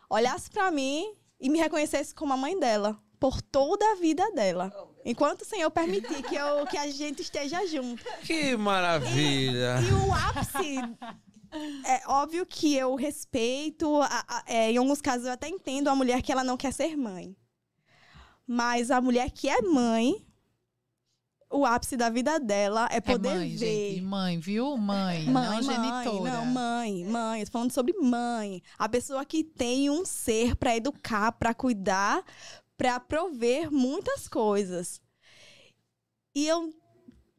olhasse 0.09 0.51
para 0.51 0.71
mim 0.71 1.18
e 1.41 1.49
me 1.49 1.59
reconhecesse 1.59 2.15
como 2.15 2.33
a 2.33 2.37
mãe 2.37 2.59
dela 2.59 3.01
por 3.19 3.43
toda 3.43 3.85
a 3.93 3.95
vida 3.97 4.31
dela. 4.33 4.73
Enquanto 5.05 5.43
o 5.43 5.45
Senhor 5.45 5.71
permitir 5.71 6.23
que, 6.23 6.35
eu, 6.35 6.67
que 6.67 6.77
a 6.77 6.89
gente 6.91 7.23
esteja 7.23 7.67
junto. 7.67 8.05
Que 8.23 8.57
maravilha! 8.57 9.77
E, 9.81 9.89
e 9.89 9.93
o 9.93 10.13
ápice. 10.13 10.77
É 11.87 12.03
óbvio 12.07 12.45
que 12.45 12.77
eu 12.77 12.95
respeito, 12.95 14.03
a, 14.03 14.25
a, 14.29 14.45
é, 14.47 14.71
em 14.71 14.77
alguns 14.77 15.01
casos 15.01 15.27
eu 15.27 15.33
até 15.33 15.49
entendo 15.49 15.89
a 15.89 15.95
mulher 15.95 16.21
que 16.21 16.31
ela 16.31 16.45
não 16.45 16.59
quer 16.59 16.73
ser 16.73 16.95
mãe. 16.95 17.35
Mas 18.47 18.91
a 18.91 19.01
mulher 19.01 19.31
que 19.31 19.49
é 19.49 19.63
mãe, 19.63 20.27
o 21.51 21.65
ápice 21.65 21.97
da 21.97 22.11
vida 22.11 22.39
dela 22.39 22.89
é 22.91 23.01
poder 23.01 23.29
é 23.29 23.35
mãe, 23.35 23.57
ver. 23.57 23.89
Gente, 23.91 24.03
mãe, 24.03 24.39
viu? 24.39 24.77
Mãe, 24.77 25.25
mãe 25.25 25.49
não 25.51 25.63
genitora. 25.63 26.33
Não, 26.33 26.47
mãe, 26.47 27.05
mãe. 27.05 27.43
Estou 27.43 27.61
falando 27.61 27.73
sobre 27.73 27.95
mãe. 27.95 28.63
A 28.79 28.89
pessoa 28.89 29.25
que 29.25 29.43
tem 29.43 29.89
um 29.89 30.05
ser 30.05 30.55
para 30.57 30.77
educar, 30.77 31.33
para 31.33 31.55
cuidar, 31.55 32.23
para 32.77 33.01
prover 33.01 33.71
muitas 33.73 34.29
coisas. 34.29 35.01
E 36.35 36.47
eu 36.47 36.73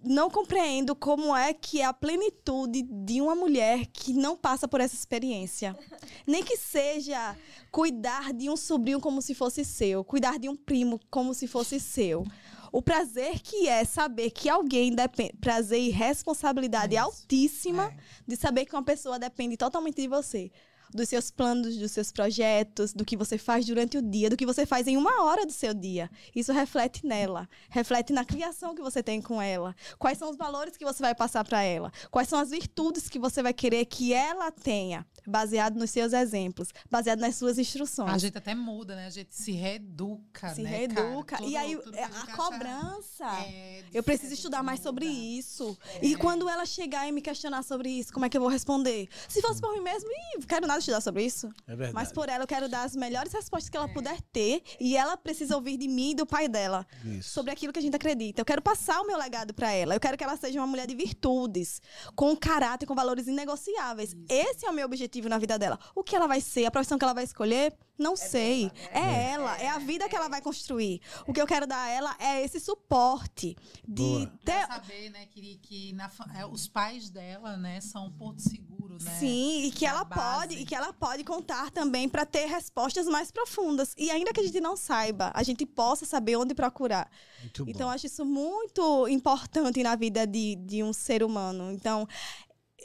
não 0.01 0.29
compreendo 0.29 0.95
como 0.95 1.35
é 1.35 1.53
que 1.53 1.81
é 1.81 1.85
a 1.85 1.93
plenitude 1.93 2.81
de 2.81 3.21
uma 3.21 3.35
mulher 3.35 3.85
que 3.87 4.13
não 4.13 4.35
passa 4.35 4.67
por 4.67 4.81
essa 4.81 4.95
experiência. 4.95 5.77
Nem 6.25 6.43
que 6.43 6.57
seja 6.57 7.37
cuidar 7.69 8.33
de 8.33 8.49
um 8.49 8.57
sobrinho 8.57 8.99
como 8.99 9.21
se 9.21 9.35
fosse 9.35 9.63
seu, 9.63 10.03
cuidar 10.03 10.39
de 10.39 10.49
um 10.49 10.55
primo 10.55 10.99
como 11.11 11.33
se 11.33 11.45
fosse 11.45 11.79
seu 11.79 12.25
o 12.71 12.81
prazer 12.81 13.39
que 13.39 13.67
é 13.67 13.83
saber 13.83 14.31
que 14.31 14.49
alguém 14.49 14.93
depende, 14.93 15.33
prazer 15.39 15.79
e 15.79 15.89
responsabilidade 15.89 16.95
Isso. 16.95 17.03
altíssima 17.03 17.85
é. 17.85 17.97
de 18.27 18.35
saber 18.35 18.65
que 18.65 18.75
uma 18.75 18.83
pessoa 18.83 19.17
depende 19.17 19.57
totalmente 19.57 20.01
de 20.01 20.07
você 20.07 20.51
dos 20.93 21.09
seus 21.09 21.31
planos, 21.31 21.77
dos 21.77 21.91
seus 21.91 22.11
projetos, 22.11 22.93
do 22.93 23.05
que 23.05 23.17
você 23.17 23.37
faz 23.37 23.65
durante 23.65 23.97
o 23.97 24.01
dia, 24.01 24.29
do 24.29 24.37
que 24.37 24.45
você 24.45 24.65
faz 24.65 24.87
em 24.87 24.97
uma 24.97 25.23
hora 25.23 25.45
do 25.45 25.51
seu 25.51 25.73
dia. 25.73 26.09
Isso 26.35 26.51
reflete 26.51 27.05
nela, 27.05 27.47
reflete 27.69 28.13
na 28.13 28.25
criação 28.25 28.75
que 28.75 28.81
você 28.81 29.01
tem 29.01 29.21
com 29.21 29.41
ela. 29.41 29.75
Quais 29.97 30.17
são 30.17 30.29
os 30.29 30.37
valores 30.37 30.77
que 30.77 30.85
você 30.85 31.01
vai 31.01 31.15
passar 31.15 31.43
para 31.43 31.61
ela? 31.61 31.91
Quais 32.09 32.27
são 32.27 32.39
as 32.39 32.49
virtudes 32.49 33.09
que 33.09 33.19
você 33.19 33.41
vai 33.43 33.53
querer 33.53 33.85
que 33.85 34.13
ela 34.13 34.51
tenha? 34.51 35.05
Baseado 35.27 35.77
nos 35.77 35.91
seus 35.91 36.13
exemplos, 36.13 36.69
baseado 36.89 37.19
nas 37.19 37.35
suas 37.35 37.59
instruções. 37.59 38.11
A 38.11 38.17
gente 38.17 38.37
até 38.37 38.55
muda, 38.55 38.95
né? 38.95 39.05
A 39.05 39.11
gente 39.11 39.35
se 39.35 39.51
reeduca, 39.51 40.53
se 40.55 40.61
né, 40.61 40.69
reeduca. 40.69 41.43
E 41.43 41.55
aí, 41.55 41.75
a, 41.75 42.23
a 42.23 42.35
cobrança. 42.35 43.25
É 43.43 43.83
eu 43.93 44.03
preciso 44.03 44.33
estudar 44.33 44.63
mais 44.63 44.79
sobre 44.79 45.05
isso. 45.05 45.77
É. 45.95 46.05
E 46.05 46.15
quando 46.15 46.47
ela 46.47 46.65
chegar 46.65 47.07
e 47.07 47.11
me 47.11 47.21
questionar 47.21 47.63
sobre 47.63 47.89
isso, 47.89 48.13
como 48.13 48.25
é 48.25 48.29
que 48.29 48.37
eu 48.37 48.41
vou 48.41 48.49
responder? 48.49 49.07
Se 49.27 49.41
fosse 49.41 49.59
por 49.61 49.73
mim 49.73 49.81
mesmo, 49.81 50.09
ih, 50.09 50.45
quero 50.45 50.67
nada 50.67 50.78
estudar 50.79 51.01
sobre 51.01 51.23
isso. 51.23 51.49
É 51.67 51.75
verdade. 51.75 51.93
Mas 51.93 52.11
por 52.11 52.29
ela 52.29 52.43
eu 52.43 52.47
quero 52.47 52.67
dar 52.67 52.83
as 52.83 52.95
melhores 52.95 53.31
respostas 53.33 53.69
que 53.69 53.77
ela 53.77 53.89
é. 53.89 53.93
puder 53.93 54.21
ter. 54.33 54.61
E 54.79 54.97
ela 54.97 55.15
precisa 55.17 55.55
ouvir 55.55 55.77
de 55.77 55.87
mim 55.87 56.11
e 56.11 56.15
do 56.15 56.25
pai 56.25 56.47
dela. 56.47 56.85
Isso. 57.03 57.29
Sobre 57.29 57.51
aquilo 57.51 57.71
que 57.71 57.79
a 57.79 57.81
gente 57.81 57.95
acredita. 57.95 58.41
Eu 58.41 58.45
quero 58.45 58.61
passar 58.61 59.01
o 59.01 59.07
meu 59.07 59.17
legado 59.17 59.53
para 59.53 59.71
ela. 59.71 59.95
Eu 59.95 59.99
quero 59.99 60.17
que 60.17 60.23
ela 60.23 60.37
seja 60.37 60.59
uma 60.59 60.67
mulher 60.67 60.87
de 60.87 60.95
virtudes, 60.95 61.81
com 62.15 62.35
caráter, 62.35 62.85
com 62.85 62.95
valores 62.95 63.27
inegociáveis. 63.27 64.13
Isso. 64.13 64.25
Esse 64.29 64.65
é 64.65 64.69
o 64.69 64.73
meu 64.73 64.85
objetivo 64.85 65.29
na 65.29 65.37
vida 65.37 65.57
dela. 65.57 65.79
O 65.95 66.03
que 66.03 66.15
ela 66.15 66.27
vai 66.27 66.41
ser, 66.41 66.65
a 66.65 66.71
profissão 66.71 66.97
que 66.97 67.03
ela 67.03 67.13
vai 67.13 67.23
escolher, 67.23 67.73
não 67.99 68.13
é 68.13 68.15
sei. 68.15 68.69
Dela, 68.69 68.73
né? 68.73 68.89
É, 68.93 69.31
ela, 69.31 69.57
é, 69.59 69.63
é, 69.65 69.69
a 69.69 69.77
vida 69.77 70.07
que 70.07 70.15
ela 70.15 70.25
é. 70.25 70.29
vai 70.29 70.41
construir. 70.41 71.01
O 71.27 71.33
que 71.33 71.41
eu 71.41 71.45
quero 71.45 71.67
dar 71.67 71.83
a 71.83 71.89
ela 71.89 72.15
é 72.17 72.43
esse 72.43 72.59
suporte 72.59 73.55
de 73.87 74.01
Boa. 74.01 74.33
ter 74.45 74.67
saber, 74.67 75.09
né, 75.09 75.25
que, 75.25 75.57
que 75.57 75.93
na, 75.93 76.09
é, 76.35 76.45
os 76.45 76.67
pais 76.67 77.09
dela, 77.09 77.57
né, 77.57 77.81
são 77.81 78.07
um 78.07 78.11
ponto 78.11 78.41
seguro, 78.41 78.97
né? 79.01 79.11
Sim, 79.19 79.63
e 79.65 79.71
que 79.71 79.85
ela 79.85 80.03
base. 80.03 80.21
pode, 80.21 80.55
e 80.55 80.65
que 80.65 80.73
ela 80.73 80.93
pode 80.93 81.23
contar 81.23 81.69
também 81.71 82.07
para 82.07 82.25
ter 82.25 82.45
respostas 82.45 83.05
mais 83.07 83.31
profundas. 83.31 83.93
E 83.97 84.09
ainda 84.09 84.31
que 84.31 84.39
a 84.39 84.43
gente 84.43 84.61
não 84.61 84.77
saiba, 84.77 85.31
a 85.33 85.43
gente 85.43 85.65
possa 85.65 86.05
saber 86.05 86.37
onde 86.37 86.55
procurar. 86.55 87.09
Muito 87.41 87.65
então, 87.67 87.87
bom. 87.87 87.93
acho 87.93 88.05
isso 88.05 88.25
muito 88.25 89.07
importante 89.07 89.83
na 89.83 89.95
vida 89.95 90.25
de, 90.25 90.55
de 90.55 90.81
um 90.83 90.93
ser 90.93 91.23
humano. 91.23 91.71
Então, 91.71 92.07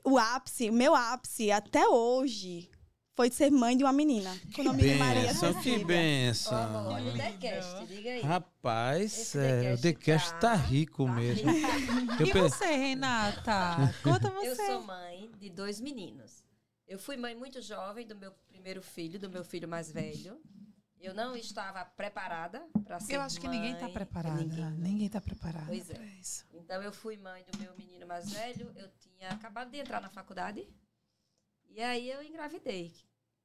o 0.04 0.18
ápice, 0.18 0.70
meu 0.70 0.94
ápice 0.94 1.50
até 1.50 1.88
hoje, 1.88 2.70
foi 3.14 3.28
de 3.30 3.36
ser 3.36 3.50
mãe 3.50 3.76
de 3.76 3.84
uma 3.84 3.92
menina. 3.92 4.36
Com 4.54 4.62
o 4.62 4.64
nome 4.64 4.82
benção, 4.82 4.92
de 4.92 4.98
Maria 4.98 5.34
Cecília. 5.34 5.78
Que 5.78 5.84
benção. 5.84 6.86
Olha 6.86 7.12
o 7.12 7.16
TheCast, 7.16 7.86
diga 7.86 8.10
aí. 8.10 8.20
Rapaz, 8.22 9.36
é, 9.36 9.74
o 9.74 9.80
TheCast 9.80 10.30
tá, 10.32 10.38
tá 10.40 10.54
rico 10.54 11.06
tá 11.06 11.12
mesmo. 11.12 11.50
e 12.20 12.32
você, 12.32 12.66
Renata? 12.66 13.94
Conta 14.02 14.30
você. 14.34 14.48
Eu 14.48 14.56
sou 14.56 14.82
mãe 14.82 15.30
de 15.38 15.48
dois 15.48 15.80
meninos. 15.80 16.44
Eu 16.86 16.98
fui 16.98 17.16
mãe 17.16 17.34
muito 17.34 17.62
jovem 17.62 18.06
do 18.06 18.16
meu 18.16 18.32
primeiro 18.48 18.82
filho, 18.82 19.18
do 19.18 19.30
meu 19.30 19.44
filho 19.44 19.68
mais 19.68 19.90
velho. 19.90 20.38
Eu 21.00 21.14
não 21.14 21.36
estava 21.36 21.84
preparada 21.84 22.66
para 22.84 22.98
ser 22.98 23.12
mãe. 23.12 23.16
Eu 23.16 23.22
acho 23.22 23.40
que 23.40 23.46
ninguém 23.46 23.74
está 23.74 23.88
preparada. 23.88 24.42
Ninguém, 24.42 24.70
ninguém 24.72 25.06
está 25.06 25.20
preparado. 25.20 25.66
Pois 25.66 25.88
é. 25.90 26.00
Então 26.52 26.82
eu 26.82 26.92
fui 26.92 27.16
mãe 27.16 27.44
do 27.52 27.58
meu 27.58 27.74
menino 27.76 28.06
mais 28.06 28.30
velho. 28.32 28.72
Eu 28.74 28.88
tinha 28.98 29.28
acabado 29.30 29.70
de 29.70 29.78
entrar 29.78 30.00
na 30.00 30.08
faculdade. 30.08 30.66
E 31.74 31.82
aí 31.82 32.08
eu 32.08 32.22
engravidei. 32.22 32.94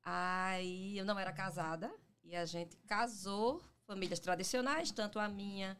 Aí 0.03 0.95
eu 0.95 1.03
não 1.03 1.17
era 1.17 1.33
casada 1.33 1.91
e 2.23 2.35
a 2.35 2.45
gente 2.45 2.77
casou, 2.85 3.59
famílias 3.87 4.19
tradicionais, 4.19 4.91
tanto 4.91 5.17
a 5.17 5.27
minha 5.27 5.75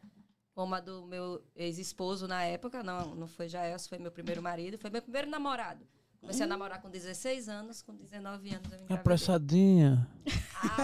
como 0.52 0.74
a 0.74 0.80
do 0.80 1.06
meu 1.06 1.40
ex-esposo 1.54 2.26
na 2.26 2.42
época. 2.42 2.82
Não, 2.82 3.14
não 3.14 3.28
foi 3.28 3.48
Jaelso, 3.48 3.88
foi 3.88 3.98
meu 3.98 4.10
primeiro 4.10 4.42
marido, 4.42 4.76
foi 4.78 4.90
meu 4.90 5.00
primeiro 5.00 5.30
namorado. 5.30 5.86
Comecei 6.20 6.42
a 6.42 6.48
namorar 6.48 6.82
com 6.82 6.90
16 6.90 7.48
anos, 7.48 7.82
com 7.82 7.94
19 7.94 8.50
anos 8.50 8.72
eu 8.72 8.78
engravidei. 8.78 8.96
Apressadinha. 8.96 10.10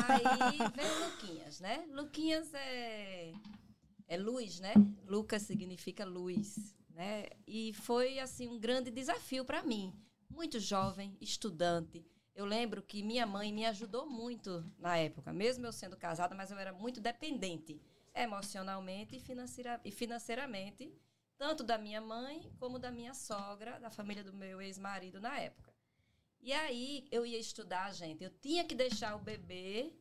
Aí 0.07 0.23
veio 0.73 1.05
Luquinhas, 1.11 1.61
né? 1.61 1.85
Luquinhas 1.91 2.55
é, 2.55 3.33
é 4.07 4.17
luz, 4.17 4.61
né? 4.61 4.73
Lucas 5.05 5.43
significa 5.43 6.05
luz, 6.05 6.77
né? 6.91 7.27
E 7.45 7.73
foi, 7.75 8.21
assim, 8.21 8.47
um 8.47 8.59
grande 8.59 8.93
desafio 8.93 9.45
para 9.45 9.65
mim 9.65 9.93
muito 10.29 10.59
jovem, 10.61 11.17
estudante. 11.21 12.05
Eu 12.35 12.45
lembro 12.45 12.83
que 12.83 13.03
minha 13.03 13.27
mãe 13.27 13.53
me 13.53 13.65
ajudou 13.67 14.07
muito 14.07 14.65
na 14.79 14.97
época, 14.99 15.33
mesmo 15.33 15.67
eu 15.67 15.73
sendo 15.73 15.97
casada, 15.97 16.35
mas 16.35 16.51
eu 16.51 16.59
era 16.59 16.73
muito 16.73 17.01
dependente 17.01 17.81
emocionalmente 18.17 19.17
e, 19.17 19.21
financeira, 19.21 19.81
e 19.85 19.91
financeiramente, 19.91 20.93
tanto 21.37 21.63
da 21.63 21.77
minha 21.77 22.01
mãe 22.01 22.51
como 22.59 22.79
da 22.79 22.91
minha 22.91 23.13
sogra, 23.13 23.79
da 23.79 23.91
família 23.91 24.25
do 24.25 24.33
meu 24.33 24.61
ex-marido 24.61 25.21
na 25.21 25.39
época. 25.39 25.75
E 26.41 26.53
aí 26.53 27.07
eu 27.11 27.27
ia 27.27 27.39
estudar, 27.39 27.93
gente. 27.93 28.25
Eu 28.25 28.31
tinha 28.31 28.65
que 28.65 28.75
deixar 28.75 29.17
o 29.17 29.19
bebê 29.19 29.93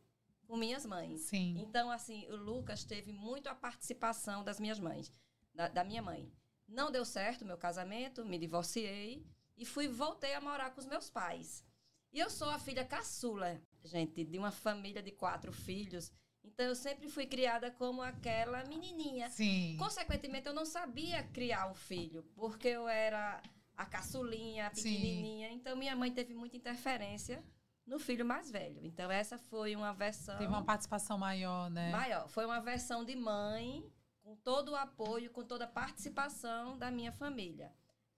com 0.48 0.56
minhas 0.56 0.86
mães. 0.86 1.22
Sim. 1.22 1.58
Então, 1.60 1.92
assim, 1.92 2.26
o 2.28 2.36
Lucas 2.36 2.84
teve 2.84 3.12
muito 3.12 3.48
a 3.48 3.56
participação 3.56 4.44
das 4.44 4.60
minhas 4.60 4.80
mães, 4.80 5.12
da, 5.54 5.68
da 5.68 5.84
minha 5.84 6.02
mãe. 6.02 6.32
Não 6.68 6.92
deu 6.92 7.04
certo 7.04 7.42
o 7.42 7.46
meu 7.46 7.58
casamento, 7.58 8.24
me 8.24 8.38
divorciei 8.38 9.26
e 9.58 9.66
fui 9.66 9.88
voltei 9.88 10.34
a 10.34 10.42
morar 10.42 10.72
com 10.72 10.80
os 10.80 10.86
meus 10.86 11.10
pais. 11.10 11.66
E 12.12 12.20
eu 12.20 12.30
sou 12.30 12.50
a 12.50 12.60
filha 12.60 12.86
caçula, 12.86 13.62
gente, 13.84 14.24
de 14.24 14.38
uma 14.38 14.52
família 14.52 15.02
de 15.02 15.12
quatro 15.12 15.52
filhos. 15.52 16.12
Então 16.44 16.66
eu 16.66 16.76
sempre 16.76 17.10
fui 17.10 17.26
criada 17.26 17.72
como 17.72 18.02
aquela 18.02 18.64
menininha. 18.66 19.30
Sim. 19.30 19.76
Consequentemente 19.78 20.48
eu 20.48 20.54
não 20.54 20.66
sabia 20.66 21.24
criar 21.24 21.70
um 21.70 21.74
filho, 21.74 22.24
porque 22.36 22.68
eu 22.68 22.88
era 22.88 23.42
a 23.76 23.86
caçulinha, 23.86 24.68
a 24.68 24.70
pequenininha. 24.70 25.50
Sim. 25.50 25.56
Então 25.56 25.76
minha 25.76 25.96
mãe 25.96 26.12
teve 26.12 26.34
muita 26.34 26.56
interferência 26.56 27.44
no 27.86 28.00
filho 28.00 28.26
mais 28.26 28.50
velho. 28.50 28.80
Então 28.84 29.12
essa 29.12 29.38
foi 29.38 29.76
uma 29.76 29.94
versão 29.94 30.38
Teve 30.38 30.50
uma 30.50 30.64
participação 30.64 31.18
maior, 31.18 31.70
né? 31.70 31.92
Maior, 31.92 32.28
foi 32.30 32.46
uma 32.46 32.60
versão 32.62 33.04
de 33.04 33.16
mãe 33.16 33.84
com 34.24 34.36
todo 34.38 34.72
o 34.72 34.76
apoio, 34.76 35.30
com 35.32 35.44
toda 35.44 35.66
a 35.66 35.68
participação 35.68 36.78
da 36.78 36.90
minha 36.90 37.12
família. 37.12 37.72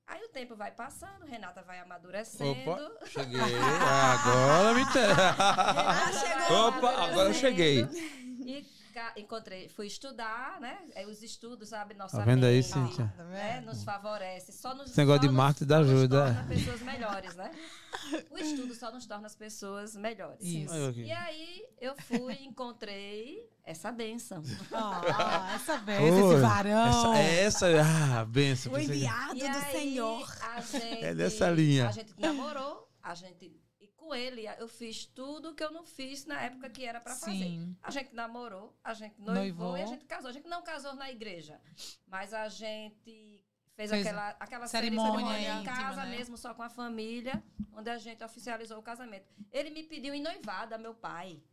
Aí 0.07 0.23
o 0.23 0.29
tempo 0.29 0.55
vai 0.55 0.71
passando, 0.71 1.25
Renata 1.25 1.61
vai 1.63 1.79
amadurecendo. 1.79 2.71
Opa, 2.71 3.05
cheguei. 3.05 3.41
agora 3.41 4.73
me 4.73 4.85
Renata. 4.85 6.53
Opa, 6.53 6.89
agora 7.03 7.29
eu 7.29 7.33
cheguei. 7.33 7.81
E, 8.45 8.65
encontrei, 9.15 9.69
fui 9.69 9.87
estudar, 9.87 10.59
né? 10.59 10.77
Os 11.09 11.21
estudos 11.21 11.73
abrem 11.73 11.97
nossa 11.97 12.17
tá 12.17 12.23
vendo 12.23 12.45
aí, 12.45 12.55
mente, 12.55 12.67
Cíntia? 12.67 13.13
né? 13.17 13.61
Nos 13.61 13.83
favorece. 13.83 14.51
Só 14.51 14.73
nos, 14.73 14.89
Esse 14.89 14.97
negócio 14.99 15.21
só 15.23 15.27
de 15.27 15.33
marketing 15.33 15.65
dá 15.65 15.79
nos 15.79 15.89
ajuda. 15.89 16.25
torna 16.25 16.43
pessoas 16.43 16.81
melhores, 16.81 17.35
né? 17.35 17.51
O 18.29 18.37
estudo 18.37 18.73
só 18.75 18.91
nos 18.91 19.05
torna 19.05 19.27
as 19.27 19.35
pessoas 19.35 19.95
melhores. 19.95 20.39
Isso. 20.41 20.73
Aí, 20.73 20.87
aqui. 20.87 21.01
E 21.03 21.11
aí 21.11 21.65
eu 21.79 21.95
fui 21.95 22.33
e 22.33 22.45
encontrei 22.45 23.49
essa 23.63 23.91
benção. 23.91 24.41
Ah, 24.71 25.53
essa 25.55 25.73
Oi, 25.73 26.07
esse 26.07 26.41
varão. 26.41 27.13
Essa, 27.13 27.67
essa 27.67 28.19
ah, 28.19 28.25
benção. 28.25 28.73
O 28.73 28.79
enviado 28.79 29.37
do 29.37 29.45
aí, 29.45 29.71
Senhor. 29.71 30.35
A 30.41 30.61
gente, 30.61 31.03
É 31.03 31.13
dessa 31.13 31.49
linha. 31.49 31.89
A 31.89 31.91
gente 31.91 32.13
namorou, 32.17 32.89
a 33.03 33.13
gente. 33.13 33.66
Com 34.07 34.15
ele 34.15 34.45
eu 34.57 34.69
fiz 34.69 35.05
tudo 35.05 35.53
que 35.53 35.61
eu 35.61 35.69
não 35.69 35.83
fiz 35.83 36.25
na 36.25 36.41
época 36.41 36.69
que 36.69 36.85
era 36.85 37.01
pra 37.01 37.13
fazer. 37.13 37.59
A 37.83 37.91
gente 37.91 38.15
namorou, 38.15 38.73
a 38.81 38.93
gente 38.93 39.19
noivou, 39.19 39.35
Noivou. 39.35 39.77
e 39.77 39.81
a 39.81 39.85
gente 39.85 40.05
casou. 40.05 40.29
A 40.29 40.33
gente 40.33 40.47
não 40.47 40.61
casou 40.61 40.95
na 40.95 41.11
igreja, 41.11 41.59
mas 42.07 42.33
a 42.33 42.47
gente 42.47 43.43
fez, 43.75 43.91
Fez 43.91 43.91
aquela, 43.91 44.29
aquela 44.39 44.67
cerimônia 44.67 45.27
cerimônia 45.27 45.61
em 45.61 45.63
casa 45.65 46.05
né? 46.05 46.17
mesmo, 46.17 46.37
só 46.37 46.53
com 46.53 46.63
a 46.63 46.69
família, 46.69 47.43
onde 47.73 47.89
a 47.89 47.97
gente 47.97 48.23
oficializou 48.23 48.79
o 48.79 48.81
casamento. 48.81 49.27
Ele 49.51 49.71
me 49.71 49.83
pediu 49.83 50.13
em 50.13 50.21
noivada, 50.21 50.77
meu 50.77 50.95
pai. 50.95 51.43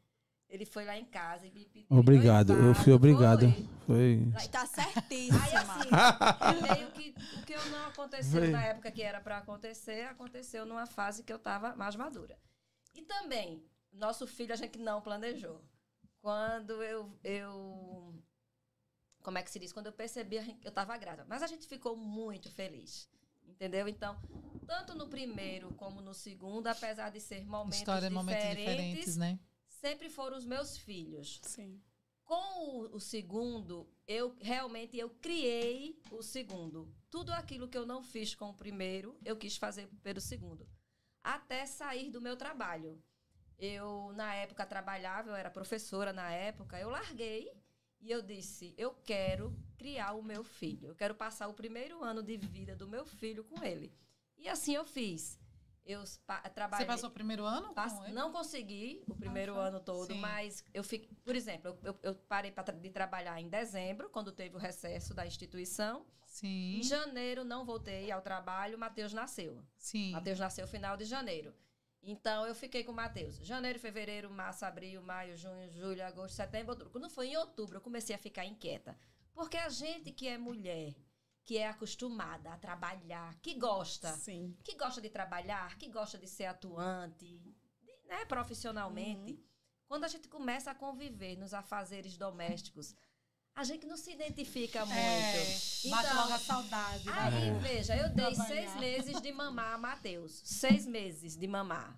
Ele 0.55 0.65
foi 0.65 0.85
lá 0.85 0.97
em 0.97 1.05
casa 1.05 1.47
e 1.49 1.51
me 1.51 1.65
pediu. 1.65 1.87
Obrigado, 1.91 2.53
eu 2.53 2.75
fui 2.77 2.93
obrigado. 2.93 3.51
foi. 3.87 4.23
Foi. 4.33 4.49
Tá 4.49 4.63
Aí 4.63 4.69
certíssima. 4.69 5.39
assim, 5.39 6.63
meio 6.63 6.91
que 6.93 7.15
o 7.41 7.45
que 7.45 7.53
eu 7.55 7.65
não 7.71 7.87
aconteceu 7.89 8.41
Foi. 8.41 8.51
na 8.51 8.65
época 8.65 8.91
que 8.93 9.03
era 9.03 9.21
para 9.21 9.39
acontecer, 9.39 10.07
aconteceu 10.07 10.65
numa 10.65 10.87
fase 10.87 11.25
que 11.25 11.33
eu 11.33 11.39
estava 11.39 11.75
mais 11.75 11.97
madura. 11.97 12.39
E 12.95 13.03
também, 13.03 13.65
nosso 13.93 14.29
filho 14.29 14.53
a 14.55 14.57
gente 14.57 14.79
não 14.79 15.03
planejou. 15.03 15.61
Quando 16.23 16.83
eu, 16.85 17.19
eu 17.25 18.15
como 19.21 19.37
é 19.37 19.43
que 19.43 19.51
se 19.51 19.59
diz? 19.59 19.73
Quando 19.73 19.87
eu 19.87 19.93
percebi, 19.93 20.37
eu 20.63 20.69
estava 20.69 20.97
grávida. 20.97 21.27
Mas 21.29 21.43
a 21.43 21.49
gente 21.49 21.67
ficou 21.67 21.97
muito 21.97 22.49
feliz. 22.49 23.09
Entendeu? 23.47 23.89
Então, 23.89 24.17
tanto 24.67 24.95
no 24.95 25.09
primeiro 25.09 25.75
como 25.75 26.01
no 26.01 26.15
segundo, 26.15 26.67
apesar 26.69 27.11
de 27.11 27.21
ser 27.21 27.45
momentos, 27.45 27.79
História, 27.79 28.09
diferentes, 28.09 28.25
momentos 28.25 28.57
diferentes, 28.57 29.17
né? 29.17 29.39
Sempre 29.85 30.09
foram 30.09 30.39
os 30.39 30.47
meus 30.47 30.79
filhos. 30.79 31.41
Sim. 31.43 31.79
Com 32.25 32.71
o, 32.71 32.97
o 32.97 33.01
segundo, 33.01 33.87
eu 34.09 34.35
realmente 34.41 34.97
eu 34.97 35.11
criei 35.11 36.01
o 36.11 36.23
segundo. 36.23 36.91
Tudo 37.11 37.31
aquilo 37.35 37.69
que 37.69 37.77
eu 37.77 37.85
não 37.85 38.03
fiz 38.03 38.35
com 38.35 38.49
o 38.49 38.55
primeiro, 38.55 39.15
eu 39.23 39.37
quis 39.37 39.59
fazer 39.59 39.87
pelo 40.03 40.23
segundo. 40.23 40.67
Até 41.23 41.67
sair 41.67 42.11
do 42.11 42.23
meu 42.23 42.35
trabalho. 42.35 42.99
Eu, 43.59 44.11
na 44.15 44.35
época, 44.35 44.65
trabalhava, 44.65 45.29
eu 45.29 45.37
era 45.37 45.51
professora 45.51 46.15
na 46.15 46.31
época, 46.31 46.81
eu 46.81 46.89
larguei 46.89 47.53
e 48.01 48.11
eu 48.11 48.23
disse: 48.23 48.75
eu 48.79 48.95
quero 49.05 49.55
criar 49.77 50.15
o 50.15 50.23
meu 50.23 50.43
filho. 50.43 50.89
Eu 50.89 50.97
quero 50.97 51.15
passar 51.15 51.47
o 51.49 51.55
primeiro 51.55 52.03
ano 52.03 52.23
de 52.23 52.39
vida 52.39 52.75
do 52.75 52.89
meu 52.89 53.05
filho 53.05 53.45
com 53.45 53.63
ele. 53.63 53.93
E 54.39 54.49
assim 54.49 54.75
eu 54.75 54.87
fiz. 54.87 55.39
Eu 55.87 56.03
pa- 56.27 56.41
trabalhei. 56.49 56.87
Você 56.87 56.91
passou 56.93 57.11
o 57.11 57.13
primeiro 57.13 57.45
ano 57.45 57.75
Pass-? 57.75 58.11
Não 58.13 58.33
consegui 58.33 59.05
o 59.07 59.15
primeiro 59.15 59.55
foi? 59.55 59.63
ano 59.65 59.81
todo, 59.81 60.07
Sim. 60.13 60.19
mas 60.21 60.65
eu 60.73 60.83
fiquei. 60.83 61.11
Por 61.23 61.37
exemplo, 61.37 61.79
eu, 61.83 61.99
eu- 62.03 62.15
parei 62.15 62.51
tra- 62.51 62.75
de 62.75 62.91
trabalhar 62.91 63.39
em 63.41 63.49
dezembro, 63.49 64.09
quando 64.09 64.33
teve 64.33 64.57
o 64.57 64.59
recesso 64.59 65.13
da 65.13 65.27
instituição. 65.27 66.07
Sim, 66.27 66.79
Em 66.79 66.83
janeiro 66.83 67.45
não 67.45 67.65
voltei 67.65 68.11
ao 68.11 68.21
trabalho, 68.23 68.79
Matheus 68.79 69.13
nasceu. 69.13 69.63
sim. 69.77 70.11
Matheus 70.13 70.39
nasceu 70.41 70.67
final 70.67 70.97
de 70.97 71.05
janeiro. 71.05 71.55
Então 72.03 72.47
eu 72.47 72.55
fiquei 72.55 72.83
com 72.85 72.93
o 72.93 72.95
Matheus. 72.95 73.37
Janeiro, 73.37 73.79
fevereiro, 73.79 74.31
março, 74.31 74.65
abril, 74.65 75.01
maio, 75.03 75.37
junho, 75.37 75.71
julho, 75.71 76.05
agosto, 76.05 76.35
setembro, 76.35 76.73
outubro. 76.73 76.91
Quando 76.93 77.09
foi 77.09 77.29
em 77.29 77.37
outubro, 77.37 77.77
eu 77.77 77.81
comecei 77.81 78.15
a 78.15 78.19
ficar 78.19 78.45
inquieta. 78.45 78.99
Porque 79.33 79.57
a 79.57 79.69
gente 79.69 80.13
que 80.13 80.29
é 80.29 80.37
mulher, 80.39 80.95
que 81.45 81.59
é 81.59 81.69
acostumada 81.69 82.53
a 82.53 82.57
trabalhar, 82.59 83.35
que 83.43 83.55
gosta, 83.59 84.13
Sim. 84.15 84.57
que 84.65 84.77
gosta 84.77 85.01
de 85.01 85.11
trabalhar, 85.11 85.77
que 85.77 85.89
gosta 85.89 86.17
de 86.19 86.27
ser 86.27 86.47
atuante, 86.47 87.39
de- 87.39 88.09
né, 88.09 88.25
profissionalmente, 88.25 89.39
quando 89.87 90.05
a 90.05 90.09
gente 90.09 90.27
começa 90.29 90.71
a 90.71 90.75
conviver 90.75 91.37
nos 91.37 91.53
afazeres 91.53 92.17
domésticos, 92.17 92.95
a 93.55 93.63
gente 93.63 93.87
não 93.87 93.97
se 93.97 94.11
identifica 94.13 94.85
muito. 94.85 94.99
É, 94.99 95.91
bate 95.91 96.07
Então, 96.07 96.17
logo 96.23 96.33
a 96.33 96.39
saudade. 96.39 97.05
né? 97.07 97.13
Aí, 97.15 97.59
veja, 97.61 97.95
eu 97.97 98.09
dei 98.09 98.35
Trabalhar. 98.35 98.47
seis 98.47 98.77
meses 98.77 99.21
de 99.21 99.31
mamar 99.33 99.75
a 99.75 99.79
Matheus. 99.79 100.41
Seis 100.45 100.87
meses 100.87 101.37
de 101.37 101.47
mamar. 101.47 101.97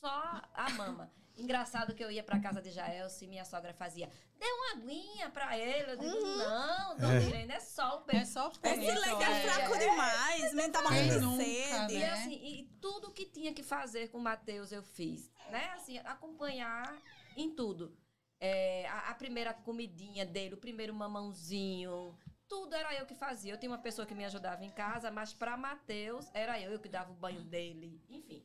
Só 0.00 0.42
a 0.54 0.70
mama. 0.70 1.12
Engraçado 1.38 1.94
que 1.94 2.02
eu 2.02 2.10
ia 2.10 2.22
pra 2.22 2.40
casa 2.40 2.60
de 2.60 2.70
Jaelce 2.70 3.24
e 3.24 3.28
minha 3.28 3.44
sogra 3.44 3.72
fazia, 3.72 4.10
dê 4.36 4.44
uma 4.46 4.72
aguinha 4.72 5.30
pra 5.30 5.56
ele. 5.56 5.92
Eu 5.92 5.96
digo, 5.96 6.20
não, 6.20 6.96
dona 6.96 7.14
É. 7.14 7.22
Irene, 7.22 7.52
é 7.52 7.60
só 7.60 7.98
o 7.98 8.00
É 8.10 8.12
peito. 8.12 8.26
só 8.26 8.48
o 8.48 8.50
Esse 8.50 8.60
peito, 8.60 9.00
leite 9.00 9.22
é 9.22 9.30
é. 9.30 9.48
fraco 9.48 9.78
demais. 9.78 10.52
O 10.52 10.56
menino 10.56 10.72
tá 10.72 10.82
morrendo 10.82 11.20
de 11.30 11.36
sede. 11.36 11.94
E 11.94 11.98
né? 12.00 12.10
assim, 12.10 12.32
e 12.34 12.64
tudo 12.80 13.12
que 13.12 13.24
tinha 13.24 13.54
que 13.54 13.62
fazer 13.62 14.08
com 14.08 14.18
o 14.18 14.20
Matheus 14.20 14.72
eu 14.72 14.82
fiz, 14.82 15.30
né? 15.50 15.70
Assim, 15.74 15.98
acompanhar 15.98 17.00
em 17.36 17.54
tudo. 17.54 17.96
É, 18.40 18.86
a, 18.88 19.10
a 19.10 19.14
primeira 19.14 19.54
comidinha 19.54 20.26
dele, 20.26 20.54
o 20.54 20.58
primeiro 20.58 20.92
mamãozinho, 20.94 22.16
tudo 22.48 22.74
era 22.74 22.94
eu 22.94 23.06
que 23.06 23.14
fazia. 23.14 23.52
Eu 23.52 23.58
tinha 23.58 23.70
uma 23.70 23.78
pessoa 23.78 24.06
que 24.06 24.14
me 24.14 24.24
ajudava 24.24 24.64
em 24.64 24.70
casa, 24.70 25.10
mas 25.10 25.32
para 25.32 25.56
Matheus 25.56 26.28
era 26.34 26.58
eu, 26.60 26.72
eu 26.72 26.78
que 26.80 26.88
dava 26.88 27.10
o 27.12 27.14
banho 27.14 27.42
dele, 27.42 28.02
enfim. 28.08 28.44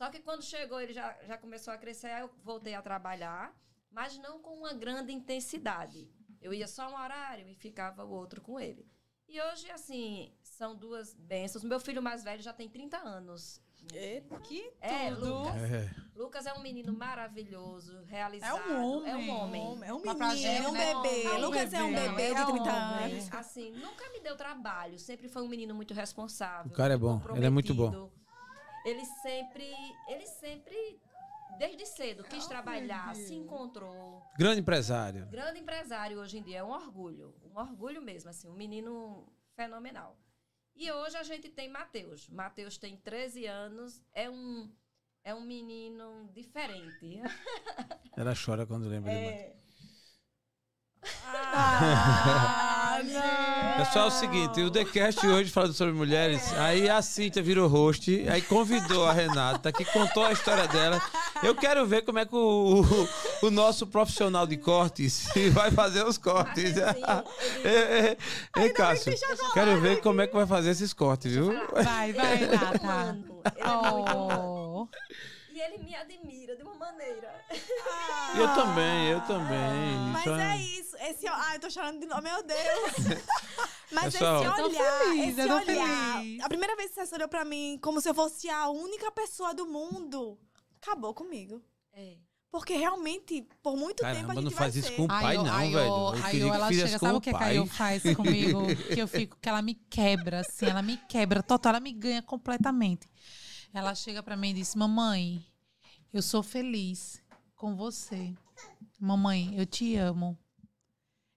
Só 0.00 0.08
que 0.08 0.20
quando 0.20 0.42
chegou, 0.42 0.80
ele 0.80 0.94
já, 0.94 1.14
já 1.26 1.36
começou 1.36 1.74
a 1.74 1.76
crescer, 1.76 2.06
aí 2.06 2.22
eu 2.22 2.30
voltei 2.42 2.72
a 2.74 2.80
trabalhar, 2.80 3.54
mas 3.90 4.16
não 4.16 4.40
com 4.40 4.54
uma 4.56 4.72
grande 4.72 5.12
intensidade. 5.12 6.10
Eu 6.40 6.54
ia 6.54 6.66
só 6.66 6.88
um 6.88 6.94
horário 6.98 7.46
e 7.46 7.54
ficava 7.54 8.02
o 8.02 8.10
outro 8.10 8.40
com 8.40 8.58
ele. 8.58 8.88
E 9.28 9.38
hoje, 9.42 9.70
assim, 9.70 10.32
são 10.42 10.74
duas 10.74 11.12
bênçãos. 11.12 11.62
Meu 11.62 11.78
filho 11.78 12.00
mais 12.00 12.24
velho 12.24 12.40
já 12.40 12.50
tem 12.50 12.66
30 12.66 12.96
anos. 12.96 13.60
Eita. 13.92 14.40
Que 14.40 14.72
É, 14.80 15.10
tudo. 15.10 15.34
Lucas. 15.34 15.62
É. 15.70 15.90
Lucas 16.16 16.46
é 16.46 16.54
um 16.54 16.62
menino 16.62 16.94
maravilhoso, 16.94 17.98
É 18.08 18.10
realizado. 18.10 18.70
um 18.70 18.82
homem. 18.82 19.12
É 19.12 19.16
um 19.16 19.30
homem. 19.30 19.62
É 19.86 19.92
um 19.92 20.00
menino, 20.00 20.46
é 20.46 20.68
um 20.68 20.72
né? 20.72 20.94
bebê. 20.94 21.22
É 21.24 21.32
um 21.34 21.40
Lucas 21.42 21.72
é 21.74 21.82
um 21.82 21.92
bebê. 21.94 22.22
É 22.22 22.34
de 22.34 22.40
um 22.40 22.46
30 22.46 22.62
homem. 22.62 23.12
anos. 23.12 23.32
Assim, 23.34 23.70
nunca 23.72 24.08
me 24.10 24.20
deu 24.20 24.34
trabalho. 24.34 24.98
Sempre 24.98 25.28
foi 25.28 25.42
um 25.42 25.48
menino 25.48 25.74
muito 25.74 25.92
responsável. 25.92 26.72
O 26.72 26.74
cara 26.74 26.94
é 26.94 26.96
bom, 26.96 27.20
ele 27.36 27.44
é 27.44 27.50
muito 27.50 27.74
bom. 27.74 28.10
Ele 28.84 29.04
sempre, 29.04 29.70
ele 30.08 30.26
sempre, 30.26 31.00
desde 31.58 31.86
cedo, 31.86 32.24
quis 32.24 32.46
trabalhar, 32.46 33.14
se 33.14 33.34
encontrou. 33.34 34.22
Grande 34.38 34.60
empresário. 34.60 35.26
Grande 35.26 35.60
empresário 35.60 36.18
hoje 36.18 36.38
em 36.38 36.42
dia, 36.42 36.58
é 36.58 36.64
um 36.64 36.70
orgulho. 36.70 37.34
Um 37.44 37.58
orgulho 37.58 38.00
mesmo, 38.00 38.30
assim, 38.30 38.48
um 38.48 38.54
menino 38.54 39.30
fenomenal. 39.54 40.16
E 40.74 40.90
hoje 40.90 41.16
a 41.16 41.22
gente 41.22 41.48
tem 41.50 41.68
Matheus. 41.68 42.28
Matheus 42.28 42.78
tem 42.78 42.96
13 42.96 43.46
anos, 43.46 44.02
é 44.14 44.30
um, 44.30 44.72
é 45.22 45.34
um 45.34 45.42
menino 45.42 46.28
diferente. 46.32 47.20
Ela 48.16 48.32
chora 48.34 48.66
quando 48.66 48.88
lembra 48.88 49.12
de 49.12 49.20
Matheus. 49.20 49.69
É, 51.02 51.08
Ah, 51.52 53.00
não. 53.02 53.84
Pessoal, 53.84 54.04
é 54.04 54.08
o 54.08 54.10
seguinte, 54.10 54.60
o 54.60 54.70
TheCast 54.70 55.26
hoje 55.26 55.50
falando 55.50 55.72
sobre 55.72 55.94
mulheres, 55.94 56.52
aí 56.58 56.88
a 56.88 57.00
Cíntia 57.00 57.42
virou 57.42 57.66
host, 57.66 58.28
aí 58.28 58.42
convidou 58.42 59.06
a 59.06 59.12
Renata, 59.12 59.72
que 59.72 59.84
contou 59.86 60.24
a 60.24 60.32
história 60.32 60.68
dela. 60.68 61.00
Eu 61.42 61.54
quero 61.54 61.86
ver 61.86 62.02
como 62.02 62.18
é 62.18 62.26
que 62.26 62.34
o, 62.34 62.82
o, 63.42 63.46
o 63.46 63.50
nosso 63.50 63.86
profissional 63.86 64.46
de 64.46 64.58
cortes 64.58 65.28
vai 65.52 65.70
fazer 65.70 66.04
os 66.04 66.18
cortes. 66.18 66.74
Ei, 68.56 68.70
Cássio, 68.70 69.14
quero 69.54 69.80
ver 69.80 70.00
como 70.02 70.20
é 70.20 70.26
que 70.26 70.34
vai 70.34 70.46
fazer 70.46 70.70
esses 70.70 70.92
cortes, 70.92 71.32
viu? 71.32 71.52
Vai, 71.72 72.12
vai, 72.12 72.42
Ele 72.42 72.54
é. 72.54 73.66
Oh. 73.66 74.86
E 75.60 75.62
ele 75.62 75.78
me 75.84 75.94
admira 75.94 76.56
de 76.56 76.62
uma 76.62 76.72
maneira. 76.74 77.44
Eu 78.34 78.48
também, 78.54 79.08
eu 79.10 79.20
também. 79.26 79.96
Mas 80.10 80.24
Isso 80.24 80.30
é 80.40 80.56
isso. 80.56 80.96
Esse, 80.96 81.28
ai, 81.28 81.56
eu 81.56 81.60
tô 81.60 81.68
chorando 81.68 82.00
de 82.00 82.06
novo. 82.06 82.22
Meu 82.22 82.42
Deus. 82.42 83.20
Mas 83.92 84.14
Pessoal- 84.14 84.42
esse 84.42 84.56
tô 84.56 84.62
olhar, 84.68 84.98
feliz, 85.00 85.28
esse 85.28 85.40
eu 85.40 85.48
tô 85.48 85.54
olhar. 85.72 86.16
feliz. 86.18 86.40
A 86.42 86.48
primeira 86.48 86.76
vez 86.76 86.90
que 86.94 87.04
você 87.06 87.14
olhou 87.14 87.28
pra 87.28 87.44
mim 87.44 87.78
como 87.82 88.00
se 88.00 88.08
eu 88.08 88.14
fosse 88.14 88.48
a 88.48 88.70
única 88.70 89.10
pessoa 89.12 89.52
do 89.52 89.66
mundo, 89.66 90.38
acabou 90.80 91.12
comigo. 91.12 91.60
É. 91.92 92.16
Porque 92.50 92.74
realmente, 92.74 93.46
por 93.62 93.76
muito 93.76 93.98
tempo, 93.98 94.08
a 94.08 94.14
Caramba, 94.14 94.34
gente 94.36 94.44
não 94.44 94.50
vai 94.50 94.58
faz 94.58 94.76
isso 94.76 94.88
ser. 94.88 94.96
com 94.96 95.04
o 95.04 95.08
pai, 95.08 95.36
eu- 95.36 95.42
não, 95.44 95.54
aí 95.54 95.72
velho. 95.74 95.86
eu- 95.86 96.12
que 96.30 96.40
ela 96.40 96.72
chega, 96.72 96.98
sabe 96.98 97.14
o 97.16 97.20
que, 97.20 97.30
a. 97.30 97.38
Caio 97.38 97.66
faz 97.66 98.02
comigo? 98.16 98.62
que 98.94 98.98
eu 98.98 99.06
fico, 99.06 99.36
que 99.38 99.48
ela 99.48 99.60
me 99.60 99.74
quebra, 99.74 100.40
assim, 100.40 100.64
ela 100.66 100.80
me 100.80 100.96
quebra 100.96 101.42
total, 101.42 101.70
ela 101.72 101.80
me 101.80 101.92
ganha 101.92 102.22
completamente. 102.22 103.06
Ela 103.72 103.94
chega 103.94 104.20
pra 104.20 104.36
mim 104.36 104.50
e 104.50 104.54
diz: 104.54 104.74
Mamãe, 104.74 105.46
eu 106.12 106.22
sou 106.22 106.42
feliz 106.42 107.22
com 107.54 107.76
você. 107.76 108.34
Mamãe, 108.98 109.54
eu 109.56 109.64
te 109.64 109.96
amo. 109.96 110.36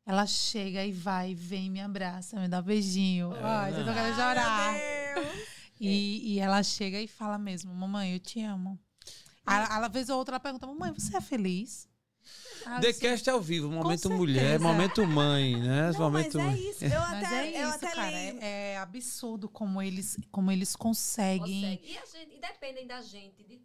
Ela 0.05 0.25
chega 0.25 0.85
e 0.85 0.91
vai, 0.91 1.33
vem, 1.33 1.69
me 1.69 1.79
abraça, 1.79 2.39
me 2.39 2.47
dá 2.47 2.59
um 2.59 2.63
beijinho. 2.63 3.33
Ai, 3.41 3.71
você 3.71 3.83
tô 3.83 3.93
querendo 3.93 4.15
chorar. 4.15 4.73
Ai, 4.73 5.13
meu 5.15 5.23
Deus. 5.23 5.47
E, 5.79 6.33
e 6.33 6.39
ela 6.39 6.61
chega 6.61 6.99
e 6.99 7.07
fala 7.07 7.37
mesmo, 7.37 7.73
mamãe, 7.73 8.13
eu 8.13 8.19
te 8.19 8.41
amo. 8.41 8.79
A, 9.45 9.85
a 9.85 9.87
vez 9.87 10.09
ou 10.09 10.17
outra 10.17 10.33
ela 10.33 10.39
pergunta, 10.39 10.67
mamãe, 10.67 10.91
você 10.91 11.17
é 11.17 11.21
feliz? 11.21 11.87
Ah, 12.65 12.79
Decast 12.79 13.29
ao 13.29 13.41
vivo, 13.41 13.69
momento 13.69 14.09
mulher, 14.09 14.57
momento 14.57 15.05
mãe, 15.05 15.57
né? 15.57 15.91
Não, 15.91 15.99
momento... 15.99 16.37
mas 16.39 16.55
é 16.55 16.59
isso. 16.59 16.85
Eu 16.85 17.01
mas 17.01 17.23
até, 17.25 17.45
é 17.45 17.49
isso, 17.49 17.59
eu 17.59 17.69
até 17.69 17.91
cara. 17.91 18.11
É, 18.11 18.37
é, 18.41 18.77
absurdo 18.77 19.49
como 19.49 19.81
eles, 19.81 20.17
como 20.31 20.49
eles 20.49 20.75
conseguem. 20.75 21.61
Consegue. 21.61 21.91
E, 21.91 21.97
a 21.97 22.05
gente, 22.05 22.35
e 22.35 22.39
dependem 22.39 22.87
da 22.87 23.01
gente, 23.01 23.43
de 23.43 23.57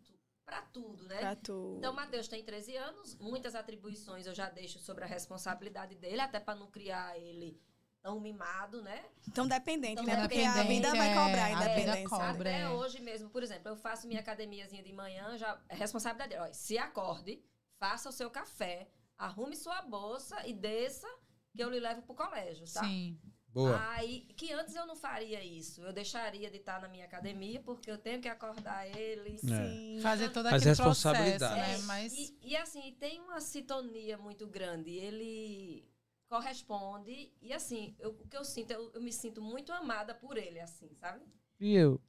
tudo. 0.48 0.56
Pra 0.56 0.62
tudo, 0.72 1.04
né? 1.08 1.18
Pra 1.20 1.36
tudo. 1.36 1.78
Então, 1.78 1.92
Matheus 1.92 2.28
tem 2.28 2.42
13 2.44 2.76
anos, 2.76 3.16
muitas 3.16 3.54
atribuições 3.54 4.26
eu 4.26 4.34
já 4.34 4.48
deixo 4.48 4.78
sobre 4.78 5.04
a 5.04 5.06
responsabilidade 5.06 5.94
dele, 5.94 6.20
até 6.20 6.40
para 6.40 6.58
não 6.58 6.70
criar 6.70 7.18
ele 7.18 7.60
tão 8.00 8.20
mimado, 8.20 8.82
né? 8.82 9.04
Tão 9.34 9.46
dependente, 9.46 9.96
Tão 9.96 10.04
né? 10.04 10.20
Porque 10.20 10.40
a 10.40 10.54
dependente, 10.54 10.68
vida 10.68 10.94
vai 10.94 11.10
é, 11.10 11.14
cobrar 11.14 11.42
a 11.42 11.46
a 11.46 11.48
vida 11.48 11.64
independência. 11.64 12.08
cobra. 12.08 12.50
Até 12.50 12.60
é. 12.60 12.68
hoje 12.68 13.00
mesmo, 13.00 13.28
por 13.30 13.42
exemplo, 13.42 13.68
eu 13.68 13.76
faço 13.76 14.06
minha 14.06 14.20
academiazinha 14.20 14.82
de 14.82 14.92
manhã, 14.92 15.36
já 15.36 15.60
é 15.68 15.74
responsabilidade 15.74 16.30
dele. 16.30 16.42
Olha, 16.42 16.54
se 16.54 16.78
acorde, 16.78 17.42
faça 17.78 18.08
o 18.08 18.12
seu 18.12 18.30
café, 18.30 18.88
arrume 19.16 19.56
sua 19.56 19.82
bolsa 19.82 20.46
e 20.46 20.52
desça 20.52 21.08
que 21.52 21.62
eu 21.62 21.70
lhe 21.70 21.80
levo 21.80 22.02
pro 22.02 22.14
colégio, 22.14 22.64
tá? 22.72 22.84
Sim. 22.84 23.18
Boa. 23.59 23.90
Aí, 23.90 24.20
que 24.36 24.52
antes 24.52 24.74
eu 24.76 24.86
não 24.86 24.94
faria 24.94 25.43
isso. 25.43 25.80
Eu 25.82 25.93
deixaria 25.93 26.48
de 26.48 26.59
estar 26.59 26.80
na 26.80 26.86
minha 26.86 27.05
academia, 27.05 27.60
porque 27.60 27.90
eu 27.90 27.98
tenho 27.98 28.20
que 28.20 28.28
acordar 28.28 28.86
ele. 28.86 29.35
É. 29.35 29.39
Sim. 29.39 29.98
Fazer 30.01 30.28
todo 30.30 30.44
Mas 30.44 30.55
aquele 30.62 30.68
responsabilidade. 30.70 31.55
processo, 31.55 31.72
né? 31.72 31.74
É, 31.74 31.86
Mas 31.86 32.12
e, 32.12 32.39
e 32.43 32.56
assim, 32.56 32.94
tem 33.01 33.20
uma 33.20 33.40
sintonia 33.40 34.16
muito 34.16 34.47
grande. 34.47 34.90
Ele 34.90 35.85
corresponde. 36.28 37.32
E 37.43 37.52
assim, 37.52 37.97
eu- 37.98 38.10
o 38.10 38.28
que 38.28 38.36
eu 38.36 38.44
sinto, 38.44 38.70
eu, 38.70 38.93
eu 38.94 39.01
me 39.02 39.12
sinto 39.12 39.43
muito 39.43 39.72
amada 39.72 40.14
por 40.14 40.36
ele, 40.36 40.60
assim, 40.60 40.89
sabe? 40.94 41.20
E 41.59 41.74
eu? 41.74 42.01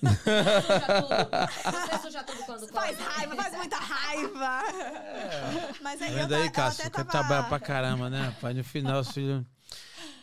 Você 0.00 0.62
suja 0.62 1.02
tudo. 1.02 1.88
Você 1.88 1.98
suja 2.02 2.22
tudo 2.24 2.44
quando 2.44 2.68
Faz 2.68 2.96
come. 2.96 3.08
raiva, 3.08 3.36
faz 3.36 3.54
muita 3.56 3.76
raiva. 3.76 4.62
Mas 5.80 6.00
aí 6.02 6.12
eu, 6.12 6.18
vendo 6.18 6.34
eu 6.34 6.52
Cássio? 6.52 6.82
até 6.86 6.90
Quer 6.90 7.04
tava... 7.04 7.10
trabalhar 7.10 7.48
pra 7.48 7.58
caramba, 7.58 8.08
né, 8.08 8.22
rapaz? 8.28 8.56
No 8.56 8.62
final, 8.62 9.00
os 9.00 9.10
filhos. 9.10 9.44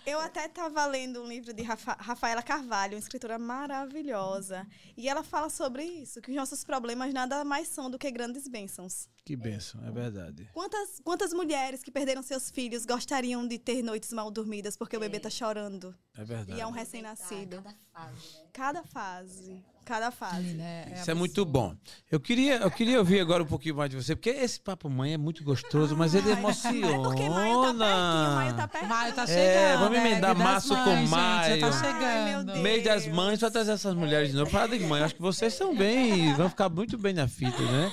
Eu 0.06 0.20
até 0.20 0.46
estava 0.46 0.86
lendo 0.86 1.22
um 1.24 1.28
livro 1.28 1.52
de 1.52 1.64
Rafa- 1.64 1.98
Rafaela 2.00 2.44
Carvalho, 2.44 2.94
uma 2.94 3.00
escritora 3.00 3.40
maravilhosa. 3.40 4.68
E 4.96 5.10
ela 5.10 5.24
fala 5.24 5.50
sobre 5.50 5.84
isso, 5.84 6.22
que 6.22 6.30
os 6.30 6.36
nossos 6.38 6.64
problemas 6.64 7.12
nada 7.12 7.44
mais 7.44 7.68
são 7.68 7.90
do 7.90 7.98
que 7.98 8.12
grandes 8.12 8.48
bênçãos. 8.48 9.10
Que 9.24 9.36
bênção, 9.36 9.84
é 9.84 9.90
verdade. 9.90 10.48
Quantas, 10.54 11.00
quantas 11.04 11.34
mulheres 11.34 11.82
que 11.82 11.90
perderam 11.90 12.22
seus 12.22 12.52
filhos 12.52 12.86
gostariam 12.86 13.48
de 13.48 13.58
ter 13.58 13.82
noites 13.82 14.14
mal 14.14 14.30
dormidas 14.30 14.78
porque 14.78 14.96
o 14.96 15.00
bebê 15.00 15.18
É. 15.18 15.22
tá 15.22 15.30
chorando? 15.32 15.96
É 16.16 16.24
verdade. 16.24 16.60
E 16.60 16.62
é 16.62 16.68
um 16.68 16.72
recém-nascido. 16.72 17.64
Cada 17.64 17.76
fase, 17.92 18.38
né? 18.38 18.50
Cada 18.54 18.84
fase. 18.84 19.66
Cada 19.86 20.10
fase. 20.10 20.54
né, 20.56 20.92
Isso 20.96 21.12
é 21.12 21.14
muito 21.14 21.46
bom. 21.46 21.76
Eu 22.12 22.20
queria, 22.20 22.58
eu 22.58 22.72
queria 22.72 22.98
ouvir 22.98 23.20
agora 23.20 23.44
um 23.44 23.46
pouquinho 23.46 23.76
mais 23.76 23.90
de 23.90 23.96
você, 23.96 24.16
porque 24.16 24.32
esse 24.32 24.60
papo 24.60 24.90
mãe 24.90 25.14
é 25.14 25.18
muito 25.18 25.44
gostoso, 25.44 25.96
mas 25.96 26.16
ele 26.16 26.32
Ai, 26.32 26.40
emociona. 26.40 26.88
É 26.88 26.98
porque 27.04 27.30
maio 27.30 27.62
tá 27.62 27.78
pertinho, 27.78 28.36
maio 28.36 28.56
tá 28.56 28.68
pertinho. 28.68 28.90
Maio 28.90 29.14
tá 29.14 29.24
É, 29.24 29.28
chegando. 29.28 29.80
vamos 29.84 29.98
é, 29.98 30.02
emendar 30.02 30.36
das 30.36 30.44
março 30.44 30.70
com 30.70 30.76
Mães, 30.76 31.00
gente, 31.02 31.10
maio. 31.10 31.60
Já 31.60 31.70
tá 31.70 31.78
Ai, 31.78 31.92
meu 31.94 32.34
chegando. 32.34 32.46
Deus. 32.48 32.60
Mês 32.60 32.84
das 32.84 33.08
mães, 33.08 33.40
só 33.40 33.50
trazer 33.52 33.72
essas 33.74 33.94
mulheres 33.94 34.32
de 34.32 34.36
novo. 34.36 34.50
Fala 34.50 34.68
de 34.78 34.80
mãe, 34.84 35.04
acho 35.04 35.16
que 35.16 35.22
vocês 35.22 35.54
estão 35.54 35.76
bem, 35.76 36.34
vão 36.34 36.50
ficar 36.50 36.68
muito 36.70 36.98
bem 36.98 37.14
na 37.14 37.28
fita, 37.28 37.62
né? 37.62 37.92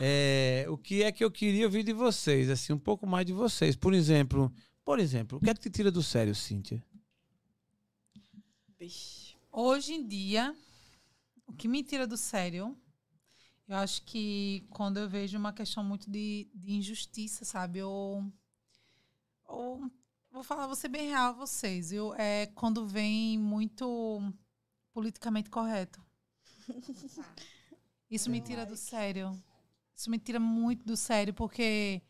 É, 0.00 0.66
o 0.68 0.76
que 0.78 1.02
é 1.02 1.12
que 1.12 1.22
eu 1.22 1.30
queria 1.30 1.66
ouvir 1.66 1.82
de 1.82 1.92
vocês, 1.92 2.48
assim, 2.50 2.72
um 2.72 2.78
pouco 2.78 3.06
mais 3.06 3.24
de 3.26 3.32
vocês. 3.34 3.76
Por 3.76 3.92
exemplo, 3.94 4.50
por 4.84 4.98
exemplo, 4.98 5.36
o 5.38 5.40
que 5.40 5.50
é 5.50 5.54
que 5.54 5.60
te 5.60 5.70
tira 5.70 5.90
do 5.90 6.02
sério, 6.02 6.34
Cíntia? 6.34 6.82
Hoje 9.50 9.94
em 9.94 10.06
dia, 10.06 10.54
o 11.46 11.52
que 11.52 11.68
me 11.68 11.82
tira 11.82 12.06
do 12.06 12.16
sério, 12.16 12.76
eu 13.68 13.76
acho 13.76 14.02
que 14.04 14.66
quando 14.70 14.98
eu 14.98 15.08
vejo 15.08 15.38
uma 15.38 15.52
questão 15.52 15.84
muito 15.84 16.10
de, 16.10 16.48
de 16.54 16.74
injustiça, 16.74 17.44
sabe? 17.44 17.82
Ou, 17.82 18.24
ou 19.44 19.90
vou 20.30 20.42
falar, 20.42 20.66
vou 20.66 20.76
ser 20.76 20.88
bem 20.88 21.08
real 21.08 21.30
a 21.30 21.32
vocês, 21.32 21.90
viu? 21.90 22.14
É 22.14 22.46
quando 22.54 22.86
vem 22.86 23.38
muito 23.38 24.20
politicamente 24.92 25.50
correto. 25.50 26.02
Isso 28.10 28.30
me 28.30 28.40
tira 28.40 28.66
do 28.66 28.76
sério. 28.76 29.42
Isso 29.96 30.10
me 30.10 30.18
tira 30.18 30.40
muito 30.40 30.84
do 30.86 30.96
sério, 30.96 31.34
porque 31.34 32.02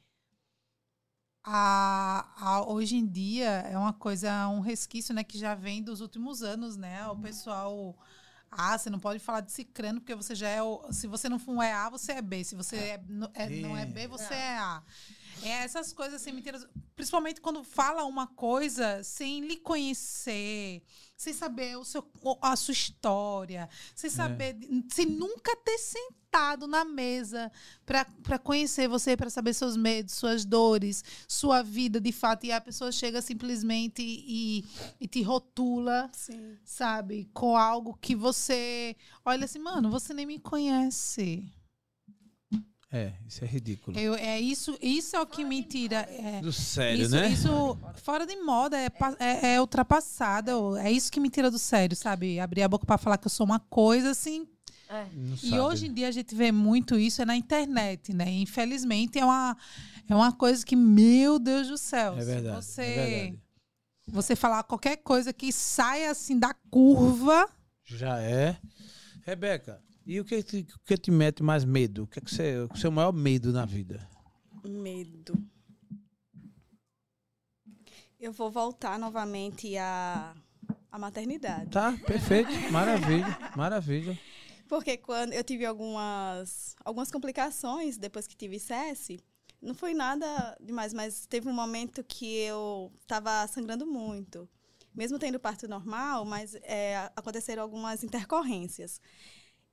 a, 1.45 2.27
a- 2.37 2.67
hoje 2.69 2.97
em 2.97 3.07
dia 3.07 3.49
é 3.71 3.79
uma 3.79 3.93
coisa, 3.93 4.49
um 4.49 4.61
resquício, 4.61 5.15
né, 5.15 5.23
que 5.25 5.39
já 5.39 5.55
vem 5.55 5.83
dos 5.83 6.01
últimos 6.01 6.43
anos, 6.43 6.77
né? 6.77 7.07
O 7.09 7.17
pessoal. 7.17 7.97
Ah, 8.51 8.79
você 8.79 8.89
não 8.89 8.99
pode 8.99 9.19
falar 9.19 9.41
de 9.41 9.53
cicrano, 9.53 10.01
porque 10.01 10.15
você 10.15 10.35
já 10.35 10.49
é. 10.49 10.63
O, 10.63 10.91
se 10.93 11.07
você 11.07 11.29
não 11.29 11.39
é 11.63 11.73
A, 11.73 11.91
você 11.91 12.13
é 12.13 12.23
B. 12.23 12.43
Se 12.45 12.55
você 12.55 12.77
é, 12.77 13.01
não, 13.09 13.31
é, 13.35 13.49
não 13.61 13.77
é 13.77 13.85
B, 13.85 14.07
você 14.07 14.33
é 14.35 14.59
A. 14.59 14.83
É 15.43 15.49
essas 15.65 15.93
coisas 15.93 16.21
assim, 16.21 16.33
mentiras. 16.33 16.67
Principalmente 16.95 17.41
quando 17.43 17.63
fala 17.63 18.05
uma 18.05 18.27
coisa 18.27 19.03
sem 19.05 19.41
lhe 19.47 19.57
conhecer, 19.59 20.83
sem 21.17 21.33
saber 21.35 21.77
o 21.77 21.85
seu, 21.85 22.09
a 22.41 22.57
sua 22.57 22.73
história, 22.73 23.69
sem 23.95 24.09
saber, 24.09 24.55
de- 24.55 24.87
sem 24.95 25.05
nunca 25.07 25.55
ter 25.57 25.77
sentado 26.37 26.67
na 26.67 26.85
mesa 26.85 27.51
para 27.85 28.39
conhecer 28.39 28.89
você, 28.89 29.17
para 29.17 29.31
saber 29.31 29.55
seus 29.55 29.77
medos, 29.77 30.15
suas 30.15 30.45
dores, 30.45 31.03
sua 31.27 31.63
vida 31.63 31.99
de 31.99 32.13
fato. 32.13 32.45
E 32.45 32.53
a 32.53 32.61
pessoa 32.61 32.93
chega 32.93 33.23
simplesmente 33.23 34.03
e, 34.03 34.65
e 35.01 35.09
te 35.09 35.23
rotula, 35.23 36.11
Sim. 36.13 36.57
sabe? 36.63 37.29
Com 37.33 37.57
algo 37.57 37.97
que 38.01 38.15
você 38.15 38.95
olha 39.25 39.47
assim, 39.47 39.59
mano, 39.59 39.91
você 39.91 40.13
nem 40.13 40.27
me 40.27 40.39
conhece. 40.39 41.43
É, 42.93 43.15
isso 43.27 43.43
é 43.43 43.47
ridículo. 43.47 43.99
Eu, 43.99 44.15
é 44.15 44.41
isso, 44.41 44.77
isso 44.81 45.17
é 45.17 45.21
o 45.21 45.27
que 45.27 45.45
me 45.45 45.63
tira. 45.63 46.09
É, 46.11 46.41
Do 46.41 46.53
sério, 46.53 47.03
isso, 47.03 47.15
né? 47.15 47.29
isso 47.29 47.79
fora 47.97 48.27
de 48.27 48.37
moda, 48.37 48.79
é, 48.79 48.91
é, 49.19 49.55
é 49.55 49.61
ultrapassado. 49.61 50.77
É 50.77 50.91
isso 50.93 51.11
que 51.11 51.19
me 51.19 51.31
tira 51.31 51.51
do 51.51 51.59
sério, 51.59 51.97
sabe? 51.97 52.39
Abrir 52.39 52.63
a 52.63 52.69
boca 52.69 52.87
para 52.87 52.99
falar 52.99 53.19
que 53.19 53.27
eu 53.27 53.31
sou 53.31 53.45
uma 53.45 53.59
coisa 53.59 54.11
assim. 54.11 54.47
É. 54.89 55.07
E 55.43 55.59
hoje 55.59 55.87
em 55.87 55.93
dia 55.95 56.09
a 56.09 56.13
gente 56.13 56.35
vê 56.35 56.53
muito 56.53 56.97
isso 56.99 57.21
é 57.21 57.25
na 57.25 57.37
internet, 57.37 58.13
né? 58.13 58.31
Infelizmente 58.31 59.19
é 59.19 59.25
uma, 59.25 59.57
é 60.09 60.15
uma 60.15 60.33
coisa 60.33 60.65
que, 60.65 60.77
meu 60.77 61.39
Deus 61.39 61.69
do 61.69 61.77
céu. 61.79 62.17
É 62.17 62.25
verdade. 62.25 62.57
Você, 62.65 62.83
É 62.83 63.07
verdade. 63.07 63.43
você 64.09 64.37
falar 64.37 64.63
qualquer 64.63 64.97
coisa 64.99 65.33
que 65.33 65.53
saia 65.53 66.11
assim 66.11 66.39
da 66.39 66.55
curva. 66.71 67.49
Já 67.85 68.21
é. 68.21 68.57
Rebeca, 69.25 69.83
e 70.07 70.21
o 70.21 70.25
que 70.25 70.41
te, 70.41 70.65
o 70.75 70.79
que 70.85 70.97
te 70.97 71.11
mete 71.11 71.43
mais 71.43 71.65
medo? 71.65 72.05
O 72.05 72.07
que 72.07 72.21
é 72.21 72.23
que 72.23 72.31
você, 72.33 72.59
o 72.71 72.77
seu 72.77 72.93
maior 72.93 73.13
medo 73.13 73.53
na 73.53 73.65
vida? 73.65 74.09
Medo. 74.65 75.37
Eu 78.19 78.33
vou 78.33 78.51
voltar 78.51 78.99
novamente 78.99 79.77
à, 79.77 80.33
à 80.91 80.99
maternidade. 80.99 81.71
Tá, 81.71 81.93
perfeito. 82.07 82.51
Maravilha, 82.71 83.39
maravilha. 83.57 84.19
Porque 84.69 84.97
quando 84.97 85.33
eu 85.33 85.45
tive 85.45 85.65
algumas, 85.65 86.75
algumas 86.85 87.11
complicações 87.11 87.97
depois 87.97 88.27
que 88.27 88.37
tive 88.37 88.59
CS, 88.59 89.19
não 89.63 89.75
foi 89.75 89.95
nada 89.95 90.57
demais, 90.61 90.93
mas 90.93 91.27
teve 91.27 91.49
um 91.49 91.53
momento 91.53 92.03
que 92.05 92.37
eu 92.39 92.93
estava 93.01 93.47
sangrando 93.47 93.87
muito. 93.87 94.49
Mesmo 94.95 95.19
tendo 95.19 95.39
parto 95.39 95.69
normal, 95.69 96.25
mas 96.25 96.55
é, 96.63 97.11
aconteceram 97.15 97.63
algumas 97.63 98.03
intercorrências. 98.03 99.01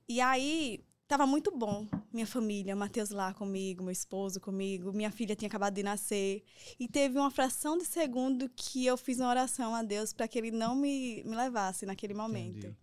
E 0.06 0.20
aí, 0.20 0.84
estava 1.02 1.26
muito 1.26 1.50
bom. 1.50 1.86
Minha 2.12 2.26
família, 2.26 2.76
Matheus 2.76 3.10
lá 3.10 3.32
comigo, 3.32 3.82
meu 3.82 3.92
esposo 3.92 4.40
comigo, 4.40 4.92
minha 4.92 5.10
filha 5.10 5.34
tinha 5.34 5.48
acabado 5.48 5.74
de 5.74 5.82
nascer. 5.82 6.44
E 6.78 6.86
teve 6.86 7.18
uma 7.18 7.30
fração 7.30 7.78
de 7.78 7.84
segundo 7.84 8.50
que 8.54 8.84
eu 8.84 8.96
fiz 8.96 9.18
uma 9.18 9.30
oração 9.30 9.74
a 9.74 9.82
Deus 9.82 10.12
para 10.12 10.28
que 10.28 10.38
ele 10.38 10.50
não 10.50 10.74
me, 10.74 11.22
me 11.24 11.34
levasse 11.34 11.86
naquele 11.86 12.14
momento. 12.14 12.66
Entendi. 12.66 12.76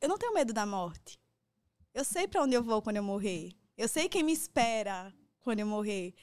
Eu 0.00 0.08
não 0.08 0.16
tenho 0.16 0.32
medo 0.32 0.52
da 0.52 0.64
morte. 0.64 1.18
Eu 1.92 2.04
sei 2.04 2.28
para 2.28 2.42
onde 2.42 2.54
eu 2.54 2.62
vou 2.62 2.80
quando 2.80 2.96
eu 2.96 3.02
morrer. 3.02 3.52
Eu 3.76 3.88
sei 3.88 4.08
quem 4.08 4.22
me 4.22 4.32
espera 4.32 5.12
quando 5.40 5.60
eu 5.60 5.66
morrer. 5.66 6.14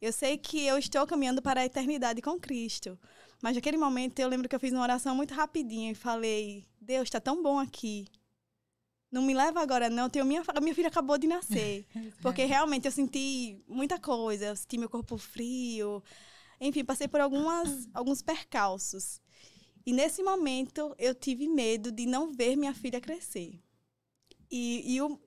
Eu 0.00 0.12
sei 0.12 0.36
que 0.36 0.66
eu 0.66 0.76
estou 0.76 1.06
caminhando 1.06 1.40
para 1.40 1.60
a 1.60 1.64
eternidade 1.64 2.20
com 2.20 2.38
Cristo. 2.38 2.98
Mas 3.42 3.54
naquele 3.54 3.76
momento 3.76 4.18
eu 4.18 4.28
lembro 4.28 4.48
que 4.48 4.54
eu 4.54 4.60
fiz 4.60 4.72
uma 4.72 4.82
oração 4.82 5.14
muito 5.14 5.34
rapidinha 5.34 5.92
e 5.92 5.94
falei: 5.94 6.64
Deus, 6.80 7.04
está 7.04 7.20
tão 7.20 7.42
bom 7.42 7.58
aqui. 7.58 8.06
Não 9.10 9.22
me 9.22 9.32
leva 9.32 9.60
agora, 9.60 9.88
não. 9.88 10.10
Tenho 10.10 10.24
minha, 10.24 10.42
minha 10.60 10.74
filha 10.74 10.88
acabou 10.88 11.16
de 11.16 11.26
nascer. 11.26 11.86
Porque 12.20 12.44
realmente 12.44 12.86
eu 12.86 12.92
senti 12.92 13.62
muita 13.68 13.98
coisa. 13.98 14.46
Eu 14.46 14.56
senti 14.56 14.76
meu 14.76 14.88
corpo 14.88 15.16
frio. 15.16 16.02
Enfim, 16.60 16.84
passei 16.84 17.06
por 17.06 17.20
algumas, 17.20 17.88
alguns 17.94 18.20
percalços. 18.20 19.20
E 19.86 19.92
nesse 19.92 20.22
momento 20.22 20.94
eu 20.98 21.14
tive 21.14 21.46
medo 21.48 21.92
de 21.92 22.06
não 22.06 22.32
ver 22.32 22.56
minha 22.56 22.74
filha 22.74 23.00
crescer. 23.00 23.63
E, 24.50 24.94
e, 24.94 25.02
o, 25.02 25.20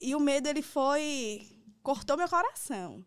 e 0.00 0.14
o 0.14 0.20
medo, 0.20 0.48
ele 0.48 0.62
foi. 0.62 1.48
cortou 1.82 2.16
meu 2.16 2.28
coração. 2.28 3.04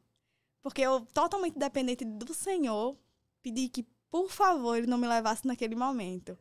Porque 0.61 0.81
eu, 0.81 1.01
totalmente 1.13 1.57
dependente 1.59 2.03
do 2.03 2.33
Senhor, 2.33 2.97
pedi 3.41 3.69
que, 3.69 3.83
por 4.09 4.29
favor, 4.29 4.77
ele 4.77 4.87
não 4.87 4.97
me 4.97 5.07
levasse 5.07 5.45
naquele 5.45 5.75
momento. 5.75 6.37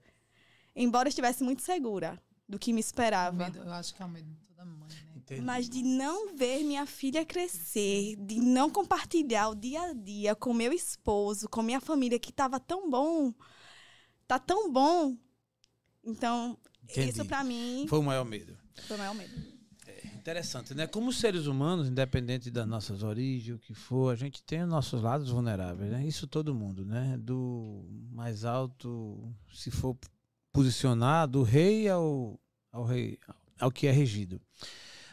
Embora 0.75 1.09
eu 1.09 1.11
estivesse 1.11 1.45
muito 1.45 1.63
segura 1.63 2.21
do 2.49 2.59
que 2.59 2.73
me 2.73 2.81
esperava. 2.81 3.37
medo, 3.37 3.59
eu 3.59 3.73
acho 3.73 3.95
que 3.95 4.03
é 4.03 4.07
o 4.07 4.09
medo 4.09 4.29
de 4.31 4.41
toda 4.47 4.65
mãe, 4.65 4.89
né? 4.89 5.13
Entendi. 5.17 5.41
Mas 5.41 5.69
de 5.69 5.83
não 5.83 6.35
ver 6.35 6.63
minha 6.65 6.85
filha 6.87 7.25
crescer, 7.25 8.17
de 8.17 8.41
não 8.41 8.69
compartilhar 8.69 9.49
o 9.49 9.55
dia 9.55 9.83
a 9.83 9.93
dia 9.95 10.35
com 10.35 10.53
meu 10.53 10.73
esposo, 10.73 11.49
com 11.49 11.63
minha 11.63 11.81
família, 11.81 12.19
que 12.19 12.31
estava 12.31 12.61
tão 12.61 12.91
bom, 12.91 13.33
tá 14.27 14.39
tão 14.39 14.71
bom. 14.71 15.17
Então, 16.03 16.59
Entendi. 16.83 17.11
isso 17.11 17.25
para 17.25 17.43
mim. 17.43 17.87
Foi 17.89 17.99
o 17.99 18.03
maior 18.03 18.25
medo. 18.25 18.57
Foi 18.83 18.97
o 18.97 18.99
maior 18.99 19.15
medo. 19.15 19.33
É 19.87 20.07
interessante, 20.17 20.75
né? 20.75 20.87
Como 20.87 21.13
seres 21.13 21.47
humanos, 21.47 21.89
independente 21.89 22.51
das 22.51 22.67
nossas 22.67 23.03
origens, 23.03 23.57
o 23.57 23.59
que 23.59 23.75
for, 23.75 24.13
a 24.13 24.17
gente 24.17 24.43
tem 24.43 24.63
os 24.63 24.69
nossos 24.69 25.03
lados 25.03 25.31
vulneráveis, 25.31 25.91
né? 25.91 26.07
Isso 26.07 26.27
todo 26.27 26.55
mundo, 26.55 26.85
né? 26.85 27.17
Do 27.19 27.85
mais 28.11 28.45
alto, 28.45 29.35
se 29.53 29.71
for 29.71 29.97
posicionar, 30.53 31.29
do 31.29 31.43
rei 31.43 31.89
ao, 31.89 32.41
ao 32.73 32.85
rei, 32.85 33.19
ao 33.59 33.71
que 33.71 33.87
é 33.87 33.91
regido. 33.91 34.41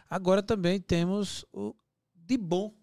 Agora 0.10 0.42
também 0.42 0.80
temos 0.80 1.46
o 1.52 1.76
de 2.14 2.38
bom, 2.38 2.74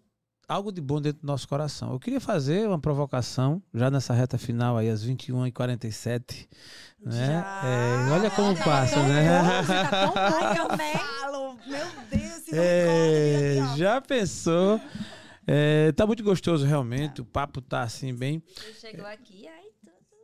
algo 0.49 0.71
de 0.71 0.81
bom 0.81 0.99
dentro 0.99 1.21
do 1.21 1.27
nosso 1.27 1.47
coração. 1.47 1.93
Eu 1.93 1.99
queria 1.99 2.19
fazer 2.19 2.67
uma 2.67 2.79
provocação, 2.79 3.61
já 3.73 3.91
nessa 3.91 4.13
reta 4.13 4.37
final 4.37 4.75
aí, 4.75 4.89
às 4.89 5.05
21h47. 5.05 6.47
Né? 7.01 7.45
É, 7.63 8.11
olha 8.11 8.29
como 8.31 8.57
passa, 8.57 9.01
né? 9.03 9.63
Tá 9.63 10.55
eu 10.57 10.77
falo, 10.99 11.57
meu 11.65 11.85
Deus, 12.11 12.43
é, 12.51 13.57
Já 13.77 14.01
pensou? 14.01 14.81
É, 15.47 15.91
tá 15.93 16.05
muito 16.05 16.23
gostoso 16.23 16.65
realmente, 16.65 17.21
o 17.21 17.25
papo 17.25 17.61
tá 17.61 17.83
assim 17.83 18.13
bem. 18.13 18.43
Chegou 18.79 19.05
aqui, 19.05 19.47
aí 19.47 19.69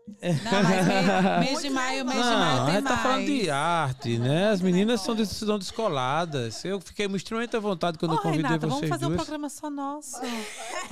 não, 0.07 0.63
mas 0.63 1.39
mês, 1.49 1.61
de 1.61 1.69
maio, 1.69 2.05
mês 2.05 2.19
não, 2.19 2.29
de 2.29 2.37
maio 2.37 2.65
tem 2.65 2.75
a 2.75 2.79
gente 2.79 2.87
tá 2.87 2.97
falando 2.97 3.25
de 3.25 3.49
arte, 3.49 4.17
né? 4.19 4.49
As 4.49 4.61
meninas 4.61 5.01
são, 5.01 5.15
de, 5.15 5.25
são 5.25 5.57
descoladas. 5.57 6.63
Eu 6.63 6.79
fiquei 6.79 7.07
extremamente 7.07 7.55
à 7.55 7.59
vontade 7.59 7.97
quando 7.97 8.11
oh, 8.11 8.15
eu 8.15 8.21
convidei 8.21 8.43
Renata, 8.43 8.67
vocês 8.67 8.89
vamos 8.89 8.89
fazer 8.89 9.05
duas. 9.05 9.13
um 9.13 9.17
programa 9.17 9.49
só 9.49 9.69
nosso. 9.69 10.17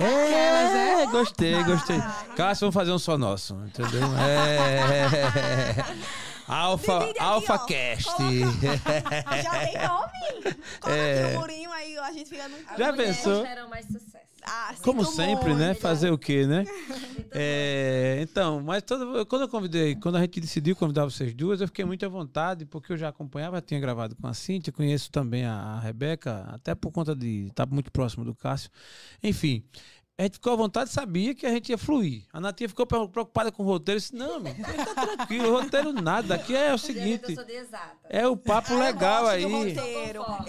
É, 0.00 1.02
é 1.02 1.06
gostei, 1.06 1.62
gostei. 1.62 1.98
Cássio, 2.36 2.62
vamos 2.62 2.74
fazer 2.74 2.90
um 2.90 2.98
só 2.98 3.16
nosso, 3.16 3.54
entendeu? 3.66 4.02
É... 4.18 5.74
Alfa, 6.46 7.12
Alfa 7.18 7.58
Cast. 7.66 8.10
Já 8.10 9.60
tem 9.60 9.78
nome. 9.78 10.56
Coloca 10.80 11.00
é... 11.00 11.24
aqui 11.24 11.36
o 11.36 11.40
murinho, 11.40 11.72
aí 11.72 11.98
a 11.98 12.12
gente 12.12 12.28
fica 12.28 12.48
no... 12.48 12.56
Já 12.76 12.92
pensou? 12.92 13.44
mais 13.70 13.86
sucesso. 13.86 14.23
Ah, 14.46 14.74
Como 14.82 15.04
sempre, 15.04 15.54
né? 15.54 15.72
Fazer 15.74 16.10
o 16.10 16.18
quê, 16.18 16.46
né? 16.46 16.64
é, 17.32 18.18
então, 18.20 18.60
mas 18.60 18.82
todo, 18.82 19.24
quando 19.26 19.42
eu 19.42 19.48
convidei, 19.48 19.94
quando 19.96 20.16
a 20.16 20.20
gente 20.20 20.38
decidiu 20.40 20.76
convidar 20.76 21.04
vocês 21.04 21.32
duas, 21.32 21.60
eu 21.60 21.66
fiquei 21.66 21.84
muito 21.84 22.04
à 22.04 22.08
vontade, 22.08 22.66
porque 22.66 22.92
eu 22.92 22.96
já 22.96 23.08
acompanhava, 23.08 23.60
tinha 23.62 23.80
gravado 23.80 24.14
com 24.14 24.26
a 24.26 24.34
Cintia, 24.34 24.72
conheço 24.72 25.10
também 25.10 25.44
a, 25.44 25.54
a 25.54 25.80
Rebeca, 25.80 26.44
até 26.50 26.74
por 26.74 26.92
conta 26.92 27.14
de 27.16 27.46
estar 27.46 27.66
muito 27.66 27.90
próximo 27.90 28.24
do 28.24 28.34
Cássio. 28.34 28.70
Enfim, 29.22 29.64
a 30.16 30.22
gente 30.22 30.34
ficou 30.34 30.52
à 30.52 30.56
vontade, 30.56 30.90
sabia 30.90 31.34
que 31.34 31.44
a 31.44 31.50
gente 31.50 31.70
ia 31.70 31.78
fluir. 31.78 32.22
A 32.32 32.40
Natinha 32.40 32.68
ficou 32.68 32.86
preocupada 32.86 33.50
com 33.50 33.64
o 33.64 33.66
roteiro. 33.66 33.96
Eu 33.96 34.00
disse, 34.00 34.14
não, 34.14 34.38
meu, 34.38 34.54
tá 34.54 35.06
tranquilo, 35.06 35.50
roteiro 35.50 35.92
nada. 35.92 36.36
Aqui 36.36 36.54
é 36.54 36.72
o 36.72 36.78
seguinte. 36.78 37.34
É 38.08 38.24
o 38.24 38.36
papo 38.36 38.76
legal 38.76 39.26
aí. 39.26 39.44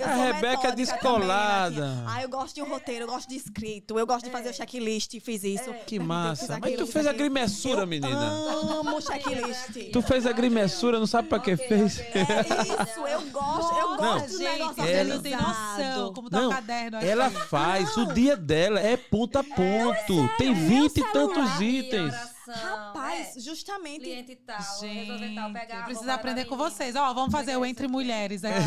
a 0.03 0.15
Rebeca 0.15 0.67
é 0.67 0.71
descolada. 0.71 1.81
Também, 1.81 2.03
ah, 2.07 2.21
eu 2.21 2.29
gosto 2.29 2.53
de 2.53 2.61
um 2.61 2.69
roteiro, 2.69 3.05
eu 3.05 3.07
gosto 3.07 3.27
de 3.27 3.37
escrito, 3.37 3.97
eu 3.97 4.05
gosto 4.05 4.25
de 4.25 4.31
fazer 4.31 4.49
o 4.49 4.53
checklist, 4.53 5.19
fiz 5.19 5.43
isso. 5.43 5.71
É. 5.71 5.73
Que 5.73 5.97
massa. 5.97 6.59
Mas 6.61 6.75
tu 6.75 6.85
fez 6.85 7.07
a 7.07 7.13
grimessura, 7.13 7.87
menina. 7.87 8.21
Amo 8.21 9.01
checklist. 9.01 9.91
Tu 9.91 10.01
fez 10.03 10.27
a 10.27 10.31
grimessura, 10.31 10.99
não 10.99 11.07
sabe 11.07 11.27
pra 11.27 11.39
que 11.39 11.57
fez. 11.57 11.99
É 11.99 12.83
isso, 12.83 12.99
eu 12.99 13.21
gosto, 13.31 13.79
eu 13.79 13.97
gosto 13.97 14.31
do 14.31 14.37
negócio 14.37 14.83
ela 14.83 15.15
não 15.15 15.21
tem 15.21 15.35
noção 15.35 16.13
como 16.13 16.29
tá 16.29 16.47
o 16.47 16.49
caderno 16.51 16.97
aqui. 16.97 17.07
Ela 17.07 17.29
faz, 17.31 17.97
o 17.97 18.13
dia 18.13 18.37
dela 18.37 18.79
é 18.79 18.95
ponta 18.95 19.43
ponto. 19.55 20.25
É, 20.25 20.37
Tem 20.37 20.53
vinte 20.53 20.97
e 20.97 21.11
tantos 21.11 21.59
itens. 21.61 22.13
Rapaz, 22.47 23.35
é, 23.35 23.39
justamente. 23.39 24.01
Cliente 24.01 24.35
tal, 24.35 24.79
Gente, 24.79 25.33
tal, 25.33 25.51
pegar. 25.51 25.85
Preciso 25.85 26.11
aprender 26.11 26.45
com 26.45 26.55
vocês. 26.55 26.95
Ó, 26.95 27.13
vamos 27.13 27.31
fazer 27.31 27.57
o 27.57 27.65
Entre 27.65 27.87
Mulheres 27.87 28.43
aqui. 28.43 28.57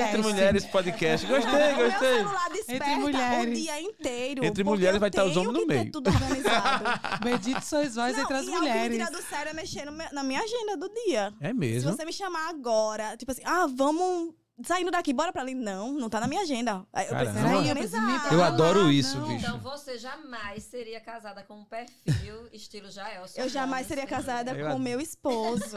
Entre 0.00 0.22
Mulheres 0.22 0.64
podcast. 0.64 1.26
Gostei, 1.26 1.74
gostei. 1.74 2.74
Entre 2.74 2.96
Mulheres. 2.96 3.50
o 3.50 3.62
dia 3.62 3.80
inteiro. 3.80 4.44
Entre 4.44 4.64
Mulheres 4.64 4.98
vai 4.98 5.10
estar 5.10 5.24
os 5.24 5.36
homens 5.36 5.52
no 5.60 5.66
meio. 5.66 5.90
tudo 5.90 6.08
organizado. 6.08 6.84
Bendito 7.22 7.60
sois 7.62 7.94
vós 7.94 8.16
entre 8.16 8.34
as 8.34 8.46
e 8.46 8.50
mulheres. 8.50 9.08
E 9.08 9.12
do 9.12 9.22
sério 9.22 9.50
é 9.50 9.52
mexer 9.52 9.84
na 10.12 10.22
minha 10.22 10.40
agenda 10.40 10.76
do 10.76 10.88
dia. 11.04 11.34
É 11.40 11.52
mesmo. 11.52 11.90
Se 11.90 11.96
você 11.96 12.04
me 12.04 12.12
chamar 12.12 12.48
agora, 12.48 13.16
tipo 13.16 13.32
assim, 13.32 13.42
ah, 13.44 13.66
vamos 13.66 14.34
saindo 14.64 14.90
daqui, 14.90 15.12
bora 15.12 15.32
pra 15.32 15.42
ali. 15.42 15.54
Não, 15.54 15.92
não 15.92 16.08
tá 16.08 16.20
na 16.20 16.26
minha 16.26 16.42
agenda. 16.42 16.86
Eu 16.94 17.16
preciso 17.16 17.46
organizar. 17.46 18.32
Eu 18.32 18.42
adoro 18.42 18.90
isso, 18.90 19.18
não. 19.18 19.28
bicho. 19.28 19.46
Então 19.46 19.58
você 19.60 19.98
jamais 19.98 20.64
seria 20.64 21.00
casada 21.00 21.42
com 21.42 21.60
um 21.60 21.64
perfil 21.64 22.48
estilo 22.52 22.90
Jael. 22.90 23.24
Eu 23.36 23.48
jamais 23.48 23.86
seria 23.86 24.06
casada 24.06 24.52
eu 24.52 24.68
com 24.68 24.76
o 24.76 24.78
meu 24.78 25.00
esposo. 25.00 25.76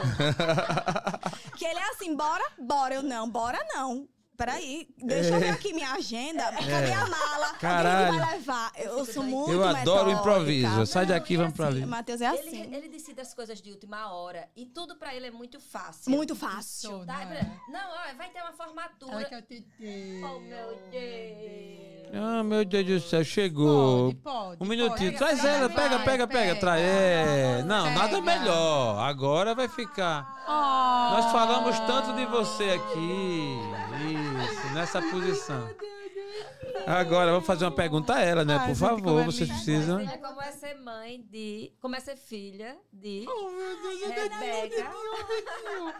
que 1.56 1.64
ele 1.64 1.78
é 1.78 1.90
assim, 1.90 2.14
bora, 2.16 2.44
bora. 2.58 2.94
Eu 2.94 3.02
não, 3.02 3.28
bora 3.28 3.58
não 3.74 4.08
peraí, 4.40 4.88
deixa 4.96 5.34
eu 5.34 5.40
ver 5.40 5.50
aqui 5.50 5.74
minha 5.74 5.92
agenda. 5.92 6.42
É. 6.44 6.52
Cadê 6.52 6.92
a 6.92 7.06
mala? 7.06 7.52
Caralho. 7.54 8.10
Quem 8.10 8.20
vai 8.20 8.32
levar? 8.38 8.72
Eu 8.76 9.04
sou 9.04 9.22
muito 9.22 9.52
Eu 9.52 9.62
adoro 9.62 10.08
o 10.08 10.12
improviso. 10.12 10.86
Sai 10.86 11.04
daqui, 11.04 11.36
vamos 11.36 11.52
pra 11.52 11.66
ali. 11.66 11.84
O 11.84 11.86
Matheus 11.86 12.22
é 12.22 12.26
assim. 12.26 12.62
Ele, 12.62 12.76
ele, 12.76 12.88
decide 12.88 13.20
as 13.20 13.34
coisas 13.34 13.60
de 13.60 13.70
última 13.70 14.12
hora 14.12 14.48
e 14.56 14.64
tudo 14.64 14.96
pra 14.96 15.14
ele 15.14 15.26
é 15.26 15.30
muito 15.30 15.60
fácil. 15.60 16.10
Muito 16.10 16.34
fácil. 16.34 17.04
Tá? 17.04 17.26
Não, 17.68 17.90
ó, 17.90 18.14
vai 18.16 18.30
ter 18.30 18.40
uma 18.40 18.52
formatura. 18.52 19.12
Ela 19.12 19.24
quer 19.24 19.42
ter... 19.42 19.64
Oh, 20.24 20.40
meu 20.40 20.76
Deus. 20.90 21.89
Ah, 22.12 22.42
meu 22.42 22.64
Deus 22.64 22.86
do 22.86 23.00
céu, 23.00 23.24
chegou. 23.24 24.12
Pode, 24.14 24.56
pode, 24.56 24.56
um 24.60 24.66
minutinho. 24.66 25.12
Pode. 25.12 25.18
Traz 25.18 25.44
ela, 25.44 25.68
pega, 25.68 25.98
pega, 26.00 26.26
pega, 26.26 26.56
traz. 26.56 26.82
É. 26.82 27.62
Não, 27.64 27.90
nada 27.94 28.20
melhor. 28.20 28.98
Agora 28.98 29.54
vai 29.54 29.68
ficar. 29.68 30.26
Oh. 30.48 31.14
Nós 31.14 31.30
falamos 31.30 31.78
tanto 31.80 32.12
de 32.14 32.26
você 32.26 32.64
aqui. 32.70 33.58
Isso, 34.50 34.74
nessa 34.74 35.00
posição. 35.02 35.68
Agora, 36.86 37.32
vou 37.32 37.40
fazer 37.40 37.64
uma 37.64 37.70
pergunta 37.70 38.14
a 38.14 38.20
ela, 38.20 38.44
né? 38.44 38.58
Por 38.66 38.74
favor, 38.74 39.24
vocês 39.24 39.48
precisam. 39.48 40.00
É 40.00 40.16
como 40.16 40.40
é 40.40 40.52
ser 40.52 40.74
mãe 40.74 41.24
de. 41.30 41.72
Como 41.80 41.94
é 41.94 42.00
ser 42.00 42.16
filha 42.16 42.76
de. 42.92 43.26
Oh, 43.28 43.50
meu 43.50 43.82
Deus, 43.82 44.00
Rebeca. 44.00 44.90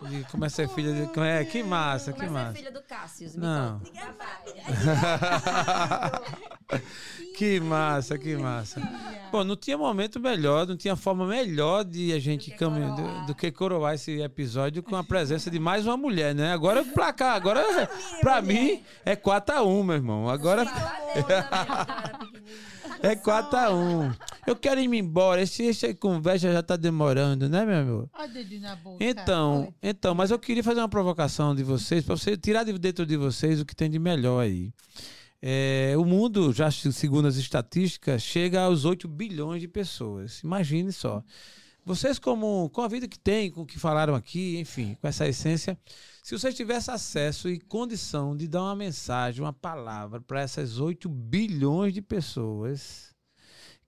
De, 0.08 0.24
como 0.30 0.44
é 0.44 0.48
ser 0.48 0.68
filha 0.68 0.92
de. 0.92 1.20
É? 1.20 1.44
Que 1.44 1.62
massa, 1.62 2.12
que 2.12 2.26
massa. 2.26 2.32
Como 2.32 2.38
é 2.38 2.46
ser 2.46 2.58
filha 2.58 2.72
do 2.72 2.82
Cássio? 2.82 3.30
Não. 3.36 3.80
que 7.36 7.60
massa, 7.60 8.18
que 8.18 8.36
massa. 8.36 8.80
Bom, 9.30 9.44
não 9.44 9.56
tinha 9.56 9.78
momento 9.78 10.20
melhor, 10.20 10.66
não 10.66 10.76
tinha 10.76 10.96
forma 10.96 11.26
melhor 11.26 11.84
de 11.84 12.12
a 12.12 12.18
gente 12.18 12.50
caminhar 12.52 12.94
do, 12.94 13.26
do, 13.26 13.34
que 13.34 13.50
coroar 13.50 13.94
esse 13.94 14.20
episódio 14.20 14.82
com 14.82 14.96
a 14.96 15.04
presença 15.04 15.50
de 15.50 15.58
mais 15.58 15.86
uma 15.86 15.96
mulher, 15.96 16.34
né? 16.34 16.52
Agora 16.52 16.84
pra 16.94 17.12
cá, 17.12 17.32
agora 17.32 17.64
pra 18.20 18.42
mim 18.42 18.82
é 19.04 19.14
4x1, 19.16 19.84
meu 19.84 19.94
irmão. 19.94 20.28
Agora. 20.28 20.64
É 23.02 23.16
4x1. 23.16 24.14
Eu 24.46 24.56
quero 24.56 24.80
ir 24.80 24.94
embora. 24.94 25.40
Esse, 25.40 25.62
esse 25.62 25.94
conversa 25.94 26.52
já 26.52 26.62
tá 26.62 26.76
demorando, 26.76 27.48
né, 27.48 27.64
meu 27.64 27.78
amor? 27.80 28.10
Então, 29.00 29.72
então, 29.82 30.14
mas 30.14 30.30
eu 30.30 30.38
queria 30.38 30.62
fazer 30.62 30.80
uma 30.80 30.88
provocação 30.88 31.54
de 31.54 31.62
vocês, 31.62 32.04
para 32.04 32.16
você 32.16 32.36
tirar 32.36 32.64
de 32.64 32.78
dentro 32.78 33.06
de 33.06 33.16
vocês 33.16 33.60
o 33.60 33.64
que 33.64 33.74
tem 33.74 33.88
de 33.88 33.98
melhor 33.98 34.40
aí. 34.40 34.70
É, 35.42 35.94
o 35.96 36.04
mundo, 36.04 36.52
já 36.52 36.70
segundo 36.70 37.26
as 37.26 37.36
estatísticas, 37.36 38.22
chega 38.22 38.62
aos 38.62 38.84
8 38.84 39.08
bilhões 39.08 39.60
de 39.60 39.68
pessoas. 39.68 40.40
Imagine 40.42 40.92
só. 40.92 41.24
Vocês, 41.82 42.18
como, 42.18 42.68
com 42.70 42.82
a 42.82 42.88
vida 42.88 43.08
que 43.08 43.18
têm, 43.18 43.50
com 43.50 43.62
o 43.62 43.66
que 43.66 43.78
falaram 43.78 44.14
aqui, 44.14 44.58
enfim, 44.58 44.96
com 45.00 45.08
essa 45.08 45.26
essência, 45.26 45.78
se 46.22 46.38
vocês 46.38 46.54
tivessem 46.54 46.92
acesso 46.92 47.48
e 47.48 47.58
condição 47.58 48.36
de 48.36 48.46
dar 48.46 48.62
uma 48.62 48.76
mensagem, 48.76 49.42
uma 49.42 49.52
palavra 49.52 50.20
para 50.20 50.42
essas 50.42 50.78
8 50.78 51.08
bilhões 51.08 51.94
de 51.94 52.02
pessoas, 52.02 53.14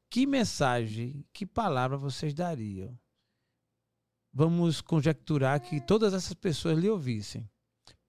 que 0.08 0.26
mensagem, 0.26 1.22
que 1.34 1.44
palavra 1.44 1.98
vocês 1.98 2.32
dariam? 2.32 2.98
Vamos 4.32 4.80
conjecturar 4.80 5.60
que 5.60 5.78
todas 5.78 6.14
essas 6.14 6.32
pessoas 6.32 6.78
lhe 6.78 6.88
ouvissem 6.88 7.46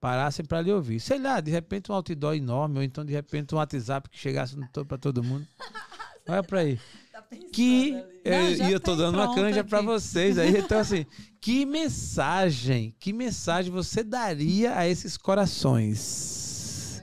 parassem 0.04 0.44
para 0.44 0.60
lhe 0.60 0.70
ouvir. 0.70 1.00
Sei 1.00 1.18
lá, 1.18 1.40
de 1.40 1.50
repente 1.50 1.90
um 1.90 1.94
outdoor 1.94 2.34
enorme, 2.34 2.76
ou 2.76 2.82
então 2.82 3.02
de 3.06 3.14
repente 3.14 3.54
um 3.54 3.56
WhatsApp 3.56 4.06
que 4.10 4.18
chegasse 4.18 4.54
para 4.86 4.98
todo 4.98 5.24
mundo. 5.24 5.48
Olha 6.28 6.42
para 6.42 6.60
aí. 6.60 6.78
Tá 7.10 7.22
que 7.50 7.92
eu, 8.22 8.68
e 8.68 8.70
eu 8.70 8.78
tô 8.78 8.94
dando 8.96 9.14
uma 9.14 9.34
canja 9.34 9.64
para 9.64 9.80
vocês 9.80 10.36
aí. 10.36 10.58
Então, 10.58 10.78
assim, 10.78 11.06
que 11.40 11.64
mensagem, 11.64 12.94
que 13.00 13.14
mensagem 13.14 13.72
você 13.72 14.02
daria 14.02 14.76
a 14.76 14.86
esses 14.86 15.16
corações? 15.16 17.02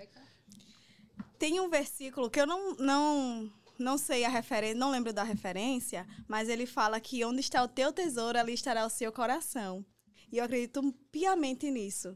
Tem 1.39 1.59
um 1.59 1.71
versículo 1.71 2.29
que 2.29 2.39
eu 2.39 2.45
não, 2.45 2.75
não, 2.75 3.51
não 3.79 3.97
sei 3.97 4.25
a 4.25 4.29
referência, 4.29 4.77
não 4.77 4.91
lembro 4.91 5.11
da 5.11 5.23
referência, 5.23 6.05
mas 6.27 6.47
ele 6.49 6.67
fala 6.67 6.99
que 6.99 7.25
onde 7.25 7.39
está 7.39 7.63
o 7.63 7.67
teu 7.67 7.91
tesouro, 7.91 8.37
ali 8.37 8.53
estará 8.53 8.85
o 8.85 8.91
seu 8.91 9.11
coração. 9.11 9.83
E 10.31 10.37
eu 10.37 10.43
acredito 10.43 10.93
piamente 11.11 11.71
nisso. 11.71 12.15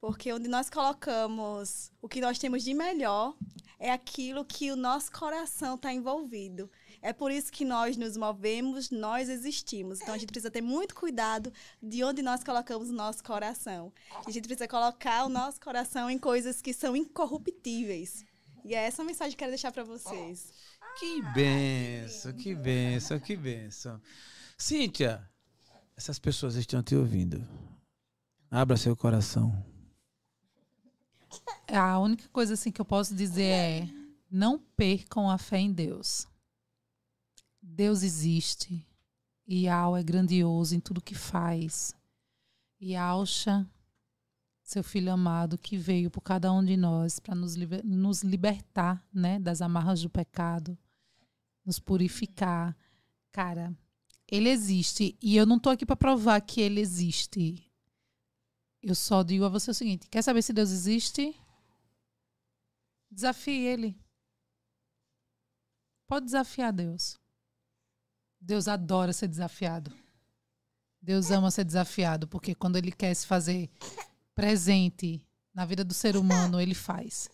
Porque 0.00 0.32
onde 0.32 0.48
nós 0.48 0.70
colocamos 0.70 1.90
o 2.00 2.08
que 2.08 2.20
nós 2.20 2.38
temos 2.38 2.62
de 2.62 2.72
melhor 2.72 3.34
é 3.78 3.92
aquilo 3.92 4.44
que 4.44 4.70
o 4.70 4.76
nosso 4.76 5.10
coração 5.12 5.76
está 5.76 5.92
envolvido. 5.92 6.70
É 7.00 7.12
por 7.12 7.30
isso 7.30 7.52
que 7.52 7.64
nós 7.64 7.96
nos 7.96 8.16
movemos, 8.16 8.90
nós 8.90 9.28
existimos. 9.28 10.00
Então 10.00 10.14
a 10.14 10.18
gente 10.18 10.30
precisa 10.30 10.50
ter 10.50 10.60
muito 10.60 10.94
cuidado 10.94 11.52
de 11.82 12.02
onde 12.02 12.22
nós 12.22 12.42
colocamos 12.42 12.90
o 12.90 12.92
nosso 12.92 13.22
coração. 13.22 13.92
A 14.26 14.30
gente 14.30 14.46
precisa 14.46 14.66
colocar 14.66 15.24
o 15.24 15.28
nosso 15.28 15.60
coração 15.60 16.10
em 16.10 16.18
coisas 16.18 16.60
que 16.60 16.72
são 16.72 16.96
incorruptíveis. 16.96 18.24
E 18.64 18.74
é 18.74 18.84
essa 18.84 19.04
mensagem 19.04 19.30
que 19.30 19.36
eu 19.36 19.46
quero 19.46 19.52
deixar 19.52 19.72
para 19.72 19.84
vocês. 19.84 20.52
Que 20.98 21.22
benção, 21.32 22.32
que 22.32 22.54
benção, 22.54 23.20
que 23.20 23.36
benção. 23.36 24.00
Cíntia, 24.56 25.28
essas 25.96 26.18
pessoas 26.18 26.56
estão 26.56 26.82
te 26.82 26.96
ouvindo. 26.96 27.46
Abra 28.50 28.76
seu 28.76 28.96
coração. 28.96 29.77
A 31.68 31.98
única 31.98 32.28
coisa 32.28 32.54
assim 32.54 32.70
que 32.70 32.80
eu 32.80 32.84
posso 32.84 33.14
dizer 33.14 33.42
é: 33.42 33.88
não 34.30 34.58
percam 34.58 35.30
a 35.30 35.38
fé 35.38 35.58
em 35.58 35.72
Deus. 35.72 36.26
Deus 37.60 38.02
existe. 38.02 38.84
E 39.46 39.68
Al 39.68 39.96
é 39.96 40.02
grandioso 40.02 40.74
em 40.74 40.80
tudo 40.80 41.00
que 41.00 41.14
faz. 41.14 41.94
E 42.80 42.94
Alcha, 42.94 43.66
seu 44.62 44.84
filho 44.84 45.10
amado, 45.10 45.56
que 45.56 45.76
veio 45.78 46.10
por 46.10 46.20
cada 46.20 46.52
um 46.52 46.62
de 46.62 46.76
nós 46.76 47.18
para 47.18 47.34
nos, 47.34 47.54
liber 47.54 47.82
nos 47.84 48.22
libertar 48.22 49.02
né, 49.12 49.38
das 49.38 49.62
amarras 49.62 50.02
do 50.02 50.10
pecado, 50.10 50.76
nos 51.64 51.78
purificar. 51.78 52.76
Cara, 53.32 53.74
ele 54.30 54.50
existe. 54.50 55.16
E 55.22 55.36
eu 55.36 55.46
não 55.46 55.56
estou 55.56 55.72
aqui 55.72 55.86
para 55.86 55.96
provar 55.96 56.40
que 56.42 56.60
ele 56.60 56.80
existe. 56.80 57.67
Eu 58.82 58.94
só 58.94 59.22
digo 59.22 59.44
a 59.44 59.48
você 59.48 59.70
o 59.70 59.74
seguinte: 59.74 60.08
quer 60.08 60.22
saber 60.22 60.42
se 60.42 60.52
Deus 60.52 60.70
existe? 60.70 61.34
Desafie 63.10 63.66
ele. 63.66 63.98
Pode 66.06 66.26
desafiar 66.26 66.72
Deus. 66.72 67.18
Deus 68.40 68.68
adora 68.68 69.12
ser 69.12 69.28
desafiado. 69.28 69.92
Deus 71.00 71.30
ama 71.30 71.50
ser 71.50 71.64
desafiado, 71.64 72.26
porque 72.26 72.54
quando 72.54 72.76
ele 72.76 72.92
quer 72.92 73.14
se 73.14 73.26
fazer 73.26 73.70
presente 74.34 75.24
na 75.54 75.64
vida 75.64 75.84
do 75.84 75.94
ser 75.94 76.16
humano, 76.16 76.60
ele 76.60 76.74
faz. 76.74 77.28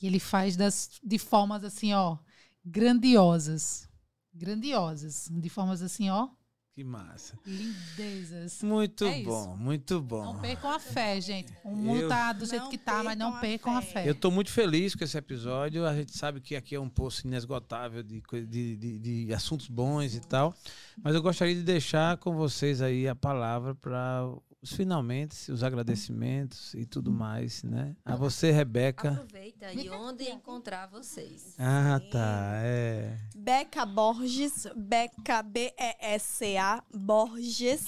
E 0.00 0.06
ele 0.06 0.20
faz 0.20 0.56
das, 0.56 1.00
de 1.02 1.18
formas 1.18 1.64
assim, 1.64 1.92
ó, 1.92 2.18
grandiosas. 2.64 3.88
Grandiosas. 4.32 5.28
De 5.30 5.48
formas 5.48 5.82
assim, 5.82 6.10
ó, 6.10 6.28
que 6.74 6.82
massa. 6.82 7.38
Lindezas. 7.46 8.60
Muito 8.64 9.04
é 9.04 9.22
bom, 9.22 9.42
isso. 9.42 9.56
muito 9.56 10.02
bom. 10.02 10.24
Não 10.24 10.40
percam 10.40 10.70
a 10.70 10.80
fé, 10.80 11.20
gente. 11.20 11.52
O 11.62 11.70
mundo 11.70 12.02
eu, 12.02 12.08
tá 12.08 12.32
do 12.32 12.44
jeito 12.44 12.68
que 12.68 12.76
tá, 12.76 13.00
mas 13.04 13.16
não 13.16 13.38
percam 13.38 13.76
a 13.76 13.80
fé. 13.80 14.00
a 14.00 14.02
fé. 14.02 14.10
Eu 14.10 14.14
tô 14.14 14.28
muito 14.28 14.50
feliz 14.50 14.92
com 14.96 15.04
esse 15.04 15.16
episódio. 15.16 15.86
A 15.86 15.94
gente 15.94 16.16
sabe 16.16 16.40
que 16.40 16.56
aqui 16.56 16.74
é 16.74 16.80
um 16.80 16.88
poço 16.88 17.28
inesgotável 17.28 18.02
de, 18.02 18.20
de, 18.46 18.76
de, 18.76 18.98
de 18.98 19.32
assuntos 19.32 19.68
bons 19.68 20.16
e 20.16 20.20
tal. 20.20 20.52
Mas 21.00 21.14
eu 21.14 21.22
gostaria 21.22 21.54
de 21.54 21.62
deixar 21.62 22.16
com 22.16 22.34
vocês 22.34 22.82
aí 22.82 23.06
a 23.06 23.14
palavra 23.14 23.76
para 23.76 24.28
os 24.64 24.72
finalmente, 24.72 25.52
os 25.52 25.62
agradecimentos 25.62 26.72
e 26.72 26.86
tudo 26.86 27.12
mais, 27.12 27.62
né? 27.62 27.94
A 28.02 28.16
você, 28.16 28.50
Rebeca. 28.50 29.10
Aproveita 29.10 29.70
e 29.74 29.90
onde 29.90 30.24
encontrar 30.24 30.86
vocês. 30.86 31.54
Ah, 31.58 32.00
tá. 32.10 32.52
É. 32.62 33.14
Beca 33.36 33.84
Borges, 33.84 34.66
Beca 34.74 35.42
B-E-S-A 35.42 36.82
Borges. 36.90 37.84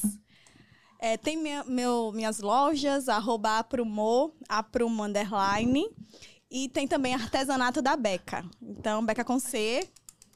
É, 0.99 1.17
tem 1.17 1.39
minha, 1.39 1.65
meu, 1.65 2.13
minhas 2.13 2.41
lojas, 2.41 3.09
arroba 3.09 3.59
Aprumo, 3.59 4.35
Aprumo 4.47 5.03
Underline. 5.03 5.89
E 6.51 6.69
tem 6.69 6.87
também 6.87 7.15
artesanato 7.15 7.81
da 7.81 7.97
Beca. 7.97 8.45
Então, 8.61 9.05
Beca 9.05 9.25
com 9.25 9.39
C, 9.39 9.89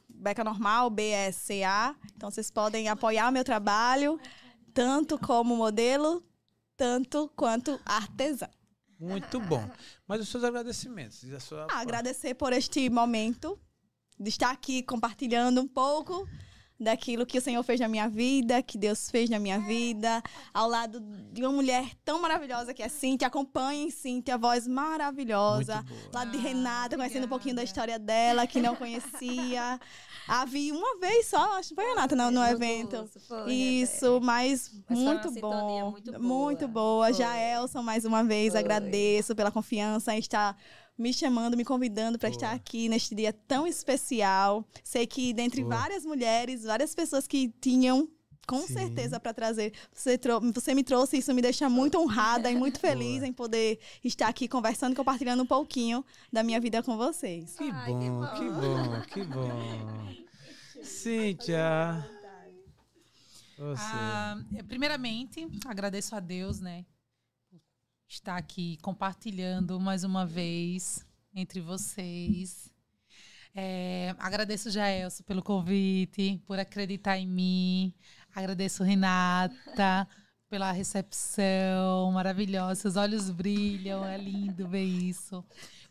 Beca 0.09 0.43
normal, 0.43 0.89
B-E-C-A. 0.89 1.95
Então, 2.17 2.31
vocês 2.31 2.51
podem 2.51 2.89
apoiar 2.89 3.31
meu 3.31 3.45
trabalho, 3.45 4.19
tanto 4.73 5.19
como 5.19 5.55
modelo, 5.55 6.25
tanto 6.81 7.31
quanto 7.37 7.79
artesã. 7.85 8.49
Muito 8.99 9.39
bom. 9.39 9.71
Mas 10.09 10.23
os 10.23 10.31
seus 10.31 10.43
agradecimentos? 10.43 11.23
Sua... 11.41 11.67
Ah, 11.71 11.81
agradecer 11.81 12.33
por 12.33 12.55
este 12.55 12.89
momento, 12.89 13.61
de 14.19 14.31
estar 14.31 14.51
aqui 14.51 14.83
compartilhando 14.83 15.61
um 15.61 15.69
pouco 15.69 16.27
daquilo 16.81 17.27
que 17.27 17.39
o 17.39 17.41
Senhor 17.41 17.63
fez 17.63 17.79
na 17.79 17.89
minha 17.89 18.09
vida, 18.09 18.63
que 18.63 18.79
Deus 18.79 19.11
fez 19.11 19.29
na 19.29 19.39
minha 19.39 19.59
vida, 19.59 20.23
ao 20.53 20.69
lado 20.69 21.01
de 21.31 21.43
uma 21.43 21.53
mulher 21.53 21.91
tão 22.05 22.21
maravilhosa 22.21 22.73
que 22.73 22.83
é 22.83 22.89
Cintia. 22.89 23.29
Acompanhem 23.29 23.91
Cintia, 23.91 24.39
voz 24.39 24.67
maravilhosa. 24.67 25.85
Lado 26.13 26.31
de 26.31 26.39
Renata, 26.39 26.97
conhecendo 26.97 27.27
um 27.27 27.29
pouquinho 27.29 27.55
da 27.55 27.63
história 27.63 27.99
dela, 27.99 28.47
que 28.47 28.61
não 28.61 28.75
conhecia. 28.75 29.79
A 30.27 30.45
vi 30.45 30.73
uma 30.73 30.99
vez 30.99 31.27
só, 31.27 31.59
acho 31.59 31.71
que 31.71 31.75
foi 31.75 31.85
Renata 31.85 32.17
no, 32.17 32.31
no 32.31 32.45
evento. 32.45 33.09
Foi, 33.27 33.53
Isso, 33.53 34.21
mas, 34.23 34.71
mas 34.89 34.99
muito 34.99 35.31
bom. 35.33 35.91
Muito 35.91 36.13
boa. 36.13 36.23
Muito 36.23 36.69
boa. 36.69 37.13
Já 37.13 37.37
Elson, 37.37 37.83
mais 37.83 38.05
uma 38.05 38.23
vez, 38.25 38.53
foi. 38.53 38.61
agradeço 38.61 39.35
pela 39.35 39.51
confiança 39.51 40.15
em 40.15 40.19
estar 40.19 40.57
me 41.01 41.13
chamando, 41.15 41.57
me 41.57 41.65
convidando 41.65 42.19
para 42.19 42.29
estar 42.29 42.53
aqui 42.53 42.89
neste 42.89 43.15
dia 43.15 43.33
tão 43.33 43.67
especial. 43.67 44.65
Sei 44.85 45.07
que 45.07 45.33
dentre 45.33 45.63
Boa. 45.63 45.77
várias 45.77 46.05
mulheres, 46.05 46.65
várias 46.65 46.95
pessoas 46.95 47.27
que 47.27 47.49
tinham 47.61 48.07
com 48.47 48.61
Sim. 48.61 48.75
certeza 48.75 49.19
para 49.19 49.33
trazer. 49.33 49.73
Você, 49.93 50.19
você 50.53 50.75
me 50.75 50.83
trouxe, 50.85 51.17
isso 51.19 51.33
me 51.33 51.41
deixa 51.41 51.69
muito 51.69 51.99
honrada 51.99 52.51
e 52.51 52.57
muito 52.57 52.79
feliz 52.79 53.19
Boa. 53.19 53.29
em 53.29 53.33
poder 53.33 53.79
estar 54.05 54.29
aqui 54.29 54.47
conversando, 54.47 54.95
compartilhando 54.95 55.43
um 55.43 55.47
pouquinho 55.47 56.05
da 56.33 56.43
minha 56.43 56.61
vida 56.61 56.83
com 56.83 56.97
vocês. 56.97 57.57
Que, 57.57 57.71
Ai, 57.71 57.93
bom, 57.93 57.99
que 57.99 58.11
bom, 58.11 58.27
que 58.35 58.51
bom, 58.51 59.01
que 59.03 59.25
bom. 59.25 60.83
Cíntia. 60.85 62.07
Você. 63.57 63.83
Ah, 63.83 64.39
primeiramente, 64.67 65.47
agradeço 65.67 66.17
a 66.17 66.21
Deus, 66.21 66.61
né, 66.61 66.85
estar 68.11 68.37
aqui 68.37 68.77
compartilhando 68.83 69.79
mais 69.79 70.03
uma 70.03 70.27
vez 70.27 71.07
entre 71.33 71.61
vocês. 71.61 72.69
É, 73.55 74.15
agradeço 74.19 74.69
Jaelso 74.71 75.23
pelo 75.23 75.43
convite, 75.43 76.43
por 76.45 76.59
acreditar 76.59 77.17
em 77.19 77.27
mim. 77.27 77.95
Agradeço 78.35 78.83
Renata 78.83 80.09
pela 80.49 80.73
recepção 80.73 82.11
maravilhosa. 82.11 82.81
Seus 82.81 82.97
olhos 82.97 83.31
brilham, 83.31 84.05
é 84.05 84.19
lindo 84.19 84.67
ver 84.67 84.85
isso. 84.85 85.45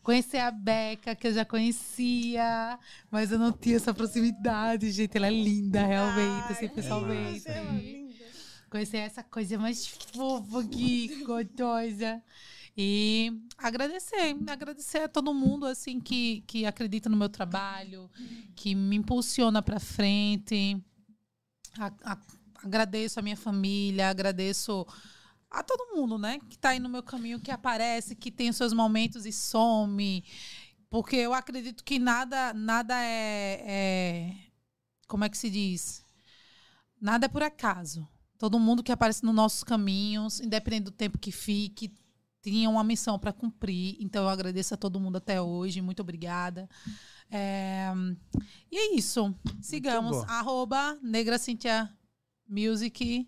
Conhecer 0.04 0.40
a 0.40 0.52
Beca, 0.52 1.16
que 1.16 1.28
eu 1.28 1.34
já 1.34 1.46
conhecia, 1.46 2.78
mas 3.10 3.32
eu 3.32 3.40
não 3.40 3.54
tinha 3.54 3.78
essa 3.78 3.94
proximidade, 3.94 4.92
gente. 4.92 5.16
Ela 5.16 5.28
é 5.28 5.32
linda, 5.32 5.86
realmente, 5.86 6.48
Ai, 6.48 6.52
assim, 6.52 6.68
pessoalmente. 6.68 7.48
É 7.48 7.99
Conhecer 8.70 8.98
essa 8.98 9.24
coisa 9.24 9.58
mais 9.58 9.88
fofa 9.88 10.64
que 10.68 11.24
gostosa. 11.24 12.22
E 12.78 13.34
agradecer, 13.58 14.38
agradecer 14.48 15.00
a 15.00 15.10
todo 15.10 15.34
mundo 15.34 15.66
assim 15.66 16.00
que, 16.00 16.42
que 16.48 16.66
acredita 16.66 17.10
no 17.10 17.18
meu 17.18 17.28
trabalho, 17.28 18.10
que 18.56 18.74
me 18.74 18.96
impulsiona 18.96 19.62
para 19.62 19.80
frente. 19.80 20.82
A, 21.78 21.92
a, 22.04 22.18
agradeço 22.64 23.20
a 23.20 23.24
minha 23.24 23.36
família, 23.36 24.10
agradeço 24.10 24.86
a 25.50 25.64
todo 25.64 25.96
mundo, 25.96 26.18
né, 26.18 26.40
que 26.48 26.56
está 26.56 26.70
aí 26.70 26.80
no 26.80 26.90
meu 26.90 27.02
caminho, 27.02 27.40
que 27.40 27.52
aparece, 27.52 28.16
que 28.16 28.32
tem 28.32 28.50
os 28.50 28.56
seus 28.56 28.72
momentos 28.72 29.26
e 29.26 29.34
some, 29.34 30.24
porque 30.90 31.16
eu 31.16 31.34
acredito 31.34 31.84
que 31.84 31.98
nada, 31.98 32.54
nada 32.54 32.96
é, 33.04 33.64
é 33.68 34.36
como 35.08 35.24
é 35.24 35.30
que 35.30 35.38
se 35.38 35.50
diz, 35.50 36.06
nada 37.02 37.26
é 37.26 37.30
por 37.30 37.42
acaso. 37.42 38.08
Todo 38.40 38.58
mundo 38.58 38.82
que 38.82 38.92
aparece 38.92 39.24
nos 39.24 39.36
nossos 39.36 39.66
caminhos, 39.66 40.40
independente 40.40 40.86
do 40.86 40.92
tempo 40.92 41.20
que 41.20 41.30
fique, 41.30 41.94
tinha 42.42 42.70
uma 42.70 42.86
missão 42.86 43.20
para 43.20 43.34
cumprir. 43.34 43.98
Então 44.00 44.24
eu 44.24 44.30
agradeço 44.30 44.74
a 44.74 44.78
todo 44.78 45.00
mundo 45.00 45.18
até 45.18 45.42
hoje. 45.42 45.82
Muito 45.82 46.02
obrigada. 46.02 46.70
É... 47.30 47.92
E 48.72 48.78
é 48.78 48.96
isso. 48.96 49.36
Sigamos. 49.62 50.24
Arroba 50.30 50.98
Negra 51.04 51.38
Cintia 51.38 51.90
Music. 52.48 53.28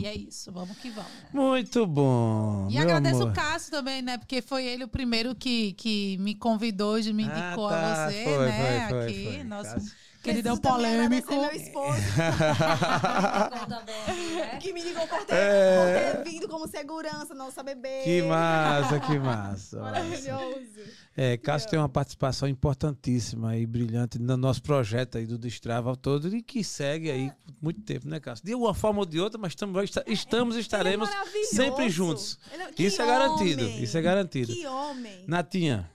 E 0.00 0.06
é 0.06 0.14
isso, 0.14 0.52
vamos 0.52 0.76
que 0.78 0.90
vamos. 0.90 1.10
Muito 1.32 1.84
bom. 1.84 2.68
E 2.70 2.78
agradeço 2.78 3.22
amor. 3.22 3.30
o 3.30 3.34
Cássio 3.34 3.72
também, 3.72 4.00
né? 4.00 4.16
Porque 4.16 4.40
foi 4.40 4.64
ele 4.64 4.84
o 4.84 4.88
primeiro 4.88 5.34
que, 5.34 5.72
que 5.72 6.16
me 6.18 6.36
convidou, 6.36 7.00
de 7.00 7.12
me 7.12 7.24
ah, 7.24 7.26
indicou 7.26 7.66
ah, 7.66 7.70
tá. 7.70 8.06
a 8.06 8.10
você, 8.10 8.24
foi, 8.24 8.46
né? 8.46 8.88
Foi, 8.88 8.88
foi, 8.88 9.06
aqui. 9.06 9.44
Nosso... 9.44 9.96
Queridão 10.22 10.56
polêmico. 10.56 11.32
Meu 11.32 11.52
esposo. 11.52 12.00
que 14.60 14.72
me 14.72 14.82
ligou 14.82 15.06
por 15.06 15.24
ter, 15.24 15.34
é... 15.34 16.14
por 16.14 16.24
ter 16.24 16.30
vindo 16.30 16.48
como 16.48 16.66
segurança, 16.66 17.34
nossa 17.34 17.62
bebê. 17.62 18.02
Que 18.02 18.22
massa, 18.22 19.00
que 19.00 19.18
massa. 19.18 19.80
Maravilhoso. 19.80 20.98
É, 21.16 21.36
Cássio 21.36 21.70
tem 21.70 21.78
uma 21.78 21.88
participação 21.88 22.48
importantíssima 22.48 23.56
e 23.56 23.66
brilhante 23.66 24.20
no 24.20 24.36
nosso 24.36 24.62
projeto 24.62 25.18
aí 25.18 25.26
do 25.26 25.36
Destrava 25.36 25.96
todo 25.96 26.34
e 26.34 26.42
que 26.42 26.62
segue 26.62 27.10
aí 27.10 27.32
por 27.44 27.54
muito 27.60 27.80
tempo, 27.82 28.08
né, 28.08 28.20
Cássio? 28.20 28.44
De 28.44 28.54
uma 28.54 28.72
forma 28.72 29.00
ou 29.00 29.06
de 29.06 29.18
outra, 29.18 29.38
mas 29.38 29.52
estamos, 29.52 29.90
estamos 30.06 30.56
e 30.56 30.60
estaremos 30.60 31.08
é 31.08 31.44
sempre 31.44 31.88
juntos. 31.88 32.38
É, 32.52 32.82
isso 32.82 33.02
é 33.02 33.06
garantido. 33.06 33.64
Isso 33.64 33.98
é 33.98 34.02
garantido. 34.02 34.52
Que 34.52 34.66
homem. 34.66 35.24
Natinha. 35.26 35.90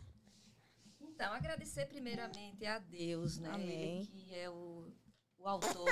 Então, 1.24 1.34
agradecer 1.36 1.86
primeiramente 1.86 2.66
a 2.66 2.80
Deus, 2.80 3.40
né? 3.40 3.50
Amém. 3.50 4.00
Ele 4.00 4.08
que 4.08 4.36
é 4.36 4.50
o, 4.50 4.92
o 5.38 5.48
autor, 5.48 5.88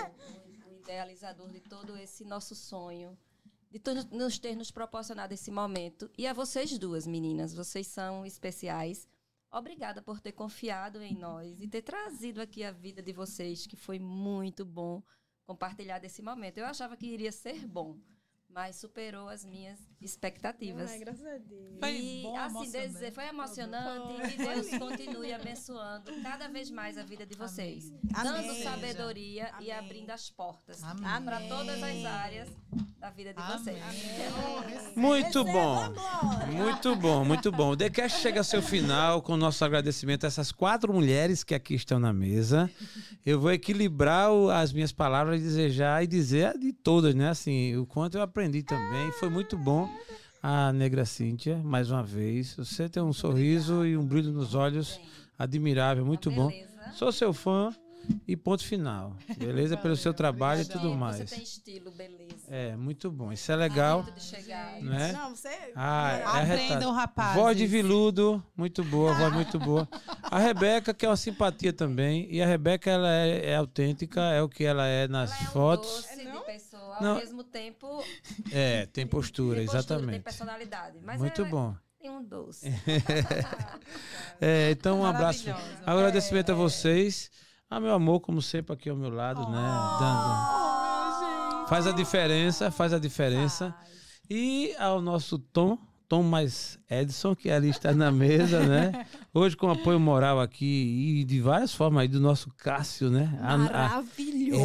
o, 0.68 0.74
idealizador 0.82 1.50
de 1.50 1.62
todo 1.62 1.96
esse 1.96 2.26
nosso 2.26 2.54
sonho 2.54 3.18
de 3.70 3.80
nos 4.12 4.38
ter 4.38 4.58
nos 4.58 4.72
proporcionado 4.72 5.34
esse 5.34 5.50
momento. 5.50 6.12
E 6.18 6.28
a 6.28 6.34
vocês 6.34 6.78
duas, 6.78 7.08
meninas, 7.08 7.54
vocês 7.54 7.88
são 7.88 8.26
especiais. 8.26 9.08
Obrigada 9.50 10.02
por 10.02 10.20
ter 10.20 10.34
confiado 10.34 11.02
em 11.02 11.16
nós 11.16 11.62
e 11.62 11.68
ter 11.68 11.82
trazido 11.82 12.42
aqui 12.42 12.62
a 12.66 12.72
vida 12.72 13.02
de 13.02 13.14
vocês, 13.14 13.66
que 13.66 13.78
foi 13.78 14.00
muito 14.00 14.66
bom 14.66 15.02
compartilhar 15.46 16.00
desse 16.00 16.22
momento. 16.22 16.58
Eu 16.58 16.66
achava 16.66 16.98
que 16.98 17.06
iria 17.06 17.32
ser 17.32 17.66
bom, 17.66 17.98
mas 18.50 18.76
superou 18.76 19.30
as 19.30 19.46
minhas 19.46 19.80
expectativas. 20.02 20.92
Ai, 20.92 21.00
graças 21.00 21.26
a 21.26 21.38
Deus. 21.38 21.78
Foi 21.80 21.96
e 21.96 22.24
bom, 22.24 22.38
assim, 22.38 22.72
dizer, 22.72 23.12
foi 23.12 23.28
emocionante 23.28 24.16
foi. 24.16 24.26
e 24.26 24.32
que 24.32 24.38
Deus 24.38 24.70
continue 24.70 25.34
abençoando 25.34 26.12
cada 26.22 26.48
vez 26.48 26.70
mais 26.70 26.98
a 26.98 27.04
vida 27.04 27.26
de 27.26 27.36
vocês, 27.36 27.92
Amém. 28.14 28.34
dando 28.34 28.50
Amém. 28.50 28.64
sabedoria 28.64 29.50
Amém. 29.54 29.68
e 29.68 29.72
abrindo 29.72 30.10
as 30.12 30.30
portas 30.30 30.82
para 30.82 31.42
todas 31.48 31.82
as 31.82 32.06
áreas 32.06 32.50
da 33.00 33.10
vida 33.10 33.34
de 33.34 33.42
vocês. 33.42 34.96
Muito 34.96 35.44
bom. 35.44 35.94
Muito 36.52 36.96
bom, 36.96 37.26
muito 37.26 37.52
bom. 37.52 37.72
O 37.72 37.78
TheCast 37.78 38.22
chega 38.22 38.40
ao 38.40 38.44
seu 38.44 38.62
final 38.62 39.22
com 39.22 39.34
o 39.34 39.38
nosso 39.38 39.66
agradecimento 39.66 40.24
a 40.24 40.28
essas 40.28 40.52
quatro 40.52 40.94
mulheres 40.94 41.44
que 41.44 41.56
aqui 41.56 41.74
estão 41.74 42.00
na 42.00 42.14
mesa. 42.14 42.70
Eu 43.26 43.40
vou 43.40 43.52
equilibrar 43.52 44.30
as 44.56 44.72
minhas 44.72 44.92
palavras 44.92 45.42
e 45.42 45.44
desejar 45.44 46.04
e 46.04 46.08
dizer 46.08 46.58
de 46.58 46.72
todas, 46.72 47.16
né? 47.16 47.30
Assim, 47.30 47.76
o 47.76 47.86
quanto 47.86 48.18
eu 48.18 48.22
aprendi 48.22 48.62
também. 48.64 49.12
Foi 49.14 49.30
muito 49.30 49.58
bom. 49.58 49.91
A 50.44 50.74
negra 50.74 51.06
Cíntia, 51.06 51.58
mais 51.58 51.92
uma 51.92 52.04
vez. 52.04 52.56
Você 52.56 52.90
tem 52.90 53.02
um 53.02 53.14
sorriso 53.14 53.86
e 53.86 53.96
um 53.96 54.06
brilho 54.06 54.32
nos 54.32 54.56
olhos 54.56 55.00
admirável, 55.38 56.06
muito 56.06 56.32
bom. 56.32 56.52
Sou 56.94 57.12
seu 57.12 57.34
fã. 57.34 57.74
E 58.28 58.36
ponto 58.36 58.64
final. 58.64 59.16
Beleza? 59.38 59.78
Pelo 59.78 59.96
seu 59.96 60.14
trabalho 60.14 60.62
e 60.62 60.66
tudo 60.66 60.94
mais. 60.96 61.18
Você 61.18 61.36
tem 61.36 61.44
estilo, 61.44 61.92
beleza. 61.92 62.48
É, 62.50 62.76
muito 62.76 63.12
bom. 63.12 63.32
Isso 63.32 63.52
é 63.52 63.56
legal. 63.56 64.06
Né? 64.82 65.12
Não, 65.14 65.36
você. 65.36 65.50
Ah, 65.76 66.12
é 66.12 66.54
Aprendam, 66.54 66.92
rapaz. 66.92 67.36
Voz 67.36 67.56
de 67.56 67.68
viludo, 67.68 68.44
muito 68.56 68.84
boa, 68.84 69.14
voz 69.14 69.34
muito 69.34 69.60
boa. 69.60 69.88
A 70.24 70.40
Rebeca, 70.40 70.94
que 70.94 71.06
é 71.06 71.10
uma 71.10 71.18
simpatia 71.18 71.72
também. 71.72 72.28
E 72.30 72.42
a 72.42 72.48
Rebeca, 72.48 72.90
ela 72.90 73.10
é, 73.10 73.52
é 73.52 73.56
autêntica, 73.56 74.22
é 74.22 74.42
o 74.42 74.50
que 74.50 74.64
ela 74.64 74.86
é 74.86 75.08
nas 75.08 75.32
ela 75.32 75.74
é 75.74 76.21
um 76.21 76.21
ao 76.94 77.02
Não. 77.02 77.16
mesmo 77.16 77.44
tempo. 77.44 78.04
É, 78.52 78.86
tem 78.88 79.08
postura, 79.08 79.58
tem 79.58 79.66
postura 79.66 79.80
exatamente. 79.80 80.12
Tem 80.12 80.22
personalidade. 80.22 81.00
Mas 81.04 81.20
muito 81.20 81.42
é, 81.42 81.46
bom. 81.46 81.76
Tem 82.00 82.10
um 82.10 82.24
doce. 82.24 82.68
é, 84.42 84.72
então, 84.72 85.02
um 85.02 85.06
abraço. 85.06 85.46
Agradecimento 85.86 86.50
é. 86.50 86.52
a 86.52 86.56
vocês. 86.56 87.30
Ah, 87.70 87.80
meu 87.80 87.94
amor, 87.94 88.20
como 88.20 88.42
sempre, 88.42 88.74
aqui 88.74 88.90
ao 88.90 88.98
meu 88.98 89.10
lado, 89.10 89.42
né? 89.50 89.62
Dando. 90.00 91.68
Faz 91.68 91.88
a 91.88 91.92
diferença, 91.92 92.70
faz 92.72 92.92
a 92.92 93.00
diferença. 93.00 93.74
E 94.30 94.76
ao 94.78 95.02
nosso 95.02 95.40
Tom, 95.40 95.78
Tom 96.08 96.24
mais 96.24 96.78
Edson, 96.92 97.34
que 97.34 97.50
ali 97.50 97.70
está 97.70 97.94
na 97.94 98.12
mesa, 98.12 98.60
né? 98.60 99.06
Hoje 99.34 99.56
com 99.56 99.70
apoio 99.70 99.98
moral 99.98 100.42
aqui 100.42 101.22
e 101.22 101.24
de 101.24 101.40
várias 101.40 101.74
formas 101.74 102.02
aí 102.02 102.08
do 102.10 102.20
nosso 102.20 102.50
Cássio, 102.58 103.10
né? 103.10 103.34
Maravilhoso, 103.42 104.62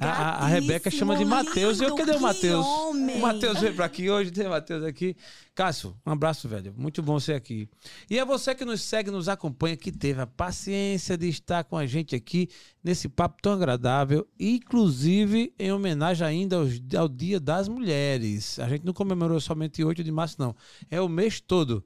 é, 0.00 0.04
a, 0.04 0.44
a, 0.44 0.46
Rebeca 0.46 0.88
chama 0.90 1.16
de 1.16 1.24
Matheus. 1.24 1.80
E 1.80 1.84
eu, 1.84 1.96
cadê 1.96 2.12
o 2.12 2.20
Matheus? 2.20 2.64
O 2.64 3.18
Matheus 3.20 3.58
veio 3.58 3.74
para 3.74 3.86
aqui 3.86 4.08
hoje, 4.08 4.30
tem 4.30 4.46
o 4.46 4.50
Matheus 4.50 4.84
aqui. 4.84 5.16
Cássio, 5.52 5.96
um 6.06 6.12
abraço, 6.12 6.48
velho. 6.48 6.72
Muito 6.76 7.02
bom 7.02 7.18
ser 7.18 7.34
aqui. 7.34 7.68
E 8.08 8.18
é 8.18 8.24
você 8.24 8.54
que 8.54 8.64
nos 8.64 8.80
segue, 8.80 9.10
nos 9.10 9.28
acompanha, 9.28 9.76
que 9.76 9.90
teve 9.90 10.20
a 10.20 10.26
paciência 10.26 11.18
de 11.18 11.28
estar 11.28 11.64
com 11.64 11.76
a 11.76 11.84
gente 11.84 12.14
aqui 12.14 12.48
nesse 12.82 13.08
papo 13.08 13.42
tão 13.42 13.52
agradável, 13.52 14.26
inclusive 14.38 15.52
em 15.58 15.72
homenagem 15.72 16.26
ainda 16.26 16.56
ao 16.96 17.08
Dia 17.08 17.40
das 17.40 17.68
Mulheres. 17.68 18.58
A 18.58 18.68
gente 18.68 18.86
não 18.86 18.92
comemorou 18.92 19.40
somente 19.40 19.84
8 19.84 20.02
de 20.02 20.12
março, 20.12 20.36
não. 20.38 20.54
É 20.90 21.00
o 21.00 21.08
mês 21.08 21.39
todo. 21.42 21.84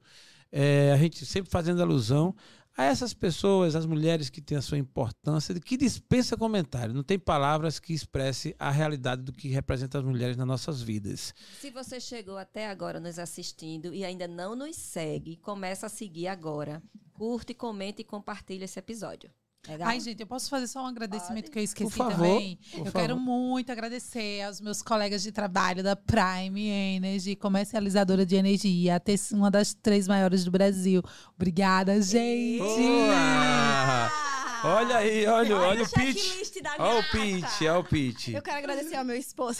É, 0.51 0.91
a 0.93 0.97
gente 0.97 1.25
sempre 1.25 1.49
fazendo 1.49 1.81
alusão 1.81 2.35
a 2.77 2.83
essas 2.83 3.13
pessoas, 3.13 3.75
as 3.75 3.85
mulheres 3.85 4.29
que 4.29 4.41
têm 4.41 4.57
a 4.57 4.61
sua 4.61 4.77
importância, 4.77 5.57
que 5.59 5.77
dispensa 5.77 6.35
comentário. 6.35 6.93
Não 6.93 7.03
tem 7.03 7.17
palavras 7.17 7.79
que 7.79 7.93
expresse 7.93 8.53
a 8.59 8.69
realidade 8.69 9.21
do 9.21 9.31
que 9.31 9.47
representa 9.47 9.97
as 9.97 10.03
mulheres 10.03 10.35
nas 10.35 10.45
nossas 10.45 10.81
vidas. 10.81 11.33
Se 11.61 11.71
você 11.71 11.99
chegou 12.01 12.37
até 12.37 12.67
agora 12.67 12.99
nos 12.99 13.17
assistindo 13.17 13.93
e 13.93 14.03
ainda 14.03 14.27
não 14.27 14.55
nos 14.55 14.75
segue, 14.75 15.37
começa 15.37 15.85
a 15.85 15.89
seguir 15.89 16.27
agora. 16.27 16.83
Curte, 17.13 17.53
comente 17.53 18.01
e 18.01 18.05
compartilhe 18.05 18.65
esse 18.65 18.77
episódio. 18.77 19.31
Legal? 19.67 19.87
Ai, 19.87 19.99
gente, 19.99 20.19
eu 20.19 20.27
posso 20.27 20.49
fazer 20.49 20.67
só 20.67 20.83
um 20.83 20.87
agradecimento 20.87 21.45
Pode. 21.45 21.51
que 21.51 21.59
eu 21.59 21.63
esqueci 21.63 21.97
favor, 21.97 22.15
também? 22.15 22.59
Eu 22.73 22.85
favor. 22.85 22.91
quero 22.93 23.17
muito 23.17 23.71
agradecer 23.71 24.41
aos 24.43 24.61
meus 24.61 24.81
colegas 24.81 25.23
de 25.23 25.31
trabalho 25.31 25.83
da 25.83 25.95
Prime 25.95 26.67
Energy, 26.67 27.35
comercializadora 27.35 28.25
de 28.25 28.35
energia, 28.35 29.01
uma 29.33 29.49
das 29.49 29.73
três 29.73 30.07
maiores 30.07 30.43
do 30.43 30.51
Brasil. 30.51 31.01
Obrigada, 31.35 32.01
gente! 32.01 32.59
Boa! 32.59 34.24
Olha 34.65 34.97
aí, 34.97 35.27
olha, 35.27 35.55
olha, 35.55 35.67
olha 35.67 35.83
o 35.83 35.89
pitch. 35.89 36.57
Olha 36.79 36.99
o 36.99 37.03
pitch, 37.11 37.61
olha 37.61 37.77
o 37.77 37.83
pitch. 37.83 38.29
Eu 38.29 38.41
quero 38.41 38.57
agradecer 38.57 38.95
ao 38.95 39.05
meu 39.05 39.15
esposo. 39.15 39.59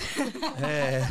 É. 0.60 1.04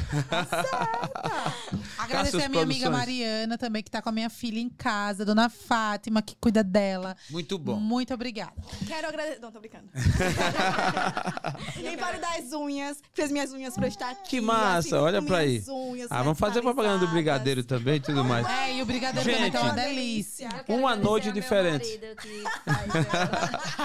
agradecer 1.96 2.42
a 2.42 2.48
minha 2.48 2.64
amiga 2.64 2.90
Mariana 2.90 3.56
também, 3.56 3.84
que 3.84 3.88
está 3.88 4.02
com 4.02 4.08
a 4.08 4.12
minha 4.12 4.28
filha 4.28 4.58
em 4.58 4.68
casa, 4.68 5.24
dona 5.24 5.48
Fátima, 5.48 6.20
que 6.22 6.34
cuida 6.40 6.64
dela. 6.64 7.16
Muito 7.30 7.56
bom. 7.56 7.76
Muito 7.76 8.12
obrigada. 8.12 8.52
Quero 8.84 9.06
agradecer. 9.06 9.38
Não, 9.40 9.52
tô 9.52 9.60
brincando. 9.60 9.84
e 11.78 11.96
para 11.96 12.18
das 12.18 12.52
unhas, 12.52 13.00
fez 13.12 13.30
minhas 13.30 13.52
unhas 13.52 13.74
pra 13.74 13.84
eu 13.84 13.90
estar 13.90 14.10
aqui. 14.10 14.30
Que 14.30 14.40
massa, 14.40 14.78
assim, 14.78 14.94
olha 14.94 15.22
pra 15.22 15.38
aí. 15.38 15.62
Unhas, 15.68 16.08
ah, 16.10 16.20
vamos 16.20 16.38
fazer 16.40 16.62
propaganda 16.62 16.98
do 16.98 17.12
brigadeiro 17.12 17.62
também 17.62 17.96
e 17.96 18.00
tudo 18.00 18.24
mais. 18.24 18.44
É, 18.48 18.74
e 18.74 18.82
o 18.82 18.86
brigadeiro 18.86 19.30
Gente, 19.30 19.36
também 19.36 19.52
tá 19.52 19.62
uma 19.62 19.74
delícia. 19.74 20.48
Uma 20.66 20.96
noite 20.96 21.30
diferente. 21.30 22.00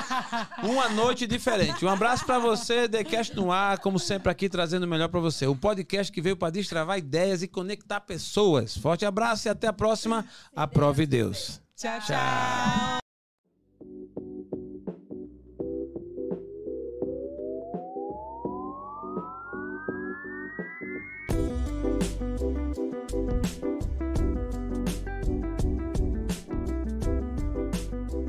Uma 0.63 0.89
noite 0.89 1.25
diferente. 1.25 1.85
Um 1.85 1.89
abraço 1.89 2.25
para 2.25 2.39
você, 2.39 2.87
TheCast 2.87 3.35
no 3.35 3.51
ar, 3.51 3.79
como 3.79 3.99
sempre 3.99 4.31
aqui 4.31 4.49
trazendo 4.49 4.83
o 4.83 4.87
melhor 4.87 5.09
para 5.09 5.19
você. 5.19 5.47
O 5.47 5.55
podcast 5.55 6.11
que 6.11 6.21
veio 6.21 6.37
para 6.37 6.51
destravar 6.51 6.97
ideias 6.97 7.41
e 7.41 7.47
conectar 7.47 8.01
pessoas. 8.01 8.77
Forte 8.77 9.05
abraço 9.05 9.47
e 9.47 9.49
até 9.49 9.67
a 9.67 9.73
próxima. 9.73 10.25
Aprove 10.55 11.05
Deus. 11.05 11.61
Tchau, 11.75 11.99
tchau. 12.05 12.98